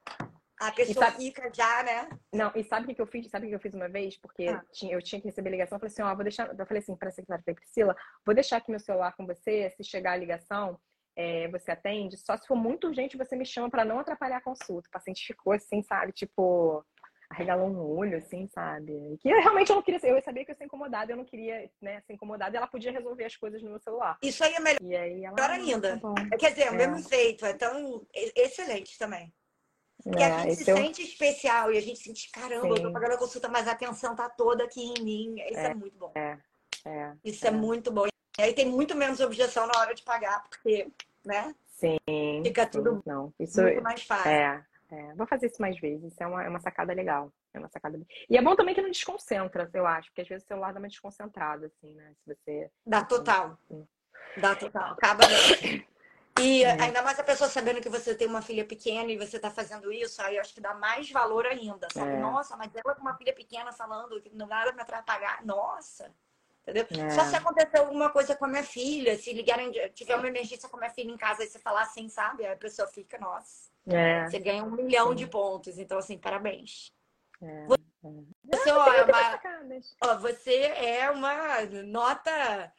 A 0.61 0.71
pessoa 0.71 1.07
sabe... 1.07 1.25
fica 1.25 1.51
já, 1.51 1.81
né? 1.81 2.07
Não, 2.31 2.51
e 2.53 2.63
sabe 2.63 2.91
o 2.91 2.95
que 2.95 3.01
eu 3.01 3.07
fiz? 3.07 3.27
Sabe 3.31 3.47
o 3.47 3.49
que 3.49 3.55
eu 3.55 3.59
fiz 3.59 3.73
uma 3.73 3.89
vez? 3.89 4.15
Porque 4.15 4.47
ah. 4.47 4.63
tinha, 4.71 4.93
eu 4.93 5.01
tinha 5.01 5.19
que 5.19 5.27
receber 5.27 5.49
ligação. 5.49 5.75
Eu 5.75 5.79
falei 5.79 5.91
assim, 5.91 6.03
ó, 6.03 6.13
vou 6.13 6.23
deixar. 6.23 6.47
Eu 6.47 6.65
falei 6.67 6.83
assim 6.83 6.95
para 6.95 7.09
a 7.09 7.11
secretária, 7.11 7.43
falei, 7.43 7.55
Priscila, 7.55 7.95
vou 8.23 8.35
deixar 8.35 8.57
aqui 8.57 8.69
meu 8.69 8.79
celular 8.79 9.11
com 9.13 9.25
você. 9.25 9.71
Se 9.71 9.83
chegar 9.83 10.11
a 10.11 10.17
ligação, 10.17 10.79
é, 11.15 11.47
você 11.47 11.71
atende. 11.71 12.15
Só 12.15 12.37
se 12.37 12.45
for 12.45 12.55
muito 12.55 12.87
urgente, 12.87 13.17
você 13.17 13.35
me 13.35 13.43
chama 13.43 13.71
para 13.71 13.83
não 13.83 13.97
atrapalhar 13.97 14.37
a 14.37 14.43
consulta. 14.43 14.87
O 14.87 14.91
paciente 14.91 15.25
ficou 15.25 15.51
assim, 15.51 15.81
sabe? 15.81 16.11
Tipo, 16.11 16.85
arregalou 17.31 17.67
um 17.67 17.97
olho, 17.97 18.17
assim, 18.17 18.47
sabe? 18.47 19.17
Que 19.19 19.29
realmente 19.29 19.71
eu 19.71 19.77
não 19.77 19.83
queria 19.83 19.99
ser. 19.99 20.11
Eu 20.11 20.21
sabia 20.21 20.45
que 20.45 20.51
eu 20.51 20.53
ia 20.53 20.57
ser 20.57 20.65
incomodada, 20.65 21.11
eu 21.11 21.17
não 21.17 21.25
queria, 21.25 21.71
né, 21.81 22.01
ser 22.01 22.13
incomodada. 22.13 22.55
E 22.55 22.57
ela 22.57 22.67
podia 22.67 22.91
resolver 22.91 23.25
as 23.25 23.35
coisas 23.35 23.63
no 23.63 23.71
meu 23.71 23.79
celular. 23.79 24.19
Isso 24.21 24.43
aí 24.43 24.53
é 24.53 24.59
melhor. 24.59 24.79
E 24.83 24.95
aí 24.95 25.25
ela, 25.25 25.35
melhor 25.35 25.49
ah, 25.49 25.53
ainda. 25.53 25.99
Tá 25.99 26.37
Quer 26.37 26.51
dizer, 26.51 26.67
é 26.67 26.71
o 26.71 26.75
mesmo 26.75 26.97
efeito. 26.97 27.47
É 27.47 27.53
tão 27.53 28.05
excelente 28.13 28.95
também. 28.99 29.33
Porque 30.03 30.23
é, 30.23 30.25
a 30.25 30.43
gente 30.43 30.63
se 30.63 30.71
eu... 30.71 30.77
sente 30.77 31.01
especial 31.01 31.71
e 31.71 31.77
a 31.77 31.81
gente 31.81 31.99
sente, 31.99 32.29
caramba, 32.31 32.75
Sim. 32.75 32.81
eu 32.81 32.87
tô 32.87 32.91
pagando 32.91 33.13
a 33.13 33.17
consulta, 33.17 33.47
mas 33.47 33.67
a 33.67 33.71
atenção 33.71 34.15
tá 34.15 34.29
toda 34.29 34.63
aqui 34.63 34.81
em 34.81 35.03
mim. 35.03 35.35
Isso 35.49 35.59
é, 35.59 35.71
é 35.71 35.73
muito 35.73 35.97
bom. 35.97 36.11
É, 36.15 36.37
é, 36.85 37.13
Isso 37.23 37.45
é. 37.45 37.49
é. 37.49 37.51
muito 37.51 37.91
bom. 37.91 38.05
E 38.39 38.41
aí 38.41 38.53
tem 38.53 38.65
muito 38.65 38.95
menos 38.95 39.19
objeção 39.19 39.67
na 39.67 39.79
hora 39.79 39.93
de 39.93 40.03
pagar, 40.03 40.43
porque, 40.49 40.87
né? 41.25 41.53
Sim. 41.67 41.97
Fica 42.43 42.65
tudo 42.65 43.01
não, 43.05 43.33
isso 43.39 43.61
muito 43.61 43.81
mais 43.81 44.03
fácil. 44.03 44.29
É, 44.29 44.65
é. 44.91 45.13
Vou 45.15 45.27
fazer 45.27 45.47
isso 45.47 45.61
mais 45.61 45.79
vezes. 45.79 46.11
Isso 46.11 46.23
é 46.23 46.27
uma, 46.27 46.43
é 46.43 46.49
uma 46.49 46.59
sacada 46.59 46.93
legal. 46.93 47.31
É 47.53 47.59
uma 47.59 47.69
sacada. 47.69 47.99
E 48.29 48.37
é 48.37 48.41
bom 48.41 48.55
também 48.55 48.73
que 48.73 48.81
não 48.81 48.89
desconcentra, 48.89 49.69
eu 49.73 49.85
acho, 49.85 50.09
porque 50.09 50.21
às 50.21 50.27
vezes 50.27 50.45
o 50.45 50.47
celular 50.47 50.73
dá 50.73 50.79
uma 50.79 50.87
desconcentrada, 50.87 51.67
assim, 51.67 51.93
né? 51.93 52.13
Se 52.23 52.33
você. 52.33 52.71
Dá 52.85 53.03
total. 53.03 53.57
Assim. 53.65 53.87
Dá 54.37 54.55
total. 54.55 54.93
Acaba. 54.93 55.23
E 56.41 56.63
é. 56.63 56.81
ainda 56.81 57.01
mais 57.01 57.19
a 57.19 57.23
pessoa 57.23 57.49
sabendo 57.49 57.81
que 57.81 57.89
você 57.89 58.15
tem 58.15 58.27
uma 58.27 58.41
filha 58.41 58.65
pequena 58.65 59.11
e 59.11 59.17
você 59.17 59.37
está 59.37 59.51
fazendo 59.51 59.91
isso, 59.91 60.21
aí 60.21 60.35
eu 60.35 60.41
acho 60.41 60.53
que 60.53 60.61
dá 60.61 60.73
mais 60.73 61.09
valor 61.11 61.45
ainda, 61.45 61.87
sabe? 61.93 62.11
É. 62.11 62.19
Nossa, 62.19 62.57
mas 62.57 62.71
ela 62.75 62.95
com 62.95 63.01
uma 63.01 63.15
filha 63.15 63.33
pequena 63.33 63.71
falando 63.71 64.21
que 64.21 64.29
não 64.35 64.47
nada 64.47 64.71
me 64.71 64.81
atrapalhar. 64.81 65.45
Nossa! 65.45 66.11
Entendeu? 66.61 66.85
É. 67.05 67.09
Só 67.09 67.23
se 67.25 67.35
acontecer 67.35 67.77
alguma 67.77 68.09
coisa 68.09 68.35
com 68.35 68.45
a 68.45 68.47
minha 68.47 68.63
filha, 68.63 69.17
se 69.17 69.33
ligarem, 69.33 69.71
tiver 69.93 70.15
uma 70.15 70.27
emergência 70.27 70.69
com 70.69 70.77
a 70.77 70.81
minha 70.81 70.91
filha 70.91 71.11
em 71.11 71.17
casa 71.17 71.43
e 71.43 71.47
você 71.47 71.57
falar 71.57 71.81
assim, 71.83 72.07
sabe? 72.07 72.45
Aí 72.45 72.53
a 72.53 72.57
pessoa 72.57 72.87
fica, 72.87 73.17
nossa. 73.17 73.71
É. 73.87 74.27
Você 74.27 74.39
ganha 74.39 74.63
um 74.63 74.71
milhão 74.71 75.09
Sim. 75.09 75.15
de 75.15 75.27
pontos. 75.27 75.79
Então, 75.79 75.97
assim, 75.97 76.17
parabéns. 76.17 76.91
É. 77.41 77.65
Você, 78.43 78.71
ó, 78.71 78.93
é 78.93 79.03
uma, 79.03 79.39
ó, 80.01 80.15
você 80.17 80.55
é 80.55 81.09
uma 81.11 81.61
nota 81.83 82.71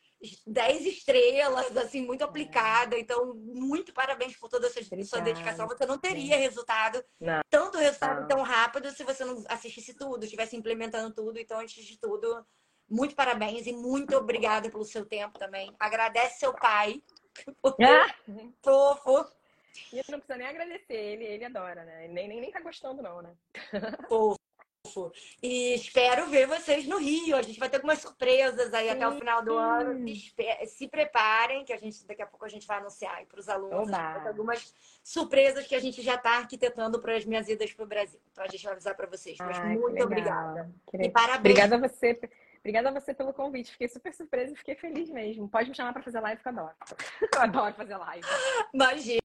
10 0.46 0.86
estrelas, 0.86 1.76
assim, 1.76 2.04
muito 2.06 2.22
aplicada. 2.22 2.98
Então, 2.98 3.34
muito 3.34 3.92
parabéns 3.92 4.36
por 4.36 4.48
toda 4.48 4.66
essa 4.66 4.80
sua 5.04 5.20
dedicação. 5.20 5.66
Você 5.66 5.84
não 5.84 5.98
teria 5.98 6.36
resultado, 6.36 7.04
não. 7.20 7.40
tanto 7.50 7.78
resultado 7.78 8.20
não. 8.20 8.28
tão 8.28 8.42
rápido, 8.42 8.90
se 8.90 9.02
você 9.02 9.24
não 9.24 9.42
assistisse 9.48 9.94
tudo, 9.94 10.24
estivesse 10.24 10.56
implementando 10.56 11.12
tudo. 11.12 11.38
Então, 11.38 11.58
antes 11.58 11.84
de 11.84 11.98
tudo, 11.98 12.46
muito 12.88 13.14
parabéns 13.14 13.66
e 13.66 13.72
muito 13.72 14.16
obrigada 14.16 14.70
pelo 14.70 14.84
seu 14.84 15.04
tempo 15.04 15.38
também. 15.38 15.74
Agradece 15.78 16.38
seu 16.38 16.54
pai. 16.54 17.02
Ah. 17.82 18.14
Fofo. 18.62 19.32
E 19.90 20.02
não 20.10 20.18
precisa 20.18 20.36
nem 20.36 20.46
agradecer, 20.46 20.94
ele, 20.94 21.24
ele 21.24 21.44
adora, 21.46 21.82
né? 21.82 22.06
Nem, 22.08 22.28
nem, 22.28 22.42
nem 22.42 22.50
tá 22.50 22.60
gostando, 22.60 23.02
não, 23.02 23.22
né? 23.22 23.34
Fofo. 24.06 24.41
E 25.42 25.74
espero 25.74 26.26
ver 26.26 26.46
vocês 26.46 26.86
no 26.86 26.98
Rio. 26.98 27.36
A 27.36 27.42
gente 27.42 27.58
vai 27.58 27.68
ter 27.68 27.76
algumas 27.76 27.98
surpresas 27.98 28.72
aí 28.74 28.86
sim, 28.86 28.90
até 28.90 29.08
o 29.08 29.12
final 29.12 29.42
do 29.42 29.56
ano. 29.56 30.06
Se 30.66 30.88
preparem, 30.88 31.64
que 31.64 31.72
a 31.72 31.76
gente 31.76 32.04
daqui 32.06 32.22
a 32.22 32.26
pouco 32.26 32.44
a 32.44 32.48
gente 32.48 32.66
vai 32.66 32.78
anunciar 32.78 33.16
aí 33.16 33.26
para 33.26 33.40
os 33.40 33.48
alunos. 33.48 33.92
algumas 34.26 34.74
surpresas 35.02 35.66
que 35.66 35.74
a 35.74 35.80
gente 35.80 36.02
já 36.02 36.14
está 36.14 36.38
arquitetando 36.38 37.00
para 37.00 37.16
as 37.16 37.24
minhas 37.24 37.48
idas 37.48 37.72
para 37.72 37.84
o 37.84 37.88
Brasil. 37.88 38.20
Então 38.30 38.44
a 38.44 38.48
gente 38.48 38.64
vai 38.64 38.72
avisar 38.72 38.94
para 38.94 39.06
vocês. 39.06 39.38
Mas 39.38 39.58
Ai, 39.58 39.76
muito 39.76 40.02
obrigada. 40.02 40.70
E 40.94 41.08
parabéns. 41.08 41.38
Obrigada 41.38 41.76
a 41.76 41.88
você. 41.88 42.18
Obrigada 42.60 42.88
a 42.90 42.92
você 42.92 43.12
pelo 43.12 43.32
convite. 43.32 43.72
Fiquei 43.72 43.88
super 43.88 44.14
surpresa 44.14 44.52
e 44.52 44.56
fiquei 44.56 44.76
feliz 44.76 45.10
mesmo. 45.10 45.48
Pode 45.48 45.68
me 45.68 45.74
chamar 45.74 45.92
para 45.92 46.02
fazer 46.02 46.20
live 46.20 46.40
que 46.40 46.48
eu 46.48 46.52
adoro. 46.52 46.74
Eu 47.34 47.40
adoro 47.40 47.74
fazer 47.74 47.96
live. 47.96 48.26
Imagina. 48.72 49.20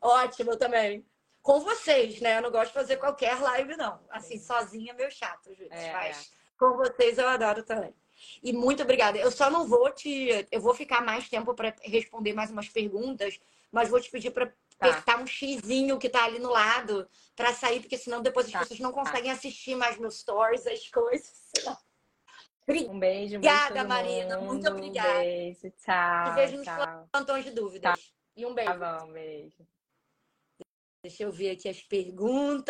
Ótimo 0.00 0.56
também 0.56 1.04
com 1.48 1.60
vocês, 1.60 2.20
né? 2.20 2.36
Eu 2.36 2.42
não 2.42 2.50
gosto 2.50 2.66
de 2.66 2.74
fazer 2.74 2.98
qualquer 2.98 3.40
live, 3.40 3.74
não. 3.74 3.98
Assim, 4.10 4.38
sozinha 4.38 4.92
é 4.92 4.94
meio 4.94 5.10
chato, 5.10 5.48
gente. 5.54 5.72
É, 5.72 5.94
Mas 5.94 6.30
é. 6.30 6.58
com 6.58 6.76
vocês 6.76 7.16
eu 7.16 7.26
adoro 7.26 7.62
também. 7.62 7.94
E 8.42 8.52
muito 8.52 8.82
obrigada. 8.82 9.16
Eu 9.16 9.30
só 9.30 9.48
não 9.48 9.66
vou 9.66 9.90
te. 9.90 10.46
Eu 10.52 10.60
vou 10.60 10.74
ficar 10.74 11.00
mais 11.00 11.26
tempo 11.26 11.54
para 11.54 11.74
responder 11.80 12.34
mais 12.34 12.50
umas 12.50 12.68
perguntas, 12.68 13.40
mas 13.72 13.88
vou 13.88 13.98
te 13.98 14.10
pedir 14.10 14.30
para 14.30 14.44
tá. 14.46 14.54
apertar 14.78 15.22
um 15.22 15.26
xizinho 15.26 15.98
que 15.98 16.10
tá 16.10 16.26
ali 16.26 16.38
no 16.38 16.50
lado 16.50 17.08
para 17.34 17.54
sair, 17.54 17.80
porque 17.80 17.96
senão 17.96 18.20
depois 18.20 18.44
as 18.44 18.52
tá. 18.52 18.58
pessoas 18.58 18.80
não 18.80 18.92
tá. 18.92 19.00
conseguem 19.00 19.30
assistir 19.30 19.74
mais 19.74 19.96
meus 19.96 20.18
stories, 20.18 20.66
as 20.66 20.86
coisas. 20.90 21.32
Um 22.68 22.98
beijo. 22.98 23.36
Obrigada, 23.36 23.84
Marina. 23.84 24.36
Muito 24.36 24.68
obrigada. 24.68 25.20
Um 25.20 25.22
beijo. 25.22 25.70
Tchau. 25.82 26.24
Te 26.24 26.34
vejo 26.34 26.56
nos 26.58 26.68
plantões 27.10 27.44
de 27.46 27.52
dúvidas. 27.52 27.94
Tá. 27.94 27.98
E 28.36 28.44
um 28.44 28.52
beijo. 28.52 28.78
Tá 28.78 28.98
bom, 28.98 29.12
beijo. 29.12 29.77
Deixa 31.08 31.22
eu 31.22 31.32
ver 31.32 31.52
aqui 31.52 31.66
as 31.70 31.80
perguntas. 31.80 32.68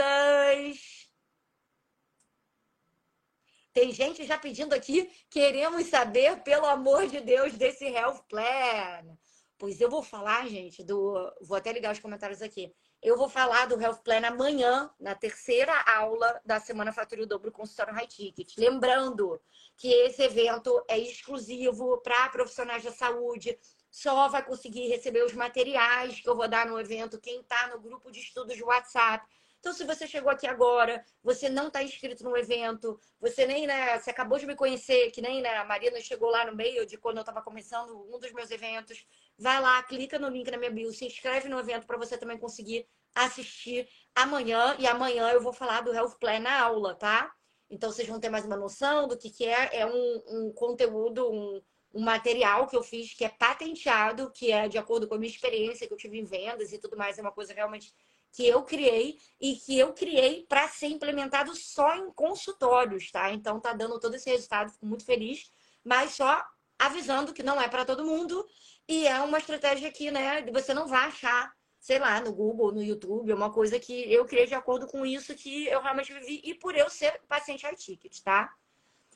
Tem 3.73 3.91
gente 3.93 4.25
já 4.25 4.39
pedindo 4.39 4.75
aqui, 4.75 5.11
queremos 5.29 5.89
saber, 5.89 6.41
pelo 6.45 6.67
amor 6.67 7.09
de 7.09 7.21
Deus, 7.21 7.55
desse 7.55 7.85
Health 7.87 8.23
Plan. 8.29 9.19
Pois 9.59 9.81
eu 9.81 9.91
vou 9.91 10.05
falar, 10.05 10.47
gente, 10.47 10.85
do. 10.85 11.15
Vou 11.43 11.57
até 11.57 11.73
ligar 11.73 11.93
os 11.93 11.99
comentários 11.99 12.41
aqui. 12.41 12.73
Eu 13.01 13.17
vou 13.17 13.29
falar 13.29 13.67
do 13.67 13.81
Health 13.81 14.01
Plan 14.03 14.27
amanhã, 14.27 14.91
na 14.99 15.15
terceira 15.15 15.73
aula 15.83 16.41
da 16.45 16.59
Semana 16.59 16.93
Fatura 16.93 17.23
o 17.23 17.27
Dobro 17.27 17.53
Consultório 17.53 17.95
High 17.95 18.09
Ticket. 18.09 18.57
Lembrando 18.59 19.41
que 19.77 19.89
esse 19.89 20.21
evento 20.21 20.85
é 20.89 20.99
exclusivo 20.99 21.99
para 21.99 22.29
profissionais 22.29 22.83
da 22.83 22.91
saúde, 22.91 23.57
só 23.89 24.29
vai 24.29 24.45
conseguir 24.45 24.89
receber 24.89 25.23
os 25.23 25.33
materiais 25.33 26.21
que 26.21 26.29
eu 26.29 26.35
vou 26.35 26.49
dar 26.49 26.67
no 26.67 26.79
evento 26.79 27.21
quem 27.21 27.41
está 27.41 27.69
no 27.69 27.81
grupo 27.81 28.11
de 28.11 28.19
estudos 28.19 28.57
de 28.57 28.65
WhatsApp. 28.65 29.25
Então, 29.61 29.73
se 29.73 29.85
você 29.85 30.07
chegou 30.07 30.31
aqui 30.31 30.47
agora, 30.47 31.05
você 31.23 31.49
não 31.49 31.69
está 31.69 31.83
inscrito 31.83 32.23
no 32.25 32.37
evento, 32.37 32.99
você 33.21 33.47
nem, 33.47 33.67
né, 33.67 33.99
você 33.99 34.11
acabou 34.11 34.39
de 34.39 34.47
me 34.47 34.55
conhecer, 34.55 35.11
que 35.11 35.21
nem 35.21 35.41
né, 35.43 35.57
a 35.57 35.65
Marina 35.65 36.01
chegou 36.01 36.31
lá 36.31 36.47
no 36.47 36.57
meio 36.57 36.87
de 36.87 36.97
quando 36.97 37.17
eu 37.17 37.23
estava 37.23 37.43
começando 37.43 38.07
um 38.13 38.19
dos 38.19 38.33
meus 38.33 38.51
eventos, 38.51 39.05
vai 39.39 39.61
lá, 39.61 39.83
clica 39.83 40.19
no 40.19 40.29
link 40.29 40.51
na 40.51 40.59
minha 40.59 40.71
bio, 40.71 40.93
se 40.93 41.07
inscreve 41.07 41.49
no 41.49 41.59
evento 41.59 41.87
para 41.87 41.97
você 41.97 42.19
também 42.19 42.39
conseguir 42.39 42.87
assistir 43.15 43.89
amanhã. 44.15 44.77
E 44.79 44.87
amanhã 44.87 45.31
eu 45.31 45.41
vou 45.41 45.53
falar 45.53 45.83
do 45.83 45.93
Health 45.93 46.17
Plan 46.19 46.41
na 46.41 46.61
aula, 46.61 46.95
tá? 46.95 47.33
Então, 47.71 47.93
vocês 47.93 48.09
vão 48.09 48.19
ter 48.19 48.31
mais 48.31 48.45
uma 48.45 48.57
noção 48.57 49.07
do 49.07 49.17
que, 49.17 49.31
que 49.31 49.45
é. 49.45 49.81
É 49.81 49.87
um, 49.87 50.23
um 50.29 50.53
conteúdo, 50.53 51.31
um, 51.31 51.63
um 51.95 52.03
material 52.03 52.67
que 52.67 52.77
eu 52.77 52.83
fiz 52.83 53.15
que 53.15 53.25
é 53.25 53.29
patenteado, 53.29 54.31
que 54.33 54.51
é 54.51 54.69
de 54.69 54.79
acordo 54.79 55.07
com 55.07 55.15
a 55.15 55.19
minha 55.19 55.31
experiência 55.31 55.87
que 55.87 55.93
eu 55.93 55.99
tive 55.99 56.19
em 56.19 56.25
vendas 56.25 56.73
e 56.73 56.79
tudo 56.79 56.97
mais. 56.97 57.19
É 57.19 57.23
uma 57.23 57.33
coisa 57.33 57.53
realmente 57.53 57.93
que 58.33 58.47
eu 58.47 58.63
criei 58.63 59.19
e 59.41 59.55
que 59.57 59.79
eu 59.79 59.93
criei 59.93 60.45
para 60.49 60.69
ser 60.69 60.89
implementado 60.89 61.55
só 61.55 61.95
em 61.97 62.11
consultórios, 62.13 63.11
tá? 63.11 63.33
Então 63.33 63.61
tá 63.61 63.73
dando 63.73 63.99
todo 63.99 64.15
esse 64.15 64.31
resultado, 64.31 64.73
fico 64.73 64.87
muito 64.87 65.05
feliz, 65.05 65.51
mas 65.85 66.13
só 66.13 66.45
avisando 66.79 67.33
que 67.33 67.43
não 67.43 67.61
é 67.61 67.69
para 67.69 67.85
todo 67.85 68.05
mundo 68.05 68.47
e 68.89 69.07
é 69.07 69.21
uma 69.21 69.39
estratégia 69.39 69.93
que, 69.93 70.11
né, 70.11 70.43
você 70.51 70.73
não 70.73 70.87
vai 70.89 71.07
achar, 71.07 71.53
sei 71.79 71.99
lá, 71.99 72.21
no 72.21 72.33
Google, 72.33 72.73
no 72.73 72.83
YouTube, 72.83 73.31
é 73.31 73.35
uma 73.35 73.53
coisa 73.53 73.79
que 73.79 74.13
eu 74.13 74.25
criei 74.25 74.47
de 74.47 74.55
acordo 74.55 74.87
com 74.87 75.05
isso 75.05 75.35
que 75.35 75.67
eu 75.67 75.83
realmente 75.83 76.13
vivi 76.13 76.41
e 76.45 76.55
por 76.55 76.75
eu 76.75 76.89
ser 76.91 77.21
paciente 77.29 77.65
high 77.65 77.77
ticket, 77.77 78.21
tá? 78.23 78.53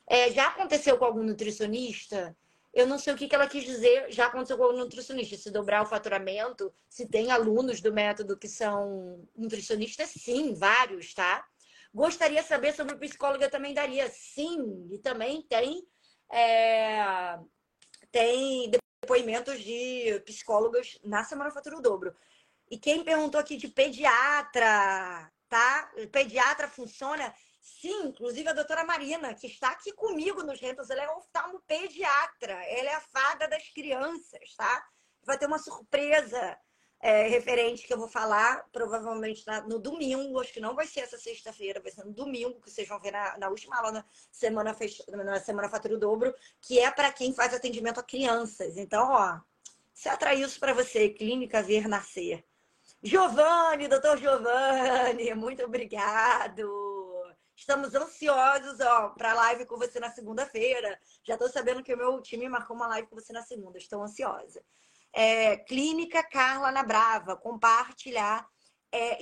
É, 0.07 0.31
já 0.31 0.47
aconteceu 0.47 0.97
com 0.97 1.05
algum 1.05 1.23
nutricionista 1.23 2.35
eu 2.73 2.87
não 2.87 2.97
sei 2.97 3.13
o 3.13 3.15
que, 3.15 3.27
que 3.27 3.35
ela 3.35 3.47
quis 3.47 3.63
dizer, 3.63 4.11
já 4.11 4.25
aconteceu 4.25 4.57
com 4.57 4.63
o 4.63 4.73
nutricionista, 4.73 5.37
se 5.37 5.51
dobrar 5.51 5.83
o 5.83 5.85
faturamento, 5.85 6.73
se 6.89 7.07
tem 7.07 7.29
alunos 7.31 7.79
do 7.79 7.93
método 7.93 8.35
que 8.35 8.47
são 8.47 9.23
nutricionistas, 9.35 10.09
sim, 10.09 10.55
vários, 10.55 11.13
tá? 11.13 11.45
Gostaria 11.93 12.41
saber 12.41 12.73
sobre 12.73 12.95
psicóloga 12.95 13.47
também 13.47 13.75
daria, 13.75 14.09
sim, 14.09 14.87
e 14.91 14.97
também 14.97 15.43
tem, 15.43 15.87
é, 16.31 17.37
tem 18.11 18.71
depoimentos 19.03 19.61
de 19.61 20.21
psicólogas 20.25 20.97
na 21.03 21.23
Semana 21.25 21.51
Fatura 21.51 21.77
o 21.77 21.81
Dobro. 21.81 22.15
E 22.71 22.77
quem 22.77 23.03
perguntou 23.03 23.39
aqui 23.39 23.57
de 23.57 23.67
pediatra, 23.67 25.29
tá? 25.49 25.91
Pediatra 26.11 26.69
funciona? 26.69 27.33
Sim, 27.61 28.07
inclusive 28.07 28.47
a 28.49 28.53
doutora 28.53 28.85
Marina, 28.85 29.33
que 29.33 29.47
está 29.47 29.69
aqui 29.71 29.91
comigo 29.93 30.41
nos 30.43 30.59
rentos, 30.59 30.89
ela 30.89 31.03
é 31.03 31.09
oftalmopediatra, 31.11 32.53
ela 32.65 32.89
é 32.89 32.95
a 32.95 33.01
fada 33.01 33.47
das 33.47 33.69
crianças, 33.69 34.55
tá? 34.55 34.85
Vai 35.23 35.37
ter 35.37 35.45
uma 35.45 35.59
surpresa 35.59 36.57
é, 37.03 37.27
referente 37.27 37.85
que 37.85 37.93
eu 37.93 37.97
vou 37.97 38.07
falar, 38.07 38.65
provavelmente 38.71 39.45
na, 39.45 39.59
no 39.59 39.77
domingo, 39.77 40.39
acho 40.39 40.53
que 40.53 40.61
não 40.61 40.73
vai 40.73 40.87
ser 40.87 41.01
essa 41.01 41.17
sexta-feira, 41.17 41.81
vai 41.81 41.91
ser 41.91 42.05
no 42.05 42.13
domingo, 42.13 42.61
que 42.61 42.71
vocês 42.71 42.87
vão 42.87 42.97
ver 42.97 43.11
na, 43.11 43.37
na 43.37 43.49
última 43.49 43.75
aula 43.75 43.91
na 43.91 44.05
semana, 44.31 44.73
fech... 44.73 45.03
na 45.09 45.37
semana 45.41 45.67
Fatura 45.67 45.95
o 45.95 45.99
Dobro, 45.99 46.33
que 46.61 46.79
é 46.79 46.89
para 46.89 47.11
quem 47.11 47.33
faz 47.33 47.53
atendimento 47.53 47.99
a 47.99 48.03
crianças. 48.03 48.77
Então, 48.77 49.11
ó, 49.11 49.37
se 49.93 50.07
atrair 50.07 50.43
isso 50.43 50.57
para 50.57 50.73
você, 50.73 51.09
Clínica 51.09 51.61
Ver 51.61 51.89
Nascer. 51.89 52.41
Giovanni, 53.03 53.89
doutor 53.89 54.17
Giovanni, 54.17 55.33
muito 55.33 55.61
obrigado. 55.65 56.71
Estamos 57.53 57.93
ansiosos 57.93 58.77
para 59.17 59.31
a 59.31 59.35
live 59.35 59.65
com 59.65 59.77
você 59.77 59.99
na 59.99 60.09
segunda-feira. 60.09 60.97
Já 61.21 61.33
estou 61.33 61.49
sabendo 61.49 61.83
que 61.83 61.93
o 61.93 61.97
meu 61.97 62.21
time 62.21 62.47
marcou 62.47 62.77
uma 62.77 62.87
live 62.87 63.09
com 63.09 63.15
você 63.15 63.33
na 63.33 63.41
segunda. 63.41 63.77
Estou 63.77 64.01
ansiosa. 64.01 64.63
É, 65.13 65.57
Clínica 65.57 66.23
Carla 66.23 66.71
na 66.71 66.83
Brava. 66.83 67.35
Compartilhar 67.37 68.47
é, 68.91 69.17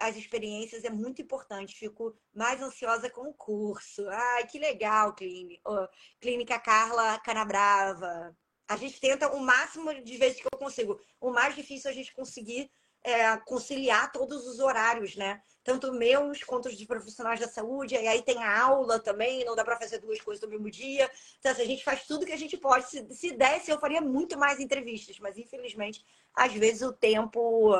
as 0.00 0.16
experiências 0.16 0.84
é 0.84 0.90
muito 0.90 1.20
importante. 1.20 1.76
Fico 1.76 2.14
mais 2.34 2.62
ansiosa 2.62 3.10
com 3.10 3.28
o 3.28 3.34
curso. 3.34 4.08
Ai, 4.08 4.46
que 4.46 4.58
legal, 4.58 5.14
Clínica, 5.14 5.90
Clínica 6.20 6.58
Carla 6.58 7.18
Canabrava. 7.20 8.36
A 8.68 8.76
gente 8.76 9.00
tenta 9.00 9.32
o 9.32 9.40
máximo 9.40 9.92
de 10.02 10.16
vezes 10.16 10.40
que 10.40 10.46
eu 10.46 10.58
consigo. 10.58 11.00
O 11.20 11.30
mais 11.30 11.54
difícil 11.54 11.88
é 11.88 11.92
a 11.92 11.96
gente 11.96 12.14
conseguir 12.14 12.70
é, 13.02 13.36
conciliar 13.38 14.12
todos 14.12 14.46
os 14.46 14.58
horários, 14.58 15.16
né? 15.16 15.40
Tanto 15.68 15.92
meus 15.92 16.42
quanto 16.42 16.74
de 16.74 16.86
profissionais 16.86 17.38
da 17.38 17.46
saúde. 17.46 17.94
E 17.94 18.08
aí 18.08 18.22
tem 18.22 18.42
a 18.42 18.58
aula 18.58 18.98
também, 18.98 19.44
não 19.44 19.54
dá 19.54 19.62
para 19.62 19.76
fazer 19.76 19.98
duas 19.98 20.18
coisas 20.18 20.42
no 20.42 20.48
mesmo 20.48 20.70
dia. 20.70 21.10
Então, 21.38 21.52
assim, 21.52 21.60
a 21.60 21.66
gente 21.66 21.84
faz 21.84 22.06
tudo 22.06 22.24
que 22.24 22.32
a 22.32 22.38
gente 22.38 22.56
pode. 22.56 22.88
Se, 22.88 23.06
se 23.10 23.32
desse, 23.32 23.70
eu 23.70 23.78
faria 23.78 24.00
muito 24.00 24.38
mais 24.38 24.60
entrevistas, 24.60 25.18
mas 25.18 25.36
infelizmente, 25.36 26.02
às 26.34 26.54
vezes 26.54 26.80
o 26.80 26.90
tempo, 26.90 27.74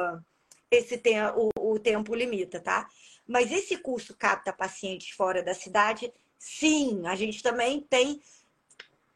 esse 0.71 0.99
tem, 0.99 1.17
o, 1.29 1.49
o 1.59 1.79
tempo 1.79 2.15
limita, 2.15 2.61
tá? 2.61 2.87
Mas 3.27 3.51
esse 3.51 3.79
curso 3.79 4.15
capta 4.15 4.53
pacientes 4.53 5.09
fora 5.09 5.43
da 5.43 5.55
cidade, 5.55 6.13
sim, 6.39 7.07
a 7.07 7.17
gente 7.17 7.43
também 7.43 7.81
tem 7.81 8.21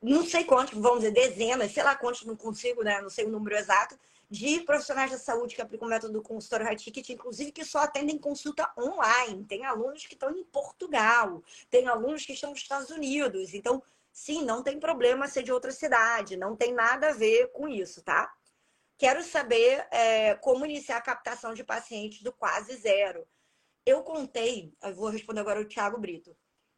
não 0.00 0.24
sei 0.24 0.44
quantos, 0.44 0.78
vamos 0.80 1.00
dizer, 1.00 1.12
dezenas, 1.12 1.72
sei 1.72 1.82
lá 1.82 1.94
quantos, 1.94 2.24
não 2.24 2.36
consigo, 2.36 2.82
né? 2.82 3.02
Não 3.02 3.10
sei 3.10 3.26
o 3.26 3.28
número 3.28 3.54
exato, 3.54 3.98
de 4.32 4.60
profissionais 4.60 5.10
da 5.10 5.18
saúde 5.18 5.54
que 5.54 5.60
aplicam 5.60 5.86
o 5.86 5.90
método 5.90 6.14
do 6.14 6.22
consultório 6.22 6.64
high 6.64 6.74
ticket, 6.74 7.06
inclusive 7.10 7.52
que 7.52 7.66
só 7.66 7.80
atendem 7.80 8.16
consulta 8.16 8.72
online. 8.78 9.44
Tem 9.44 9.66
alunos 9.66 10.06
que 10.06 10.14
estão 10.14 10.30
em 10.30 10.42
Portugal, 10.42 11.42
tem 11.68 11.86
alunos 11.86 12.24
que 12.24 12.32
estão 12.32 12.48
nos 12.48 12.60
Estados 12.60 12.88
Unidos. 12.88 13.52
Então, 13.52 13.82
sim, 14.10 14.42
não 14.42 14.62
tem 14.62 14.80
problema 14.80 15.28
ser 15.28 15.42
de 15.42 15.52
outra 15.52 15.70
cidade, 15.70 16.38
não 16.38 16.56
tem 16.56 16.72
nada 16.72 17.10
a 17.10 17.12
ver 17.12 17.52
com 17.52 17.68
isso, 17.68 18.02
tá? 18.02 18.32
Quero 18.96 19.22
saber 19.22 19.86
é, 19.90 20.34
como 20.36 20.64
iniciar 20.64 20.96
a 20.96 21.02
captação 21.02 21.52
de 21.52 21.62
pacientes 21.62 22.22
do 22.22 22.32
quase 22.32 22.74
zero. 22.76 23.28
Eu 23.84 24.02
contei, 24.02 24.72
eu 24.82 24.94
vou 24.94 25.10
responder 25.10 25.40
agora 25.40 25.60
o 25.60 25.68
Thiago 25.68 26.00
Brito 26.00 26.34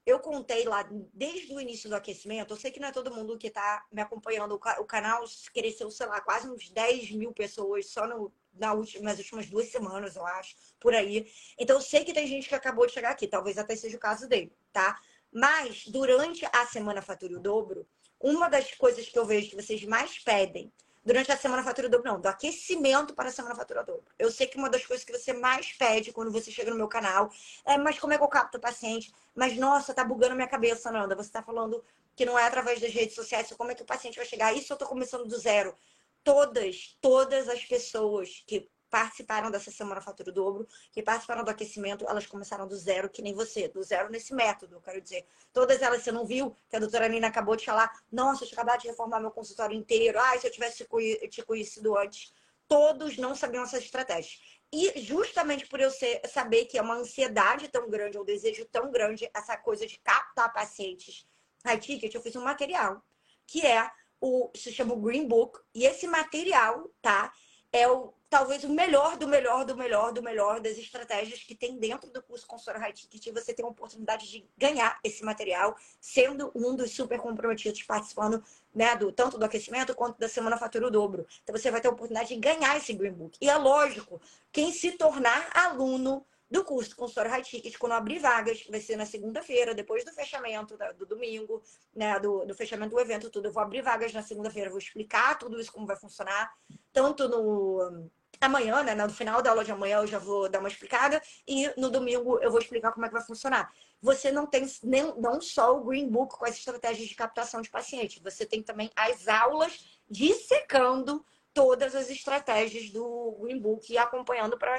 eu 0.07 0.21
contei 0.21 0.65
lá 0.65 0.87
desde 1.13 1.55
o 1.55 1.61
início 1.61 1.89
do 1.89 1.97
aquecimento. 1.97 2.53
Eu 2.53 2.59
sei 2.59 2.71
que 2.71 2.79
não 2.79 2.89
é 2.89 2.93
todo 2.93 3.15
mundo 3.15 3.39
que 3.39 3.47
está 3.47 3.85
me 3.91 4.03
acompanhando. 4.03 4.55
O 4.55 4.85
canal 4.85 5.25
cresceu, 5.53 5.91
sei 5.91 6.07
lá, 6.07 6.21
quase 6.21 6.49
uns 6.49 6.69
10 6.69 7.13
mil 7.13 7.33
pessoas 7.33 7.87
só 7.87 8.07
no, 8.07 8.33
na 8.53 8.75
última, 8.75 9.05
nas 9.05 9.19
últimas 9.19 9.49
duas 9.49 9.69
semanas, 9.69 10.17
eu 10.17 10.27
acho, 10.27 10.55
por 10.79 10.95
aí. 10.95 11.27
Então, 11.59 11.77
eu 11.77 11.83
sei 11.83 12.05
que 12.05 12.13
tem 12.13 12.27
gente 12.27 12.49
que 12.49 12.55
acabou 12.55 12.87
de 12.87 12.93
chegar 12.93 13.11
aqui. 13.11 13.27
Talvez 13.27 13.57
até 13.57 13.75
seja 13.75 13.97
o 13.97 14.01
caso 14.01 14.29
dele, 14.29 14.53
tá? 14.73 15.01
Mas, 15.33 15.87
durante 15.87 16.45
a 16.53 16.67
Semana 16.67 17.01
Fatura 17.01 17.37
o 17.37 17.41
Dobro, 17.41 17.87
uma 18.21 18.49
das 18.49 18.73
coisas 18.75 19.09
que 19.09 19.19
eu 19.19 19.25
vejo 19.25 19.51
que 19.51 19.57
vocês 19.57 19.83
mais 19.85 20.19
pedem 20.19 20.73
durante 21.05 21.31
a 21.31 21.37
semana 21.37 21.63
fatura 21.63 21.89
dobro, 21.89 22.13
não, 22.13 22.21
do 22.21 22.27
aquecimento 22.27 23.15
para 23.15 23.29
a 23.29 23.33
semana 23.33 23.55
fatura 23.55 23.85
dobro. 23.85 24.05
Eu 24.19 24.31
sei 24.31 24.47
que 24.47 24.57
uma 24.57 24.71
das 24.71 24.87
coisas 24.87 25.05
que 25.05 25.13
você 25.13 25.33
mais 25.33 25.73
pede 25.73 26.13
quando 26.13 26.31
você 26.31 26.51
chega 26.51 26.71
no 26.71 26.77
meu 26.77 26.89
canal 26.89 27.31
é, 27.65 27.77
mas 27.77 27.99
como 27.99 28.13
é 28.13 28.19
que 28.19 28.25
eu 28.25 28.29
capto 28.29 28.59
o 28.59 28.61
paciente? 28.61 29.13
Mas, 29.35 29.57
nossa, 29.57 29.93
tá 29.93 30.05
bugando 30.05 30.35
minha 30.35 30.49
cabeça, 30.49 30.91
Nanda. 30.91 31.15
Você 31.15 31.31
tá 31.31 31.43
falando 31.43 31.85
que 32.17 32.25
não 32.25 32.39
é 32.39 32.47
através 32.47 32.81
das 32.81 32.93
redes 32.93 33.15
sociais, 33.15 33.53
como 33.57 33.71
é 33.71 33.75
que 33.75 33.83
o 33.83 33.87
paciente 33.87 34.17
vai 34.17 34.27
chegar? 34.27 34.55
Isso 34.57 34.73
eu 34.73 34.77
tô 34.77 34.87
começando 34.87 35.27
do 35.27 35.39
zero. 35.39 35.75
Todas, 36.23 36.97
todas 37.01 37.49
as 37.49 37.65
pessoas 37.65 38.43
que 38.47 38.71
participaram 38.95 39.51
dessa 39.51 39.73
Semana 39.73 40.01
Fatura 40.01 40.31
Dobro, 40.31 40.69
que 40.93 41.03
participaram 41.03 41.43
do 41.43 41.51
aquecimento, 41.51 42.07
elas 42.09 42.29
começaram 42.29 42.69
do 42.69 42.77
zero, 42.77 43.11
que 43.11 43.21
nem 43.21 43.35
você, 43.35 43.67
do 43.67 43.83
zero 43.83 44.09
nesse 44.09 44.33
método, 44.33 44.81
quero 44.81 45.01
dizer. 45.01 45.27
Todas 45.53 45.83
elas, 45.83 46.05
você 46.05 46.13
não 46.13 46.25
viu 46.25 46.57
que 46.71 46.77
a 46.77 46.79
doutora 46.79 47.09
Nina 47.09 47.27
acabou 47.27 47.57
de 47.57 47.65
falar, 47.65 47.91
nossa, 48.13 48.45
eu 48.45 48.49
acabado 48.53 48.83
de 48.83 48.87
reformar 48.87 49.19
meu 49.19 49.33
consultório 49.33 49.77
inteiro, 49.77 50.17
ai, 50.21 50.39
se 50.39 50.47
eu 50.47 50.53
tivesse 50.53 50.87
te 51.29 51.43
conhecido 51.43 51.99
antes. 51.99 52.33
Todos 52.69 53.17
não 53.17 53.35
sabiam 53.35 53.65
essas 53.65 53.83
estratégias. 53.83 54.41
E 54.73 55.01
justamente 55.01 55.67
por 55.67 55.81
eu 55.81 55.91
ser, 55.91 56.23
saber 56.29 56.67
que 56.67 56.79
é 56.79 56.83
uma 56.83 56.95
ansiedade 56.95 57.67
tão 57.67 57.91
grande, 57.91 58.17
um 58.17 58.25
desejo 58.25 58.65
tão 58.67 58.93
grande, 58.93 59.29
essa 59.35 59.57
coisa 59.57 59.89
de 59.89 59.99
captar 59.99 60.53
pacientes 60.53 61.27
high 61.67 61.81
ticket, 61.81 62.15
eu 62.15 62.23
fiz 62.23 62.37
um 62.37 62.45
material, 62.45 63.03
que 63.45 63.67
é 63.67 63.91
o, 64.21 64.51
se 64.55 64.73
chama 64.73 64.95
o 64.95 65.01
Green 65.01 65.27
Book, 65.27 65.59
e 65.75 65.85
esse 65.85 66.07
material, 66.07 66.89
tá? 67.03 67.33
É 67.73 67.89
o 67.89 68.15
talvez 68.35 68.65
o 68.65 68.69
melhor 68.69 69.17
do 69.17 69.29
melhor 69.29 69.65
do 69.65 69.77
melhor 69.77 70.13
do 70.13 70.21
melhor 70.21 70.59
das 70.59 70.77
estratégias 70.77 71.39
que 71.45 71.55
tem 71.55 71.79
dentro 71.79 72.11
do 72.11 72.21
curso 72.21 72.45
Consultor 72.45 72.81
High 72.83 72.93
Ticket. 72.93 73.33
Você 73.33 73.55
tem 73.55 73.65
a 73.65 73.69
oportunidade 73.69 74.29
de 74.29 74.45
ganhar 74.59 74.99
esse 75.05 75.25
material, 75.25 75.77
sendo 76.01 76.51
um 76.53 76.75
dos 76.75 76.91
super 76.91 77.21
comprometidos, 77.21 77.85
participando 77.85 78.43
né, 78.75 78.97
do, 78.97 79.13
tanto 79.13 79.39
do 79.39 79.45
aquecimento 79.45 79.95
quanto 79.95 80.19
da 80.19 80.29
Semana 80.29 80.57
Fatura 80.57 80.89
o 80.89 80.91
Dobro. 80.91 81.25
Então 81.45 81.57
você 81.57 81.71
vai 81.71 81.81
ter 81.81 81.87
a 81.87 81.93
oportunidade 81.93 82.35
de 82.35 82.41
ganhar 82.41 82.77
esse 82.77 82.93
Green 82.93 83.13
Book. 83.13 83.39
E 83.41 83.49
é 83.49 83.57
lógico, 83.57 84.21
quem 84.51 84.73
se 84.73 84.91
tornar 84.91 85.49
aluno 85.55 86.27
do 86.51 86.65
curso 86.65 86.97
Consultor 86.97 87.29
High 87.29 87.43
Ticket, 87.43 87.79
quando 87.79 87.93
abrir 87.93 88.19
vagas, 88.19 88.67
vai 88.69 88.81
ser 88.81 88.97
na 88.97 89.07
segunda-feira, 89.07 89.77
depois 89.77 90.05
do 90.05 90.13
fechamento 90.13 90.77
do 90.99 91.07
domingo, 91.07 91.63
né, 91.95 92.19
do, 92.19 92.45
do 92.45 92.55
fechamento 92.55 92.97
do 92.97 93.01
evento, 93.01 93.31
tudo. 93.31 93.47
Eu 93.47 93.53
vou 93.53 93.63
abrir 93.63 93.81
vagas 93.81 94.13
na 94.13 94.23
segunda-feira, 94.23 94.71
vou 94.71 94.79
explicar 94.81 95.39
tudo 95.39 95.61
isso 95.61 95.73
como 95.73 95.87
vai 95.87 95.95
funcionar, 95.97 96.53
tanto 96.93 97.29
no 97.29 98.11
amanhã, 98.41 98.83
né? 98.83 98.95
No 98.95 99.11
final 99.11 99.43
da 99.43 99.51
aula 99.51 99.65
de 99.65 99.73
amanhã 99.73 99.99
eu 99.99 100.07
já 100.07 100.19
vou 100.19 100.49
dar 100.49 100.61
uma 100.61 100.69
explicada 100.69 101.21
e 101.47 101.71
no 101.79 101.91
domingo 101.91 102.39
eu 102.41 102.51
vou 102.51 102.61
explicar 102.61 102.93
como 102.93 103.05
é 103.07 103.09
que 103.09 103.15
vai 103.15 103.25
funcionar. 103.25 103.73
Você 104.01 104.31
não 104.31 104.47
tem 104.47 104.67
nem, 104.83 105.15
não 105.19 105.41
só 105.41 105.77
o 105.77 105.85
Green 105.85 106.09
Book 106.09 106.37
com 106.37 106.45
as 106.45 106.57
estratégias 106.57 107.09
de 107.09 107.15
captação 107.15 107.63
de 107.63 107.71
pacientes, 107.71 108.23
você 108.23 108.45
tem 108.45 108.63
também 108.63 108.91
as 108.95 109.29
aulas 109.29 110.01
dissecando 110.09 111.25
todas 111.55 111.95
as 111.95 112.11
estratégias 112.11 112.91
do 112.91 113.39
Green 113.41 113.59
Book 113.59 113.91
e 113.91 113.97
acompanhando 113.97 114.59
para 114.59 114.79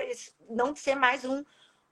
não 0.50 0.76
ser 0.76 0.96
mais 0.96 1.24
um, 1.24 1.44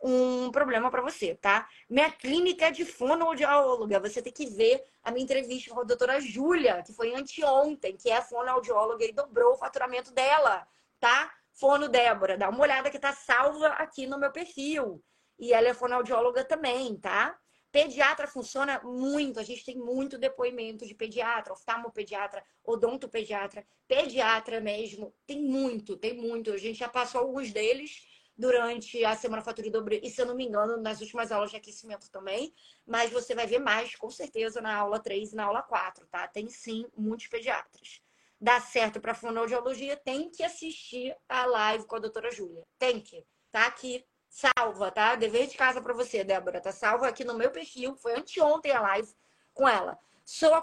um 0.03 0.51
problema 0.51 0.91
para 0.91 1.01
você, 1.01 1.33
tá? 1.35 1.67
Minha 1.89 2.11
clínica 2.11 2.67
é 2.67 2.71
de 2.71 2.83
fonoaudióloga. 2.83 4.01
Você 4.01 4.21
tem 4.21 4.33
que 4.33 4.45
ver 4.45 4.83
a 5.01 5.09
minha 5.09 5.23
entrevista 5.23 5.73
com 5.73 5.79
a 5.79 5.85
doutora 5.85 6.19
Júlia, 6.19 6.83
que 6.83 6.91
foi 6.91 7.15
anteontem, 7.15 7.95
que 7.95 8.09
é 8.09 8.21
fonoaudióloga 8.21 9.05
e 9.05 9.13
dobrou 9.13 9.53
o 9.53 9.57
faturamento 9.57 10.11
dela, 10.13 10.67
tá? 10.99 11.33
Fono 11.53 11.87
Débora, 11.87 12.37
dá 12.37 12.49
uma 12.49 12.61
olhada 12.61 12.89
que 12.89 12.99
tá 12.99 13.13
salva 13.13 13.67
aqui 13.67 14.07
no 14.07 14.19
meu 14.19 14.31
perfil. 14.31 15.03
E 15.39 15.53
ela 15.53 15.67
é 15.67 15.73
fonoaudióloga 15.73 16.43
também, 16.43 16.95
tá? 16.97 17.37
Pediatra 17.71 18.27
funciona 18.27 18.79
muito, 18.83 19.39
a 19.39 19.43
gente 19.43 19.65
tem 19.65 19.75
muito 19.75 20.15
depoimento 20.15 20.85
de 20.85 20.93
pediatra, 20.93 21.53
oftalmopediatra, 21.53 22.43
odontopediatra, 22.63 23.65
pediatra 23.87 24.61
mesmo, 24.61 25.11
tem 25.25 25.41
muito, 25.41 25.97
tem 25.97 26.13
muito. 26.13 26.51
A 26.53 26.57
gente 26.57 26.77
já 26.77 26.87
passou 26.87 27.21
alguns 27.21 27.51
deles 27.51 28.05
durante 28.37 29.03
a 29.03 29.15
Semana 29.15 29.41
Fatura 29.41 29.71
Dobre, 29.71 29.99
e 30.03 30.09
se 30.11 30.21
eu 30.21 30.27
não 30.27 30.35
me 30.35 30.45
engano, 30.45 30.77
nas 30.77 31.01
últimas 31.01 31.31
aulas 31.31 31.49
de 31.49 31.57
aquecimento 31.57 32.11
também, 32.11 32.53
mas 32.85 33.11
você 33.11 33.33
vai 33.33 33.47
ver 33.47 33.59
mais, 33.59 33.95
com 33.95 34.09
certeza, 34.11 34.61
na 34.61 34.75
aula 34.75 34.99
3 34.99 35.33
e 35.33 35.35
na 35.35 35.45
aula 35.45 35.63
4, 35.63 36.05
tá? 36.05 36.27
Tem 36.27 36.47
sim 36.49 36.85
muitos 36.95 37.25
pediatras. 37.25 38.02
Dá 38.43 38.59
certo 38.59 38.99
para 38.99 39.15
fonoaudiologia, 39.15 39.95
tem 39.95 40.29
que 40.29 40.43
assistir 40.43 41.15
a 41.29 41.45
live 41.45 41.87
com 41.87 41.95
a 41.95 41.99
doutora 41.99 42.29
Júlia. 42.29 42.61
Tem 42.77 42.99
que. 42.99 43.25
Tá 43.49 43.67
aqui 43.67 44.05
salva, 44.27 44.91
tá? 44.91 45.15
Dever 45.15 45.47
de 45.47 45.55
casa 45.55 45.81
para 45.81 45.93
você, 45.93 46.25
Débora. 46.25 46.59
Tá 46.59 46.73
salva 46.73 47.07
aqui 47.07 47.23
no 47.23 47.35
meu 47.35 47.51
perfil. 47.51 47.95
Foi 47.95 48.13
anteontem 48.13 48.73
a 48.73 48.81
live 48.81 49.09
com 49.53 49.65
ela. 49.65 49.97
Sou 50.25 50.53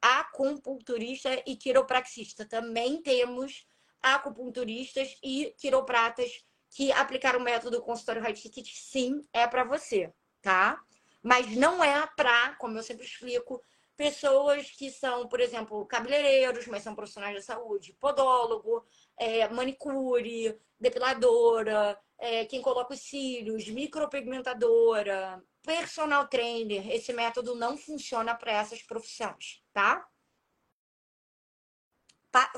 acupunturista 0.00 1.30
e 1.44 1.56
quiropraxista. 1.56 2.46
Também 2.46 3.02
temos 3.02 3.66
acupunturistas 4.00 5.18
e 5.24 5.52
quiropratas 5.58 6.44
que 6.70 6.92
aplicaram 6.92 7.40
o 7.40 7.42
método 7.42 7.82
consultório 7.82 8.22
high 8.22 8.34
ticket. 8.34 8.70
Sim, 8.72 9.20
é 9.32 9.48
para 9.48 9.64
você, 9.64 10.14
tá? 10.40 10.80
Mas 11.20 11.56
não 11.56 11.82
é 11.82 12.06
para, 12.16 12.54
como 12.54 12.78
eu 12.78 12.84
sempre 12.84 13.04
explico, 13.04 13.60
pessoas 13.96 14.70
que 14.70 14.90
são, 14.90 15.28
por 15.28 15.40
exemplo, 15.40 15.84
cabeleireiros, 15.86 16.66
mas 16.66 16.82
são 16.82 16.94
profissionais 16.94 17.34
da 17.34 17.42
saúde, 17.42 17.92
podólogo, 18.00 18.84
é, 19.16 19.48
manicure, 19.48 20.58
depiladora, 20.78 21.98
é, 22.18 22.44
quem 22.46 22.62
coloca 22.62 22.94
os 22.94 23.00
cílios, 23.00 23.68
micropigmentadora, 23.68 25.42
personal 25.62 26.28
trainer. 26.28 26.90
Esse 26.90 27.12
método 27.12 27.54
não 27.54 27.76
funciona 27.76 28.34
para 28.34 28.52
essas 28.52 28.82
profissões, 28.82 29.62
tá? 29.72 30.06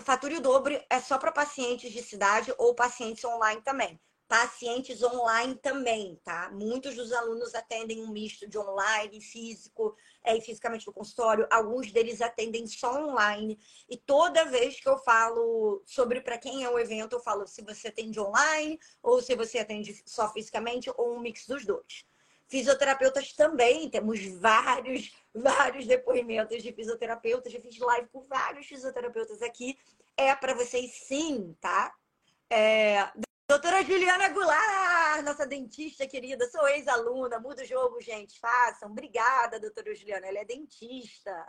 Fature 0.05 0.37
o 0.37 0.41
dobro 0.41 0.79
é 0.91 1.01
só 1.01 1.19
para 1.19 1.33
pacientes 1.33 1.91
de 1.93 2.03
cidade 2.03 2.55
ou 2.59 2.75
pacientes 2.75 3.25
online 3.25 3.63
também 3.63 3.99
pacientes 4.33 5.03
online 5.03 5.55
também, 5.57 6.19
tá? 6.25 6.51
Muitos 6.51 6.95
dos 6.95 7.13
alunos 7.13 7.55
atendem 7.55 8.01
um 8.01 8.09
misto 8.09 8.49
de 8.49 8.57
online, 8.57 9.21
físico 9.21 9.95
é, 10.25 10.41
fisicamente 10.41 10.87
no 10.87 10.93
consultório. 10.95 11.47
Alguns 11.51 11.93
deles 11.93 12.23
atendem 12.23 12.67
só 12.67 12.99
online. 12.99 13.59
E 13.91 13.99
toda 13.99 14.47
vez 14.47 14.81
que 14.81 14.89
eu 14.89 14.97
falo 14.97 15.83
sobre 15.85 16.23
para 16.23 16.39
quem 16.39 16.65
é 16.65 16.71
o 16.71 16.79
evento, 16.79 17.17
eu 17.17 17.21
falo 17.21 17.47
se 17.47 17.61
você 17.61 17.89
atende 17.89 18.19
online 18.19 18.81
ou 19.03 19.21
se 19.21 19.37
você 19.37 19.59
atende 19.59 20.03
só 20.07 20.33
fisicamente 20.33 20.91
ou 20.97 21.15
um 21.15 21.21
mix 21.21 21.47
dos 21.47 21.67
dois. 21.67 22.07
Fisioterapeutas 22.49 23.35
também, 23.35 23.91
temos 23.91 24.19
vários, 24.39 25.13
vários 25.35 25.87
depoimentos 25.87 26.63
de 26.63 26.73
fisioterapeutas. 26.73 27.53
Já 27.53 27.61
fiz 27.61 27.79
live 27.79 28.09
com 28.09 28.23
vários 28.23 28.65
fisioterapeutas 28.65 29.43
aqui. 29.43 29.79
É 30.17 30.35
para 30.35 30.55
vocês 30.55 30.91
sim, 31.07 31.55
tá? 31.61 31.93
É, 32.49 33.11
Doutora 33.49 33.83
Juliana 33.83 34.29
Goulart, 34.31 35.23
nossa 35.25 35.47
dentista 35.47 36.07
querida, 36.07 36.49
sou 36.51 36.67
ex-aluna, 36.69 37.39
muda 37.39 37.63
o 37.63 37.67
jogo, 37.67 38.01
gente, 38.01 38.39
façam. 38.39 38.91
Obrigada, 38.91 39.61
doutora 39.61 39.95
Juliana, 39.95 40.27
ela 40.27 40.39
é 40.39 40.45
dentista. 40.45 41.47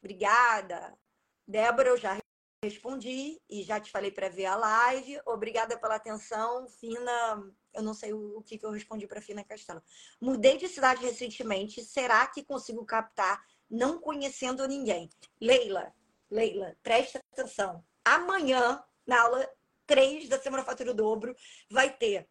Obrigada. 0.00 0.98
Débora, 1.46 1.90
eu 1.90 1.96
já 1.96 2.18
respondi 2.64 3.40
e 3.48 3.62
já 3.62 3.78
te 3.78 3.90
falei 3.90 4.10
para 4.10 4.28
ver 4.28 4.46
a 4.46 4.56
live. 4.56 5.20
Obrigada 5.26 5.78
pela 5.78 5.94
atenção. 5.94 6.68
Fina, 6.68 7.42
eu 7.72 7.82
não 7.82 7.94
sei 7.94 8.12
o 8.12 8.42
que, 8.42 8.58
eu 8.60 8.70
respondi 8.70 9.06
para 9.06 9.20
Fina 9.20 9.44
Castelo. 9.44 9.82
Mudei 10.20 10.56
de 10.56 10.68
cidade 10.68 11.02
recentemente. 11.04 11.84
Será 11.84 12.26
que 12.26 12.44
consigo 12.44 12.84
captar 12.84 13.44
não 13.70 14.00
conhecendo 14.00 14.66
ninguém? 14.66 15.08
Leila, 15.40 15.92
Leila, 16.30 16.76
presta 16.82 17.22
atenção. 17.32 17.84
Amanhã, 18.04 18.82
na 19.06 19.22
aula 19.22 19.48
3 19.88 20.28
da 20.28 20.38
Semana 20.38 20.62
Fatura 20.62 20.94
Dobro, 20.94 21.34
vai 21.70 21.90
ter 21.90 22.28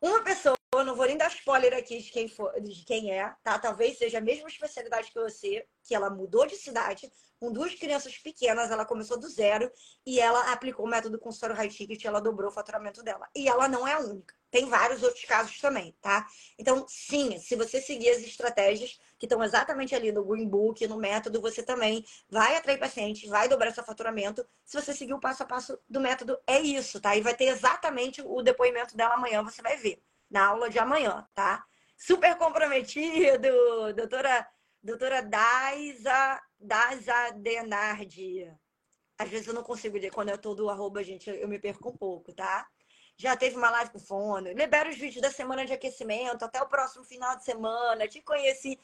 uma 0.00 0.22
pessoa, 0.22 0.56
não 0.84 0.94
vou 0.94 1.06
nem 1.06 1.16
dar 1.16 1.28
spoiler 1.28 1.72
aqui 1.74 1.98
de 1.98 2.10
quem, 2.10 2.28
for, 2.28 2.52
de 2.60 2.84
quem 2.84 3.12
é, 3.12 3.34
tá? 3.42 3.58
Talvez 3.58 3.98
seja 3.98 4.18
a 4.18 4.20
mesma 4.20 4.48
especialidade 4.48 5.10
que 5.10 5.20
você, 5.20 5.66
que 5.84 5.94
ela 5.94 6.10
mudou 6.10 6.46
de 6.46 6.56
cidade, 6.56 7.10
com 7.40 7.52
duas 7.52 7.74
crianças 7.74 8.18
pequenas, 8.18 8.70
ela 8.70 8.84
começou 8.84 9.18
do 9.18 9.28
zero 9.28 9.70
e 10.04 10.20
ela 10.20 10.52
aplicou 10.52 10.86
o 10.86 10.88
método 10.88 11.18
consultório 11.18 11.56
high 11.56 11.68
ticket, 11.68 12.04
ela 12.04 12.20
dobrou 12.20 12.50
o 12.50 12.52
faturamento 12.52 13.02
dela. 13.02 13.28
E 13.34 13.48
ela 13.48 13.68
não 13.68 13.86
é 13.86 13.94
a 13.94 14.00
única. 14.00 14.34
Tem 14.52 14.66
vários 14.68 15.02
outros 15.02 15.24
casos 15.24 15.58
também, 15.58 15.96
tá? 16.02 16.26
Então, 16.58 16.84
sim, 16.86 17.38
se 17.38 17.56
você 17.56 17.80
seguir 17.80 18.10
as 18.10 18.18
estratégias 18.18 19.00
que 19.18 19.24
estão 19.24 19.42
exatamente 19.42 19.94
ali 19.94 20.12
no 20.12 20.22
Green 20.22 20.46
Book, 20.46 20.86
no 20.86 20.98
método, 20.98 21.40
você 21.40 21.62
também 21.62 22.04
vai 22.28 22.54
atrair 22.54 22.78
pacientes, 22.78 23.26
vai 23.30 23.48
dobrar 23.48 23.72
seu 23.72 23.82
faturamento. 23.82 24.46
Se 24.62 24.78
você 24.78 24.92
seguir 24.92 25.14
o 25.14 25.18
passo 25.18 25.42
a 25.42 25.46
passo 25.46 25.78
do 25.88 25.98
método, 26.02 26.38
é 26.46 26.60
isso, 26.60 27.00
tá? 27.00 27.16
E 27.16 27.22
vai 27.22 27.34
ter 27.34 27.46
exatamente 27.46 28.20
o 28.20 28.42
depoimento 28.42 28.94
dela 28.94 29.14
amanhã, 29.14 29.42
você 29.42 29.62
vai 29.62 29.78
ver, 29.78 30.02
na 30.30 30.48
aula 30.48 30.68
de 30.68 30.78
amanhã, 30.78 31.26
tá? 31.32 31.64
Super 31.96 32.36
comprometido, 32.36 33.48
doutora, 33.96 34.46
doutora 34.82 35.22
Daisa, 35.22 36.42
Daisa 36.60 37.30
Denardi. 37.36 38.52
Às 39.16 39.30
vezes 39.30 39.46
eu 39.46 39.54
não 39.54 39.62
consigo 39.62 39.96
ler, 39.96 40.10
quando 40.10 40.28
eu 40.28 40.36
tô 40.36 40.54
do 40.54 40.68
arroba, 40.68 41.02
gente, 41.02 41.30
eu 41.30 41.48
me 41.48 41.58
perco 41.58 41.88
um 41.88 41.96
pouco, 41.96 42.34
tá? 42.34 42.68
Já 43.22 43.36
teve 43.36 43.56
uma 43.56 43.70
live 43.70 43.92
com 43.92 44.00
fono, 44.00 44.50
libera 44.50 44.90
os 44.90 44.96
vídeos 44.96 45.22
da 45.22 45.30
semana 45.30 45.64
de 45.64 45.72
aquecimento, 45.72 46.44
até 46.44 46.60
o 46.60 46.66
próximo 46.66 47.04
final 47.04 47.36
de 47.36 47.44
semana, 47.44 48.08
te 48.08 48.20
conheci. 48.20 48.76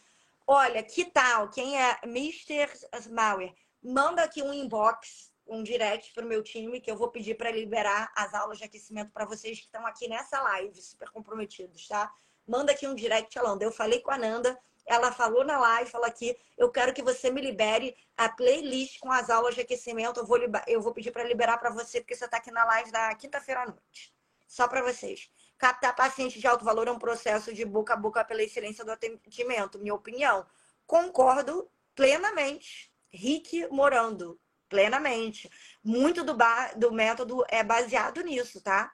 Olha, 0.46 0.80
que 0.80 1.06
tal? 1.06 1.50
Quem 1.50 1.76
é 1.76 1.98
Mr. 2.04 2.70
Mauer? 3.10 3.52
Manda 3.82 4.22
aqui 4.22 4.40
um 4.40 4.52
inbox, 4.52 5.32
um 5.44 5.64
direct 5.64 6.14
para 6.14 6.24
o 6.24 6.28
meu 6.28 6.40
time, 6.40 6.80
que 6.80 6.88
eu 6.88 6.96
vou 6.96 7.08
pedir 7.08 7.34
para 7.34 7.50
liberar 7.50 8.12
as 8.14 8.32
aulas 8.32 8.58
de 8.58 8.64
aquecimento 8.64 9.10
para 9.10 9.24
vocês 9.24 9.58
que 9.58 9.64
estão 9.64 9.84
aqui 9.84 10.08
nessa 10.08 10.40
live, 10.40 10.80
super 10.80 11.10
comprometidos, 11.10 11.88
tá? 11.88 12.08
Manda 12.46 12.70
aqui 12.70 12.86
um 12.86 12.94
direct, 12.94 13.36
Alanda. 13.36 13.64
Eu 13.64 13.72
falei 13.72 13.98
com 14.00 14.12
a 14.12 14.16
Nanda, 14.16 14.56
ela 14.86 15.10
falou 15.10 15.44
na 15.44 15.58
live, 15.58 15.90
fala 15.90 16.06
aqui, 16.06 16.38
eu 16.56 16.70
quero 16.70 16.94
que 16.94 17.02
você 17.02 17.28
me 17.28 17.40
libere 17.40 17.92
a 18.16 18.28
playlist 18.28 19.00
com 19.00 19.10
as 19.10 19.30
aulas 19.30 19.56
de 19.56 19.62
aquecimento. 19.62 20.20
Eu 20.20 20.26
vou, 20.26 20.38
eu 20.68 20.80
vou 20.80 20.92
pedir 20.94 21.10
para 21.10 21.24
liberar 21.24 21.58
para 21.58 21.70
você, 21.70 22.00
porque 22.00 22.14
você 22.14 22.26
está 22.26 22.36
aqui 22.36 22.52
na 22.52 22.64
live 22.64 22.92
da 22.92 23.12
quinta-feira 23.16 23.62
à 23.62 23.66
noite 23.66 24.16
só 24.48 24.66
para 24.66 24.82
vocês. 24.82 25.30
Captar 25.58 25.94
paciente 25.94 26.40
de 26.40 26.46
alto 26.46 26.64
valor 26.64 26.88
é 26.88 26.90
um 26.90 26.98
processo 26.98 27.52
de 27.52 27.64
boca 27.64 27.92
a 27.92 27.96
boca 27.96 28.24
pela 28.24 28.42
excelência 28.42 28.84
do 28.84 28.90
atendimento, 28.90 29.78
minha 29.78 29.94
opinião. 29.94 30.46
Concordo 30.86 31.70
plenamente. 31.94 32.90
Rick 33.12 33.66
Morando, 33.68 34.40
plenamente. 34.68 35.50
Muito 35.84 36.24
do, 36.24 36.36
do 36.76 36.92
método 36.92 37.44
é 37.48 37.62
baseado 37.62 38.22
nisso, 38.22 38.60
tá? 38.62 38.92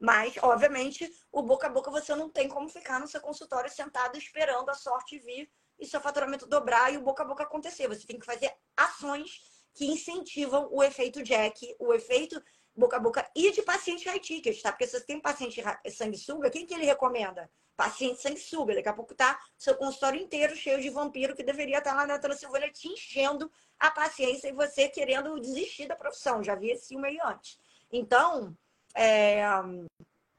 Mas, 0.00 0.34
obviamente, 0.40 1.10
o 1.32 1.42
boca 1.42 1.66
a 1.66 1.70
boca 1.70 1.90
você 1.90 2.14
não 2.14 2.30
tem 2.30 2.48
como 2.48 2.68
ficar 2.68 3.00
no 3.00 3.08
seu 3.08 3.20
consultório 3.20 3.70
sentado 3.70 4.16
esperando 4.16 4.70
a 4.70 4.74
sorte 4.74 5.18
vir 5.18 5.50
e 5.78 5.86
seu 5.86 6.00
faturamento 6.00 6.46
dobrar 6.46 6.92
e 6.92 6.96
o 6.96 7.02
boca 7.02 7.22
a 7.22 7.26
boca 7.26 7.42
acontecer. 7.42 7.88
Você 7.88 8.06
tem 8.06 8.18
que 8.18 8.26
fazer 8.26 8.52
ações 8.76 9.40
que 9.74 9.86
incentivam 9.86 10.68
o 10.70 10.82
efeito 10.82 11.22
Jack, 11.22 11.74
o 11.78 11.92
efeito 11.92 12.42
boca 12.78 12.96
a 12.96 13.00
boca 13.00 13.28
e 13.34 13.50
de 13.50 13.60
paciente 13.62 14.08
high 14.08 14.20
ticket, 14.20 14.62
tá? 14.62 14.70
Porque 14.70 14.86
se 14.86 14.98
você 14.98 15.04
tem 15.04 15.20
paciente 15.20 15.60
sanguessuga, 15.90 16.48
quem 16.48 16.64
que 16.64 16.72
ele 16.72 16.86
recomenda? 16.86 17.50
Paciente 17.76 18.22
sanguessuga. 18.22 18.74
Daqui 18.74 18.88
a 18.88 18.92
pouco 18.92 19.14
tá 19.14 19.38
seu 19.56 19.74
consultório 19.74 20.20
inteiro 20.20 20.54
cheio 20.54 20.80
de 20.80 20.88
vampiro 20.88 21.34
que 21.34 21.42
deveria 21.42 21.78
estar 21.78 21.90
tá 21.90 21.96
lá 21.96 22.06
na 22.06 22.18
Transilvânia 22.18 22.70
te 22.70 22.88
enchendo 22.88 23.50
a 23.78 23.90
paciência 23.90 24.48
e 24.48 24.52
você 24.52 24.88
querendo 24.88 25.40
desistir 25.40 25.86
da 25.88 25.96
profissão. 25.96 26.42
Já 26.42 26.54
vi 26.54 26.70
esse 26.70 26.88
filme 26.88 27.08
aí 27.08 27.18
antes. 27.24 27.58
Então, 27.90 28.56
é, 28.94 29.42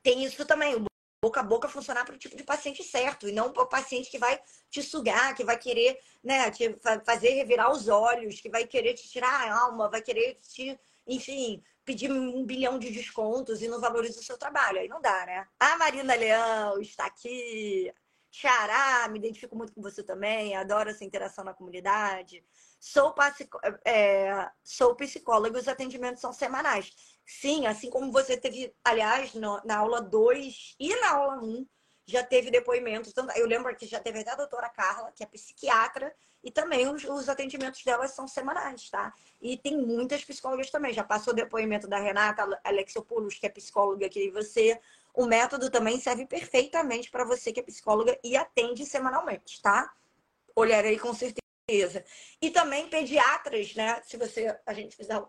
tem 0.02 0.24
isso 0.24 0.46
também. 0.46 0.76
O 0.76 0.86
boca 1.22 1.42
a 1.42 1.44
boca 1.44 1.68
funcionar 1.68 2.06
para 2.06 2.16
o 2.16 2.18
tipo 2.18 2.38
de 2.38 2.46
paciente 2.46 2.82
certo 2.82 3.28
e 3.28 3.34
não 3.34 3.52
para 3.52 3.64
o 3.64 3.68
paciente 3.68 4.10
que 4.10 4.18
vai 4.18 4.42
te 4.70 4.82
sugar, 4.82 5.36
que 5.36 5.44
vai 5.44 5.58
querer 5.58 6.00
né, 6.24 6.50
te 6.50 6.74
fazer 7.04 7.32
revirar 7.32 7.70
os 7.70 7.90
olhos, 7.90 8.40
que 8.40 8.50
vai 8.50 8.66
querer 8.66 8.94
te 8.94 9.10
tirar 9.10 9.30
a 9.30 9.64
alma, 9.66 9.90
vai 9.90 10.02
querer 10.02 10.36
te 10.36 10.80
enfim, 11.10 11.64
pedir 11.86 12.12
um 12.12 12.46
bilhão 12.46 12.78
de 12.78 12.92
descontos 12.92 13.62
e 13.62 13.68
não 13.68 13.80
valoriza 13.80 14.20
o 14.20 14.24
seu 14.24 14.38
trabalho. 14.38 14.80
Aí 14.80 14.88
não 14.88 15.02
dá, 15.02 15.26
né? 15.26 15.48
A 15.60 15.78
Marina 15.78 16.16
Leão 16.16 16.80
está 16.80 17.06
aqui. 17.06 17.92
Xará, 18.32 19.08
me 19.10 19.18
identifico 19.18 19.56
muito 19.56 19.74
com 19.74 19.82
você 19.82 20.04
também, 20.04 20.56
adoro 20.56 20.90
essa 20.90 21.04
interação 21.04 21.44
na 21.44 21.54
comunidade. 21.54 22.44
Sou, 22.80 23.14
é, 23.84 24.50
sou 24.64 24.96
psicóloga 24.96 25.58
e 25.58 25.62
os 25.62 25.68
atendimentos 25.68 26.22
são 26.22 26.32
semanais. 26.32 26.92
Sim, 27.26 27.66
assim 27.66 27.90
como 27.90 28.12
você 28.12 28.38
teve, 28.38 28.74
aliás, 28.84 29.34
no, 29.34 29.62
na 29.66 29.78
aula 29.78 30.02
2 30.02 30.76
e 30.80 30.96
na 31.02 31.12
aula 31.12 31.44
1, 31.44 31.46
um, 31.46 31.68
já 32.06 32.24
teve 32.24 32.52
depoimentos. 32.52 33.14
Eu 33.36 33.48
lembro 33.48 33.76
que 33.76 33.86
já 33.88 34.00
teve 34.00 34.20
até 34.20 34.32
a 34.32 34.36
doutora 34.36 34.70
Carla, 34.70 35.12
que 35.12 35.24
é 35.24 35.28
psiquiatra, 35.28 36.14
e 36.44 36.52
também 36.52 36.88
os, 36.88 37.04
os 37.04 37.28
atendimentos 37.28 37.84
delas 37.84 38.12
são 38.12 38.28
semanais, 38.28 38.90
tá? 38.90 39.14
E 39.42 39.58
tem 39.58 39.78
muitas 39.78 40.24
psicólogas 40.24 40.70
também. 40.70 40.94
Já 40.94 41.04
passou 41.04 41.34
o 41.34 41.36
depoimento 41.36 41.88
da 41.88 42.00
Renata 42.00 42.60
Alexopoulos, 42.64 43.38
que 43.38 43.46
é 43.46 43.50
psicóloga 43.50 44.08
que 44.10 44.30
você. 44.32 44.80
O 45.14 45.26
método 45.26 45.70
também 45.70 46.00
serve 46.00 46.26
perfeitamente 46.26 47.12
para 47.12 47.26
você 47.26 47.52
que 47.52 47.60
é 47.60 47.64
psicóloga 47.64 48.18
e 48.24 48.38
atende 48.38 48.86
semanalmente, 48.86 49.62
tá? 49.62 49.94
Olharei 50.56 50.98
com 50.98 51.14
certeza. 51.14 52.06
E 52.42 52.50
também 52.52 52.90
pediatras, 52.90 53.76
né? 53.76 54.02
Se 54.04 54.18
você 54.18 54.58
a 54.66 54.74
gente 54.74 54.96
fizer 54.96 55.22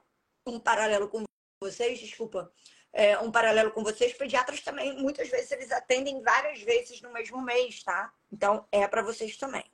um 0.47 0.61
paralelo 0.61 1.09
com 1.09 1.25
vocês, 1.63 1.99
desculpa, 1.99 2.51
é, 2.93 3.19
um 3.19 3.31
paralelo 3.31 3.71
com 3.73 3.83
vocês, 3.83 4.13
pediatras 4.13 4.61
também 4.61 4.97
muitas 4.97 5.29
vezes 5.29 5.51
eles 5.51 5.71
atendem 5.71 6.23
várias 6.23 6.63
vezes 6.63 7.01
no 7.03 7.13
mesmo 7.13 7.41
mês, 7.43 7.83
tá? 7.83 8.13
Então 8.33 8.67
é 8.71 8.87
para 8.87 9.03
vocês 9.03 9.37
também. 9.37 9.65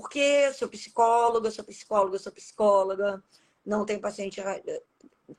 Porque 0.00 0.20
eu 0.20 0.54
sou 0.54 0.68
psicóloga, 0.68 1.50
sou 1.50 1.64
psicóloga, 1.64 2.20
sou 2.20 2.30
psicóloga, 2.30 3.20
não 3.66 3.84
tem 3.84 3.98
paciente. 3.98 4.40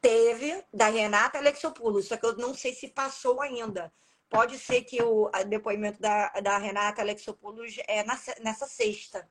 Teve 0.01 0.65
da 0.73 0.89
Renata 0.89 1.37
Alexopoulos, 1.37 2.09
só 2.09 2.17
que 2.17 2.25
eu 2.25 2.35
não 2.35 2.53
sei 2.53 2.73
se 2.73 2.89
passou 2.89 3.39
ainda. 3.39 3.89
Pode 4.29 4.57
ser 4.59 4.81
que 4.81 5.01
o 5.01 5.31
depoimento 5.47 6.01
da, 6.01 6.27
da 6.41 6.57
Renata 6.57 7.01
Alexopoulos 7.01 7.77
é 7.87 8.03
na, 8.03 8.19
nessa 8.41 8.67
sexta. 8.67 9.29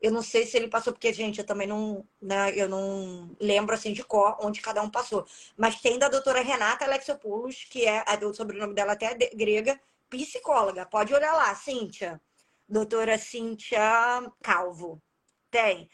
Eu 0.00 0.10
não 0.10 0.22
sei 0.22 0.46
se 0.46 0.56
ele 0.56 0.66
passou, 0.68 0.94
porque, 0.94 1.12
gente, 1.12 1.40
eu 1.40 1.44
também 1.44 1.66
não, 1.66 2.02
né, 2.18 2.50
eu 2.56 2.66
não 2.66 3.36
lembro 3.38 3.74
assim 3.74 3.92
de 3.92 4.02
cor 4.02 4.34
onde 4.40 4.62
cada 4.62 4.80
um 4.80 4.88
passou. 4.88 5.26
Mas 5.58 5.78
tem 5.78 5.98
da 5.98 6.08
doutora 6.08 6.40
Renata 6.40 6.86
Alexopoulos, 6.86 7.64
que 7.64 7.86
é 7.86 8.02
do 8.16 8.32
sobrenome 8.32 8.72
dela 8.72 8.92
até 8.92 9.12
é 9.12 9.14
grega, 9.34 9.78
psicóloga. 10.08 10.86
Pode 10.86 11.12
olhar 11.12 11.34
lá, 11.34 11.54
Cíntia 11.54 12.18
doutora 12.70 13.18
Cíntia 13.18 13.80
Calvo. 14.40 15.02
Tem. 15.50 15.90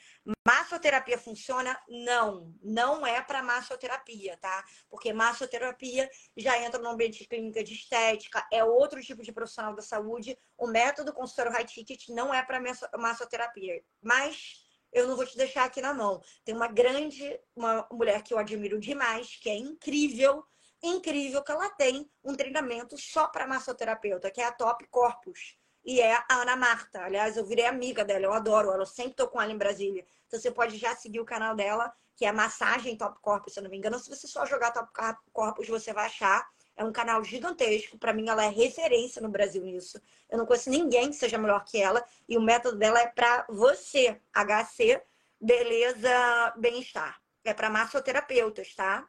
Massoterapia 0.46 1.16
funciona? 1.16 1.80
Não, 1.88 2.54
não 2.62 3.06
é 3.06 3.22
para 3.22 3.42
massoterapia, 3.42 4.36
tá? 4.36 4.62
Porque 4.90 5.10
massoterapia 5.10 6.10
já 6.36 6.62
entra 6.62 6.78
no 6.78 6.90
ambiente 6.90 7.20
de 7.20 7.26
clínica 7.26 7.64
de 7.64 7.72
estética, 7.72 8.46
é 8.52 8.62
outro 8.62 9.00
tipo 9.00 9.22
de 9.22 9.32
profissional 9.32 9.74
da 9.74 9.80
saúde. 9.80 10.38
O 10.58 10.66
método 10.66 11.14
consultório 11.14 11.52
high 11.52 11.64
ticket 11.64 12.10
não 12.10 12.34
é 12.34 12.42
para 12.42 12.60
massoterapia. 12.98 13.82
Mas 14.02 14.62
eu 14.92 15.08
não 15.08 15.16
vou 15.16 15.24
te 15.24 15.38
deixar 15.38 15.64
aqui 15.64 15.80
na 15.80 15.94
mão. 15.94 16.22
Tem 16.44 16.54
uma 16.54 16.68
grande, 16.68 17.40
uma 17.54 17.88
mulher 17.90 18.22
que 18.22 18.34
eu 18.34 18.38
admiro 18.38 18.78
demais, 18.78 19.36
que 19.36 19.48
é 19.48 19.56
incrível, 19.56 20.44
incrível 20.82 21.42
que 21.42 21.52
ela 21.52 21.70
tem 21.70 22.10
um 22.22 22.34
treinamento 22.34 22.98
só 22.98 23.28
para 23.28 23.46
massoterapeuta, 23.46 24.30
que 24.30 24.42
é 24.42 24.44
a 24.44 24.52
Top 24.52 24.86
Corpus 24.88 25.56
e 25.86 26.00
é 26.00 26.16
a 26.16 26.40
Ana 26.42 26.56
Marta. 26.56 27.00
Aliás, 27.04 27.36
eu 27.36 27.46
virei 27.46 27.64
amiga 27.64 28.04
dela, 28.04 28.24
eu 28.24 28.32
adoro 28.32 28.72
ela, 28.72 28.82
eu 28.82 28.86
sempre 28.86 29.14
tô 29.14 29.28
com 29.28 29.40
ela 29.40 29.52
em 29.52 29.56
Brasília. 29.56 30.04
Então 30.26 30.38
você 30.38 30.50
pode 30.50 30.76
já 30.76 30.96
seguir 30.96 31.20
o 31.20 31.24
canal 31.24 31.54
dela, 31.54 31.92
que 32.16 32.26
é 32.26 32.32
Massagem 32.32 32.96
Top 32.96 33.20
Corpus, 33.20 33.52
se 33.54 33.60
eu 33.60 33.62
não 33.62 33.70
me 33.70 33.78
engano. 33.78 33.96
Se 34.00 34.10
você 34.10 34.26
só 34.26 34.44
jogar 34.44 34.72
Top 34.72 34.90
Corpus, 35.32 35.68
você 35.68 35.92
vai 35.92 36.06
achar. 36.06 36.44
É 36.74 36.84
um 36.84 36.92
canal 36.92 37.22
gigantesco. 37.22 37.96
Para 37.98 38.12
mim, 38.12 38.28
ela 38.28 38.44
é 38.44 38.48
referência 38.48 39.22
no 39.22 39.28
Brasil 39.28 39.62
nisso. 39.62 40.00
Eu 40.28 40.38
não 40.38 40.44
conheço 40.44 40.68
ninguém 40.68 41.08
que 41.08 41.16
seja 41.16 41.38
melhor 41.38 41.64
que 41.64 41.80
ela. 41.80 42.04
E 42.28 42.36
o 42.36 42.42
método 42.42 42.76
dela 42.76 43.00
é 43.00 43.06
para 43.06 43.46
você, 43.48 44.20
HC, 44.34 45.00
beleza, 45.40 46.52
bem-estar. 46.58 47.20
É 47.44 47.54
para 47.54 47.70
massoterapeutas, 47.70 48.74
tá? 48.74 49.08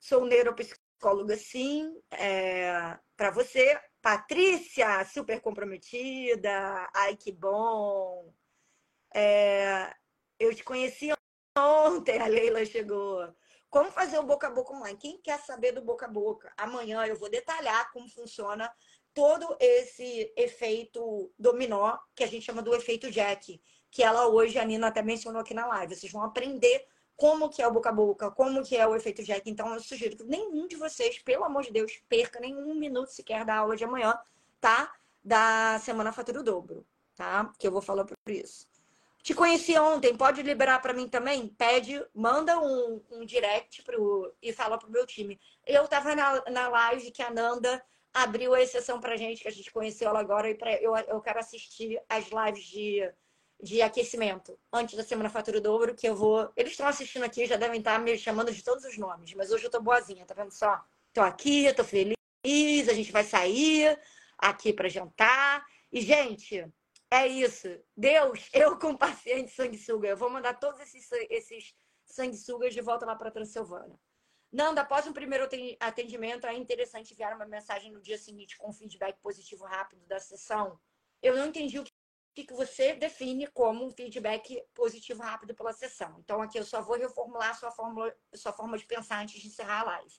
Sou 0.00 0.24
neuropsicóloga, 0.24 1.36
sim. 1.36 2.00
É... 2.12 2.98
Para 3.16 3.30
você, 3.30 3.78
Patrícia, 4.04 5.02
super 5.06 5.40
comprometida. 5.40 6.90
Ai, 6.94 7.16
que 7.16 7.32
bom. 7.32 8.30
É, 9.14 9.90
eu 10.38 10.54
te 10.54 10.62
conheci 10.62 11.08
ontem, 11.56 12.18
a 12.18 12.26
Leila 12.26 12.66
chegou. 12.66 13.26
Como 13.70 13.90
fazer 13.90 14.18
o 14.18 14.22
boca 14.22 14.46
a 14.46 14.50
boca 14.50 14.74
online? 14.74 14.98
Quem 14.98 15.22
quer 15.22 15.40
saber 15.40 15.72
do 15.72 15.80
boca 15.80 16.04
a 16.04 16.08
boca? 16.10 16.52
Amanhã 16.54 17.06
eu 17.06 17.16
vou 17.16 17.30
detalhar 17.30 17.90
como 17.92 18.06
funciona 18.10 18.70
todo 19.14 19.56
esse 19.58 20.30
efeito 20.36 21.32
dominó, 21.38 21.96
que 22.14 22.24
a 22.24 22.26
gente 22.26 22.44
chama 22.44 22.60
do 22.60 22.74
efeito 22.74 23.10
Jack, 23.10 23.58
que 23.90 24.02
ela 24.02 24.28
hoje, 24.28 24.58
a 24.58 24.66
Nina 24.66 24.88
até 24.88 25.00
mencionou 25.00 25.40
aqui 25.40 25.54
na 25.54 25.66
live. 25.66 25.96
Vocês 25.96 26.12
vão 26.12 26.22
aprender 26.22 26.86
como 27.16 27.48
que 27.48 27.62
é 27.62 27.66
o 27.66 27.70
boca 27.70 27.88
a 27.90 27.92
boca, 27.92 28.30
como 28.30 28.62
que 28.62 28.76
é 28.76 28.86
o 28.86 28.94
efeito 28.94 29.22
Jack. 29.22 29.48
Então, 29.48 29.72
eu 29.72 29.80
sugiro 29.80 30.16
que 30.16 30.24
nenhum 30.24 30.66
de 30.66 30.76
vocês, 30.76 31.18
pelo 31.18 31.44
amor 31.44 31.62
de 31.62 31.72
Deus, 31.72 32.02
perca 32.08 32.40
nenhum 32.40 32.74
minuto 32.74 33.08
sequer 33.08 33.44
da 33.44 33.56
aula 33.56 33.76
de 33.76 33.84
amanhã, 33.84 34.18
tá? 34.60 34.92
Da 35.22 35.78
Semana 35.80 36.12
Fatura 36.12 36.40
o 36.40 36.42
Dobro, 36.42 36.86
tá? 37.14 37.52
Que 37.58 37.66
eu 37.66 37.72
vou 37.72 37.82
falar 37.82 38.04
por 38.04 38.16
isso. 38.28 38.66
Te 39.22 39.32
conheci 39.32 39.78
ontem, 39.78 40.14
pode 40.14 40.42
liberar 40.42 40.82
para 40.82 40.92
mim 40.92 41.08
também? 41.08 41.48
Pede, 41.48 42.04
manda 42.14 42.60
um, 42.60 43.00
um 43.10 43.24
direct 43.24 43.82
pro, 43.82 44.34
e 44.42 44.52
fala 44.52 44.76
pro 44.76 44.90
meu 44.90 45.06
time. 45.06 45.40
Eu 45.66 45.88
tava 45.88 46.14
na, 46.14 46.42
na 46.50 46.68
live 46.68 47.10
que 47.10 47.22
a 47.22 47.30
Nanda 47.30 47.82
abriu 48.12 48.52
a 48.52 48.60
exceção 48.60 49.00
pra 49.00 49.16
gente, 49.16 49.40
que 49.40 49.48
a 49.48 49.50
gente 49.50 49.72
conheceu 49.72 50.10
ela 50.10 50.20
agora, 50.20 50.50
e 50.50 50.54
pra, 50.54 50.74
eu, 50.74 50.94
eu 50.94 51.20
quero 51.22 51.38
assistir 51.38 51.98
as 52.06 52.26
lives 52.26 52.64
de 52.64 53.10
de 53.62 53.80
aquecimento 53.80 54.58
antes 54.72 54.96
da 54.96 55.02
semana 55.02 55.30
fatura 55.30 55.60
dobro, 55.60 55.94
que 55.94 56.08
eu 56.08 56.14
vou. 56.14 56.52
Eles 56.56 56.72
estão 56.72 56.86
assistindo 56.86 57.24
aqui, 57.24 57.46
já 57.46 57.56
devem 57.56 57.78
estar 57.78 57.98
me 57.98 58.16
chamando 58.18 58.52
de 58.52 58.62
todos 58.62 58.84
os 58.84 58.98
nomes, 58.98 59.32
mas 59.34 59.50
hoje 59.50 59.64
eu 59.64 59.70
tô 59.70 59.80
boazinha, 59.80 60.26
tá 60.26 60.34
vendo 60.34 60.52
só? 60.52 60.84
Tô 61.12 61.20
aqui, 61.20 61.72
tô 61.74 61.84
feliz, 61.84 62.16
a 62.88 62.92
gente 62.92 63.12
vai 63.12 63.24
sair 63.24 63.98
aqui 64.38 64.72
para 64.72 64.88
jantar. 64.88 65.64
E, 65.90 66.00
gente, 66.00 66.66
é 67.10 67.26
isso. 67.26 67.68
Deus, 67.96 68.48
eu 68.52 68.78
com 68.78 68.96
paciente 68.96 69.52
sanguessuga, 69.52 70.08
eu 70.08 70.16
vou 70.16 70.28
mandar 70.28 70.54
todos 70.54 70.80
esses, 70.80 71.10
esses 71.30 71.74
sanguessugas 72.04 72.74
de 72.74 72.80
volta 72.80 73.06
lá 73.06 73.14
para 73.14 73.30
Transilvânia. 73.30 73.98
Nanda, 74.52 74.82
após 74.82 75.06
um 75.06 75.12
primeiro 75.12 75.48
atendimento, 75.80 76.46
é 76.46 76.54
interessante 76.54 77.12
enviar 77.12 77.34
uma 77.34 77.46
mensagem 77.46 77.90
no 77.90 78.00
dia 78.00 78.16
seguinte 78.16 78.56
com 78.56 78.72
feedback 78.72 79.18
positivo 79.20 79.64
rápido 79.64 80.06
da 80.06 80.20
sessão. 80.20 80.78
Eu 81.20 81.36
não 81.36 81.46
entendi 81.46 81.78
o 81.78 81.84
que 82.42 82.54
você 82.54 82.94
define 82.94 83.46
como 83.48 83.86
um 83.86 83.90
feedback 83.90 84.60
positivo 84.74 85.22
rápido 85.22 85.54
pela 85.54 85.72
sessão. 85.72 86.16
Então, 86.18 86.42
aqui 86.42 86.58
eu 86.58 86.64
só 86.64 86.82
vou 86.82 86.96
reformular 86.96 87.56
sua, 87.58 87.70
fórmula, 87.70 88.12
sua 88.34 88.52
forma 88.52 88.76
de 88.76 88.84
pensar 88.84 89.22
antes 89.22 89.40
de 89.40 89.46
encerrar 89.46 89.82
a 89.82 89.84
live. 89.84 90.14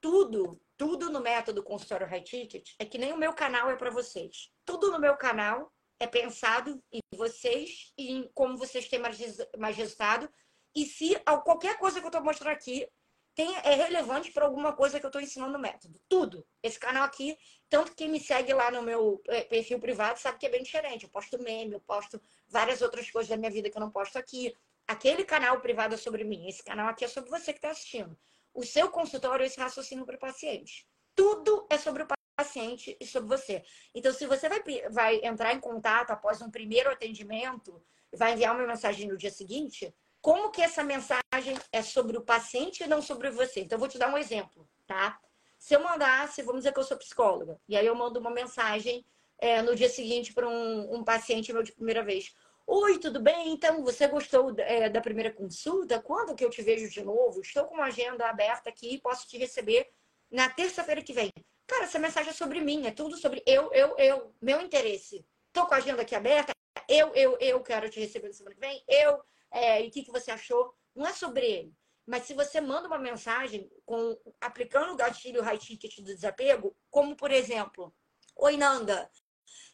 Tudo, 0.00 0.60
tudo 0.76 1.10
no 1.10 1.20
método 1.20 1.62
consultório 1.62 2.06
high 2.06 2.22
ticket 2.22 2.70
é 2.78 2.84
que 2.84 2.98
nem 2.98 3.12
o 3.12 3.18
meu 3.18 3.34
canal 3.34 3.70
é 3.70 3.76
para 3.76 3.90
vocês. 3.90 4.50
Tudo 4.64 4.90
no 4.90 4.98
meu 4.98 5.16
canal 5.16 5.72
é 6.00 6.06
pensado 6.06 6.82
em 6.92 7.00
vocês 7.14 7.92
e 7.96 8.12
em 8.12 8.30
como 8.34 8.56
vocês 8.56 8.88
têm 8.88 8.98
mais, 8.98 9.18
mais 9.58 9.76
resultado. 9.76 10.30
E 10.74 10.84
se 10.86 11.14
qualquer 11.44 11.78
coisa 11.78 12.00
que 12.00 12.06
eu 12.06 12.08
estou 12.08 12.22
mostrando 12.22 12.54
aqui 12.54 12.88
tem, 13.34 13.54
é 13.56 13.74
relevante 13.74 14.30
para 14.30 14.44
alguma 14.44 14.72
coisa 14.72 15.00
que 15.00 15.04
eu 15.04 15.08
estou 15.08 15.20
ensinando 15.20 15.52
no 15.52 15.58
método. 15.58 16.00
Tudo. 16.08 16.46
Esse 16.62 16.78
canal 16.78 17.02
aqui, 17.02 17.36
tanto 17.68 17.94
que 17.94 18.06
me 18.06 18.20
segue 18.20 18.52
lá 18.54 18.70
no 18.70 18.82
meu 18.82 19.20
é, 19.26 19.42
perfil 19.42 19.80
privado, 19.80 20.20
sabe 20.20 20.38
que 20.38 20.46
é 20.46 20.48
bem 20.48 20.62
diferente. 20.62 21.04
Eu 21.04 21.10
posto 21.10 21.42
meme, 21.42 21.72
eu 21.72 21.80
posto 21.80 22.20
várias 22.48 22.80
outras 22.80 23.10
coisas 23.10 23.28
da 23.28 23.36
minha 23.36 23.50
vida 23.50 23.68
que 23.68 23.76
eu 23.76 23.80
não 23.80 23.90
posto 23.90 24.16
aqui. 24.16 24.54
Aquele 24.86 25.24
canal 25.24 25.60
privado 25.60 25.94
é 25.94 25.98
sobre 25.98 26.22
mim. 26.22 26.46
Esse 26.48 26.62
canal 26.62 26.88
aqui 26.88 27.04
é 27.04 27.08
sobre 27.08 27.30
você 27.30 27.52
que 27.52 27.58
está 27.58 27.70
assistindo. 27.70 28.16
O 28.52 28.62
seu 28.62 28.88
consultório 28.88 29.42
é 29.42 29.46
esse 29.46 29.58
raciocínio 29.58 30.06
para 30.06 30.14
o 30.16 30.20
paciente. 30.20 30.86
Tudo 31.14 31.66
é 31.68 31.76
sobre 31.76 32.04
o 32.04 32.06
paciente 32.36 32.96
e 33.00 33.06
sobre 33.06 33.28
você. 33.28 33.64
Então, 33.92 34.12
se 34.12 34.26
você 34.26 34.48
vai, 34.48 34.62
vai 34.90 35.20
entrar 35.24 35.52
em 35.52 35.60
contato 35.60 36.12
após 36.12 36.40
um 36.40 36.50
primeiro 36.50 36.90
atendimento, 36.90 37.82
vai 38.12 38.34
enviar 38.34 38.54
uma 38.54 38.66
mensagem 38.66 39.08
no 39.08 39.16
dia 39.16 39.30
seguinte, 39.30 39.92
como 40.24 40.50
que 40.50 40.62
essa 40.62 40.82
mensagem 40.82 41.54
é 41.70 41.82
sobre 41.82 42.16
o 42.16 42.22
paciente 42.22 42.82
e 42.82 42.86
não 42.86 43.02
sobre 43.02 43.30
você. 43.30 43.60
Então, 43.60 43.76
eu 43.76 43.80
vou 43.80 43.88
te 43.88 43.98
dar 43.98 44.10
um 44.10 44.16
exemplo, 44.16 44.66
tá? 44.86 45.20
Se 45.58 45.74
eu 45.74 45.82
mandasse, 45.82 46.40
vamos 46.40 46.60
dizer 46.60 46.72
que 46.72 46.78
eu 46.78 46.84
sou 46.84 46.96
psicóloga, 46.96 47.60
e 47.68 47.76
aí 47.76 47.84
eu 47.84 47.94
mando 47.94 48.18
uma 48.18 48.30
mensagem 48.30 49.04
é, 49.38 49.60
no 49.60 49.76
dia 49.76 49.90
seguinte 49.90 50.32
para 50.32 50.48
um, 50.48 50.94
um, 50.94 51.04
paciente 51.04 51.52
meu 51.52 51.62
de 51.62 51.72
primeira 51.72 52.02
vez. 52.02 52.34
Oi, 52.66 52.98
tudo 52.98 53.20
bem? 53.20 53.52
Então, 53.52 53.84
você 53.84 54.08
gostou 54.08 54.54
é, 54.60 54.88
da 54.88 54.98
primeira 55.02 55.30
consulta? 55.30 56.00
Quando 56.00 56.34
que 56.34 56.42
eu 56.42 56.48
te 56.48 56.62
vejo 56.62 56.88
de 56.88 57.04
novo? 57.04 57.42
Estou 57.42 57.66
com 57.66 57.74
uma 57.74 57.88
agenda 57.88 58.26
aberta 58.26 58.70
aqui, 58.70 58.98
posso 59.02 59.28
te 59.28 59.36
receber 59.36 59.90
na 60.30 60.48
terça-feira 60.48 61.02
que 61.02 61.12
vem. 61.12 61.30
Cara, 61.66 61.84
essa 61.84 61.98
mensagem 61.98 62.30
é 62.30 62.34
sobre 62.34 62.62
mim, 62.62 62.86
é 62.86 62.90
tudo 62.90 63.14
sobre 63.18 63.42
eu, 63.44 63.70
eu, 63.74 63.94
eu, 63.98 64.34
meu 64.40 64.62
interesse. 64.62 65.22
Estou 65.48 65.66
com 65.66 65.74
a 65.74 65.76
agenda 65.76 66.00
aqui 66.00 66.14
aberta, 66.14 66.54
eu, 66.88 67.14
eu, 67.14 67.36
eu 67.38 67.60
quero 67.60 67.90
te 67.90 68.00
receber 68.00 68.28
na 68.28 68.32
semana 68.32 68.54
que 68.54 68.60
vem, 68.62 68.82
eu 68.88 69.22
é, 69.54 69.84
e 69.84 69.88
o 69.88 69.90
que, 69.90 70.02
que 70.02 70.10
você 70.10 70.32
achou. 70.32 70.74
Não 70.94 71.06
é 71.06 71.12
sobre 71.12 71.46
ele. 71.46 71.74
Mas 72.04 72.24
se 72.24 72.34
você 72.34 72.60
manda 72.60 72.88
uma 72.88 72.98
mensagem 72.98 73.70
com 73.86 74.18
aplicando 74.40 74.92
o 74.92 74.96
gatilho 74.96 75.42
high 75.42 75.56
ticket 75.56 75.96
do 75.98 76.14
desapego, 76.14 76.76
como 76.90 77.16
por 77.16 77.30
exemplo, 77.30 77.94
Oi 78.36 78.56
Nanda, 78.56 79.08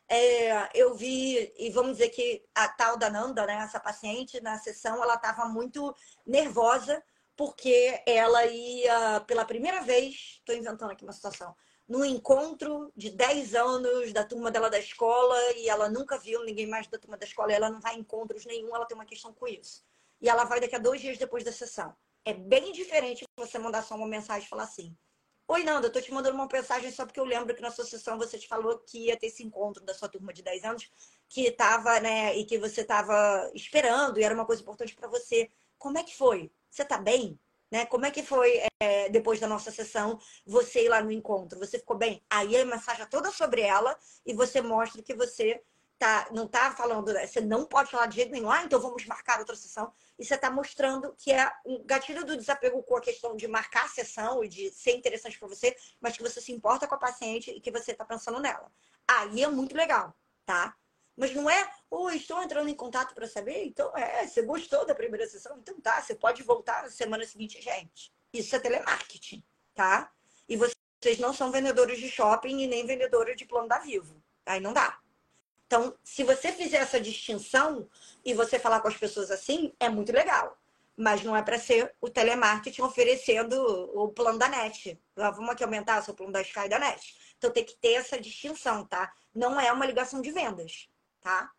é, 0.06 0.68
eu 0.74 0.94
vi, 0.94 1.52
e 1.56 1.70
vamos 1.70 1.92
dizer 1.92 2.10
que 2.10 2.44
a 2.54 2.68
tal 2.68 2.96
da 2.96 3.08
Nanda, 3.08 3.46
né, 3.46 3.54
essa 3.54 3.80
paciente, 3.80 4.40
na 4.40 4.58
sessão, 4.58 5.02
ela 5.02 5.14
estava 5.14 5.46
muito 5.46 5.94
nervosa, 6.26 7.02
porque 7.36 8.02
ela 8.06 8.44
ia, 8.46 9.20
pela 9.20 9.44
primeira 9.44 9.80
vez, 9.80 10.38
estou 10.38 10.54
inventando 10.54 10.90
aqui 10.90 11.04
uma 11.04 11.12
situação, 11.12 11.56
no 11.90 12.04
encontro 12.04 12.92
de 12.96 13.10
10 13.10 13.52
anos 13.56 14.12
da 14.12 14.24
turma 14.24 14.48
dela 14.48 14.70
da 14.70 14.78
escola, 14.78 15.36
e 15.56 15.68
ela 15.68 15.88
nunca 15.88 16.16
viu 16.16 16.44
ninguém 16.44 16.64
mais 16.64 16.86
da 16.86 16.96
turma 16.96 17.16
da 17.16 17.26
escola, 17.26 17.52
ela 17.52 17.68
não 17.68 17.80
vai 17.80 17.96
em 17.96 17.98
encontros 17.98 18.46
nenhum, 18.46 18.72
ela 18.72 18.86
tem 18.86 18.94
uma 18.94 19.04
questão 19.04 19.34
com 19.34 19.48
isso. 19.48 19.84
E 20.20 20.28
ela 20.28 20.44
vai 20.44 20.60
daqui 20.60 20.76
a 20.76 20.78
dois 20.78 21.00
dias 21.00 21.18
depois 21.18 21.42
da 21.42 21.50
sessão. 21.50 21.92
É 22.24 22.32
bem 22.32 22.70
diferente 22.70 23.26
você 23.36 23.58
mandar 23.58 23.82
só 23.82 23.96
uma 23.96 24.06
mensagem 24.06 24.46
e 24.46 24.48
falar 24.48 24.62
assim: 24.62 24.96
Oi, 25.48 25.64
Nanda, 25.64 25.88
eu 25.88 25.92
tô 25.92 26.00
te 26.00 26.12
mandando 26.12 26.36
uma 26.36 26.48
mensagem 26.50 26.92
só 26.92 27.04
porque 27.04 27.18
eu 27.18 27.24
lembro 27.24 27.56
que 27.56 27.60
na 27.60 27.72
sua 27.72 27.84
sessão 27.84 28.16
você 28.16 28.38
te 28.38 28.46
falou 28.46 28.78
que 28.78 29.06
ia 29.06 29.18
ter 29.18 29.26
esse 29.26 29.42
encontro 29.42 29.84
da 29.84 29.92
sua 29.92 30.08
turma 30.08 30.32
de 30.32 30.42
10 30.42 30.62
anos, 30.64 30.88
que 31.28 31.50
tava, 31.50 31.98
né, 31.98 32.36
e 32.38 32.44
que 32.44 32.56
você 32.56 32.84
tava 32.84 33.50
esperando 33.52 34.20
e 34.20 34.22
era 34.22 34.32
uma 34.32 34.46
coisa 34.46 34.62
importante 34.62 34.94
para 34.94 35.08
você. 35.08 35.50
Como 35.76 35.98
é 35.98 36.04
que 36.04 36.16
foi? 36.16 36.52
Você 36.70 36.84
tá 36.84 36.98
bem? 36.98 37.36
Né? 37.70 37.86
Como 37.86 38.04
é 38.04 38.10
que 38.10 38.22
foi 38.22 38.60
é, 38.80 39.08
depois 39.08 39.38
da 39.38 39.46
nossa 39.46 39.70
sessão 39.70 40.18
você 40.44 40.84
ir 40.84 40.88
lá 40.88 41.02
no 41.02 41.12
encontro? 41.12 41.58
Você 41.58 41.78
ficou 41.78 41.96
bem? 41.96 42.24
Aí 42.28 42.56
a 42.56 42.64
mensagem 42.64 43.02
é 43.02 43.06
toda 43.06 43.30
sobre 43.30 43.62
ela 43.62 43.96
e 44.26 44.34
você 44.34 44.60
mostra 44.60 45.02
que 45.02 45.14
você 45.14 45.62
tá, 46.00 46.28
não 46.32 46.48
tá 46.48 46.72
falando, 46.72 47.12
você 47.12 47.42
não 47.42 47.66
pode 47.66 47.90
falar 47.90 48.06
de 48.06 48.16
jeito 48.16 48.32
nenhum, 48.32 48.50
ah, 48.50 48.64
então 48.64 48.80
vamos 48.80 49.04
marcar 49.04 49.38
outra 49.38 49.54
sessão. 49.54 49.92
E 50.18 50.24
você 50.24 50.34
está 50.34 50.50
mostrando 50.50 51.14
que 51.18 51.30
é 51.30 51.52
um 51.64 51.84
gatilho 51.84 52.24
do 52.24 52.38
desapego 52.38 52.82
com 52.82 52.96
a 52.96 53.02
questão 53.02 53.36
de 53.36 53.46
marcar 53.46 53.84
a 53.84 53.88
sessão 53.88 54.42
e 54.42 54.48
de 54.48 54.70
ser 54.70 54.96
interessante 54.96 55.38
para 55.38 55.46
você, 55.46 55.76
mas 56.00 56.16
que 56.16 56.22
você 56.22 56.40
se 56.40 56.52
importa 56.52 56.88
com 56.88 56.94
a 56.94 56.98
paciente 56.98 57.50
e 57.50 57.60
que 57.60 57.70
você 57.70 57.92
está 57.92 58.04
pensando 58.04 58.40
nela. 58.40 58.72
Aí 59.06 59.42
é 59.42 59.48
muito 59.48 59.76
legal, 59.76 60.16
tá? 60.46 60.74
Mas 61.16 61.34
não 61.34 61.50
é, 61.50 61.70
oi, 61.90 62.16
estou 62.16 62.42
entrando 62.42 62.68
em 62.68 62.74
contato 62.74 63.14
para 63.14 63.26
saber, 63.26 63.64
então 63.64 63.94
é, 63.96 64.26
você 64.26 64.42
gostou 64.42 64.86
da 64.86 64.94
primeira 64.94 65.26
sessão? 65.26 65.58
Então 65.58 65.80
tá, 65.80 66.00
você 66.00 66.14
pode 66.14 66.42
voltar 66.42 66.82
na 66.82 66.90
semana 66.90 67.26
seguinte, 67.26 67.60
gente. 67.60 68.12
Isso 68.32 68.54
é 68.54 68.58
telemarketing, 68.58 69.42
tá? 69.74 70.10
E 70.48 70.56
vocês 70.56 71.18
não 71.18 71.32
são 71.32 71.50
vendedores 71.50 71.98
de 71.98 72.08
shopping 72.08 72.60
e 72.60 72.66
nem 72.66 72.86
vendedores 72.86 73.36
de 73.36 73.44
plano 73.44 73.68
da 73.68 73.78
Vivo. 73.78 74.22
Aí 74.46 74.60
não 74.60 74.72
dá. 74.72 74.98
Então, 75.70 75.94
se 76.02 76.24
você 76.24 76.50
fizer 76.50 76.78
essa 76.78 77.00
distinção 77.00 77.88
e 78.24 78.34
você 78.34 78.58
falar 78.58 78.80
com 78.80 78.88
as 78.88 78.96
pessoas 78.96 79.30
assim, 79.30 79.72
é 79.78 79.88
muito 79.88 80.12
legal. 80.12 80.58
Mas 80.96 81.22
não 81.22 81.36
é 81.36 81.42
para 81.42 81.60
ser 81.60 81.94
o 82.00 82.10
telemarketing 82.10 82.82
oferecendo 82.82 83.54
o 83.94 84.08
plano 84.08 84.36
da 84.36 84.48
net. 84.48 85.00
Vamos 85.14 85.50
aqui 85.50 85.62
aumentar 85.62 86.00
o 86.00 86.04
seu 86.04 86.12
plano 86.12 86.32
da 86.32 86.42
Sky 86.42 86.68
da 86.68 86.78
net. 86.78 87.16
Então 87.38 87.52
tem 87.52 87.64
que 87.64 87.76
ter 87.76 87.92
essa 87.92 88.20
distinção, 88.20 88.84
tá? 88.84 89.12
Não 89.32 89.60
é 89.60 89.70
uma 89.72 89.86
ligação 89.86 90.20
de 90.20 90.32
vendas, 90.32 90.89
tá? 91.20 91.50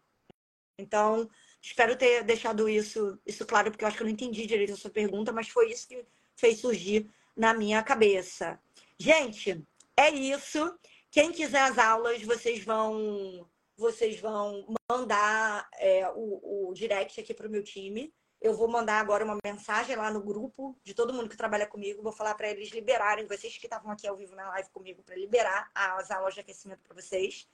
Então, 0.77 1.29
espero 1.61 1.95
ter 1.95 2.23
deixado 2.23 2.67
isso, 2.67 3.19
isso 3.25 3.45
claro, 3.45 3.71
porque 3.71 3.83
eu 3.83 3.87
acho 3.87 3.97
que 3.97 4.03
eu 4.03 4.07
não 4.07 4.13
entendi 4.13 4.45
direito 4.45 4.73
a 4.73 4.77
sua 4.77 4.91
pergunta, 4.91 5.31
mas 5.31 5.47
foi 5.47 5.71
isso 5.71 5.87
que 5.87 6.05
fez 6.35 6.59
surgir 6.59 7.09
na 7.35 7.53
minha 7.53 7.83
cabeça. 7.83 8.59
Gente, 8.97 9.63
é 9.95 10.09
isso. 10.09 10.77
Quem 11.09 11.31
quiser 11.31 11.61
as 11.61 11.77
aulas, 11.77 12.21
vocês 12.23 12.63
vão 12.63 13.47
vocês 13.77 14.19
vão 14.19 14.75
mandar 14.89 15.67
é, 15.73 16.07
o, 16.09 16.69
o 16.69 16.73
direct 16.73 17.19
aqui 17.19 17.33
para 17.33 17.47
o 17.47 17.49
meu 17.49 17.63
time. 17.63 18.13
Eu 18.39 18.53
vou 18.53 18.67
mandar 18.67 18.99
agora 18.99 19.25
uma 19.25 19.37
mensagem 19.43 19.95
lá 19.95 20.11
no 20.11 20.21
grupo 20.21 20.77
de 20.83 20.93
todo 20.93 21.13
mundo 21.13 21.29
que 21.29 21.37
trabalha 21.37 21.65
comigo. 21.65 22.03
Vou 22.03 22.11
falar 22.11 22.35
para 22.35 22.49
eles 22.49 22.69
liberarem, 22.69 23.25
vocês 23.25 23.57
que 23.57 23.65
estavam 23.65 23.91
aqui 23.91 24.07
ao 24.07 24.15
vivo 24.15 24.35
na 24.35 24.49
live 24.49 24.69
comigo, 24.69 25.01
para 25.03 25.15
liberar 25.15 25.69
as 25.73 26.11
aulas 26.11 26.35
de 26.35 26.39
aquecimento 26.39 26.81
para 26.83 26.95
vocês. 26.95 27.47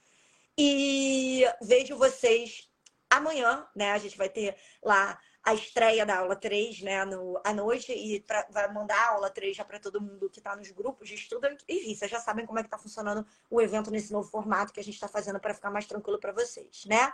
E 0.60 1.44
vejo 1.62 1.96
vocês 1.96 2.68
amanhã, 3.08 3.64
né? 3.76 3.92
A 3.92 3.98
gente 3.98 4.18
vai 4.18 4.28
ter 4.28 4.56
lá 4.82 5.16
a 5.44 5.54
estreia 5.54 6.04
da 6.04 6.18
aula 6.18 6.34
3, 6.34 6.82
né, 6.82 7.04
no, 7.04 7.40
à 7.44 7.54
noite, 7.54 7.92
e 7.92 8.20
pra, 8.20 8.46
vai 8.50 8.70
mandar 8.72 8.98
a 8.98 9.10
aula 9.12 9.30
3 9.30 9.56
já 9.56 9.64
para 9.64 9.78
todo 9.78 10.00
mundo 10.00 10.28
que 10.28 10.40
está 10.40 10.54
nos 10.56 10.70
grupos 10.72 11.08
de 11.08 11.14
estudo. 11.14 11.46
Enfim, 11.68 11.94
vocês 11.94 12.10
já 12.10 12.20
sabem 12.20 12.44
como 12.44 12.58
é 12.58 12.62
que 12.62 12.66
está 12.66 12.76
funcionando 12.76 13.24
o 13.48 13.60
evento 13.60 13.90
nesse 13.90 14.12
novo 14.12 14.28
formato 14.28 14.72
que 14.72 14.80
a 14.80 14.84
gente 14.84 14.94
está 14.94 15.08
fazendo 15.08 15.40
para 15.40 15.54
ficar 15.54 15.70
mais 15.70 15.86
tranquilo 15.86 16.18
para 16.18 16.32
vocês, 16.32 16.84
né? 16.86 17.12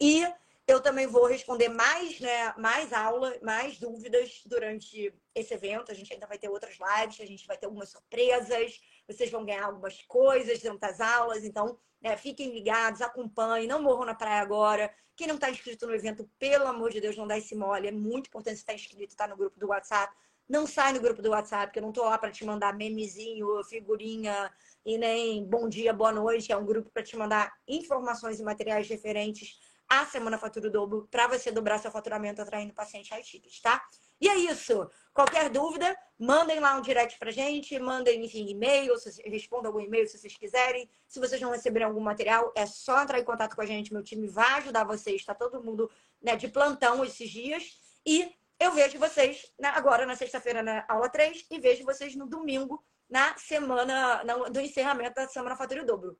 E 0.00 0.26
eu 0.66 0.80
também 0.80 1.06
vou 1.06 1.26
responder 1.26 1.68
mais, 1.68 2.18
né, 2.18 2.52
mais 2.56 2.92
aula, 2.92 3.36
mais 3.40 3.78
dúvidas 3.78 4.42
durante 4.46 5.14
esse 5.32 5.54
evento. 5.54 5.92
A 5.92 5.94
gente 5.94 6.12
ainda 6.12 6.26
vai 6.26 6.38
ter 6.38 6.48
outras 6.48 6.76
lives, 6.76 7.20
a 7.20 7.26
gente 7.26 7.46
vai 7.46 7.56
ter 7.56 7.66
algumas 7.66 7.90
surpresas, 7.90 8.80
vocês 9.06 9.30
vão 9.30 9.44
ganhar 9.44 9.64
algumas 9.64 10.02
coisas 10.02 10.60
durante 10.60 10.84
as 10.84 11.00
aulas. 11.00 11.44
Então, 11.44 11.78
é, 12.02 12.16
fiquem 12.16 12.52
ligados, 12.52 13.00
acompanhem, 13.00 13.66
não 13.66 13.82
morram 13.82 14.04
na 14.04 14.14
praia 14.14 14.40
agora. 14.40 14.92
Quem 15.16 15.26
não 15.26 15.36
está 15.36 15.50
inscrito 15.50 15.86
no 15.86 15.94
evento, 15.94 16.28
pelo 16.38 16.66
amor 16.66 16.90
de 16.90 17.00
Deus, 17.00 17.16
não 17.16 17.26
dá 17.26 17.38
esse 17.38 17.54
mole. 17.54 17.88
É 17.88 17.92
muito 17.92 18.28
importante 18.28 18.56
estar 18.56 18.72
tá 18.72 18.74
inscrito, 18.74 19.12
estar 19.12 19.24
tá 19.24 19.30
no 19.30 19.36
grupo 19.36 19.58
do 19.58 19.68
WhatsApp. 19.68 20.14
Não 20.48 20.66
sai 20.66 20.92
no 20.92 21.00
grupo 21.00 21.20
do 21.20 21.30
WhatsApp, 21.30 21.66
porque 21.66 21.80
eu 21.80 21.82
não 21.82 21.88
estou 21.88 22.04
lá 22.04 22.16
para 22.16 22.30
te 22.30 22.44
mandar 22.44 22.72
memezinho, 22.76 23.64
figurinha 23.64 24.52
e 24.84 24.96
nem 24.96 25.44
bom 25.44 25.68
dia, 25.68 25.92
boa 25.92 26.12
noite. 26.12 26.52
É 26.52 26.56
um 26.56 26.64
grupo 26.64 26.90
para 26.90 27.02
te 27.02 27.16
mandar 27.16 27.52
informações 27.66 28.38
e 28.38 28.44
materiais 28.44 28.88
referentes 28.88 29.58
à 29.88 30.04
Semana 30.04 30.38
Fatura 30.38 30.70
Dobro 30.70 31.08
para 31.10 31.26
você 31.26 31.50
dobrar 31.50 31.78
seu 31.78 31.90
faturamento 31.90 32.40
atraindo 32.40 32.72
paciente 32.72 33.10
high 33.10 33.22
ticket, 33.22 33.60
tá? 33.60 33.84
E 34.20 34.28
é 34.28 34.36
isso. 34.36 34.88
Qualquer 35.12 35.48
dúvida, 35.50 35.96
mandem 36.18 36.60
lá 36.60 36.76
um 36.76 36.82
direct 36.82 37.18
pra 37.18 37.30
gente, 37.30 37.78
mandem, 37.78 38.24
enfim, 38.24 38.46
e-mail, 38.48 38.94
respondam 39.24 39.70
algum 39.70 39.80
e-mail 39.80 40.06
se 40.06 40.18
vocês 40.18 40.36
quiserem. 40.36 40.88
Se 41.06 41.18
vocês 41.18 41.40
não 41.40 41.50
receberem 41.50 41.86
algum 41.86 42.00
material, 42.00 42.52
é 42.54 42.66
só 42.66 43.02
entrar 43.02 43.18
em 43.18 43.24
contato 43.24 43.54
com 43.54 43.62
a 43.62 43.66
gente. 43.66 43.92
Meu 43.92 44.02
time 44.02 44.26
vai 44.26 44.58
ajudar 44.58 44.84
vocês. 44.84 45.16
Está 45.16 45.34
todo 45.34 45.62
mundo 45.62 45.90
né, 46.20 46.36
de 46.36 46.48
plantão 46.48 47.04
esses 47.04 47.30
dias. 47.30 47.78
E 48.04 48.30
eu 48.58 48.72
vejo 48.72 48.98
vocês 48.98 49.52
né, 49.58 49.68
agora 49.74 50.06
na 50.06 50.16
sexta-feira 50.16 50.62
na 50.62 50.84
aula 50.88 51.08
3 51.08 51.46
e 51.50 51.58
vejo 51.58 51.84
vocês 51.84 52.14
no 52.14 52.26
domingo 52.26 52.82
na 53.08 53.36
semana 53.36 54.24
no, 54.24 54.50
do 54.50 54.60
encerramento 54.60 55.14
da 55.14 55.28
Semana 55.28 55.56
Fatura 55.56 55.84
Dobro. 55.84 56.18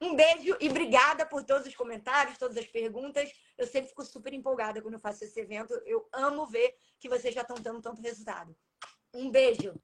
Um 0.00 0.14
beijo 0.14 0.56
e 0.60 0.68
obrigada 0.68 1.26
por 1.26 1.42
todos 1.42 1.66
os 1.66 1.74
comentários, 1.74 2.38
todas 2.38 2.56
as 2.56 2.66
perguntas. 2.66 3.32
Eu 3.56 3.66
sempre 3.66 3.88
fico 3.88 4.04
super 4.04 4.32
empolgada 4.32 4.80
quando 4.80 4.94
eu 4.94 5.00
faço 5.00 5.24
esse 5.24 5.40
evento. 5.40 5.74
Eu 5.84 6.08
amo 6.12 6.46
ver 6.46 6.76
que 7.00 7.08
vocês 7.08 7.34
já 7.34 7.42
estão 7.42 7.56
dando 7.56 7.82
tanto 7.82 8.00
resultado. 8.00 8.56
Um 9.12 9.30
beijo! 9.30 9.74